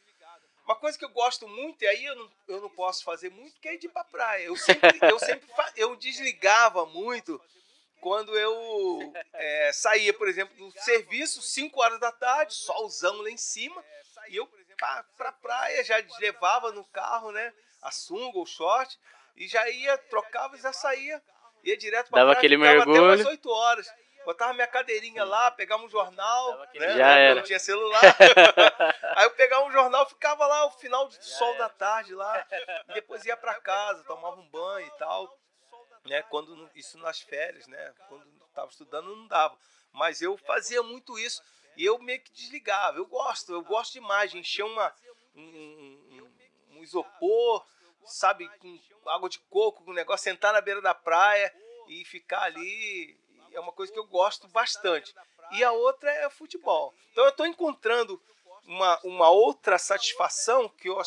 Uma 0.66 0.76
coisa 0.76 0.98
que 0.98 1.06
eu 1.06 1.10
gosto 1.10 1.48
muito, 1.48 1.84
e 1.84 1.88
aí 1.88 2.06
eu 2.06 2.16
não, 2.16 2.32
eu 2.48 2.62
não 2.62 2.70
posso 2.70 3.04
fazer 3.04 3.30
muito, 3.30 3.60
que 3.62 3.68
é 3.68 3.76
ir 3.76 3.90
pra 3.90 4.04
praia. 4.04 4.46
Eu 4.46 4.56
sempre, 4.56 4.98
eu 5.02 5.20
sempre 5.20 5.48
eu 5.76 5.96
desligava 5.96 6.86
muito 6.88 7.40
quando 8.02 8.38
eu 8.38 9.14
é, 9.34 9.72
saía, 9.74 10.14
por 10.14 10.28
exemplo, 10.28 10.56
do 10.58 10.72
serviço, 10.82 11.42
5 11.42 11.82
horas 11.82 12.00
da 12.00 12.12
tarde, 12.12 12.54
solzão 12.54 13.22
lá 13.22 13.30
em 13.30 13.38
cima, 13.38 13.84
e 14.28 14.36
eu 14.36 14.48
pra, 14.78 15.06
pra 15.18 15.32
praia, 15.32 15.84
já 15.84 16.04
levava 16.20 16.72
no 16.72 16.84
carro, 16.86 17.32
né, 17.32 17.54
a 17.82 17.92
sunga, 17.92 18.40
o 18.40 18.46
short, 18.46 19.00
e 19.36 19.48
já 19.48 19.70
ia, 19.70 19.98
trocava 19.98 20.58
e 20.58 20.62
já 20.62 20.74
saía, 20.74 21.22
ia 21.64 21.78
direto 21.78 22.10
pra 22.10 22.20
Dava 22.20 22.32
praia, 22.32 22.40
aquele 22.40 22.58
ficava 22.58 22.82
até 22.82 22.92
mergulho. 22.92 23.14
umas 23.14 23.26
8 23.26 23.50
horas. 23.50 23.88
Botava 24.26 24.54
minha 24.54 24.68
cadeirinha 24.68 25.24
lá, 25.24 25.52
pegava 25.52 25.84
um 25.84 25.90
jornal, 25.90 26.58
né? 26.60 26.68
Já 26.98 27.10
era. 27.18 27.36
Não 27.36 27.44
tinha 27.44 27.60
celular. 27.60 28.02
Aí 29.16 29.26
eu 29.26 29.32
pegava 29.32 29.66
um 29.66 29.72
jornal, 29.72 30.08
ficava 30.10 30.46
lá 30.48 30.66
o 30.66 30.72
final 30.72 31.08
de 31.08 31.24
sol 31.24 31.56
da 31.58 31.70
tarde 31.70 32.14
lá, 32.16 32.46
e 32.90 32.94
depois 32.94 33.24
ia 33.26 33.38
pra 33.38 33.56
casa, 33.62 34.04
tomava 34.04 34.36
um 34.40 34.48
banho 34.50 34.88
e 34.88 34.92
tal. 34.98 35.40
Né? 36.06 36.22
Quando 36.24 36.70
isso 36.76 36.98
nas 36.98 37.20
férias, 37.22 37.68
né? 37.68 37.94
Quando 38.10 38.26
estava 38.48 38.70
estudando 38.70 39.16
não 39.16 39.28
dava. 39.28 39.58
Mas 39.92 40.22
eu 40.22 40.38
fazia 40.38 40.82
muito 40.84 41.18
isso 41.18 41.42
e 41.78 41.86
eu 41.86 41.98
meio 42.00 42.22
que 42.22 42.32
desligava. 42.32 42.98
Eu 42.98 43.06
gosto, 43.06 43.54
eu 43.54 43.64
gosto 43.64 43.94
demais 43.94 44.32
de 44.32 44.38
encher 44.38 44.64
uma 44.64 44.94
um, 45.36 45.42
um- 45.42 46.32
um 46.78 46.84
isopor, 46.84 47.66
sabe, 48.06 48.48
com 48.60 48.80
água 49.10 49.30
de 49.30 49.40
coco, 49.40 49.84
com 49.84 49.92
um 49.92 49.96
negócio, 49.96 50.24
sentar 50.24 50.52
na 50.54 50.62
beira 50.62 50.82
da 50.82 50.94
praia 50.94 51.54
e 51.88 52.04
ficar 52.06 52.44
ali. 52.44 53.18
É 53.56 53.60
uma 53.60 53.72
coisa 53.72 53.92
que 53.92 54.00
eu 54.00 54.06
gosto 54.06 54.48
bastante. 54.50 55.14
E 55.52 55.64
a 55.64 55.72
outra 55.72 56.12
é 56.12 56.30
futebol. 56.30 56.94
Então 57.12 57.24
eu 57.24 57.30
estou 57.30 57.46
encontrando 57.46 58.22
uma, 58.68 59.00
uma 59.04 59.30
outra 59.30 59.78
satisfação 59.78 60.68
que 60.70 60.90
eu, 60.90 61.00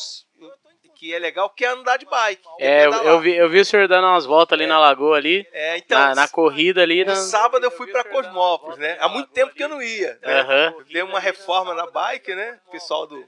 que 0.95 1.13
é 1.13 1.19
legal, 1.19 1.49
que 1.49 1.63
é 1.63 1.69
andar 1.69 1.97
de 1.97 2.05
bike. 2.05 2.43
É, 2.59 2.85
eu, 2.85 2.91
eu, 2.91 3.19
vi, 3.19 3.35
eu 3.35 3.49
vi 3.49 3.61
o 3.61 3.65
senhor 3.65 3.87
dando 3.87 4.05
umas 4.05 4.25
voltas 4.25 4.57
ali 4.57 4.65
é. 4.65 4.67
na 4.67 4.79
lagoa 4.79 5.15
ali. 5.15 5.47
É, 5.53 5.77
então. 5.77 5.97
Na, 5.97 6.15
na 6.15 6.27
corrida 6.27 6.81
ali. 6.81 7.05
No 7.05 7.11
na... 7.11 7.15
sábado 7.15 7.63
eu 7.63 7.71
fui 7.71 7.87
para 7.87 8.03
Cosmópolis, 8.03 8.77
né? 8.77 8.97
Há 8.99 9.07
muito 9.07 9.31
tempo 9.31 9.53
que 9.53 9.63
eu 9.63 9.69
não 9.69 9.81
ia. 9.81 10.19
Né? 10.21 10.41
Uhum. 10.41 10.83
Deu 10.91 11.05
uma 11.05 11.19
reforma 11.19 11.73
na 11.73 11.87
bike, 11.87 12.35
né? 12.35 12.59
O 12.67 12.71
pessoal 12.71 13.07
do 13.07 13.25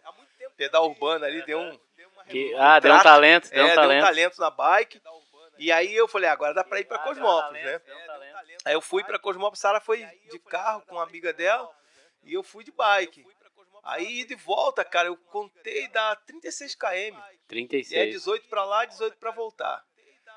pedal 0.58 0.86
urbano 0.86 1.24
ali 1.24 1.42
deu 1.46 1.60
um. 1.60 1.80
Que, 2.28 2.54
ah, 2.58 2.80
deu 2.80 2.94
um 2.94 3.00
talento, 3.00 3.50
deu 3.50 3.66
é, 3.66 3.72
um 3.72 3.76
talento. 3.76 3.90
Deu 3.90 3.98
um 4.00 4.06
talento 4.06 4.40
na 4.40 4.50
bike. 4.50 5.02
E 5.58 5.72
aí 5.72 5.96
eu 5.96 6.08
falei, 6.08 6.30
agora 6.30 6.54
dá 6.54 6.64
para 6.64 6.80
ir 6.80 6.86
para 6.86 6.98
Cosmópolis, 7.00 7.64
né? 7.64 7.80
Aí 8.66 8.74
eu 8.74 8.82
fui 8.82 9.04
para 9.04 9.20
Cosmópolis, 9.20 9.60
Sara 9.60 9.80
foi 9.80 10.06
de 10.30 10.40
carro 10.40 10.82
com 10.88 10.96
uma 10.96 11.04
amiga 11.04 11.34
dela 11.34 11.70
e 12.24 12.34
eu 12.34 12.44
fui 12.44 12.64
de 12.64 12.72
bike. 12.72 13.26
Aí 13.84 14.24
de 14.26 14.36
volta, 14.36 14.86
cara, 14.86 15.08
eu 15.08 15.18
contei 15.18 15.88
dá 15.88 16.16
36 16.16 16.76
km. 16.76 17.20
36. 17.48 17.92
E 17.92 17.96
é 17.96 18.06
18 18.12 18.48
para 18.48 18.64
lá, 18.64 18.86
18 18.86 19.18
para 19.18 19.32
voltar. 19.32 19.84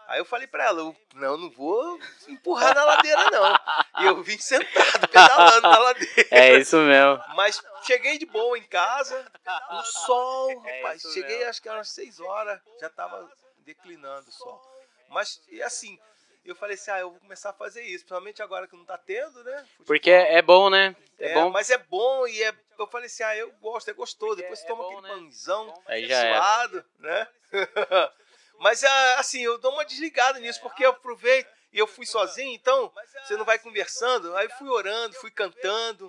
Aí 0.07 0.19
eu 0.19 0.25
falei 0.25 0.47
para 0.47 0.65
ela, 0.65 0.81
eu, 0.81 0.97
não, 1.15 1.37
não 1.37 1.51
vou 1.51 1.99
empurrar 2.29 2.75
na 2.75 2.85
ladeira 2.85 3.31
não. 3.31 3.55
E 4.01 4.05
eu 4.07 4.23
vim 4.23 4.37
sentado, 4.37 5.09
pedalando 5.09 5.63
na 5.63 5.79
ladeira. 5.79 6.29
É 6.31 6.59
isso 6.59 6.77
mesmo. 6.77 7.23
Mas 7.35 7.61
cheguei 7.83 8.19
de 8.19 8.27
boa 8.27 8.59
em 8.59 8.65
casa, 8.65 9.25
no 9.71 9.83
sol, 9.83 10.51
é 10.67 10.77
rapaz. 10.77 11.03
Cheguei 11.03 11.37
mesmo. 11.39 11.51
acho 11.51 11.63
que 11.63 11.69
eram 11.69 11.85
6 11.85 12.21
horas, 12.21 12.61
já 12.81 12.91
tava 12.91 13.31
declinando 13.59 14.29
o 14.29 14.33
sol. 14.33 14.61
Mas, 15.09 15.41
e 15.49 15.63
assim, 15.63 15.99
eu 16.45 16.55
falei 16.55 16.75
assim, 16.75 16.91
ah, 16.91 16.99
eu 16.99 17.11
vou 17.11 17.21
começar 17.21 17.51
a 17.51 17.55
fazer 17.55 17.83
isso, 17.83 18.05
principalmente 18.05 18.43
agora 18.43 18.69
que 18.69 18.77
não 18.77 18.85
tá 18.85 18.99
tendo, 18.99 19.43
né? 19.43 19.59
Futebol. 19.59 19.87
Porque 19.87 20.11
é, 20.11 20.35
é, 20.35 20.43
bom, 20.43 20.69
né? 20.69 20.95
É, 21.19 21.31
é, 21.31 21.35
bom. 21.35 21.51
Mas 21.51 21.71
é 21.71 21.79
bom 21.79 22.27
e 22.27 22.43
é. 22.43 22.55
Eu 22.79 22.87
falei 22.87 23.07
assim, 23.07 23.23
ah, 23.23 23.37
eu 23.37 23.51
gosto, 23.61 23.91
é 23.91 23.95
gostoso. 23.95 24.37
Depois 24.37 24.59
você 24.59 24.67
é 24.67 24.69
toma 24.69 24.85
aquele 24.85 25.01
né? 25.01 25.09
pãozão 25.09 25.83
Aí 25.87 26.07
suado, 26.07 26.85
né? 26.99 27.29
mas 28.59 28.85
ah, 28.85 29.19
assim, 29.19 29.41
eu 29.41 29.59
dou 29.59 29.73
uma 29.73 29.85
desligada 29.85 30.39
nisso, 30.39 30.61
porque 30.61 30.85
eu 30.85 30.91
aproveito 30.91 31.49
e 31.73 31.79
eu 31.79 31.87
fui 31.87 32.05
sozinho, 32.05 32.55
então 32.55 32.93
você 33.23 33.37
não 33.37 33.45
vai 33.45 33.59
conversando. 33.59 34.37
Aí 34.37 34.49
fui 34.59 34.69
orando, 34.69 35.15
fui 35.15 35.31
cantando, 35.31 36.09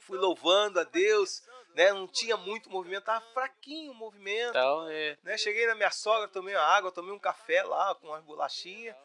fui 0.00 0.18
louvando 0.18 0.78
a 0.78 0.84
Deus. 0.84 1.42
Né? 1.74 1.92
Não 1.92 2.08
tinha 2.08 2.36
muito 2.36 2.70
movimento, 2.70 3.04
tava 3.04 3.24
fraquinho 3.32 3.92
o 3.92 3.94
movimento. 3.94 4.50
Então, 4.50 4.88
é... 4.88 5.16
né? 5.22 5.36
Cheguei 5.36 5.66
na 5.66 5.74
minha 5.74 5.90
sogra, 5.90 6.28
tomei 6.28 6.54
uma 6.54 6.64
água, 6.64 6.90
tomei 6.90 7.12
um 7.12 7.18
café 7.18 7.62
lá 7.62 7.94
com 7.96 8.08
umas 8.08 8.22
bolachinhas. 8.24 8.96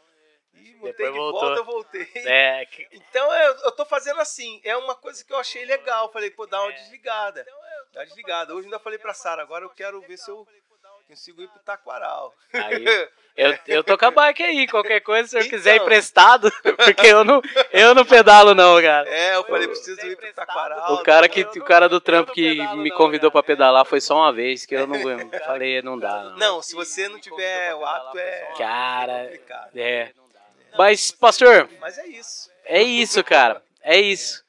E 0.55 0.73
voltei 0.75 1.05
de 1.05 1.17
voltou. 1.17 1.39
volta, 1.39 1.59
eu 1.59 1.65
voltei. 1.65 2.11
É, 2.15 2.65
que... 2.71 2.87
Então 2.91 3.33
eu, 3.33 3.55
eu 3.65 3.71
tô 3.71 3.85
fazendo 3.85 4.19
assim, 4.19 4.61
é 4.63 4.75
uma 4.77 4.95
coisa 4.95 5.23
que 5.23 5.33
eu 5.33 5.37
achei 5.37 5.65
legal. 5.65 6.11
Falei, 6.11 6.31
pô, 6.31 6.45
dá 6.45 6.61
uma 6.61 6.71
é. 6.71 6.75
desligada. 6.75 7.45
Dá 7.91 7.99
uma 7.99 8.05
desligada. 8.05 8.53
Hoje 8.53 8.65
ainda 8.65 8.79
falei 8.79 8.99
pra 8.99 9.13
Sara, 9.13 9.41
agora 9.41 9.65
eu 9.65 9.69
quero 9.69 10.01
ver 10.01 10.17
se 10.17 10.29
eu 10.29 10.47
consigo 11.07 11.41
ir 11.41 11.47
pro 11.47 11.59
Taquaral. 11.59 12.33
Aí, 12.51 12.85
eu, 13.37 13.57
eu 13.67 13.83
tô 13.83 13.97
com 13.97 14.05
a 14.05 14.11
bike 14.11 14.41
aí, 14.41 14.67
qualquer 14.67 14.99
coisa, 15.01 15.27
se 15.27 15.35
eu 15.35 15.41
então, 15.41 15.51
quiser 15.51 15.75
emprestado, 15.77 16.51
porque 16.83 17.07
eu 17.07 17.23
não, 17.23 17.41
eu 17.71 17.93
não 17.93 18.05
pedalo 18.05 18.55
não, 18.55 18.81
cara. 18.81 19.07
É, 19.07 19.35
eu 19.35 19.43
falei, 19.43 19.67
preciso 19.67 20.05
ir 20.05 20.15
pro 20.15 20.33
Taquaral. 20.33 20.93
O 20.93 21.03
cara, 21.03 21.29
que, 21.29 21.41
o 21.41 21.63
cara 21.63 21.87
do 21.87 22.01
trampo 22.01 22.31
que 22.31 22.55
me 22.77 22.91
convidou 22.91 23.31
pra 23.31 23.43
pedalar 23.43 23.85
foi 23.85 24.01
só 24.01 24.17
uma 24.17 24.33
vez, 24.33 24.65
que 24.65 24.75
eu 24.75 24.87
não 24.87 24.99
falei, 25.45 25.81
não 25.81 25.99
dá. 25.99 26.23
Não, 26.23 26.37
não 26.37 26.61
se 26.61 26.73
você 26.73 27.07
não 27.07 27.19
tiver 27.19 27.75
o 27.75 27.85
hábito, 27.85 28.17
é 28.17 28.53
Cara, 28.57 29.39
é. 29.75 30.11
Mas, 30.77 31.11
pastor. 31.11 31.69
Mas 31.79 31.97
é 31.97 32.07
isso. 32.07 32.49
É 32.65 32.81
isso, 32.81 33.23
cara. 33.23 33.61
É 33.83 33.99
isso. 33.99 34.43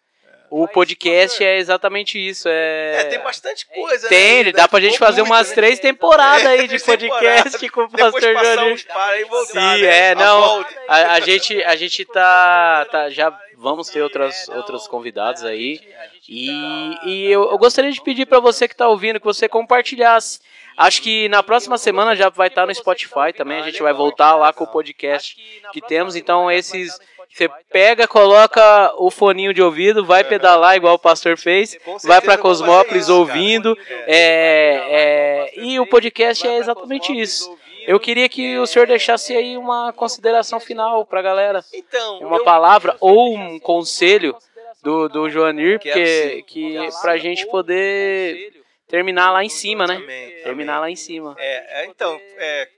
O 0.57 0.69
podcast 0.69 1.43
é 1.43 1.59
exatamente 1.59 2.17
isso. 2.17 2.49
É, 2.49 3.01
é 3.01 3.05
tem 3.05 3.19
bastante 3.19 3.67
coisa, 3.67 4.09
tem, 4.09 4.45
né? 4.45 4.53
Dá 4.53 4.69
pra 4.69 4.79
gente 4.79 4.99
fazer 4.99 5.23
umas 5.23 5.49
né? 5.49 5.55
três 5.57 5.81
temporadas 5.81 6.47
aí 6.47 6.69
de 6.69 6.79
podcast 6.79 7.69
com 7.71 7.81
o 7.81 7.91
pastor 7.91 8.35
Johnny. 8.37 8.79
Sim, 8.79 9.85
é, 9.85 10.15
não. 10.15 10.65
A, 10.87 11.15
a, 11.15 11.21
gente, 11.21 11.61
a 11.65 11.75
gente 11.75 12.05
tá, 12.05 12.87
tá. 12.89 13.11
Já 13.11 13.37
vamos 13.57 13.89
ter 13.89 14.01
outras, 14.01 14.49
outros 14.51 14.87
convidados 14.87 15.43
aí. 15.45 15.81
E, 16.29 16.99
e 17.05 17.27
eu, 17.33 17.51
eu 17.51 17.59
gostaria 17.59 17.91
de 17.91 18.01
pedir 18.01 18.27
para 18.27 18.39
você 18.39 18.69
que 18.69 18.77
tá 18.77 18.87
ouvindo 18.87 19.19
que 19.19 19.27
você 19.27 19.49
compartilhasse 19.49 20.39
Acho 20.77 21.03
que 21.03 21.29
na 21.29 21.43
próxima 21.43 21.79
semana 21.79 22.17
já 22.17 22.29
vai 22.29 22.49
estar 22.49 22.67
no 22.67 22.75
Spotify 22.75 23.33
também. 23.37 23.61
A 23.61 23.65
gente 23.65 23.83
vai 23.83 23.93
voltar 23.93 24.35
lá 24.35 24.53
com 24.53 24.65
o 24.65 24.69
podcast 24.69 25.37
que 25.73 25.81
temos. 25.81 26.17
Então, 26.17 26.51
esses. 26.51 26.99
Você 27.33 27.49
pega, 27.73 28.07
coloca 28.07 28.95
o 28.97 29.11
foninho 29.11 29.53
de 29.53 29.61
ouvido, 29.61 30.05
vai 30.05 30.23
pedalar 30.23 30.77
igual 30.77 30.95
o 30.95 30.99
pastor 30.99 31.37
fez, 31.37 31.77
vai 32.05 32.21
para 32.21 32.39
Cosmópolis 32.39 33.09
ouvindo. 33.09 33.77
É, 34.07 35.51
é, 35.57 35.61
e 35.61 35.81
o 35.81 35.87
podcast 35.87 36.47
é 36.47 36.59
exatamente 36.59 37.13
isso. 37.13 37.57
Eu 37.89 37.99
queria 37.99 38.29
que 38.29 38.57
o 38.59 38.67
senhor 38.67 38.87
deixasse 38.87 39.37
aí 39.37 39.57
uma 39.57 39.93
consideração 39.93 40.61
final 40.61 41.05
para 41.05 41.19
a 41.19 41.23
galera. 41.23 41.65
Então, 41.73 42.21
uma 42.21 42.43
palavra 42.45 42.97
ou 43.01 43.37
um 43.37 43.59
conselho 43.59 44.37
do, 44.81 45.09
do 45.09 45.29
Joanir, 45.29 45.81
que, 45.81 46.45
que 46.47 46.79
para 47.03 47.13
a 47.13 47.19
gente 47.19 47.47
poder 47.47 48.64
terminar 48.87 49.31
lá 49.31 49.45
em 49.45 49.49
cima, 49.49 49.87
né? 49.87 49.97
Amém, 49.97 50.43
terminar 50.43 50.81
lá 50.81 50.91
em 50.91 50.97
cima. 50.97 51.35
É, 51.39 51.83
é 51.83 51.87
então, 51.87 52.21
é, 52.37 52.71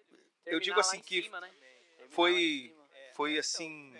eu 0.46 0.60
digo 0.60 0.78
assim 0.78 1.00
que 1.00 1.28
né? 1.28 1.50
foi, 2.10 2.72
foi 3.14 3.38
assim, 3.38 3.92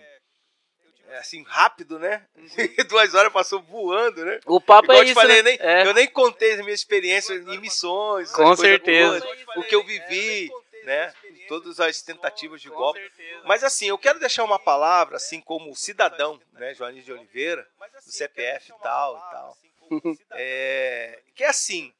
é, 1.07 1.17
assim 1.17 1.43
rápido, 1.43 1.99
né? 1.99 2.25
Duas 2.89 3.13
horas 3.13 3.31
passou 3.31 3.61
voando, 3.61 4.25
né? 4.25 4.39
O 4.45 4.59
papo 4.59 4.85
Igual 4.85 5.01
é 5.01 5.05
isso, 5.05 5.13
falei, 5.13 5.43
né? 5.43 5.57
nem, 5.57 5.59
é. 5.59 5.87
Eu 5.87 5.93
nem 5.93 6.07
contei 6.07 6.53
as 6.53 6.59
minhas 6.59 6.79
experiências 6.79 7.45
em 7.47 7.59
missões. 7.59 8.31
Com 8.31 8.55
certeza. 8.55 9.25
o 9.55 9.63
que 9.63 9.75
eu 9.75 9.83
vivi, 9.83 10.49
né? 10.83 11.13
Todas 11.47 11.79
as 11.79 12.01
tentativas 12.01 12.61
de 12.61 12.69
golpe. 12.69 12.99
Mas 13.45 13.63
assim, 13.63 13.87
eu 13.87 13.97
quero 13.97 14.19
deixar 14.19 14.43
uma 14.43 14.59
palavra, 14.59 15.17
assim 15.17 15.39
como 15.39 15.75
cidadão, 15.75 16.39
né? 16.53 16.73
Joanis 16.73 17.05
de 17.05 17.13
Oliveira, 17.13 17.67
do 18.05 18.11
CPF 18.11 18.71
e 18.71 18.81
tal 18.81 19.17
e 19.17 19.31
tal. 19.31 19.57
É, 20.33 21.21
que 21.33 21.45
é 21.45 21.47
assim, 21.47 21.93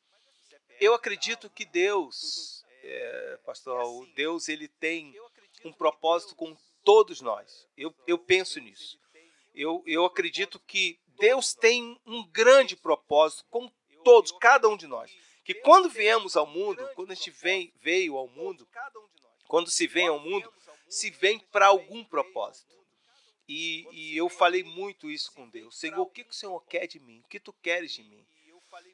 eu 0.80 0.94
acredito 0.94 1.50
que 1.50 1.66
Deus, 1.66 2.64
é, 2.84 3.40
pastor 3.46 3.78
Raul, 3.78 4.08
Deus 4.16 4.50
ele 4.50 4.68
tem 4.68 5.16
um 5.64 5.72
propósito 5.72 6.36
com 6.36 6.56
todos 6.84 7.22
nós. 7.22 7.68
Eu, 7.78 7.94
eu 8.06 8.18
penso 8.18 8.60
nisso. 8.60 9.00
Eu, 9.54 9.84
eu 9.86 10.06
acredito 10.06 10.60
que 10.60 11.00
Deus 11.20 11.54
tem 11.54 12.00
um 12.06 12.26
grande 12.28 12.76
propósito 12.76 13.46
com 13.50 13.72
todos, 14.04 14.32
cada 14.34 14.70
um 14.70 14.78
de 14.78 14.88
nós. 14.88 15.12
Que 15.44 15.54
quando 15.54 15.90
viemos 15.90 16.38
ao 16.38 16.46
mundo, 16.46 16.88
quando 16.94 17.12
a 17.12 17.16
gente 17.16 17.32
vem, 17.32 17.74
veio 17.82 18.16
ao 18.18 18.28
mundo, 18.28 18.68
quando 19.48 19.70
se 19.70 19.88
vem 19.88 20.08
ao 20.08 20.20
mundo, 20.20 20.52
se 20.88 21.10
vem 21.10 21.40
para 21.40 21.68
algum 21.68 22.04
propósito. 22.04 22.76
E, 23.48 23.88
e, 23.92 24.18
eu 24.18 24.28
falei 24.28 24.62
muito 24.64 25.10
isso 25.10 25.32
com 25.34 25.50
Deus. 25.50 25.80
Senhor, 25.80 26.02
o 26.02 26.06
que, 26.06 26.24
que 26.24 26.32
o 26.32 26.36
Senhor 26.36 26.60
quer 26.66 26.86
de 26.86 27.00
mim? 27.00 27.22
O 27.24 27.28
que 27.30 27.40
tu 27.40 27.54
queres 27.54 27.94
de 27.94 28.04
mim? 28.04 28.26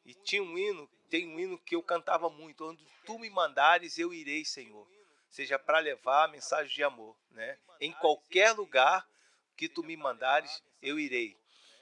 E 0.05 0.13
tinha 0.13 0.43
um 0.43 0.57
hino, 0.57 0.89
tem 1.09 1.27
um 1.27 1.39
hino 1.39 1.57
que 1.57 1.75
eu 1.75 1.83
cantava 1.83 2.29
muito, 2.29 2.65
onde 2.69 2.85
tu 3.05 3.17
me 3.19 3.29
mandares, 3.29 3.97
eu 3.97 4.13
irei, 4.13 4.43
Senhor. 4.43 4.87
Seja 5.29 5.57
para 5.57 5.79
levar 5.79 6.25
a 6.25 6.27
mensagem 6.27 6.73
de 6.73 6.83
amor, 6.83 7.17
né? 7.31 7.57
Em 7.79 7.91
qualquer 7.93 8.51
lugar 8.51 9.07
que 9.55 9.69
tu 9.69 9.83
me 9.83 9.95
mandares, 9.95 10.61
eu 10.81 10.99
irei. 10.99 11.37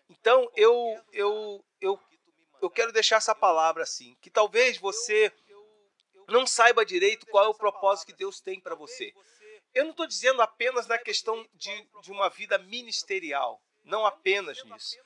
Então, 0.09 0.49
eu 0.55 1.01
eu 1.11 1.65
eu 1.79 1.99
eu 2.61 2.69
quero 2.69 2.91
deixar 2.91 3.17
essa 3.17 3.33
palavra 3.33 3.83
assim, 3.83 4.15
que 4.21 4.29
talvez 4.29 4.77
você 4.77 5.33
não 6.27 6.45
saiba 6.45 6.85
direito 6.85 7.25
qual 7.25 7.45
é 7.45 7.47
o 7.47 7.55
propósito 7.55 8.07
que 8.07 8.13
Deus 8.13 8.39
tem 8.39 8.59
para 8.59 8.75
você. 8.75 9.13
Eu 9.73 9.85
não 9.85 9.91
estou 9.91 10.05
dizendo 10.05 10.41
apenas 10.41 10.85
na 10.85 10.97
questão 10.97 11.47
de, 11.53 11.89
de 12.01 12.11
uma 12.11 12.29
vida 12.29 12.57
ministerial, 12.57 13.61
não 13.83 14.05
apenas 14.05 14.63
nisso, 14.63 14.97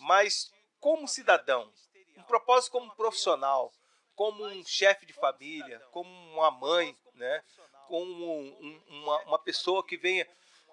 mas 0.00 0.50
como 0.80 1.06
cidadão, 1.06 1.72
um 2.16 2.22
propósito 2.22 2.72
como 2.72 2.94
profissional, 2.94 3.72
como 4.14 4.44
um 4.44 4.64
chefe 4.64 5.06
de 5.06 5.12
família, 5.12 5.80
como 5.90 6.10
uma 6.32 6.50
mãe, 6.50 6.96
né? 7.14 7.42
como 7.88 8.40
um, 8.40 8.82
uma, 8.88 9.18
uma, 9.22 9.38
pessoa 9.38 9.84
que 9.84 9.96
venha 9.96 10.26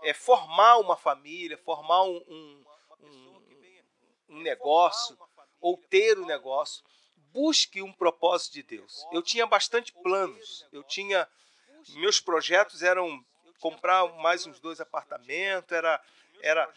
é, 0.04 0.14
formar 0.14 0.78
uma 0.78 0.96
família, 0.96 1.58
formar 1.58 2.04
um, 2.04 2.18
um, 2.18 2.66
um 4.30 4.42
negócio 4.42 5.18
ou 5.60 5.78
ter 5.78 6.18
um 6.18 6.26
negócio. 6.26 6.84
Busque 7.34 7.82
um 7.82 7.94
propósito 7.94 8.54
de 8.54 8.64
Deus. 8.64 9.06
Eu 9.12 9.22
tinha 9.22 9.46
bastante 9.46 9.94
planos. 9.94 10.66
Eu 10.72 10.84
tinha 10.84 11.28
meus 11.90 12.20
projetos 12.20 12.84
eram 12.84 13.24
comprar 13.60 14.06
mais 14.18 14.46
uns 14.46 14.60
dois 14.60 14.82
apartamentos, 14.82 15.72
era 15.72 16.02
era 16.42 16.74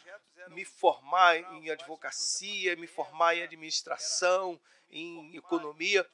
me 0.48 0.64
formar 0.64 1.36
em 1.36 1.70
advocacia, 1.70 2.76
me 2.76 2.86
formar 2.86 3.36
em 3.36 3.42
administração, 3.42 4.60
em 4.90 5.36
economia. 5.36 6.06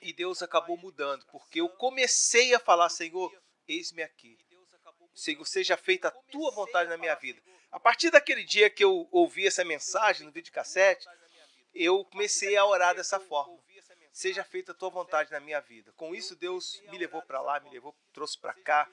E 0.00 0.12
Deus 0.12 0.42
acabou 0.42 0.76
mudando, 0.78 1.24
porque 1.26 1.60
eu 1.60 1.68
comecei 1.68 2.54
a 2.54 2.58
falar, 2.58 2.88
Senhor, 2.88 3.30
eis-me 3.68 4.02
aqui. 4.02 4.38
Senhor, 5.14 5.44
seja 5.44 5.76
feita 5.76 6.08
a 6.08 6.10
tua 6.10 6.50
vontade 6.50 6.88
na 6.88 6.96
minha 6.96 7.14
vida. 7.14 7.40
A 7.70 7.78
partir 7.78 8.10
daquele 8.10 8.42
dia 8.42 8.70
que 8.70 8.82
eu 8.82 9.06
ouvi 9.12 9.46
essa 9.46 9.64
mensagem 9.64 10.26
no 10.26 10.32
vídeo 10.32 10.52
cassete, 10.52 11.06
eu 11.74 12.04
comecei 12.06 12.56
a 12.56 12.64
orar 12.64 12.94
dessa 12.94 13.20
forma. 13.20 13.58
Seja 14.12 14.42
feita 14.42 14.72
a 14.72 14.74
tua 14.74 14.90
vontade 14.90 15.30
na 15.30 15.38
minha 15.38 15.60
vida. 15.60 15.92
Com 15.92 16.14
isso, 16.14 16.34
Deus 16.34 16.82
me 16.90 16.98
levou 16.98 17.22
para 17.22 17.40
lá, 17.40 17.60
me 17.60 17.70
levou, 17.70 17.94
trouxe 18.12 18.38
para 18.38 18.54
cá, 18.54 18.88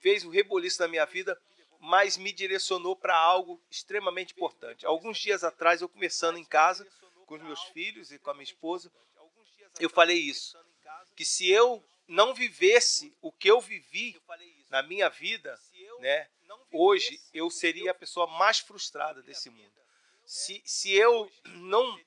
fez 0.00 0.24
um 0.24 0.30
reboliço 0.30 0.80
na 0.80 0.88
minha 0.88 1.06
vida, 1.06 1.40
mas 1.80 2.16
me 2.16 2.32
direcionou 2.32 2.96
para 2.96 3.16
algo 3.16 3.60
extremamente 3.70 4.32
importante. 4.32 4.86
Alguns 4.86 5.18
dias 5.18 5.44
atrás, 5.44 5.80
eu 5.80 5.88
conversando 5.88 6.38
em 6.38 6.44
casa 6.44 6.86
com 7.26 7.34
os 7.34 7.42
meus 7.42 7.62
filhos 7.64 8.10
e 8.12 8.18
com 8.18 8.30
a 8.30 8.34
minha 8.34 8.44
esposa, 8.44 8.90
eu 9.78 9.90
falei 9.90 10.18
isso, 10.18 10.56
que 11.14 11.24
se 11.24 11.50
eu 11.50 11.84
não 12.06 12.32
vivesse 12.32 13.14
o 13.20 13.32
que 13.32 13.50
eu 13.50 13.60
vivi 13.60 14.20
na 14.70 14.82
minha 14.82 15.08
vida, 15.08 15.58
né, 15.98 16.28
hoje 16.72 17.20
eu 17.34 17.50
seria 17.50 17.90
a 17.90 17.94
pessoa 17.94 18.26
mais 18.26 18.58
frustrada 18.58 19.22
desse 19.22 19.50
mundo. 19.50 19.72
Se, 20.24 20.62
se 20.64 20.92
eu 20.92 21.30
não, 21.44 22.00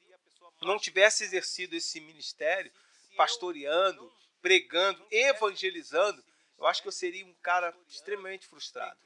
não 0.62 0.78
tivesse 0.78 1.24
exercido 1.24 1.76
esse 1.76 2.00
ministério, 2.00 2.72
pastoreando, 3.16 4.12
pregando, 4.42 5.06
evangelizando, 5.12 6.24
eu 6.58 6.68
acho 6.68 6.82
que 6.82 6.88
eu 6.88 6.92
seria 6.92 7.26
um 7.26 7.34
cara 7.36 7.74
extremamente 7.88 8.48
frustrado. 8.48 9.00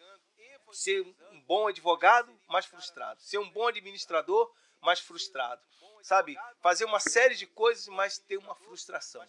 Ser 0.73 1.01
um 1.31 1.41
bom 1.41 1.67
advogado, 1.67 2.31
mais 2.47 2.65
frustrado. 2.65 3.21
Ser 3.21 3.37
um 3.37 3.49
bom 3.49 3.67
administrador, 3.67 4.51
mais 4.81 4.99
frustrado 4.99 5.61
sabe, 6.03 6.37
fazer 6.61 6.85
uma 6.85 6.99
série 6.99 7.33
de 7.33 7.47
coisas, 7.47 7.87
mas 7.87 8.19
ter 8.19 8.37
uma 8.37 8.53
frustração. 8.53 9.25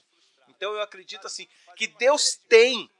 Então 0.48 0.74
eu 0.74 0.82
acredito 0.82 1.26
assim 1.26 1.48
que 1.76 1.86
Deus 1.86 2.36
tem 2.48 2.90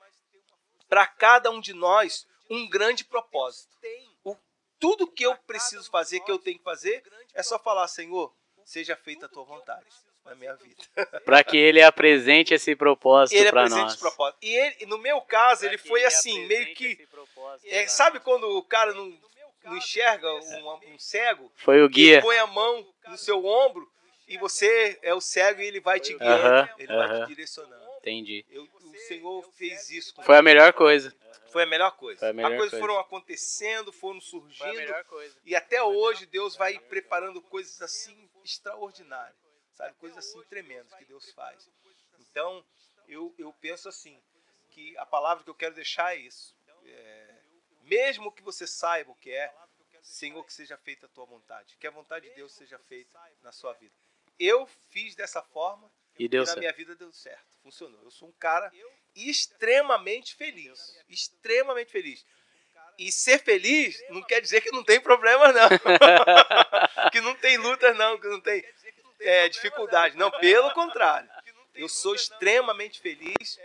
para 0.88 1.06
cada 1.06 1.50
um 1.50 1.60
de 1.60 1.74
nós 1.74 2.26
um 2.48 2.68
grande 2.68 3.04
propósito. 3.04 3.76
O, 4.22 4.36
tudo 4.78 5.10
que 5.10 5.26
eu 5.26 5.36
preciso 5.38 5.90
fazer, 5.90 6.20
que 6.20 6.30
eu 6.30 6.38
tenho 6.38 6.58
que 6.58 6.64
fazer, 6.64 7.02
é 7.34 7.42
só 7.42 7.58
falar, 7.58 7.88
Senhor, 7.88 8.34
seja 8.64 8.96
feita 8.96 9.26
a 9.26 9.28
tua 9.28 9.44
vontade 9.44 9.86
na 10.24 10.34
minha 10.34 10.55
vida. 10.55 10.82
para 11.24 11.44
que 11.44 11.56
ele 11.56 11.82
apresente 11.82 12.55
esse 12.55 12.74
propósito 12.74 13.51
para 13.51 13.68
nós. 13.68 13.92
Esse 13.92 14.01
propósito. 14.01 14.38
E 14.42 14.55
ele, 14.55 14.86
no 14.86 14.98
meu 14.98 15.20
caso, 15.20 15.66
ele 15.66 15.78
foi 15.78 16.05
assim, 16.05 16.46
meio 16.46 16.74
que 16.74 17.06
é, 17.66 17.86
sabe 17.86 18.20
quando 18.20 18.44
o 18.56 18.62
cara 18.62 18.92
não 18.92 19.12
não 19.64 19.76
enxerga 19.78 20.30
um, 20.30 20.92
um 20.92 20.98
cego, 20.98 21.51
foi 21.56 21.82
o 21.82 21.88
guia. 21.88 22.16
Ele 22.16 22.22
põe 22.22 22.38
a 22.38 22.46
mão 22.46 22.86
no 23.09 23.16
seu 23.16 23.44
ombro 23.44 23.90
e 24.28 24.36
você 24.36 24.98
é 25.02 25.14
o 25.14 25.20
cego 25.20 25.60
e 25.60 25.66
ele 25.66 25.80
vai 25.80 25.98
te 25.98 26.14
guiando, 26.14 26.70
ele 26.78 26.92
uh 26.92 26.96
-huh. 26.96 27.09
vai 27.09 27.20
te 27.22 27.28
direcionando. 27.28 27.84
Entendi. 27.98 28.44
Eu, 28.51 28.64
o 28.64 28.96
Senhor 29.09 29.42
fez 29.55 29.90
isso. 29.90 30.14
Foi 30.22 30.36
a 30.36 30.42
melhor 30.42 30.72
coisa. 30.74 31.14
Foi 31.51 31.62
a 31.62 31.66
melhor 31.66 31.92
coisa. 31.92 32.28
A 32.28 32.32
melhor 32.32 32.52
As 32.52 32.59
coisas 32.59 32.70
coisa. 32.72 32.86
foram 32.86 33.01
acontecendo, 33.01 33.92
foram 33.92 34.20
surgindo. 34.20 34.94
E 35.46 35.55
até 35.55 35.82
hoje 35.82 36.26
Deus 36.26 36.56
vai 36.56 36.78
preparando 36.78 37.40
coisas 37.40 37.80
assim 37.80 38.28
extraordinárias. 38.44 39.43
Sabe? 39.74 39.94
Coisas 39.94 40.18
assim 40.18 40.42
tremendas 40.44 40.94
que 40.94 41.05
Deus 41.05 41.30
faz. 41.32 41.68
Então, 42.18 42.64
eu, 43.09 43.34
eu 43.38 43.52
penso 43.55 43.88
assim, 43.88 44.20
que 44.70 44.96
a 44.98 45.06
palavra 45.06 45.44
que 45.44 45.51
eu 45.51 45.55
quero 45.55 45.74
deixar 45.74 46.16
é 46.16 46.18
isso. 46.18 46.55
É, 46.84 47.34
mesmo 47.82 48.32
que 48.32 48.42
você 48.42 48.66
saiba 48.66 49.12
o 49.12 49.14
que 49.14 49.30
é, 49.30 49.52
Senhor, 50.02 50.44
que 50.44 50.52
seja 50.52 50.76
feita 50.76 51.06
a 51.06 51.09
tua 51.09 51.24
vontade. 51.24 51.76
Que 51.78 51.86
a 51.86 51.90
vontade 51.90 52.28
de 52.28 52.34
Deus 52.34 52.52
seja 52.52 52.78
feita 52.78 53.18
na 53.42 53.52
sua 53.52 53.72
vida. 53.74 53.94
Eu 54.38 54.66
fiz 54.90 55.14
dessa 55.14 55.40
forma 55.40 55.90
e, 56.18 56.28
deu 56.28 56.42
e 56.42 56.42
na 56.42 56.46
certo. 56.46 56.59
minha 56.59 56.72
vida 56.72 56.94
deu 56.96 57.12
certo. 57.12 57.46
Funcionou. 57.62 58.02
Eu 58.02 58.10
sou 58.10 58.28
um 58.28 58.32
cara 58.32 58.70
extremamente 59.14 60.34
feliz. 60.34 60.98
Extremamente 61.09 61.90
feliz. 61.90 62.26
E 62.98 63.10
ser 63.10 63.38
feliz 63.38 64.02
não 64.10 64.22
quer 64.22 64.40
dizer 64.40 64.60
que 64.60 64.70
não 64.70 64.84
tem 64.84 65.01
problema, 65.01 65.52
não. 65.52 65.68
que 67.10 67.20
não 67.20 67.34
tem 67.36 67.56
lutas, 67.56 67.96
não. 67.96 68.18
Que 68.18 68.28
não 68.28 68.40
tem 68.40 68.64
é, 69.20 69.49
dificuldade. 69.49 70.16
Não, 70.16 70.31
pelo 70.31 70.70
contrário. 70.73 71.28
Eu 71.74 71.89
sou 71.89 72.15
extremamente 72.15 73.01
feliz 73.01 73.59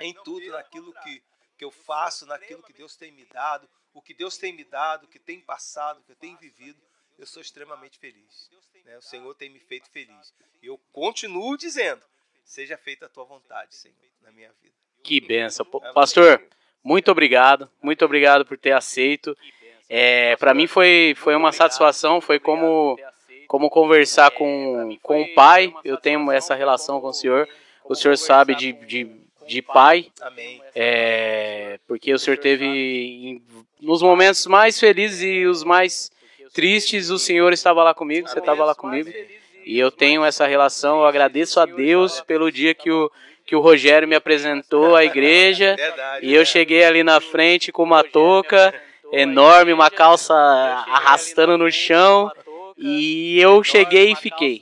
em 0.00 0.12
tudo, 0.24 0.50
naquilo 0.50 0.92
que 1.02 1.22
que 1.58 1.64
eu 1.64 1.72
faço 1.72 2.24
naquilo 2.24 2.62
que 2.62 2.72
Deus 2.72 2.94
tem 2.94 3.10
me 3.10 3.24
dado, 3.24 3.68
o 3.92 4.00
que 4.00 4.14
Deus 4.14 4.38
tem 4.38 4.52
me 4.52 4.62
dado, 4.62 5.04
o 5.04 5.08
que 5.08 5.18
tem 5.18 5.40
passado, 5.40 5.98
o 5.98 6.02
que 6.04 6.12
eu 6.12 6.16
tenho 6.16 6.38
vivido, 6.38 6.78
eu 7.18 7.26
sou 7.26 7.42
extremamente 7.42 7.98
feliz. 7.98 8.48
Né? 8.84 8.96
O 8.96 9.02
Senhor 9.02 9.34
tem 9.34 9.50
me 9.50 9.58
feito 9.58 9.90
feliz. 9.90 10.32
E 10.62 10.66
eu 10.68 10.78
continuo 10.92 11.58
dizendo: 11.58 12.00
seja 12.44 12.78
feita 12.78 13.06
a 13.06 13.08
tua 13.08 13.24
vontade, 13.24 13.74
Senhor, 13.74 13.96
na 14.22 14.30
minha 14.30 14.52
vida. 14.62 14.74
Que 15.02 15.20
benção. 15.20 15.66
Pastor, 15.92 16.40
muito 16.82 17.10
obrigado. 17.10 17.68
Muito 17.82 18.04
obrigado 18.04 18.46
por 18.46 18.56
ter 18.56 18.72
aceito. 18.72 19.36
É, 19.88 20.36
Para 20.36 20.54
mim 20.54 20.66
foi, 20.66 21.14
foi 21.16 21.34
uma 21.34 21.50
satisfação, 21.50 22.20
foi 22.20 22.38
como, 22.38 22.96
como 23.48 23.68
conversar 23.68 24.30
com, 24.30 24.96
com 25.02 25.22
o 25.22 25.34
pai. 25.34 25.74
Eu 25.84 25.96
tenho 25.96 26.30
essa 26.30 26.54
relação 26.54 27.00
com 27.00 27.08
o 27.08 27.12
senhor. 27.12 27.48
O 27.84 27.94
senhor 27.96 28.16
sabe 28.16 28.54
de, 28.54 28.72
de 28.72 29.10
de 29.48 29.62
pai. 29.62 30.08
É, 30.74 31.80
porque 31.88 32.12
o 32.12 32.18
Senhor 32.18 32.36
teve 32.36 33.42
nos 33.80 34.02
momentos 34.02 34.46
mais 34.46 34.78
felizes 34.78 35.22
e 35.22 35.46
os 35.46 35.64
mais 35.64 36.12
tristes, 36.52 37.10
o 37.10 37.18
Senhor 37.18 37.52
estava 37.52 37.82
lá 37.82 37.94
comigo, 37.94 38.28
você 38.28 38.38
estava 38.38 38.64
lá 38.64 38.74
comigo. 38.74 39.10
E 39.64 39.78
eu 39.78 39.90
tenho 39.90 40.24
essa 40.24 40.46
relação, 40.46 41.00
eu 41.00 41.06
agradeço 41.06 41.58
a 41.58 41.66
Deus 41.66 42.20
pelo 42.20 42.52
dia 42.52 42.74
que 42.74 42.90
o, 42.90 43.10
que 43.44 43.56
o 43.56 43.60
Rogério 43.60 44.06
me 44.06 44.14
apresentou 44.14 44.94
à 44.94 45.04
igreja. 45.04 45.76
E 46.22 46.34
eu 46.34 46.44
cheguei 46.44 46.84
ali 46.84 47.02
na 47.02 47.20
frente 47.20 47.72
com 47.72 47.82
uma 47.82 48.04
touca 48.04 48.72
enorme, 49.12 49.72
uma 49.72 49.90
calça 49.90 50.34
arrastando 50.34 51.56
no 51.56 51.70
chão. 51.70 52.30
E 52.78 53.40
eu 53.40 53.62
cheguei 53.64 54.12
e 54.12 54.16
fiquei. 54.16 54.60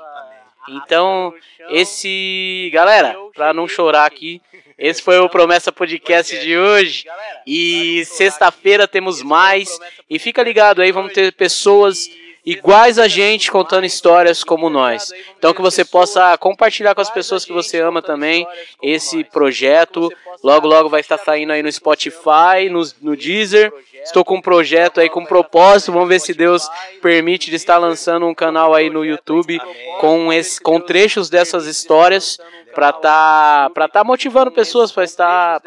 Então, 0.69 1.35
esse. 1.71 2.71
Galera, 2.73 3.17
pra 3.35 3.53
não 3.53 3.69
chorar 3.69 4.07
aqui, 4.07 4.41
esse 4.79 5.03
foi 5.03 5.19
o 5.19 5.29
Promessa 5.29 5.71
Podcast 5.71 6.39
de 6.39 6.57
hoje. 6.57 7.07
E 7.47 8.05
sexta-feira 8.07 8.89
temos 8.89 9.23
mais. 9.23 9.79
E 10.09 10.19
fica 10.19 10.43
ligado 10.43 10.83
aí, 10.83 10.91
vamos 10.93 11.13
ter 11.13 11.33
pessoas 11.33 12.09
iguais 12.47 12.97
a 12.97 13.09
gente 13.09 13.51
contando 13.51 13.85
histórias 13.85 14.45
como 14.45 14.71
nós. 14.71 15.13
Então 15.37 15.53
que 15.53 15.61
você 15.61 15.85
possa 15.85 16.39
compartilhar 16.39 16.95
com 16.95 17.01
as 17.01 17.11
pessoas 17.11 17.45
que 17.45 17.53
você 17.53 17.81
ama 17.81 18.01
também 18.01 18.47
esse 18.81 19.25
projeto. 19.25 20.13
Logo, 20.43 20.67
logo 20.67 20.89
vai 20.89 21.01
estar 21.01 21.19
saindo 21.19 21.53
aí 21.53 21.63
no 21.63 21.71
Spotify, 21.71 22.69
no, 22.71 22.83
no 23.01 23.17
Deezer. 23.17 23.73
Estou 24.03 24.25
com 24.25 24.37
um 24.37 24.41
projeto 24.41 25.01
aí 25.01 25.09
com 25.09 25.21
um 25.21 25.27
propósito. 25.27 25.93
Vamos 25.93 26.09
ver 26.09 26.21
se 26.21 26.33
Deus 26.33 26.69
permite 27.03 27.51
de 27.51 27.57
estar 27.57 27.79
lançando 27.79 28.27
um 28.27 28.35
canal 28.35 28.75
aí 28.75 28.89
no 28.89 29.05
YouTube 29.05 29.61
com, 30.01 30.33
esse, 30.33 30.61
com 30.61 30.81
trechos 30.81 31.29
dessas 31.29 31.67
histórias 31.67 32.39
para 32.75 32.91
estar 32.91 33.01
tá, 33.01 33.71
para 33.71 33.89
tá 33.89 34.05
motivando 34.05 34.51
pessoas, 34.51 34.93
para 34.93 35.05
estar 35.05 35.63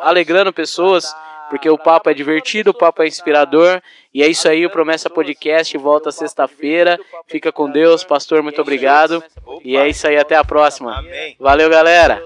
alegrando 0.00 0.52
pessoas 0.52 1.12
porque 1.48 1.68
o 1.68 1.78
papo 1.78 2.10
é 2.10 2.14
divertido, 2.14 2.70
o 2.70 2.74
papo 2.74 3.02
é 3.02 3.06
inspirador. 3.06 3.80
E 4.12 4.22
é 4.22 4.28
isso 4.28 4.48
aí, 4.48 4.64
o 4.64 4.70
Promessa 4.70 5.10
Podcast 5.10 5.76
volta 5.78 6.10
sexta-feira. 6.10 6.98
Fica 7.28 7.52
com 7.52 7.70
Deus, 7.70 8.04
pastor, 8.04 8.42
muito 8.42 8.60
obrigado. 8.60 9.22
E 9.62 9.76
é 9.76 9.88
isso 9.88 10.06
aí, 10.06 10.16
até 10.16 10.36
a 10.36 10.44
próxima. 10.44 11.04
Valeu, 11.38 11.68
galera. 11.68 12.22